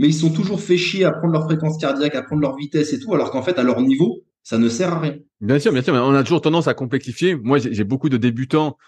mais 0.00 0.08
ils 0.08 0.14
sont 0.14 0.32
toujours 0.32 0.62
fait 0.62 0.78
chier 0.78 1.04
à 1.04 1.12
prendre 1.12 1.34
leur 1.34 1.44
fréquence 1.44 1.76
cardiaque, 1.76 2.14
à 2.14 2.22
prendre 2.22 2.40
leur 2.40 2.56
vitesse 2.56 2.94
et 2.94 2.98
tout, 2.98 3.14
alors 3.14 3.30
qu'en 3.30 3.42
fait, 3.42 3.58
à 3.58 3.62
leur 3.62 3.82
niveau, 3.82 4.24
ça 4.42 4.56
ne 4.56 4.70
sert 4.70 4.94
à 4.94 4.98
rien. 4.98 5.16
Bien 5.42 5.58
sûr, 5.58 5.72
bien 5.72 5.82
sûr, 5.82 5.92
mais 5.92 6.00
on 6.00 6.14
a 6.14 6.22
toujours 6.22 6.40
tendance 6.40 6.68
à 6.68 6.74
complexifier. 6.74 7.34
Moi, 7.34 7.58
j'ai 7.58 7.84
beaucoup 7.84 8.08
de 8.08 8.16
débutants, 8.16 8.78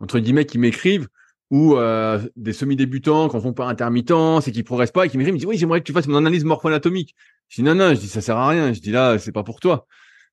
entre 0.00 0.18
guillemets, 0.18 0.46
qui 0.46 0.56
m'écrivent, 0.56 1.08
ou 1.50 1.76
euh, 1.76 2.18
des 2.36 2.54
semi-débutants 2.54 3.28
qui 3.28 3.36
en 3.36 3.40
font 3.42 3.52
pas 3.52 3.66
intermittence 3.66 4.48
et 4.48 4.52
qui 4.52 4.62
progressent 4.62 4.92
pas 4.92 5.04
et 5.04 5.10
qui 5.10 5.18
m'écrivent, 5.18 5.34
ils 5.34 5.36
me 5.36 5.38
disent 5.40 5.48
oui, 5.48 5.58
j'aimerais 5.58 5.80
que 5.80 5.84
tu 5.84 5.92
fasses 5.92 6.08
mon 6.08 6.16
analyse 6.16 6.44
morpho-anatomique. 6.44 7.14
Je 7.50 7.56
dis 7.60 7.62
non, 7.62 7.74
non, 7.74 7.90
je 7.90 8.00
dis 8.00 8.08
ça 8.08 8.22
sert 8.22 8.38
à 8.38 8.48
rien. 8.48 8.72
Je 8.72 8.80
dis 8.80 8.92
là, 8.92 9.18
c'est 9.18 9.32
pas 9.32 9.42
pour 9.42 9.60
toi. 9.60 9.86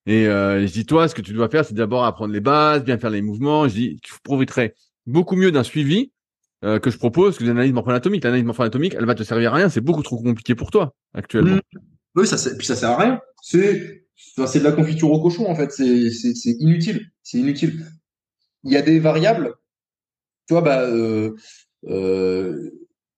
Et 0.06 0.26
euh, 0.26 0.66
je 0.66 0.72
dis, 0.72 0.86
toi, 0.86 1.06
ce 1.06 1.14
que 1.14 1.20
tu 1.20 1.34
dois 1.34 1.50
faire, 1.50 1.66
c'est 1.66 1.74
d'abord 1.74 2.06
apprendre 2.06 2.32
les 2.32 2.40
bases, 2.40 2.82
bien 2.82 2.96
faire 2.96 3.10
les 3.10 3.20
mouvements. 3.20 3.68
Je 3.68 3.74
dis, 3.74 4.00
tu 4.02 4.14
profiterais 4.22 4.74
beaucoup 5.06 5.36
mieux 5.36 5.52
d'un 5.52 5.64
suivi 5.64 6.12
euh, 6.64 6.78
que 6.78 6.90
je 6.90 6.98
propose 6.98 7.38
que 7.38 7.44
l'analyse 7.44 7.72
morpho-anatomique. 7.72 8.24
L'analyse 8.24 8.44
morpho-anatomique, 8.44 8.94
elle 8.98 9.06
va 9.06 9.14
te 9.14 9.22
servir 9.22 9.52
à 9.52 9.56
rien. 9.56 9.68
C'est 9.68 9.80
beaucoup 9.80 10.02
trop 10.02 10.18
compliqué 10.22 10.54
pour 10.54 10.70
toi 10.70 10.94
actuellement. 11.14 11.56
Mmh. 11.56 11.78
Oui, 12.16 12.26
ça, 12.26 12.36
puis 12.56 12.66
ça 12.66 12.76
sert 12.76 12.90
à 12.90 12.98
rien. 12.98 13.20
C'est, 13.42 14.04
c'est 14.16 14.58
de 14.58 14.64
la 14.64 14.72
confiture 14.72 15.10
au 15.10 15.20
cochon 15.20 15.46
en 15.48 15.54
fait. 15.54 15.70
C'est, 15.72 16.10
c'est, 16.10 16.34
c'est 16.34 16.56
inutile. 16.58 17.06
C'est 17.22 17.38
inutile. 17.38 17.86
Il 18.64 18.72
y 18.72 18.76
a 18.76 18.82
des 18.82 18.98
variables. 18.98 19.54
Tu 20.46 20.54
vois, 20.54 20.62
bah, 20.62 20.82
euh, 20.82 21.36
euh, 21.88 22.70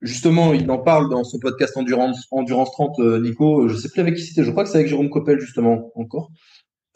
justement, 0.02 0.52
il 0.52 0.70
en 0.70 0.78
parle 0.78 1.08
dans 1.08 1.24
son 1.24 1.38
podcast 1.38 1.76
Endurance, 1.76 2.26
Endurance 2.30 2.70
30, 2.72 2.98
euh, 2.98 3.20
Nico. 3.20 3.68
Je 3.68 3.76
sais 3.76 3.88
plus 3.88 4.02
avec 4.02 4.16
qui 4.16 4.22
c'était. 4.22 4.44
Je 4.44 4.50
crois 4.50 4.64
que 4.64 4.70
c'est 4.70 4.76
avec 4.76 4.88
Jérôme 4.88 5.10
Coppel 5.10 5.40
justement 5.40 5.90
encore 5.94 6.30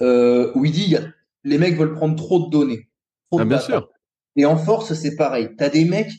où 0.00 0.64
il 0.66 0.72
dit 0.72 0.90
y 0.90 0.96
a, 0.96 1.00
les 1.44 1.56
mecs 1.56 1.74
veulent 1.74 1.94
prendre 1.94 2.16
trop 2.16 2.44
de 2.44 2.50
données. 2.50 2.90
ah, 3.32 3.46
bien 3.46 3.58
sûr. 3.58 3.88
Et 4.36 4.44
en 4.44 4.58
force, 4.58 4.92
c'est 4.92 5.16
pareil. 5.16 5.48
Tu 5.56 5.64
as 5.64 5.70
des 5.70 5.86
mecs 5.86 6.12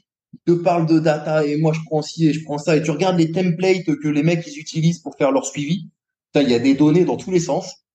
te 0.45 0.51
parlent 0.51 0.85
de 0.85 0.99
data 0.99 1.45
et 1.45 1.57
moi 1.57 1.73
je 1.73 1.79
prends 1.85 2.01
ci 2.01 2.27
et 2.27 2.33
je 2.33 2.43
prends 2.43 2.57
ça 2.57 2.75
et 2.75 2.81
tu 2.81 2.91
regardes 2.91 3.17
les 3.17 3.31
templates 3.31 3.85
que 3.85 4.07
les 4.07 4.23
mecs 4.23 4.45
ils 4.47 4.59
utilisent 4.59 4.99
pour 4.99 5.15
faire 5.15 5.31
leur 5.31 5.45
suivi. 5.45 5.89
Il 6.35 6.49
y 6.49 6.53
a 6.53 6.59
des 6.59 6.75
données 6.75 7.05
dans 7.05 7.17
tous 7.17 7.31
les 7.31 7.39
sens. 7.39 7.85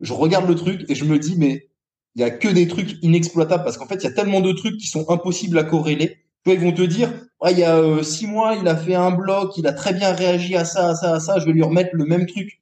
Je 0.00 0.12
regarde 0.12 0.48
le 0.48 0.54
truc 0.54 0.84
et 0.88 0.94
je 0.94 1.04
me 1.04 1.18
dis 1.18 1.34
mais 1.36 1.68
il 2.14 2.20
y 2.20 2.24
a 2.24 2.30
que 2.30 2.48
des 2.48 2.68
trucs 2.68 2.96
inexploitables 3.02 3.64
parce 3.64 3.76
qu'en 3.76 3.86
fait 3.86 3.96
il 3.96 4.04
y 4.04 4.06
a 4.06 4.12
tellement 4.12 4.40
de 4.40 4.52
trucs 4.52 4.76
qui 4.76 4.86
sont 4.86 5.10
impossibles 5.10 5.58
à 5.58 5.64
corréler. 5.64 6.18
Tu 6.44 6.52
ils 6.52 6.60
vont 6.60 6.72
te 6.72 6.82
dire 6.82 7.12
il 7.48 7.58
y 7.58 7.64
a 7.64 7.76
euh, 7.76 8.02
six 8.02 8.26
mois 8.26 8.54
il 8.54 8.68
a 8.68 8.76
fait 8.76 8.94
un 8.94 9.10
bloc, 9.10 9.56
il 9.56 9.66
a 9.66 9.72
très 9.72 9.92
bien 9.92 10.12
réagi 10.12 10.56
à 10.56 10.64
ça, 10.64 10.90
à 10.90 10.94
ça, 10.94 11.14
à 11.14 11.20
ça. 11.20 11.38
Je 11.38 11.46
vais 11.46 11.52
lui 11.52 11.62
remettre 11.62 11.90
le 11.94 12.04
même 12.04 12.26
truc. 12.26 12.60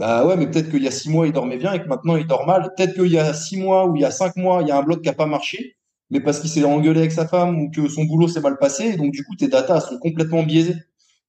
Bah 0.00 0.24
ouais, 0.26 0.34
mais 0.38 0.50
peut-être 0.50 0.70
qu'il 0.70 0.82
y 0.82 0.88
a 0.88 0.90
six 0.90 1.10
mois, 1.10 1.26
il 1.26 1.32
dormait 1.34 1.58
bien 1.58 1.74
et 1.74 1.82
que 1.82 1.86
maintenant, 1.86 2.16
il 2.16 2.26
dort 2.26 2.46
mal. 2.46 2.72
Peut-être 2.74 2.94
qu'il 2.94 3.12
y 3.12 3.18
a 3.18 3.34
six 3.34 3.58
mois 3.58 3.86
ou 3.86 3.96
il 3.96 4.00
y 4.00 4.04
a 4.06 4.10
cinq 4.10 4.34
mois, 4.36 4.62
il 4.62 4.68
y 4.68 4.70
a 4.70 4.78
un 4.78 4.82
bloc 4.82 5.02
qui 5.02 5.08
n'a 5.08 5.14
pas 5.14 5.26
marché, 5.26 5.76
mais 6.10 6.20
parce 6.20 6.40
qu'il 6.40 6.50
s'est 6.50 6.64
engueulé 6.64 7.00
avec 7.00 7.12
sa 7.12 7.26
femme 7.26 7.60
ou 7.60 7.70
que 7.70 7.88
son 7.88 8.04
boulot 8.04 8.28
s'est 8.28 8.40
mal 8.40 8.58
passé. 8.58 8.96
Donc, 8.96 9.12
du 9.12 9.24
coup, 9.24 9.36
tes 9.36 9.48
datas 9.48 9.80
sont 9.80 9.98
complètement 9.98 10.42
biaisées. 10.42 10.76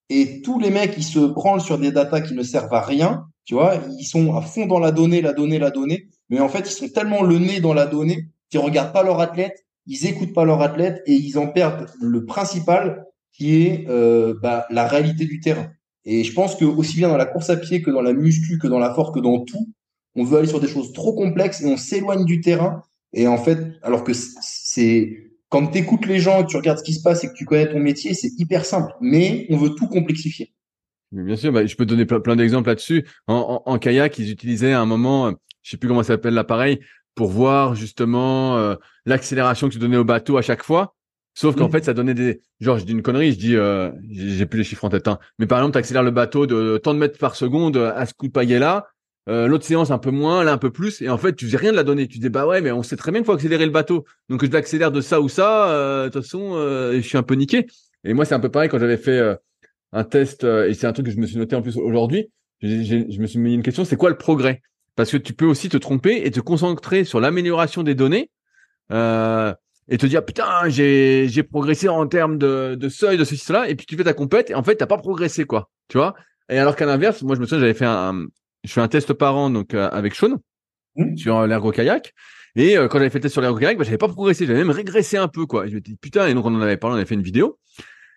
Et 0.09 0.41
tous 0.41 0.59
les 0.59 0.71
mecs 0.71 0.95
qui 0.95 1.03
se 1.03 1.19
branlent 1.19 1.61
sur 1.61 1.77
des 1.77 1.91
datas 1.91 2.21
qui 2.21 2.33
ne 2.33 2.43
servent 2.43 2.73
à 2.73 2.81
rien, 2.81 3.25
tu 3.45 3.53
vois, 3.53 3.75
ils 3.99 4.05
sont 4.05 4.35
à 4.35 4.41
fond 4.41 4.65
dans 4.65 4.79
la 4.79 4.91
donnée, 4.91 5.21
la 5.21 5.33
donnée, 5.33 5.59
la 5.59 5.71
donnée. 5.71 6.07
Mais 6.29 6.39
en 6.39 6.49
fait, 6.49 6.69
ils 6.69 6.73
sont 6.73 6.89
tellement 6.89 7.23
le 7.23 7.37
nez 7.37 7.59
dans 7.59 7.73
la 7.73 7.85
donnée 7.85 8.27
qu'ils 8.49 8.59
regardent 8.59 8.93
pas 8.93 9.03
leur 9.03 9.19
athlète, 9.19 9.65
ils 9.87 10.05
écoutent 10.05 10.33
pas 10.33 10.45
leur 10.45 10.61
athlète 10.61 11.01
et 11.05 11.13
ils 11.13 11.37
en 11.39 11.47
perdent 11.47 11.87
le 12.01 12.25
principal 12.25 13.05
qui 13.31 13.63
est 13.63 13.87
euh, 13.89 14.35
bah, 14.41 14.65
la 14.69 14.87
réalité 14.87 15.25
du 15.25 15.39
terrain. 15.39 15.69
Et 16.05 16.23
je 16.23 16.33
pense 16.33 16.55
que 16.55 16.65
aussi 16.65 16.97
bien 16.97 17.07
dans 17.07 17.17
la 17.17 17.25
course 17.25 17.49
à 17.49 17.57
pied 17.57 17.81
que 17.81 17.91
dans 17.91 18.01
la 18.01 18.13
muscu, 18.13 18.57
que 18.57 18.67
dans 18.67 18.79
la 18.79 18.93
force, 18.93 19.11
que 19.11 19.19
dans 19.19 19.39
tout, 19.39 19.69
on 20.15 20.23
veut 20.23 20.39
aller 20.39 20.47
sur 20.47 20.59
des 20.59 20.67
choses 20.67 20.91
trop 20.93 21.13
complexes 21.13 21.61
et 21.61 21.65
on 21.65 21.77
s'éloigne 21.77 22.25
du 22.25 22.41
terrain. 22.41 22.83
Et 23.13 23.27
en 23.27 23.37
fait, 23.37 23.59
alors 23.81 24.03
que 24.03 24.13
c'est 24.73 25.31
quand 25.49 25.67
tu 25.67 25.79
écoutes 25.79 26.05
les 26.05 26.19
gens, 26.19 26.43
que 26.43 26.49
tu 26.49 26.57
regardes 26.57 26.79
ce 26.79 26.83
qui 26.83 26.93
se 26.93 27.01
passe 27.01 27.23
et 27.23 27.27
que 27.27 27.33
tu 27.33 27.45
connais 27.45 27.69
ton 27.69 27.79
métier, 27.79 28.13
c'est 28.13 28.31
hyper 28.37 28.63
simple. 28.63 28.93
Mais 29.01 29.45
on 29.49 29.57
veut 29.57 29.71
tout 29.71 29.87
complexifier. 29.87 30.53
bien 31.11 31.35
sûr, 31.35 31.51
bah, 31.51 31.65
je 31.65 31.75
peux 31.75 31.85
te 31.85 31.89
donner 31.89 32.05
plein, 32.05 32.37
d'exemples 32.37 32.69
là-dessus. 32.69 33.05
En, 33.27 33.77
kayak, 33.77 34.17
ils 34.17 34.31
utilisaient 34.31 34.71
à 34.71 34.79
un 34.79 34.85
moment, 34.85 35.33
je 35.61 35.71
sais 35.71 35.77
plus 35.77 35.89
comment 35.89 36.03
ça 36.03 36.13
s'appelle 36.13 36.35
l'appareil, 36.35 36.79
pour 37.15 37.29
voir 37.29 37.75
justement 37.75 38.57
euh, 38.57 38.75
l'accélération 39.05 39.67
que 39.67 39.73
tu 39.73 39.79
donnais 39.79 39.97
au 39.97 40.05
bateau 40.05 40.37
à 40.37 40.41
chaque 40.41 40.63
fois. 40.63 40.95
Sauf 41.33 41.55
qu'en 41.55 41.69
fait, 41.69 41.83
ça 41.83 41.93
donnait 41.93 42.13
des. 42.13 42.41
Genre, 42.59 42.77
je 42.77 42.85
dis 42.85 42.91
une 42.91 43.01
connerie, 43.01 43.31
je 43.33 43.39
dis, 43.39 43.55
euh, 43.55 43.89
j'ai 44.09 44.45
plus 44.45 44.59
les 44.59 44.63
chiffres 44.63 44.83
en 44.83 44.89
tête. 44.89 45.07
Hein. 45.07 45.17
Mais 45.39 45.47
par 45.47 45.59
exemple, 45.59 45.73
tu 45.73 45.79
accélères 45.79 46.03
le 46.03 46.11
bateau 46.11 46.45
de 46.45 46.77
tant 46.77 46.93
de 46.93 46.99
mètres 46.99 47.17
par 47.17 47.35
seconde 47.35 47.77
à 47.77 48.05
ce 48.05 48.13
coup 48.13 48.27
de 48.27 48.33
pagaie 48.33 48.59
là. 48.59 48.87
Euh, 49.29 49.47
L'autre 49.47 49.65
séance 49.65 49.91
un 49.91 49.97
peu 49.97 50.11
moins, 50.11 50.43
là 50.43 50.53
un 50.53 50.57
peu 50.57 50.71
plus. 50.71 51.01
Et 51.01 51.09
en 51.09 51.17
fait, 51.17 51.35
tu 51.35 51.45
faisais 51.45 51.57
rien 51.57 51.71
de 51.71 51.75
la 51.77 51.83
donner. 51.83 52.07
Tu 52.07 52.19
dis, 52.19 52.29
bah 52.29 52.47
ouais, 52.47 52.61
mais 52.61 52.71
on 52.71 52.83
sait 52.83 52.95
très 52.95 53.11
bien 53.11 53.21
qu'il 53.21 53.25
faut 53.25 53.33
accélérer 53.33 53.65
le 53.65 53.71
bateau. 53.71 54.05
Donc, 54.29 54.43
je 54.43 54.51
l'accélère 54.51 54.91
de 54.91 55.01
ça 55.01 55.21
ou 55.21 55.29
ça. 55.29 55.69
Euh, 55.69 56.05
de 56.05 56.09
toute 56.09 56.23
façon, 56.23 56.53
euh, 56.55 56.95
je 56.95 57.01
suis 57.01 57.17
un 57.17 57.23
peu 57.23 57.35
niqué. 57.35 57.67
Et 58.03 58.13
moi, 58.13 58.25
c'est 58.25 58.35
un 58.35 58.39
peu 58.39 58.49
pareil 58.49 58.69
quand 58.69 58.79
j'avais 58.79 58.97
fait 58.97 59.21
un 59.91 60.03
test. 60.03 60.43
et 60.43 60.73
c'est 60.73 60.87
un 60.87 60.93
truc 60.93 61.05
que 61.05 61.11
je 61.11 61.17
me 61.17 61.27
suis 61.27 61.37
noté 61.37 61.55
en 61.55 61.61
plus 61.61 61.77
aujourd'hui. 61.77 62.31
Je 62.61 63.19
me 63.19 63.27
suis 63.27 63.39
mis 63.39 63.53
une 63.53 63.63
question, 63.63 63.85
c'est 63.85 63.95
quoi 63.95 64.09
le 64.09 64.17
progrès? 64.17 64.61
Parce 64.95 65.11
que 65.11 65.17
tu 65.17 65.33
peux 65.33 65.45
aussi 65.45 65.69
te 65.69 65.77
tromper 65.77 66.25
et 66.25 66.31
te 66.31 66.39
concentrer 66.39 67.03
sur 67.03 67.19
l'amélioration 67.19 67.83
des 67.83 67.95
données. 67.95 68.31
Et 69.91 69.97
te 69.97 70.05
dire 70.05 70.23
putain 70.23 70.69
j'ai 70.69 71.27
j'ai 71.27 71.43
progressé 71.43 71.89
en 71.89 72.07
termes 72.07 72.37
de, 72.37 72.75
de 72.75 72.89
seuil 72.89 73.17
de 73.17 73.25
ceci 73.25 73.43
cela 73.43 73.67
et 73.67 73.75
puis 73.75 73.85
tu 73.85 73.97
fais 73.97 74.05
ta 74.05 74.13
compète 74.13 74.49
et 74.49 74.55
en 74.55 74.63
fait 74.63 74.75
t'as 74.75 74.85
pas 74.85 74.97
progressé 74.97 75.43
quoi 75.43 75.69
tu 75.89 75.97
vois? 75.97 76.15
Et 76.49 76.57
alors 76.57 76.77
qu'à 76.77 76.85
l'inverse 76.85 77.23
moi 77.23 77.35
je 77.35 77.41
me 77.41 77.45
souviens 77.45 77.59
j'avais 77.59 77.73
fait 77.73 77.85
un, 77.85 78.27
je 78.63 78.71
fais 78.71 78.81
un 78.81 78.87
test 78.87 79.13
par 79.13 79.37
an 79.37 79.49
donc 79.49 79.73
euh, 79.73 79.89
avec 79.91 80.15
Sean 80.15 80.37
mmh. 80.95 81.17
sur 81.17 81.37
euh, 81.37 81.47
l'ergo 81.47 81.71
kayak 81.71 82.13
et 82.55 82.77
euh, 82.77 82.87
quand 82.87 82.97
j'avais 82.97 83.09
fait 83.09 83.19
le 83.19 83.23
test 83.23 83.33
sur 83.33 83.41
l'ergo 83.41 83.59
kayak 83.59 83.77
bah, 83.77 83.83
j'avais 83.83 83.97
pas 83.97 84.07
progressé. 84.07 84.45
J'avais 84.45 84.59
même 84.59 84.71
régressé 84.71 85.17
un 85.17 85.27
peu 85.27 85.45
quoi. 85.45 85.65
Et 85.65 85.69
je 85.69 85.75
me 85.75 85.81
dis 85.81 85.95
putain 85.95 86.27
et 86.27 86.33
donc 86.33 86.45
on 86.45 86.53
en 86.53 86.61
avait 86.61 86.77
parlé 86.77 86.95
on 86.95 86.97
avait 86.97 87.05
fait 87.05 87.15
une 87.15 87.21
vidéo. 87.21 87.57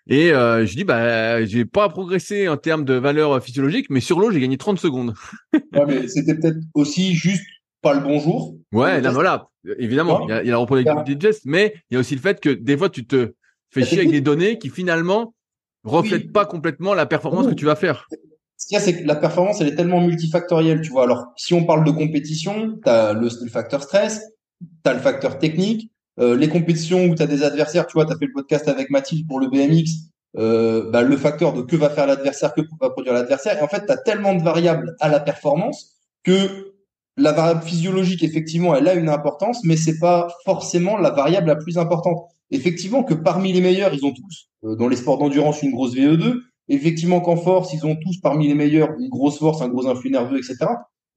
Et 0.07 0.29
je 0.29 0.75
dis 0.75 0.83
bah 0.83 1.43
j'ai 1.45 1.65
pas 1.65 1.89
progressé 1.89 2.47
en 2.47 2.57
termes 2.57 2.85
de 2.85 2.93
valeur 2.93 3.41
physiologique 3.41 3.87
mais 3.89 4.01
sur 4.01 4.19
l'eau 4.19 4.31
j'ai 4.31 4.39
gagné 4.39 4.57
30 4.57 4.77
secondes. 4.77 5.13
Ouais 5.53 5.85
mais 5.87 6.07
c'était 6.07 6.35
peut-être 6.35 6.59
aussi 6.73 7.15
juste 7.15 7.45
pas 7.85 7.93
le 7.93 8.01
bonjour. 8.01 8.57
Ouais, 8.71 8.99
là, 8.99 9.11
voilà. 9.11 9.47
Évidemment, 9.77 10.25
il 10.27 10.31
y 10.31 10.33
a, 10.33 10.41
il 10.41 10.47
y 10.47 10.49
a 10.49 10.53
la 10.53 10.57
reproductibilité 10.57 11.13
de 11.15 11.21
gestes, 11.21 11.43
mais 11.45 11.75
il 11.91 11.93
y 11.93 11.97
a 11.97 11.99
aussi 11.99 12.15
le 12.15 12.21
fait 12.21 12.39
que 12.39 12.49
des 12.49 12.75
fois, 12.75 12.89
tu 12.89 13.05
te 13.05 13.35
fais 13.69 13.85
chier 13.85 13.99
avec 13.99 14.09
des 14.09 14.21
données 14.21 14.57
qui 14.57 14.69
finalement 14.69 15.35
reflètent 15.83 16.31
pas 16.31 16.47
complètement 16.47 16.95
la 16.95 17.05
performance 17.05 17.47
que 17.47 17.53
tu 17.53 17.65
vas 17.65 17.75
faire. 17.75 18.07
Ce 18.57 18.67
qu'il 18.67 18.75
y 18.75 18.77
a, 18.77 18.81
c'est 18.81 19.01
que 19.01 19.07
la 19.07 19.15
performance, 19.15 19.61
elle 19.61 19.67
est 19.67 19.75
tellement 19.75 20.01
multifactorielle, 20.01 20.81
tu 20.81 20.91
vois. 20.91 21.03
Alors, 21.03 21.25
si 21.35 21.53
on 21.53 21.65
parle 21.65 21.83
de 21.83 21.91
compétition, 21.91 22.77
tu 22.83 22.89
as 22.89 23.13
le, 23.13 23.29
facteur 23.49 23.83
stress, 23.83 24.21
tu 24.61 24.89
as 24.89 24.93
le 24.93 24.99
facteur 24.99 25.39
technique, 25.39 25.91
euh, 26.19 26.37
les 26.37 26.47
compétitions 26.47 27.05
où 27.05 27.15
tu 27.15 27.21
as 27.21 27.27
des 27.27 27.43
adversaires, 27.43 27.85
tu 27.85 27.93
vois, 27.93 28.05
tu 28.05 28.13
as 28.13 28.17
fait 28.17 28.27
le 28.27 28.33
podcast 28.33 28.67
avec 28.67 28.89
Mathilde 28.89 29.27
pour 29.27 29.39
le 29.39 29.49
BMX, 29.49 30.09
euh, 30.37 30.89
bah, 30.89 31.01
le 31.01 31.17
facteur 31.17 31.53
de 31.53 31.61
que 31.61 31.75
va 31.75 31.89
faire 31.89 32.07
l'adversaire, 32.07 32.53
que 32.53 32.61
va 32.79 32.89
produire 32.89 33.13
l'adversaire. 33.13 33.57
Et 33.57 33.61
en 33.61 33.67
fait, 33.67 33.85
tu 33.85 33.91
as 33.91 33.97
tellement 33.97 34.33
de 34.33 34.41
variables 34.41 34.95
à 34.99 35.09
la 35.09 35.19
performance 35.19 35.97
que 36.23 36.73
la 37.17 37.31
variable 37.31 37.63
physiologique, 37.63 38.23
effectivement, 38.23 38.75
elle 38.75 38.87
a 38.87 38.93
une 38.93 39.09
importance, 39.09 39.63
mais 39.63 39.77
c'est 39.77 39.99
pas 39.99 40.27
forcément 40.43 40.97
la 40.97 41.11
variable 41.11 41.47
la 41.47 41.55
plus 41.55 41.77
importante. 41.77 42.25
Effectivement, 42.51 43.03
que 43.03 43.13
parmi 43.13 43.53
les 43.53 43.61
meilleurs, 43.61 43.93
ils 43.93 44.05
ont 44.05 44.13
tous, 44.13 44.49
euh, 44.63 44.75
dans 44.75 44.87
les 44.87 44.97
sports 44.97 45.17
d'endurance, 45.17 45.61
une 45.61 45.71
grosse 45.71 45.95
VE2. 45.95 46.41
Effectivement 46.67 47.21
qu'en 47.21 47.37
force, 47.37 47.73
ils 47.73 47.85
ont 47.85 47.95
tous 47.95 48.19
parmi 48.21 48.47
les 48.47 48.55
meilleurs 48.55 48.89
une 48.99 49.09
grosse 49.09 49.39
force, 49.39 49.61
un 49.61 49.67
gros 49.67 49.87
influx 49.87 50.09
nerveux, 50.09 50.37
etc. 50.37 50.57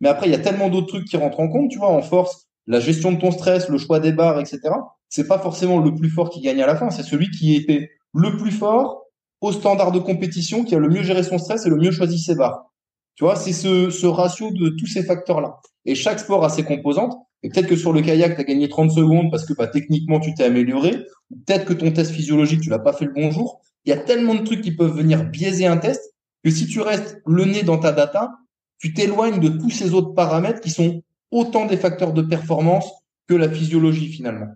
Mais 0.00 0.08
après, 0.08 0.26
il 0.28 0.32
y 0.32 0.34
a 0.34 0.38
tellement 0.38 0.68
d'autres 0.68 0.88
trucs 0.88 1.06
qui 1.06 1.16
rentrent 1.16 1.40
en 1.40 1.48
compte, 1.48 1.70
tu 1.70 1.78
vois, 1.78 1.88
en 1.88 2.02
force, 2.02 2.48
la 2.66 2.80
gestion 2.80 3.12
de 3.12 3.18
ton 3.18 3.30
stress, 3.30 3.68
le 3.68 3.78
choix 3.78 3.98
des 3.98 4.12
barres, 4.12 4.38
etc. 4.38 4.60
C'est 5.08 5.26
pas 5.26 5.38
forcément 5.38 5.78
le 5.78 5.94
plus 5.94 6.10
fort 6.10 6.30
qui 6.30 6.40
gagne 6.40 6.62
à 6.62 6.66
la 6.66 6.76
fin, 6.76 6.90
c'est 6.90 7.02
celui 7.02 7.30
qui 7.30 7.54
était 7.56 7.90
le 8.14 8.36
plus 8.36 8.50
fort 8.50 9.06
au 9.40 9.52
standard 9.52 9.92
de 9.92 9.98
compétition, 9.98 10.64
qui 10.64 10.74
a 10.74 10.78
le 10.78 10.88
mieux 10.88 11.02
géré 11.02 11.22
son 11.22 11.38
stress 11.38 11.64
et 11.64 11.70
le 11.70 11.76
mieux 11.76 11.92
choisi 11.92 12.18
ses 12.18 12.34
barres. 12.34 12.72
Tu 13.14 13.24
vois, 13.24 13.36
c'est 13.36 13.52
ce, 13.52 13.90
ce 13.90 14.06
ratio 14.06 14.50
de 14.50 14.68
tous 14.70 14.86
ces 14.86 15.02
facteurs-là. 15.02 15.60
Et 15.86 15.94
chaque 15.94 16.20
sport 16.20 16.44
a 16.44 16.50
ses 16.50 16.64
composantes. 16.64 17.16
Et 17.42 17.48
peut-être 17.48 17.66
que 17.66 17.76
sur 17.76 17.92
le 17.92 18.02
kayak, 18.02 18.34
tu 18.34 18.40
as 18.40 18.44
gagné 18.44 18.68
30 18.68 18.90
secondes 18.90 19.30
parce 19.30 19.44
que 19.44 19.54
bah, 19.54 19.68
techniquement, 19.68 20.20
tu 20.20 20.34
t'es 20.34 20.44
amélioré. 20.44 21.04
Peut-être 21.46 21.64
que 21.64 21.72
ton 21.72 21.90
test 21.92 22.12
physiologique, 22.12 22.60
tu 22.60 22.68
l'as 22.68 22.78
pas 22.78 22.92
fait 22.92 23.06
le 23.06 23.12
bon 23.12 23.30
jour. 23.30 23.60
Il 23.88 23.92
y 23.92 23.94
a 23.94 23.96
tellement 23.96 24.34
de 24.34 24.44
trucs 24.44 24.60
qui 24.60 24.72
peuvent 24.72 24.94
venir 24.94 25.24
biaiser 25.24 25.66
un 25.66 25.78
test 25.78 26.14
que 26.44 26.50
si 26.50 26.66
tu 26.66 26.82
restes 26.82 27.22
le 27.26 27.46
nez 27.46 27.62
dans 27.62 27.78
ta 27.78 27.90
data, 27.90 28.32
tu 28.78 28.92
t'éloignes 28.92 29.40
de 29.40 29.48
tous 29.48 29.70
ces 29.70 29.94
autres 29.94 30.12
paramètres 30.12 30.60
qui 30.60 30.68
sont 30.68 31.02
autant 31.30 31.64
des 31.64 31.78
facteurs 31.78 32.12
de 32.12 32.20
performance 32.20 32.86
que 33.28 33.34
la 33.34 33.50
physiologie 33.50 34.08
finalement. 34.08 34.48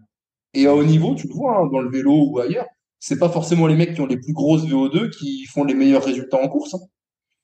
Et 0.52 0.66
à 0.66 0.74
haut 0.74 0.84
niveau, 0.84 1.14
tu 1.14 1.28
le 1.28 1.32
vois, 1.32 1.60
hein, 1.60 1.70
dans 1.72 1.80
le 1.80 1.88
vélo 1.88 2.12
ou 2.12 2.40
ailleurs, 2.40 2.66
c'est 2.98 3.18
pas 3.18 3.30
forcément 3.30 3.66
les 3.66 3.74
mecs 3.74 3.94
qui 3.94 4.02
ont 4.02 4.06
les 4.06 4.18
plus 4.18 4.34
grosses 4.34 4.66
VO2 4.66 5.08
qui 5.08 5.46
font 5.46 5.64
les 5.64 5.72
meilleurs 5.72 6.04
résultats 6.04 6.36
en 6.36 6.48
course. 6.48 6.74
Hein. 6.74 6.80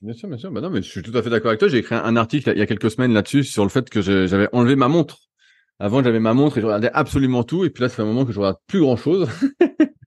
Bien 0.02 0.12
sûr, 0.12 0.28
bien 0.28 0.36
sûr. 0.36 0.50
Bah 0.50 0.60
non, 0.60 0.68
mais 0.68 0.82
je 0.82 0.90
suis 0.90 1.02
tout 1.02 1.16
à 1.16 1.22
fait 1.22 1.30
d'accord 1.30 1.48
avec 1.48 1.60
toi. 1.60 1.68
J'ai 1.68 1.78
écrit 1.78 1.94
un 1.94 2.16
article 2.16 2.52
il 2.54 2.58
y 2.58 2.62
a 2.62 2.66
quelques 2.66 2.90
semaines 2.90 3.14
là-dessus 3.14 3.44
sur 3.44 3.62
le 3.62 3.70
fait 3.70 3.88
que 3.88 4.02
j'avais 4.02 4.50
enlevé 4.52 4.76
ma 4.76 4.88
montre. 4.88 5.20
Avant, 5.78 6.02
j'avais 6.02 6.20
ma 6.20 6.34
montre 6.34 6.58
et 6.58 6.60
je 6.60 6.66
regardais 6.66 6.90
absolument 6.92 7.44
tout. 7.44 7.64
Et 7.64 7.70
puis 7.70 7.80
là, 7.80 7.88
fait 7.88 8.02
un 8.02 8.04
moment 8.04 8.26
que 8.26 8.32
je 8.32 8.40
regarde 8.40 8.58
plus 8.66 8.80
grand 8.80 8.96
chose. 8.96 9.26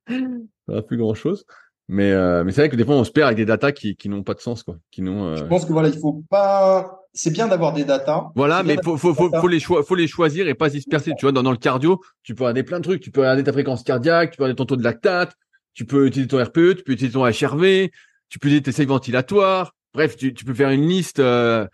plus 0.88 0.98
grand 0.98 1.16
chose. 1.16 1.46
Mais, 1.94 2.14
euh, 2.14 2.46
mais 2.46 2.54
c'est 2.54 2.62
vrai 2.62 2.70
que 2.70 2.78
des 2.78 2.86
fois, 2.86 2.96
on 2.96 3.04
se 3.04 3.12
perd 3.12 3.26
avec 3.26 3.36
des 3.36 3.44
datas 3.44 3.74
qui, 3.74 3.98
qui 3.98 4.08
n'ont 4.08 4.24
pas 4.24 4.34
de 4.34 4.40
sens, 4.40 4.64
quoi. 4.64 4.78
Qui 4.92 5.02
n'ont, 5.02 5.26
euh... 5.26 5.36
Je 5.36 5.44
pense 5.44 5.66
que 5.66 5.74
voilà, 5.74 5.90
il 5.90 6.00
faut 6.00 6.24
pas. 6.30 7.02
C'est 7.14 7.32
bien 7.32 7.50
d'avoir 7.50 7.74
des 7.74 7.84
datas. 7.84 8.30
Voilà, 8.34 8.64
mais 8.64 8.78
faut, 8.82 8.96
faut, 8.96 9.14
faut, 9.14 9.30
faut, 9.30 9.48
les 9.50 9.60
faut 9.60 9.96
les 9.96 10.08
choisir 10.08 10.48
et 10.48 10.54
pas 10.54 10.70
se 10.70 10.76
disperser. 10.76 11.12
Tu 11.18 11.26
vois, 11.26 11.34
dans, 11.34 11.44
dans 11.44 11.52
le 11.52 11.58
cardio, 11.58 12.00
tu 12.24 12.34
peux 12.34 12.46
regarder 12.46 12.64
plein 12.64 12.80
de 12.80 12.86
trucs. 12.86 13.02
Tu 13.02 13.12
peux 13.12 13.20
regarder 13.20 13.44
ta 13.44 13.52
fréquence 13.52 13.84
cardiaque, 13.84 14.32
tu 14.32 14.38
peux 14.38 14.44
regarder 14.44 14.56
ton 14.58 14.66
taux 14.66 14.78
de 14.78 14.86
lactate, 14.86 15.34
tu 15.74 15.84
peux 15.84 16.08
utiliser 16.08 16.30
ton 16.30 16.42
RPE, 16.42 16.78
tu 16.78 16.84
peux 16.86 16.94
utiliser 16.94 17.12
ton 17.12 17.26
HRV, 17.26 17.90
tu 18.30 18.40
peux 18.40 18.48
utiliser 18.48 18.62
tes 18.62 18.72
seuils 18.72 18.86
ventilatoires. 18.86 19.74
Bref, 19.94 20.16
tu, 20.16 20.34
tu 20.34 20.46
peux 20.46 20.54
faire 20.54 20.70
une 20.70 20.88
liste. 20.88 21.20
Euh, 21.20 21.68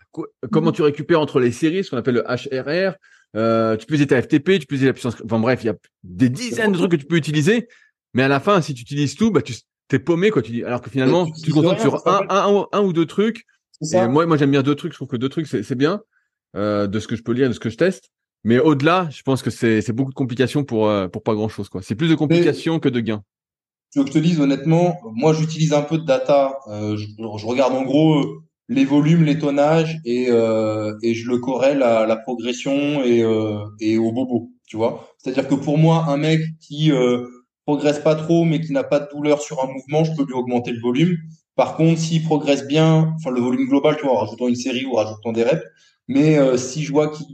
comment 0.50 0.72
tu 0.72 0.82
récupères 0.82 1.20
entre 1.20 1.38
les 1.38 1.52
séries, 1.52 1.84
ce 1.84 1.90
qu'on 1.90 1.96
appelle 1.96 2.16
le 2.16 2.24
HRR. 2.24 2.96
Euh, 3.36 3.76
tu 3.76 3.86
peux 3.86 3.94
utiliser 3.94 4.08
ta 4.08 4.20
FTP, 4.20 4.58
tu 4.58 4.66
peux 4.66 4.74
utiliser 4.74 4.86
la 4.86 4.94
puissance. 4.94 5.14
Enfin 5.24 5.38
bref, 5.38 5.62
il 5.62 5.66
y 5.66 5.70
a 5.70 5.76
des 6.02 6.28
dizaines 6.28 6.72
de 6.72 6.78
trucs 6.78 6.90
que 6.90 6.96
tu 6.96 7.06
peux 7.06 7.14
utiliser. 7.14 7.68
Mais 8.14 8.24
à 8.24 8.28
la 8.28 8.40
fin, 8.40 8.60
si 8.60 8.74
tu 8.74 8.82
utilises 8.82 9.14
tout, 9.14 9.30
bah 9.30 9.42
tu 9.42 9.54
t'es 9.88 9.98
paumé 9.98 10.30
quoi. 10.30 10.42
Tu 10.42 10.52
dis 10.52 10.64
alors 10.64 10.80
que 10.80 10.90
finalement, 10.90 11.30
tu, 11.30 11.50
te 11.50 11.54
concentres 11.54 11.80
sur 11.80 12.06
un, 12.06 12.26
un, 12.28 12.66
un, 12.72 12.80
ou 12.82 12.92
deux 12.92 13.06
trucs. 13.06 13.44
Et 13.92 14.06
moi, 14.06 14.26
moi 14.26 14.36
j'aime 14.36 14.50
bien 14.50 14.62
deux 14.62 14.74
trucs. 14.74 14.92
Je 14.92 14.98
trouve 14.98 15.08
que 15.08 15.16
deux 15.16 15.28
trucs 15.28 15.46
c'est 15.46 15.74
bien 15.74 16.02
euh, 16.56 16.86
de 16.86 17.00
ce 17.00 17.08
que 17.08 17.16
je 17.16 17.22
peux 17.22 17.32
lire, 17.32 17.48
de 17.48 17.54
ce 17.54 17.60
que 17.60 17.70
je 17.70 17.76
teste. 17.76 18.10
Mais 18.44 18.58
au-delà, 18.58 19.08
je 19.10 19.22
pense 19.22 19.42
que 19.42 19.50
c'est 19.50 19.92
beaucoup 19.92 20.10
de 20.10 20.14
complications 20.16 20.64
pour 20.64 20.88
euh, 20.88 21.08
pour 21.08 21.22
pas 21.22 21.34
grand 21.34 21.48
chose 21.48 21.68
quoi. 21.68 21.82
C'est 21.82 21.94
plus 21.94 22.08
de 22.08 22.14
complications 22.14 22.78
que 22.78 22.88
de 22.88 23.00
gains. 23.00 23.22
Tu 23.92 23.98
veux 23.98 24.04
que 24.04 24.10
je 24.10 24.18
te 24.18 24.22
dise 24.22 24.40
honnêtement, 24.40 24.98
moi 25.14 25.32
j'utilise 25.32 25.72
un 25.72 25.82
peu 25.82 25.98
de 25.98 26.04
data. 26.04 26.58
Euh, 26.68 26.96
je, 26.96 27.06
je, 27.06 27.46
regarde 27.46 27.72
en 27.72 27.84
gros 27.84 28.42
les 28.68 28.84
volumes, 28.84 29.24
les 29.24 29.38
tonnages 29.38 29.98
et 30.04 30.26
euh, 30.28 30.94
et 31.02 31.14
je 31.14 31.28
le 31.28 31.38
corrèle 31.38 31.82
à 31.82 32.06
la 32.06 32.16
progression 32.16 33.02
et 33.02 33.22
euh, 33.22 33.64
et 33.80 33.98
au 33.98 34.12
bobo. 34.12 34.50
Tu 34.66 34.76
vois. 34.76 35.08
C'est-à-dire 35.16 35.48
que 35.48 35.54
pour 35.54 35.78
moi, 35.78 36.04
un 36.08 36.18
mec 36.18 36.40
qui 36.60 36.92
euh, 36.92 37.26
progresse 37.68 37.98
pas 37.98 38.14
trop, 38.14 38.46
mais 38.46 38.62
qui 38.62 38.72
n'a 38.72 38.82
pas 38.82 38.98
de 38.98 39.10
douleur 39.14 39.42
sur 39.42 39.62
un 39.62 39.70
mouvement, 39.70 40.02
je 40.02 40.12
peux 40.14 40.24
lui 40.24 40.32
augmenter 40.32 40.72
le 40.72 40.80
volume. 40.80 41.18
Par 41.54 41.76
contre, 41.76 42.00
s'il 42.00 42.24
progresse 42.24 42.66
bien, 42.66 43.12
enfin 43.16 43.30
le 43.30 43.42
volume 43.42 43.68
global, 43.68 43.94
tu 43.98 44.04
vois, 44.06 44.14
en 44.14 44.20
rajoutant 44.20 44.48
une 44.48 44.56
série 44.56 44.86
ou 44.86 44.92
en 44.92 45.04
rajoutant 45.04 45.32
des 45.32 45.42
reps, 45.42 45.62
mais 46.08 46.38
euh, 46.38 46.56
si 46.56 46.82
je 46.82 46.90
vois 46.90 47.10
qu'il 47.10 47.26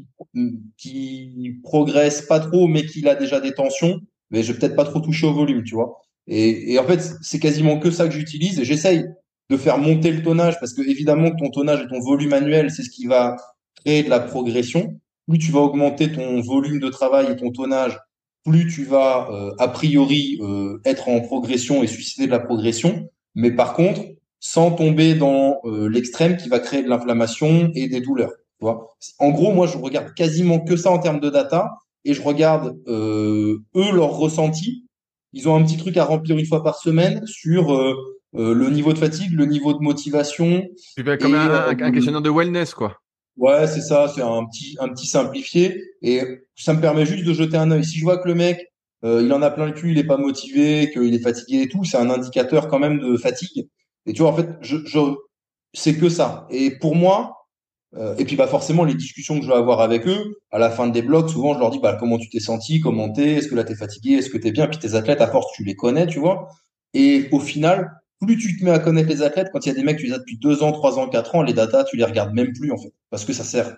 qu 0.76 1.60
progresse 1.62 2.22
pas 2.22 2.40
trop, 2.40 2.66
mais 2.66 2.84
qu'il 2.84 3.06
a 3.06 3.14
déjà 3.14 3.40
des 3.40 3.52
tensions, 3.52 4.00
mais 4.32 4.42
je 4.42 4.52
vais 4.52 4.58
peut-être 4.58 4.74
pas 4.74 4.82
trop 4.82 4.98
toucher 4.98 5.28
au 5.28 5.32
volume, 5.32 5.62
tu 5.62 5.76
vois. 5.76 6.00
Et, 6.26 6.80
en 6.80 6.84
fait, 6.84 7.00
c'est 7.22 7.38
quasiment 7.38 7.78
que 7.78 7.92
ça 7.92 8.08
que 8.08 8.14
j'utilise 8.14 8.58
et 8.58 8.64
j'essaye 8.64 9.04
de 9.50 9.56
faire 9.56 9.78
monter 9.78 10.10
le 10.10 10.20
tonnage 10.20 10.58
parce 10.58 10.72
que 10.72 10.82
évidemment 10.82 11.30
ton 11.30 11.50
tonnage 11.50 11.82
et 11.82 11.86
ton 11.86 12.00
volume 12.00 12.32
annuel, 12.32 12.72
c'est 12.72 12.82
ce 12.82 12.90
qui 12.90 13.06
va 13.06 13.36
créer 13.84 14.02
de 14.02 14.10
la 14.10 14.18
progression. 14.18 14.98
Plus 15.28 15.38
tu 15.38 15.52
vas 15.52 15.60
augmenter 15.60 16.10
ton 16.10 16.40
volume 16.40 16.80
de 16.80 16.88
travail 16.88 17.30
et 17.30 17.36
ton 17.36 17.52
tonnage, 17.52 17.96
plus 18.44 18.66
tu 18.66 18.84
vas 18.84 19.28
euh, 19.30 19.52
a 19.58 19.68
priori 19.68 20.38
euh, 20.42 20.78
être 20.84 21.08
en 21.08 21.20
progression 21.20 21.82
et 21.82 21.86
susciter 21.86 22.26
de 22.26 22.30
la 22.30 22.38
progression, 22.38 23.08
mais 23.34 23.50
par 23.50 23.74
contre, 23.74 24.02
sans 24.38 24.70
tomber 24.70 25.14
dans 25.14 25.60
euh, 25.64 25.88
l'extrême 25.88 26.36
qui 26.36 26.48
va 26.48 26.58
créer 26.58 26.82
de 26.82 26.88
l'inflammation 26.88 27.70
et 27.74 27.88
des 27.88 28.00
douleurs. 28.00 28.32
Tu 28.58 28.66
vois 28.66 28.94
en 29.18 29.30
gros, 29.30 29.52
moi, 29.52 29.66
je 29.66 29.78
regarde 29.78 30.14
quasiment 30.14 30.60
que 30.60 30.76
ça 30.76 30.90
en 30.90 30.98
termes 30.98 31.20
de 31.20 31.30
data 31.30 31.70
et 32.04 32.12
je 32.12 32.22
regarde 32.22 32.76
eux 32.86 33.62
leur 33.74 34.10
ressenti. 34.10 34.86
Ils 35.32 35.48
ont 35.48 35.56
un 35.56 35.64
petit 35.64 35.78
truc 35.78 35.96
à 35.96 36.04
remplir 36.04 36.38
une 36.38 36.46
fois 36.46 36.62
par 36.62 36.78
semaine 36.78 37.26
sur 37.26 37.74
le 38.34 38.70
niveau 38.70 38.92
de 38.92 38.98
fatigue, 38.98 39.32
le 39.32 39.46
niveau 39.46 39.72
de 39.72 39.78
motivation. 39.78 40.62
Tu 40.96 41.02
fais 41.02 41.18
comme 41.18 41.34
un, 41.34 41.68
un 41.68 41.92
questionnaire 41.92 42.22
de 42.22 42.30
wellness, 42.30 42.74
quoi. 42.74 42.98
Ouais, 43.36 43.66
c'est 43.66 43.80
ça, 43.80 44.08
c'est 44.14 44.22
un 44.22 44.44
petit, 44.46 44.76
un 44.78 44.88
petit 44.88 45.06
simplifié. 45.06 45.82
Et 46.02 46.22
ça 46.54 46.72
me 46.72 46.80
permet 46.80 47.04
juste 47.06 47.24
de 47.24 47.32
jeter 47.32 47.56
un 47.56 47.70
œil. 47.70 47.84
Si 47.84 47.98
je 47.98 48.04
vois 48.04 48.18
que 48.18 48.28
le 48.28 48.34
mec, 48.34 48.72
euh, 49.04 49.22
il 49.22 49.32
en 49.32 49.42
a 49.42 49.50
plein 49.50 49.66
le 49.66 49.72
cul, 49.72 49.90
il 49.90 49.98
est 49.98 50.04
pas 50.04 50.16
motivé, 50.16 50.90
qu'il 50.92 51.12
est 51.14 51.18
fatigué 51.18 51.62
et 51.62 51.68
tout, 51.68 51.84
c'est 51.84 51.96
un 51.96 52.10
indicateur 52.10 52.68
quand 52.68 52.78
même 52.78 53.00
de 53.00 53.16
fatigue. 53.16 53.68
Et 54.06 54.12
tu 54.12 54.22
vois, 54.22 54.30
en 54.30 54.36
fait, 54.36 54.48
je, 54.60 54.76
je 54.86 54.98
c'est 55.74 55.96
que 55.98 56.08
ça. 56.08 56.46
Et 56.50 56.78
pour 56.78 56.94
moi, 56.96 57.48
euh, 57.96 58.16
et 58.18 58.24
puis 58.24 58.36
bah 58.36 58.46
forcément 58.48 58.84
les 58.84 58.94
discussions 58.94 59.36
que 59.38 59.44
je 59.44 59.48
vais 59.50 59.56
avoir 59.56 59.80
avec 59.80 60.06
eux, 60.08 60.36
à 60.52 60.58
la 60.58 60.70
fin 60.70 60.88
des 60.88 61.02
blogs, 61.02 61.28
souvent 61.28 61.54
je 61.54 61.60
leur 61.60 61.70
dis 61.70 61.78
bah 61.80 61.96
comment 61.98 62.18
tu 62.18 62.28
t'es 62.30 62.40
senti, 62.40 62.80
comment 62.80 63.10
t'es, 63.12 63.34
est-ce 63.36 63.48
que 63.48 63.54
là 63.56 63.64
t'es 63.64 63.76
fatigué, 63.76 64.14
est-ce 64.14 64.30
que 64.30 64.38
t'es 64.38 64.52
bien, 64.52 64.66
puis 64.68 64.78
tes 64.78 64.94
athlètes 64.94 65.20
à 65.20 65.28
force 65.28 65.52
tu 65.54 65.64
les 65.64 65.76
connais, 65.76 66.06
tu 66.06 66.18
vois. 66.20 66.48
Et 66.94 67.28
au 67.32 67.40
final, 67.40 67.92
plus 68.24 68.36
tu 68.36 68.56
te 68.56 68.64
mets 68.64 68.70
à 68.70 68.78
connaître 68.78 69.08
les 69.08 69.22
athlètes, 69.22 69.48
quand 69.52 69.64
il 69.64 69.68
y 69.68 69.72
a 69.72 69.74
des 69.74 69.82
mecs, 69.82 69.98
tu 69.98 70.06
les 70.06 70.12
as 70.12 70.18
depuis 70.18 70.38
deux 70.38 70.62
ans, 70.62 70.72
trois 70.72 70.98
ans, 70.98 71.08
quatre 71.08 71.34
ans, 71.34 71.42
les 71.42 71.52
datas, 71.52 71.84
tu 71.84 71.96
les 71.96 72.04
regardes 72.04 72.32
même 72.34 72.52
plus, 72.52 72.70
en 72.72 72.78
fait. 72.78 72.92
Parce 73.10 73.24
que 73.24 73.32
ça 73.32 73.44
sert. 73.44 73.76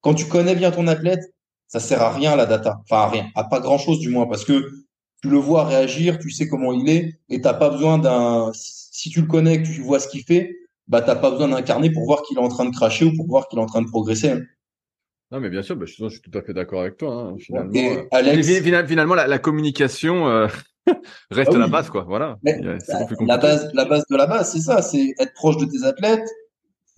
Quand 0.00 0.14
tu 0.14 0.26
connais 0.26 0.54
bien 0.54 0.70
ton 0.70 0.86
athlète, 0.86 1.20
ça 1.68 1.80
sert 1.80 2.02
à 2.02 2.12
rien, 2.12 2.36
la 2.36 2.46
data. 2.46 2.80
Enfin, 2.84 3.02
à 3.02 3.08
rien. 3.08 3.26
À 3.34 3.44
pas 3.44 3.60
grand 3.60 3.78
chose, 3.78 3.98
du 3.98 4.08
moins. 4.08 4.26
Parce 4.26 4.44
que 4.44 4.68
tu 5.22 5.30
le 5.30 5.38
vois 5.38 5.64
réagir, 5.64 6.18
tu 6.18 6.30
sais 6.30 6.48
comment 6.48 6.72
il 6.72 6.88
est, 6.88 7.20
et 7.28 7.40
t'as 7.40 7.54
pas 7.54 7.70
besoin 7.70 7.98
d'un, 7.98 8.52
si 8.54 9.10
tu 9.10 9.20
le 9.20 9.26
connais, 9.26 9.62
que 9.62 9.66
tu 9.66 9.80
vois 9.80 9.98
ce 9.98 10.08
qu'il 10.08 10.22
fait, 10.22 10.54
bah, 10.88 11.02
t'as 11.02 11.16
pas 11.16 11.30
besoin 11.30 11.48
d'incarner 11.48 11.90
pour 11.90 12.04
voir 12.04 12.22
qu'il 12.22 12.38
est 12.38 12.40
en 12.40 12.48
train 12.48 12.64
de 12.64 12.74
cracher 12.74 13.04
ou 13.04 13.16
pour 13.16 13.26
voir 13.26 13.48
qu'il 13.48 13.58
est 13.58 13.62
en 13.62 13.66
train 13.66 13.82
de 13.82 13.88
progresser. 13.88 14.30
Hein. 14.30 14.42
Non, 15.32 15.40
mais 15.40 15.50
bien 15.50 15.62
sûr, 15.62 15.74
bah, 15.74 15.86
je, 15.86 16.08
suis 16.08 16.20
tout 16.20 16.38
à 16.38 16.42
fait 16.42 16.54
d'accord 16.54 16.82
avec 16.82 16.98
toi. 16.98 17.12
Hein, 17.12 17.36
finalement, 17.38 17.72
euh. 17.74 18.86
finalement, 18.86 19.14
la, 19.14 19.38
communication, 19.38 20.28
euh, 20.28 20.46
Reste 21.30 21.50
ah 21.54 21.58
la 21.58 21.68
base, 21.68 21.90
quoi. 21.90 22.04
Voilà. 22.06 22.38
Bah, 22.42 22.52
la 23.26 23.38
base, 23.38 23.70
la 23.74 23.84
base 23.84 24.04
de 24.10 24.16
la 24.16 24.26
base, 24.26 24.52
c'est 24.52 24.60
ça. 24.60 24.82
C'est 24.82 25.14
être 25.18 25.32
proche 25.34 25.56
de 25.56 25.64
tes 25.64 25.84
athlètes, 25.84 26.28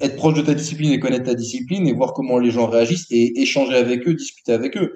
être 0.00 0.16
proche 0.16 0.34
de 0.34 0.42
ta 0.42 0.54
discipline 0.54 0.92
et 0.92 1.00
connaître 1.00 1.24
ta 1.24 1.34
discipline 1.34 1.86
et 1.86 1.92
voir 1.92 2.12
comment 2.12 2.38
les 2.38 2.50
gens 2.50 2.66
réagissent 2.68 3.06
et 3.10 3.40
échanger 3.40 3.76
avec 3.76 4.06
eux, 4.06 4.14
discuter 4.14 4.52
avec 4.52 4.76
eux. 4.76 4.94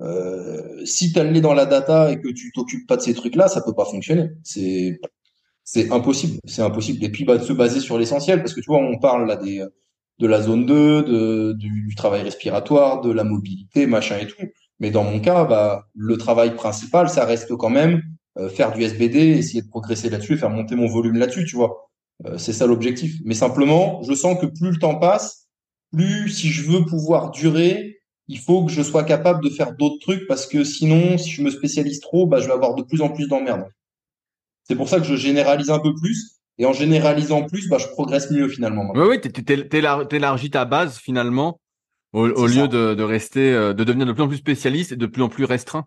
Euh, 0.00 0.84
si 0.84 1.12
tu 1.12 1.18
as 1.18 1.24
le 1.24 1.30
nez 1.30 1.40
dans 1.40 1.54
la 1.54 1.66
data 1.66 2.10
et 2.10 2.20
que 2.20 2.28
tu 2.28 2.50
t'occupes 2.52 2.86
pas 2.86 2.96
de 2.96 3.02
ces 3.02 3.14
trucs-là, 3.14 3.48
ça 3.48 3.62
peut 3.62 3.74
pas 3.74 3.84
fonctionner. 3.84 4.30
C'est 4.42 4.98
c'est 5.62 5.90
impossible, 5.92 6.38
c'est 6.46 6.62
impossible. 6.62 7.02
Et 7.04 7.10
puis 7.10 7.24
bah, 7.24 7.38
de 7.38 7.44
se 7.44 7.52
baser 7.52 7.80
sur 7.80 7.98
l'essentiel, 7.98 8.40
parce 8.40 8.54
que 8.54 8.60
tu 8.60 8.66
vois, 8.66 8.78
on 8.78 8.98
parle 8.98 9.26
là 9.26 9.36
des 9.36 9.64
de 10.18 10.26
la 10.26 10.40
zone 10.40 10.66
2, 10.66 11.02
de, 11.02 11.52
du, 11.58 11.86
du 11.88 11.94
travail 11.94 12.22
respiratoire, 12.22 13.00
de 13.00 13.10
la 13.10 13.24
mobilité, 13.24 13.86
machin 13.86 14.18
et 14.18 14.26
tout. 14.26 14.46
Mais 14.80 14.90
dans 14.90 15.04
mon 15.04 15.20
cas, 15.20 15.44
bah, 15.44 15.86
le 15.94 16.16
travail 16.16 16.54
principal, 16.54 17.08
ça 17.08 17.24
reste 17.24 17.54
quand 17.56 17.70
même 17.70 18.02
faire 18.48 18.72
du 18.72 18.82
SBD, 18.82 19.18
essayer 19.18 19.62
de 19.62 19.68
progresser 19.68 20.10
là-dessus, 20.10 20.36
faire 20.36 20.50
monter 20.50 20.74
mon 20.74 20.88
volume 20.88 21.16
là-dessus, 21.16 21.44
tu 21.44 21.56
vois. 21.56 21.84
Euh, 22.26 22.38
c'est 22.38 22.52
ça 22.52 22.66
l'objectif. 22.66 23.16
Mais 23.24 23.34
simplement, 23.34 24.02
je 24.02 24.14
sens 24.14 24.38
que 24.40 24.46
plus 24.46 24.70
le 24.70 24.78
temps 24.78 24.96
passe, 24.96 25.48
plus 25.92 26.28
si 26.30 26.48
je 26.48 26.70
veux 26.70 26.84
pouvoir 26.84 27.30
durer, 27.30 27.98
il 28.28 28.38
faut 28.38 28.64
que 28.64 28.72
je 28.72 28.82
sois 28.82 29.04
capable 29.04 29.42
de 29.44 29.50
faire 29.50 29.74
d'autres 29.74 29.98
trucs 30.00 30.26
parce 30.26 30.46
que 30.46 30.64
sinon, 30.64 31.18
si 31.18 31.30
je 31.30 31.42
me 31.42 31.50
spécialise 31.50 32.00
trop, 32.00 32.26
bah, 32.26 32.40
je 32.40 32.46
vais 32.46 32.52
avoir 32.52 32.74
de 32.74 32.82
plus 32.82 33.02
en 33.02 33.10
plus 33.10 33.28
d'emmerdes. 33.28 33.66
C'est 34.64 34.76
pour 34.76 34.88
ça 34.88 34.98
que 34.98 35.04
je 35.04 35.14
généralise 35.14 35.70
un 35.70 35.78
peu 35.78 35.94
plus. 35.94 36.40
Et 36.56 36.66
en 36.66 36.72
généralisant 36.72 37.42
plus, 37.42 37.68
bah, 37.68 37.78
je 37.78 37.88
progresse 37.88 38.30
mieux 38.30 38.48
finalement. 38.48 38.90
Oui, 38.94 39.18
oui, 39.20 40.06
t'élargis 40.08 40.50
ta 40.50 40.64
base 40.64 40.98
finalement 40.98 41.60
au, 42.12 42.28
au 42.28 42.46
lieu 42.46 42.68
de, 42.68 42.94
de, 42.94 43.02
rester, 43.02 43.52
euh, 43.52 43.74
de 43.74 43.82
devenir 43.82 44.06
de 44.06 44.12
plus 44.12 44.22
en 44.22 44.28
plus 44.28 44.36
spécialiste 44.36 44.92
et 44.92 44.96
de 44.96 45.06
plus 45.06 45.22
en 45.22 45.28
plus 45.28 45.44
restreint. 45.44 45.84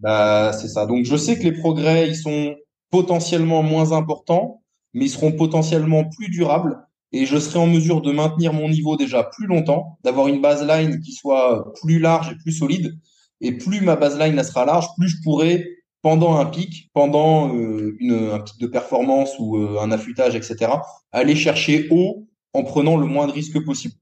Bah, 0.00 0.52
c'est 0.52 0.68
ça. 0.68 0.86
Donc, 0.86 1.04
je 1.04 1.16
sais 1.16 1.38
que 1.38 1.44
les 1.44 1.52
progrès, 1.52 2.08
ils 2.08 2.16
sont 2.16 2.54
potentiellement 2.90 3.62
moins 3.62 3.92
importants, 3.92 4.62
mais 4.92 5.06
ils 5.06 5.10
seront 5.10 5.32
potentiellement 5.32 6.04
plus 6.08 6.28
durables. 6.28 6.78
Et 7.12 7.26
je 7.26 7.38
serai 7.38 7.58
en 7.60 7.66
mesure 7.66 8.02
de 8.02 8.10
maintenir 8.12 8.52
mon 8.52 8.68
niveau 8.68 8.96
déjà 8.96 9.22
plus 9.24 9.46
longtemps, 9.46 9.98
d'avoir 10.04 10.26
une 10.28 10.40
baseline 10.40 11.00
qui 11.00 11.12
soit 11.12 11.72
plus 11.80 11.98
large 12.00 12.32
et 12.32 12.36
plus 12.36 12.52
solide. 12.52 12.98
Et 13.40 13.52
plus 13.56 13.80
ma 13.80 13.96
baseline 13.96 14.42
sera 14.42 14.64
large, 14.64 14.86
plus 14.98 15.08
je 15.08 15.16
pourrai, 15.22 15.66
pendant 16.02 16.36
un 16.36 16.46
pic, 16.46 16.90
pendant 16.92 17.54
euh, 17.54 17.96
une, 18.00 18.30
un 18.32 18.40
pic 18.40 18.58
de 18.60 18.66
performance 18.66 19.32
ou 19.38 19.56
euh, 19.58 19.80
un 19.80 19.90
affûtage, 19.92 20.34
etc., 20.34 20.72
aller 21.12 21.36
chercher 21.36 21.88
haut 21.90 22.26
en 22.52 22.64
prenant 22.64 22.96
le 22.96 23.06
moins 23.06 23.26
de 23.26 23.32
risques 23.32 23.64
possible. 23.64 23.94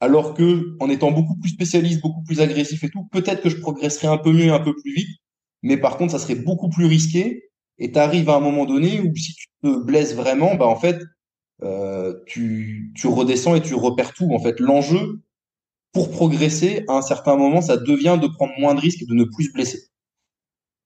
Alors 0.00 0.34
que, 0.34 0.76
en 0.80 0.90
étant 0.90 1.12
beaucoup 1.12 1.36
plus 1.36 1.50
spécialiste, 1.50 2.00
beaucoup 2.02 2.22
plus 2.22 2.40
agressif 2.40 2.84
et 2.84 2.90
tout, 2.90 3.04
peut-être 3.12 3.42
que 3.42 3.50
je 3.50 3.56
progresserai 3.58 4.08
un 4.08 4.18
peu 4.18 4.32
mieux, 4.32 4.52
un 4.52 4.60
peu 4.60 4.74
plus 4.74 4.94
vite, 4.94 5.08
mais 5.62 5.76
par 5.76 5.96
contre, 5.96 6.12
ça 6.12 6.18
serait 6.18 6.34
beaucoup 6.34 6.68
plus 6.68 6.86
risqué. 6.86 7.50
Et 7.78 7.92
tu 7.92 7.98
arrives 7.98 8.28
à 8.28 8.36
un 8.36 8.40
moment 8.40 8.66
donné 8.66 9.00
où 9.00 9.14
si 9.16 9.34
tu 9.34 9.46
te 9.62 9.84
blesses 9.84 10.14
vraiment, 10.14 10.54
bah 10.54 10.66
en 10.66 10.76
fait, 10.76 11.00
euh, 11.62 12.14
tu, 12.26 12.92
tu 12.94 13.06
redescends 13.06 13.54
et 13.54 13.62
tu 13.62 13.74
repères 13.74 14.12
tout. 14.12 14.30
En 14.32 14.38
fait, 14.38 14.60
l'enjeu 14.60 15.20
pour 15.92 16.10
progresser, 16.10 16.84
à 16.88 16.92
un 16.92 17.02
certain 17.02 17.36
moment, 17.36 17.60
ça 17.60 17.76
devient 17.76 18.18
de 18.20 18.28
prendre 18.28 18.52
moins 18.58 18.74
de 18.74 18.80
risques 18.80 19.02
et 19.02 19.06
de 19.06 19.14
ne 19.14 19.24
plus 19.24 19.44
se 19.44 19.52
blesser. 19.52 19.80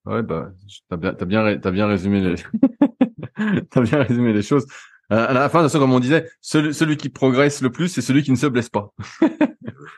Ouais, 0.07 0.23
bah, 0.23 0.53
t'as 0.89 0.97
bien, 0.97 1.15
t'as 1.15 1.25
bien, 1.25 1.59
t'as 1.59 1.71
bien 1.71 1.87
résumé 1.87 2.21
les, 2.21 2.35
t'as 3.71 3.81
bien 3.81 4.03
résumé 4.03 4.33
les 4.33 4.43
choses. 4.43 4.67
À 5.11 5.33
la 5.33 5.49
fin, 5.49 5.59
de 5.59 5.65
toute 5.65 5.73
façon, 5.73 5.79
comme 5.79 5.93
on 5.93 6.01
disait, 6.01 6.29
celui, 6.41 6.73
celui 6.73 6.97
qui 6.97 7.09
progresse 7.09 7.61
le 7.61 7.71
plus, 7.71 7.89
c'est 7.89 8.01
celui 8.01 8.23
qui 8.23 8.31
ne 8.31 8.37
se 8.37 8.47
blesse 8.47 8.71
pas. 8.71 8.95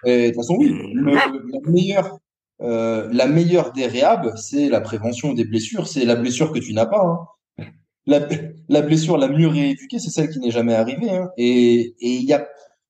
et, 0.04 0.22
de 0.22 0.26
toute 0.28 0.36
façon, 0.36 0.56
oui, 0.58 0.70
le, 0.94 1.12
le 1.12 1.70
meilleur, 1.70 2.18
euh, 2.62 3.08
la 3.12 3.26
meilleure 3.26 3.72
des 3.72 3.86
réhab, 3.86 4.34
c'est 4.36 4.68
la 4.68 4.80
prévention 4.80 5.32
des 5.34 5.44
blessures. 5.44 5.86
C'est 5.86 6.04
la 6.04 6.16
blessure 6.16 6.52
que 6.52 6.58
tu 6.58 6.72
n'as 6.72 6.86
pas. 6.86 7.28
Hein. 7.58 7.64
la, 8.06 8.20
la 8.68 8.82
blessure 8.82 9.18
la 9.18 9.28
mieux 9.28 9.48
rééduquée, 9.48 9.98
c'est 9.98 10.10
celle 10.10 10.30
qui 10.30 10.38
n'est 10.40 10.50
jamais 10.50 10.74
arrivée. 10.74 11.10
Hein. 11.10 11.30
Et 11.36 11.94
il 12.00 12.24
y 12.24 12.32
a, 12.32 12.46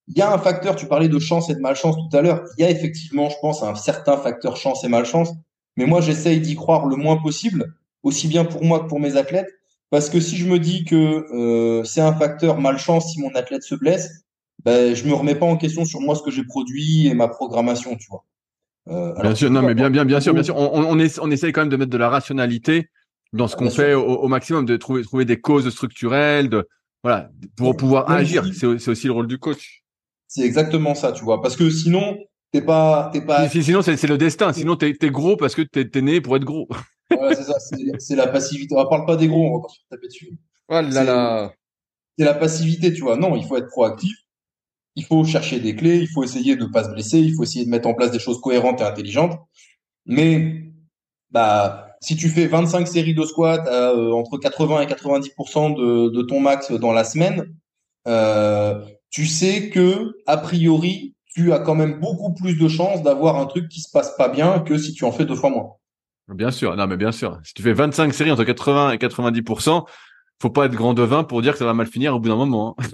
y 0.09 0.23
a 0.23 0.33
un 0.33 0.39
facteur, 0.39 0.77
tu 0.77 0.87
parlais 0.87 1.09
de 1.09 1.19
chance 1.19 1.51
et 1.51 1.55
de 1.55 1.61
malchance 1.61 1.97
tout 1.97 2.17
à 2.17 2.23
l'heure, 2.23 2.45
il 2.59 2.63
y 2.63 2.65
a 2.65 2.71
effectivement, 2.71 3.29
je 3.29 3.37
pense, 3.41 3.63
un 3.63 3.75
certain 3.75 4.17
facteur 4.17 4.57
chance 4.57 4.85
et 4.85 4.89
malchance, 4.89 5.31
mais 5.77 5.87
moi 5.87 6.01
j'essaye 6.01 6.41
d'y 6.41 6.55
croire 6.55 6.87
le 6.87 6.97
moins 6.97 7.17
possible, 7.17 7.75
aussi 8.03 8.29
bien 8.29 8.45
pour 8.45 8.65
moi 8.65 8.81
que 8.81 8.87
pour 8.87 9.01
mes 9.01 9.17
athlètes, 9.17 9.51
parce 9.91 10.11
que 10.11 10.21
si 10.21 10.37
je 10.37 10.47
me 10.47 10.59
dis 10.59 10.85
que 10.85 11.27
euh, 11.33 11.85
c'est 11.85 12.01
un 12.01 12.15
facteur 12.15 12.59
malchance 12.59 13.13
si 13.13 13.21
mon 13.21 13.35
athlète 13.35 13.63
se 13.63 13.75
blesse, 13.75 14.25
ben, 14.65 14.95
je 14.95 15.05
me 15.05 15.15
remets 15.15 15.35
pas 15.35 15.47
en 15.47 15.57
question 15.57 15.85
sur 15.85 16.01
moi 16.01 16.17
ce 16.17 16.23
que 16.23 16.31
j'ai 16.31 16.45
produit 16.45 17.07
et 17.07 17.15
ma 17.15 17.29
programmation, 17.29 17.97
tu 17.97 18.07
vois. 18.11 18.25
Euh, 18.89 19.13
bien 19.21 19.35
sûr, 19.35 19.51
non, 19.51 19.63
mais 19.63 19.75
bien, 19.75 19.91
bien, 19.91 20.05
bien 20.05 20.21
sûr, 20.21 20.33
bien 20.33 20.43
sûr. 20.43 20.57
On, 20.57 20.85
on, 20.85 20.99
on 20.99 21.31
essaye 21.31 21.53
quand 21.53 21.63
même 21.63 21.69
de 21.69 21.77
mettre 21.77 21.91
de 21.91 21.99
la 21.99 22.09
rationalité 22.09 22.89
dans 23.33 23.49
ce 23.49 23.57
qu'on 23.57 23.71
fait 23.71 23.95
au, 23.95 24.29
maximum, 24.29 24.65
de 24.65 24.77
trouver, 24.77 25.03
trouver 25.03 25.25
des 25.25 25.41
causes 25.41 25.69
structurelles, 25.71 26.49
de 26.49 26.69
voilà, 27.03 27.31
pour 27.57 27.77
pouvoir 27.77 28.11
agir. 28.11 28.45
C'est 28.55 28.67
aussi 28.67 29.07
le 29.07 29.13
rôle 29.13 29.27
du 29.27 29.39
coach. 29.39 29.83
C'est 30.29 30.43
exactement 30.43 30.95
ça, 30.95 31.13
tu 31.13 31.25
vois, 31.25 31.41
parce 31.41 31.57
que 31.57 31.71
sinon, 31.71 32.19
t'es 32.53 32.63
pas, 32.63 33.11
t'es 33.13 33.21
pas. 33.21 33.49
Sinon, 33.49 33.83
c'est 33.83 34.03
le 34.05 34.19
destin. 34.19 34.53
Sinon, 34.53 34.77
t'es 34.77 34.97
es 35.01 35.11
gros 35.11 35.37
parce 35.37 35.55
que 35.55 35.63
t'es 35.63 35.89
es 35.93 36.03
né 36.03 36.21
pour 36.21 36.37
être 36.37 36.45
gros. 36.45 36.69
voilà, 37.11 37.35
c'est 37.35 37.45
ça. 37.45 37.55
C'est 37.99 38.17
la 38.17 38.27
passivité. 38.27 38.75
On 38.77 38.89
parle 38.89 39.07
pas 39.07 39.17
des 39.17 39.29
gros, 39.29 39.47
on 39.47 39.51
va 39.51 39.57
encore 39.57 39.71
se 39.71 39.81
taper 39.91 40.09
dessus. 40.09 40.39
Voilà. 40.69 41.05
là. 41.05 41.53
C'est 42.19 42.25
la 42.25 42.35
passivité, 42.35 42.93
tu 42.93 43.03
vois. 43.03 43.17
Non, 43.17 43.37
il 43.37 43.45
faut 43.45 43.57
être 43.57 43.69
proactif. 43.69 44.17
Il 44.97 45.05
faut 45.05 45.25
chercher 45.25 45.61
des 45.61 45.77
clés. 45.77 45.99
Il 45.99 46.09
faut 46.09 46.25
essayer 46.25 46.57
de 46.57 46.65
pas 46.67 46.85
se 46.85 46.91
blesser. 46.91 47.21
Il 47.21 47.35
faut 47.35 47.43
essayer 47.43 47.65
de 47.65 47.71
mettre 47.71 47.89
en 47.89 47.95
place 47.95 48.11
des 48.11 48.19
choses 48.19 48.41
cohérentes 48.41 48.81
et 48.81 48.85
intelligentes. 48.85 49.39
Mais, 50.07 50.65
bah, 51.31 51.87
si 52.01 52.17
tu 52.17 52.29
fais 52.29 52.47
25 52.47 52.87
séries 52.87 53.15
de 53.15 53.23
squat 53.23 53.67
euh, 53.67 54.13
entre 54.13 54.39
80 54.39 54.83
et 54.83 54.87
90% 54.87 55.77
de, 55.77 56.09
de, 56.11 56.23
ton 56.23 56.41
max 56.41 56.73
dans 56.73 56.93
la 56.93 57.05
semaine, 57.05 57.55
euh, 58.07 58.81
tu 59.11 59.27
sais 59.27 59.71
que 59.71 60.17
a 60.27 60.37
priori 60.37 61.15
tu 61.35 61.53
as 61.53 61.59
quand 61.59 61.75
même 61.75 62.01
beaucoup 62.01 62.33
plus 62.33 62.59
de 62.59 62.69
chances 62.69 63.03
d'avoir 63.03 63.37
un 63.37 63.47
truc 63.47 63.69
qui 63.69 63.81
se 63.81 63.91
passe 63.91 64.17
pas 64.17 64.29
bien 64.29 64.61
que 64.61 64.79
si 64.79 64.95
tu 64.95 65.05
en 65.05 65.13
fais 65.13 65.27
deux 65.27 65.35
fois 65.35 65.51
moins. 65.51 65.73
Bien 66.29 66.51
sûr, 66.51 66.75
non 66.77 66.87
mais 66.87 66.97
bien 66.97 67.13
sûr. 67.13 67.39
Si 67.45 67.55
tu 67.55 67.63
fais 67.63 67.73
25 67.73 68.13
séries 68.15 68.31
entre 68.31 68.45
80 68.45 68.93
et 68.93 68.97
90%, 68.97 69.85
faut 70.41 70.51
pas 70.51 70.67
être 70.67 70.75
grand 70.75 70.95
devin 70.95 71.25
pour 71.25 71.43
dire 71.43 71.53
que 71.53 71.59
ça 71.59 71.65
va 71.65 71.75
mal 71.75 71.87
finir 71.87 72.15
au 72.15 72.21
bout 72.21 72.29
d'un 72.29 72.37
moment. 72.37 72.75
Hein. 72.79 72.85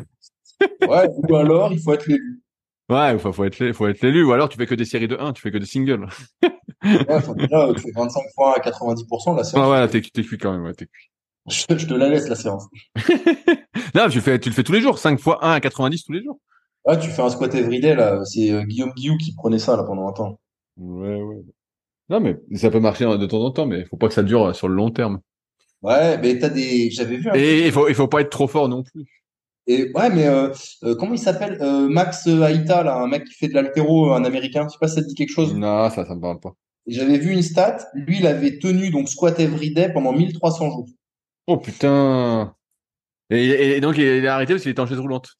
Ouais, 0.60 1.08
ou 1.28 1.36
alors 1.36 1.72
il 1.72 1.80
faut 1.80 1.92
être 1.92 2.06
l'élu. 2.06 2.42
Ouais, 2.88 3.14
il 3.14 3.18
faut, 3.18 3.32
faut 3.32 3.44
être 3.44 3.72
faut 3.72 3.86
être 3.86 4.02
l'élu 4.02 4.24
ou 4.24 4.32
alors 4.32 4.48
tu 4.48 4.58
fais 4.58 4.66
que 4.66 4.74
des 4.74 4.84
séries 4.84 5.08
de 5.08 5.16
1, 5.16 5.32
tu 5.32 5.42
fais 5.42 5.50
que 5.50 5.58
des 5.58 5.66
singles. 5.66 6.06
ouais, 6.42 7.20
faut 7.22 7.34
déjà, 7.34 7.72
tu 7.74 7.80
fais 7.80 7.90
25 7.94 8.22
fois 8.34 8.56
à 8.56 8.60
90% 8.60 9.36
la 9.36 9.44
séance. 9.44 9.54
Ah 9.54 9.70
ouais, 9.70 9.88
t'es, 9.88 10.00
t'es 10.02 10.22
cuit 10.22 10.38
quand 10.38 10.52
même, 10.52 10.64
ouais, 10.64 10.74
t'es 10.74 10.86
cuit. 10.86 11.10
Je, 11.48 11.64
te 11.66 11.94
la 11.94 12.08
laisse 12.08 12.28
la 12.28 12.36
séance. 12.36 12.66
non, 13.94 14.08
tu 14.08 14.20
fais, 14.20 14.38
tu 14.38 14.48
le 14.48 14.54
fais 14.54 14.62
tous 14.62 14.72
les 14.72 14.80
jours, 14.80 14.98
5 14.98 15.18
fois 15.18 15.44
1 15.44 15.52
à 15.52 15.60
90 15.60 16.04
tous 16.04 16.12
les 16.12 16.22
jours. 16.22 16.38
Ouais, 16.84 16.98
tu 16.98 17.08
fais 17.08 17.22
un 17.22 17.30
squat 17.30 17.54
everyday 17.54 17.94
là, 17.94 18.24
c'est 18.24 18.50
euh, 18.50 18.62
Guillaume 18.64 18.92
Guillou 18.92 19.16
qui 19.16 19.34
prenait 19.34 19.58
ça 19.58 19.76
là 19.76 19.84
pendant 19.84 20.08
un 20.08 20.12
temps. 20.12 20.40
Ouais, 20.76 21.20
ouais. 21.20 21.42
Non, 22.08 22.20
mais 22.20 22.36
ça 22.56 22.70
peut 22.70 22.80
marcher 22.80 23.04
de 23.06 23.26
temps 23.26 23.42
en 23.42 23.50
temps, 23.50 23.66
mais 23.66 23.84
faut 23.86 23.96
pas 23.96 24.08
que 24.08 24.14
ça 24.14 24.22
dure 24.22 24.46
euh, 24.46 24.52
sur 24.52 24.68
le 24.68 24.74
long 24.74 24.90
terme. 24.90 25.20
Ouais, 25.82 26.18
mais 26.18 26.38
t'as 26.38 26.48
des, 26.48 26.90
j'avais 26.90 27.16
vu. 27.16 27.28
Un 27.30 27.34
Et 27.34 27.66
il 27.66 27.72
faut, 27.72 27.88
il 27.88 27.94
faut 27.94 28.08
pas 28.08 28.20
être 28.20 28.30
trop 28.30 28.46
fort 28.46 28.68
non 28.68 28.82
plus. 28.82 29.04
Et 29.66 29.92
ouais, 29.94 30.10
mais 30.10 30.26
euh, 30.26 30.48
euh, 30.82 30.96
comment 30.96 31.14
il 31.14 31.18
s'appelle 31.18 31.58
euh, 31.60 31.88
Max 31.88 32.26
Aïta, 32.26 32.82
là, 32.82 32.96
un 32.96 33.06
mec 33.06 33.24
qui 33.24 33.34
fait 33.34 33.48
de 33.48 33.54
l'altéro, 33.54 34.12
un 34.12 34.24
américain. 34.24 34.66
Je 34.68 34.72
sais 34.72 34.78
pas 34.80 34.88
si 34.88 34.96
ça 34.96 35.02
te 35.02 35.06
dit 35.06 35.14
quelque 35.14 35.32
chose. 35.32 35.54
Non, 35.54 35.88
ça, 35.90 36.04
ça 36.04 36.14
me 36.14 36.20
parle 36.20 36.40
pas. 36.40 36.54
J'avais 36.86 37.18
vu 37.18 37.32
une 37.32 37.42
stat. 37.42 37.78
Lui, 37.94 38.18
il 38.18 38.26
avait 38.26 38.58
tenu 38.58 38.90
donc 38.90 39.08
squat 39.08 39.38
everyday 39.38 39.92
pendant 39.92 40.12
1300 40.12 40.70
jours. 40.70 40.88
Oh 41.46 41.56
putain. 41.56 42.54
Et, 43.30 43.76
et 43.76 43.80
donc 43.80 43.98
il 43.98 44.26
a 44.26 44.34
arrêté 44.34 44.52
parce 44.52 44.62
qu'il 44.62 44.72
était 44.72 44.80
en 44.80 44.86
chaise 44.86 44.98
roulante? 44.98 45.30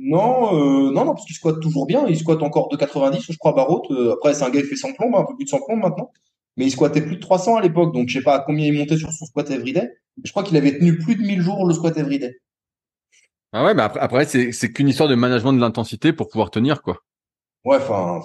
Non, 0.00 0.54
euh, 0.54 0.92
non, 0.92 1.04
non, 1.04 1.14
parce 1.14 1.24
qu'il 1.24 1.34
squatte 1.34 1.60
toujours 1.60 1.86
bien. 1.86 2.06
Il 2.08 2.16
squatte 2.16 2.42
encore 2.42 2.68
de 2.68 2.76
90, 2.76 3.32
je 3.32 3.38
crois, 3.38 3.52
Barot. 3.52 3.82
après, 4.12 4.34
c'est 4.34 4.44
un 4.44 4.50
gars 4.50 4.60
qui 4.60 4.68
fait 4.68 4.76
100 4.76 4.92
plombes, 4.94 5.14
un 5.16 5.24
peu 5.24 5.34
plus 5.36 5.44
de 5.44 5.50
100 5.50 5.60
plombes 5.66 5.80
maintenant. 5.80 6.10
Mais 6.56 6.66
il 6.66 6.70
squattait 6.70 7.00
plus 7.00 7.16
de 7.16 7.20
300 7.20 7.56
à 7.56 7.62
l'époque, 7.62 7.94
donc 7.94 8.08
je 8.08 8.18
sais 8.18 8.24
pas 8.24 8.34
à 8.34 8.40
combien 8.40 8.66
il 8.66 8.76
montait 8.76 8.96
sur 8.96 9.12
son 9.12 9.26
squat 9.26 9.48
everyday. 9.50 9.88
Je 10.24 10.30
crois 10.32 10.42
qu'il 10.42 10.56
avait 10.56 10.76
tenu 10.76 10.98
plus 10.98 11.14
de 11.14 11.22
1000 11.22 11.40
jours 11.40 11.66
le 11.66 11.72
squat 11.72 11.96
everyday. 11.96 12.36
Ah 13.52 13.64
ouais, 13.64 13.74
mais 13.74 13.82
après, 13.82 14.00
après 14.00 14.24
c'est, 14.26 14.52
c'est 14.52 14.72
qu'une 14.72 14.88
histoire 14.88 15.08
de 15.08 15.14
management 15.14 15.52
de 15.52 15.60
l'intensité 15.60 16.12
pour 16.12 16.28
pouvoir 16.28 16.50
tenir, 16.50 16.82
quoi. 16.82 16.98
Ouais, 17.64 17.76
enfin, 17.76 18.20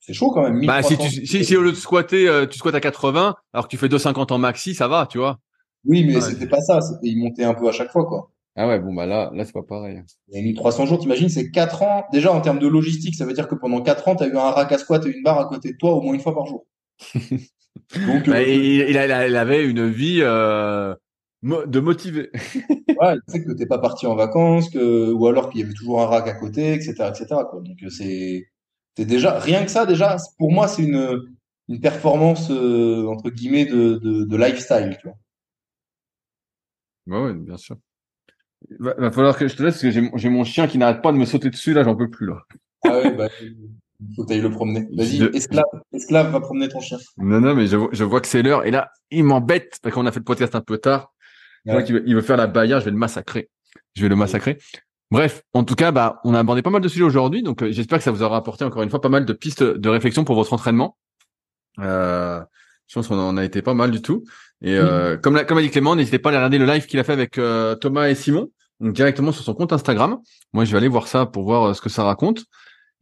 c'est 0.00 0.14
chaud 0.14 0.30
quand 0.30 0.42
même. 0.42 0.64
Bah, 0.66 0.82
si, 0.82 0.96
tu, 0.96 1.26
si, 1.26 1.44
si, 1.44 1.56
au 1.56 1.62
lieu 1.62 1.72
de 1.72 1.76
squatter, 1.76 2.28
euh, 2.28 2.46
tu 2.46 2.58
squattes 2.58 2.74
à 2.74 2.80
80, 2.80 3.36
alors 3.52 3.66
que 3.66 3.70
tu 3.70 3.76
fais 3.76 3.88
250 3.88 4.32
en 4.32 4.38
maxi, 4.38 4.74
ça 4.74 4.88
va, 4.88 5.06
tu 5.06 5.18
vois. 5.18 5.38
Oui, 5.84 6.04
mais 6.04 6.20
c'était 6.20 6.48
pas 6.48 6.60
ça. 6.60 6.80
C'était, 6.80 7.08
il 7.08 7.18
montait 7.18 7.44
un 7.44 7.54
peu 7.54 7.68
à 7.68 7.72
chaque 7.72 7.90
fois, 7.90 8.04
quoi. 8.06 8.30
Ah 8.56 8.66
ouais, 8.66 8.80
bon, 8.80 8.92
bah 8.92 9.06
là, 9.06 9.30
là, 9.32 9.44
c'est 9.44 9.52
pas 9.52 9.62
pareil. 9.62 10.02
Et 10.32 10.42
1300 10.42 10.86
jours, 10.86 10.98
t'imagines, 10.98 11.28
c'est 11.28 11.50
4 11.50 11.82
ans. 11.82 12.04
Déjà, 12.12 12.32
en 12.32 12.40
termes 12.40 12.58
de 12.58 12.66
logistique, 12.66 13.14
ça 13.14 13.24
veut 13.24 13.32
dire 13.32 13.48
que 13.48 13.54
pendant 13.54 13.80
4 13.80 14.08
ans, 14.08 14.16
t'as 14.16 14.26
eu 14.26 14.36
un 14.36 14.50
rack 14.50 14.72
à 14.72 14.78
squat 14.78 15.04
et 15.06 15.10
une 15.10 15.22
barre 15.22 15.38
à 15.38 15.44
côté 15.46 15.72
de 15.72 15.76
toi 15.78 15.92
au 15.92 16.02
moins 16.02 16.14
une 16.14 16.20
fois 16.20 16.34
par 16.34 16.46
jour. 16.46 16.66
Donc, 17.14 18.28
bah, 18.28 18.36
euh, 18.36 18.42
il, 18.42 18.90
il, 18.90 18.96
avait 18.98 19.64
une 19.64 19.88
vie, 19.88 20.20
euh, 20.22 20.94
de 21.42 21.80
motiver. 21.80 22.30
ouais, 23.00 23.16
tu 23.16 23.32
sais 23.32 23.44
que 23.44 23.52
t'es 23.52 23.66
pas 23.66 23.78
parti 23.78 24.06
en 24.06 24.14
vacances, 24.14 24.68
que 24.70 25.12
ou 25.12 25.26
alors 25.26 25.50
qu'il 25.50 25.60
y 25.60 25.64
avait 25.64 25.72
toujours 25.72 26.02
un 26.02 26.06
rack 26.06 26.28
à 26.28 26.34
côté, 26.34 26.74
etc., 26.74 26.92
etc. 27.08 27.26
Quoi. 27.28 27.62
Donc 27.62 27.82
euh, 27.82 27.90
c'est 27.90 28.46
déjà 28.98 29.38
rien 29.38 29.64
que 29.64 29.70
ça 29.70 29.86
déjà. 29.86 30.16
Pour 30.38 30.52
moi, 30.52 30.68
c'est 30.68 30.82
une 30.82 31.20
une 31.68 31.80
performance 31.80 32.50
euh, 32.50 33.06
entre 33.06 33.30
guillemets 33.30 33.64
de, 33.64 33.94
de, 33.94 34.24
de 34.24 34.36
lifestyle. 34.36 34.98
Tu 35.00 35.08
vois. 35.08 35.16
Ouais, 37.06 37.26
ouais, 37.26 37.34
bien 37.34 37.56
sûr. 37.56 37.76
Il 38.68 38.76
va, 38.78 39.10
falloir 39.10 39.38
que 39.38 39.48
je 39.48 39.56
te 39.56 39.62
laisse 39.62 39.80
parce 39.80 39.94
que 39.94 40.18
j'ai 40.18 40.28
mon 40.28 40.44
chien 40.44 40.66
qui 40.66 40.76
n'arrête 40.76 41.00
pas 41.00 41.12
de 41.12 41.16
me 41.16 41.24
sauter 41.24 41.48
dessus 41.48 41.72
là, 41.72 41.82
j'en 41.82 41.96
peux 41.96 42.10
plus 42.10 42.26
là. 42.26 42.42
Ah 42.84 42.98
ouais, 42.98 43.14
bah, 43.14 43.28
faut 44.16 44.24
que 44.24 44.34
le 44.34 44.50
promener. 44.50 44.86
Vas-y, 44.92 45.22
esclave, 45.34 45.64
esclave, 45.92 46.30
va 46.30 46.40
promener 46.40 46.68
ton 46.68 46.80
chien. 46.80 46.98
Non, 47.16 47.40
non, 47.40 47.54
mais 47.54 47.66
je, 47.66 47.78
je 47.92 48.04
vois 48.04 48.20
que 48.20 48.26
c'est 48.26 48.42
l'heure. 48.42 48.66
Et 48.66 48.70
là, 48.70 48.90
il 49.10 49.24
m'embête 49.24 49.78
parce 49.82 49.94
qu'on 49.94 50.06
a 50.06 50.12
fait 50.12 50.20
le 50.20 50.24
podcast 50.24 50.54
un 50.54 50.60
peu 50.60 50.76
tard. 50.76 51.14
Je 51.66 51.72
vois 51.72 51.82
qu'il 51.82 51.94
veut, 51.96 52.02
il 52.06 52.14
veut 52.14 52.22
faire 52.22 52.36
la 52.36 52.46
bagarre, 52.46 52.80
je 52.80 52.86
vais 52.86 52.90
le 52.90 52.96
massacrer. 52.96 53.48
Je 53.94 54.02
vais 54.02 54.08
le 54.08 54.16
massacrer. 54.16 54.58
Bref, 55.10 55.42
en 55.52 55.64
tout 55.64 55.74
cas, 55.74 55.90
bah, 55.90 56.20
on 56.24 56.34
a 56.34 56.38
abordé 56.38 56.62
pas 56.62 56.70
mal 56.70 56.80
de 56.80 56.88
sujets 56.88 57.04
aujourd'hui, 57.04 57.42
donc 57.42 57.62
euh, 57.62 57.72
j'espère 57.72 57.98
que 57.98 58.04
ça 58.04 58.12
vous 58.12 58.22
aura 58.22 58.36
apporté 58.36 58.64
encore 58.64 58.82
une 58.82 58.90
fois 58.90 59.00
pas 59.00 59.08
mal 59.08 59.24
de 59.24 59.32
pistes 59.32 59.62
de 59.62 59.88
réflexion 59.88 60.24
pour 60.24 60.36
votre 60.36 60.52
entraînement. 60.52 60.96
Euh, 61.80 62.40
je 62.86 62.94
pense 62.94 63.08
qu'on 63.08 63.18
en 63.18 63.36
a 63.36 63.44
été 63.44 63.62
pas 63.62 63.74
mal 63.74 63.90
du 63.90 64.02
tout. 64.02 64.24
Et 64.62 64.76
euh, 64.76 65.16
comme 65.16 65.36
l'a, 65.36 65.44
comme 65.44 65.58
a 65.58 65.62
dit 65.62 65.70
Clément, 65.70 65.96
n'hésitez 65.96 66.18
pas 66.18 66.28
à 66.28 66.32
aller 66.32 66.38
regarder 66.38 66.58
le 66.58 66.66
live 66.66 66.86
qu'il 66.86 66.98
a 66.98 67.04
fait 67.04 67.12
avec 67.12 67.38
euh, 67.38 67.74
Thomas 67.74 68.08
et 68.08 68.14
Simon, 68.14 68.50
donc 68.80 68.94
directement 68.94 69.32
sur 69.32 69.44
son 69.44 69.54
compte 69.54 69.72
Instagram. 69.72 70.18
Moi, 70.52 70.64
je 70.64 70.72
vais 70.72 70.78
aller 70.78 70.88
voir 70.88 71.06
ça 71.06 71.26
pour 71.26 71.44
voir 71.44 71.74
ce 71.74 71.80
que 71.80 71.88
ça 71.88 72.04
raconte. 72.04 72.44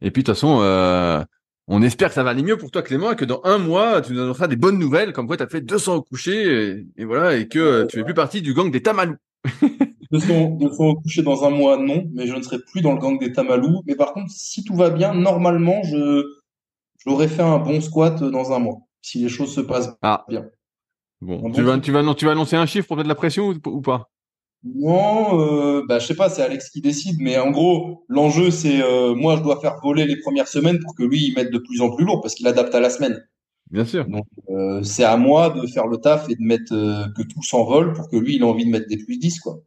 Et 0.01 0.11
puis 0.11 0.23
de 0.23 0.27
toute 0.27 0.35
façon, 0.35 1.25
on 1.71 1.83
espère 1.83 2.09
que 2.09 2.15
ça 2.15 2.23
va 2.23 2.31
aller 2.31 2.41
mieux 2.41 2.57
pour 2.57 2.71
toi, 2.71 2.81
Clément, 2.81 3.11
et 3.11 3.15
que 3.15 3.25
dans 3.25 3.41
un 3.43 3.59
mois, 3.59 4.01
tu 4.01 4.13
nous 4.13 4.17
donneras 4.17 4.47
des 4.47 4.55
bonnes 4.55 4.79
nouvelles, 4.79 5.13
comme 5.13 5.27
quoi 5.27 5.37
tu 5.37 5.43
as 5.43 5.47
fait 5.47 5.61
200 5.61 5.95
au 5.95 6.01
coucher, 6.01 6.83
et, 6.97 7.05
voilà, 7.05 7.35
et 7.35 7.47
que 7.47 7.85
tu 7.85 7.97
fais 7.97 8.03
plus 8.03 8.15
partie 8.15 8.41
du 8.41 8.55
gang 8.55 8.71
des 8.71 8.81
Tamalous. 8.81 9.17
200, 10.11 10.57
200 10.59 10.83
au 10.83 10.95
coucher 10.95 11.21
dans 11.21 11.45
un 11.45 11.51
mois, 11.51 11.77
non, 11.77 12.05
mais 12.13 12.25
je 12.25 12.35
ne 12.35 12.41
serai 12.41 12.57
plus 12.57 12.81
dans 12.81 12.93
le 12.93 12.97
gang 12.97 13.19
des 13.19 13.31
Tamalous. 13.31 13.83
Mais 13.85 13.95
par 13.95 14.13
contre, 14.13 14.31
si 14.31 14.63
tout 14.63 14.75
va 14.75 14.89
bien, 14.89 15.13
normalement, 15.13 15.83
je 15.83 16.25
j'aurais 17.05 17.27
fait 17.27 17.43
un 17.43 17.59
bon 17.59 17.79
squat 17.79 18.23
dans 18.23 18.51
un 18.51 18.57
mois, 18.57 18.79
si 19.03 19.19
les 19.19 19.29
choses 19.29 19.53
se 19.53 19.61
passent 19.61 19.91
ah. 20.01 20.25
bien. 20.27 20.45
Bon, 21.21 21.51
tu, 21.51 21.61
vas, 21.61 21.77
tu, 21.77 21.91
vas, 21.91 22.15
tu 22.15 22.25
vas 22.25 22.31
annoncer 22.31 22.55
un 22.55 22.65
chiffre 22.65 22.87
pour 22.87 22.97
mettre 22.97 23.05
de 23.05 23.09
la 23.09 23.15
pression 23.15 23.49
ou 23.49 23.81
pas? 23.81 24.09
Non, 24.63 25.39
euh, 25.39 25.85
bah, 25.87 25.99
je 25.99 26.07
sais 26.07 26.15
pas, 26.15 26.29
c'est 26.29 26.41
Alex 26.41 26.69
qui 26.69 26.81
décide, 26.81 27.17
mais 27.19 27.37
en 27.37 27.49
gros, 27.49 28.03
l'enjeu, 28.09 28.51
c'est 28.51 28.81
euh, 28.81 29.15
moi, 29.15 29.37
je 29.37 29.41
dois 29.41 29.59
faire 29.61 29.79
voler 29.81 30.05
les 30.05 30.17
premières 30.17 30.49
semaines 30.49 30.79
pour 30.79 30.95
que 30.95 31.03
lui, 31.03 31.27
il 31.27 31.33
mette 31.33 31.51
de 31.51 31.59
plus 31.59 31.81
en 31.81 31.95
plus 31.95 32.03
lourd 32.03 32.21
parce 32.21 32.35
qu'il 32.35 32.47
adapte 32.47 32.75
à 32.75 32.81
la 32.81 32.89
semaine. 32.89 33.25
Bien 33.71 33.85
sûr. 33.85 34.05
Donc, 34.05 34.25
euh, 34.49 34.83
c'est 34.83 35.05
à 35.05 35.15
moi 35.15 35.51
de 35.51 35.65
faire 35.67 35.87
le 35.87 35.97
taf 35.97 36.29
et 36.29 36.35
de 36.35 36.41
mettre 36.41 36.73
euh, 36.73 37.05
que 37.15 37.21
tout 37.21 37.41
s'envole 37.41 37.93
pour 37.93 38.09
que 38.09 38.17
lui, 38.17 38.35
il 38.35 38.41
ait 38.41 38.45
envie 38.45 38.65
de 38.65 38.71
mettre 38.71 38.87
des 38.87 38.97
plus 38.97 39.17
10, 39.17 39.39
quoi. 39.39 39.61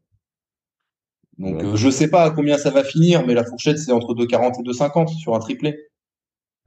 Donc, 1.39 1.75
je 1.75 1.91
sais 1.91 2.09
pas 2.09 2.25
à 2.25 2.31
combien 2.31 2.59
ça 2.59 2.71
va 2.71 2.85
finir, 2.85 3.27
mais 3.27 3.33
la 3.35 3.45
fourchette, 3.45 3.79
c'est 3.79 3.91
entre 3.91 4.15
2,40 4.15 4.61
et 4.61 4.71
2,50 4.71 5.09
sur 5.19 5.35
un 5.35 5.39
triplé. 5.39 5.89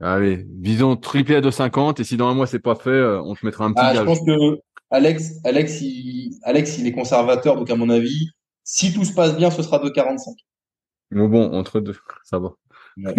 Allez, 0.00 0.44
visons 0.58 0.96
triplé 0.96 1.36
à 1.36 1.40
2,50 1.40 2.00
et 2.00 2.04
si 2.04 2.16
dans 2.18 2.28
un 2.28 2.34
mois 2.34 2.46
c'est 2.46 2.58
pas 2.58 2.74
fait, 2.74 3.02
on 3.24 3.34
te 3.34 3.46
mettra 3.46 3.64
un 3.64 3.72
petit 3.72 3.80
ah, 3.82 3.94
Je 3.94 4.02
pense 4.02 4.20
que 4.20 4.60
Alex, 4.90 5.40
Alex, 5.44 5.80
il, 5.80 6.38
Alex, 6.42 6.78
il 6.78 6.86
est 6.86 6.92
conservateur, 6.92 7.56
donc 7.56 7.70
à 7.70 7.76
mon 7.76 7.90
avis, 7.90 8.30
si 8.62 8.92
tout 8.92 9.04
se 9.04 9.12
passe 9.12 9.36
bien, 9.36 9.50
ce 9.50 9.62
sera 9.62 9.78
de 9.78 9.88
45. 9.88 10.34
Bon, 11.12 11.28
bon, 11.28 11.52
entre 11.52 11.80
deux, 11.80 11.96
ça 12.24 12.38
va. 12.38 12.54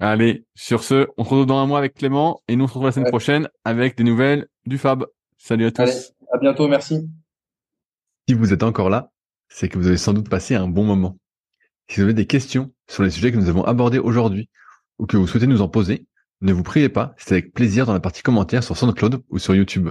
Allez, 0.00 0.44
sur 0.54 0.84
ce, 0.84 1.08
on 1.16 1.24
se 1.24 1.30
retrouve 1.30 1.46
dans 1.46 1.58
un 1.58 1.66
mois 1.66 1.78
avec 1.78 1.94
Clément 1.94 2.40
et 2.46 2.54
nous 2.54 2.64
on 2.64 2.68
se 2.68 2.72
retrouve 2.72 2.86
la 2.86 2.92
semaine 2.92 3.10
prochaine 3.10 3.48
avec 3.64 3.96
des 3.96 4.04
nouvelles 4.04 4.46
du 4.64 4.78
Fab. 4.78 5.06
Salut 5.38 5.66
à 5.66 5.70
tous. 5.72 5.82
Allez, 5.82 5.92
à 6.32 6.38
bientôt, 6.38 6.68
merci. 6.68 7.08
Si 8.28 8.34
vous 8.34 8.52
êtes 8.52 8.62
encore 8.62 8.90
là, 8.90 9.10
c'est 9.48 9.68
que 9.68 9.78
vous 9.78 9.88
avez 9.88 9.96
sans 9.96 10.12
doute 10.12 10.28
passé 10.28 10.54
un 10.54 10.68
bon 10.68 10.84
moment. 10.84 11.18
Si 11.88 11.96
vous 11.96 12.02
avez 12.02 12.14
des 12.14 12.26
questions 12.26 12.72
sur 12.86 13.02
les 13.02 13.10
sujets 13.10 13.32
que 13.32 13.38
nous 13.38 13.48
avons 13.48 13.64
abordés 13.64 13.98
aujourd'hui 13.98 14.48
ou 14.98 15.06
que 15.06 15.16
vous 15.16 15.26
souhaitez 15.26 15.46
nous 15.46 15.62
en 15.62 15.68
poser, 15.68 16.06
ne 16.42 16.52
vous 16.52 16.62
priez 16.62 16.88
pas, 16.88 17.14
c'est 17.16 17.32
avec 17.32 17.52
plaisir 17.52 17.86
dans 17.86 17.92
la 17.92 18.00
partie 18.00 18.22
commentaires 18.22 18.62
sur 18.62 18.76
SoundCloud 18.76 19.22
ou 19.30 19.38
sur 19.38 19.54
YouTube. 19.54 19.90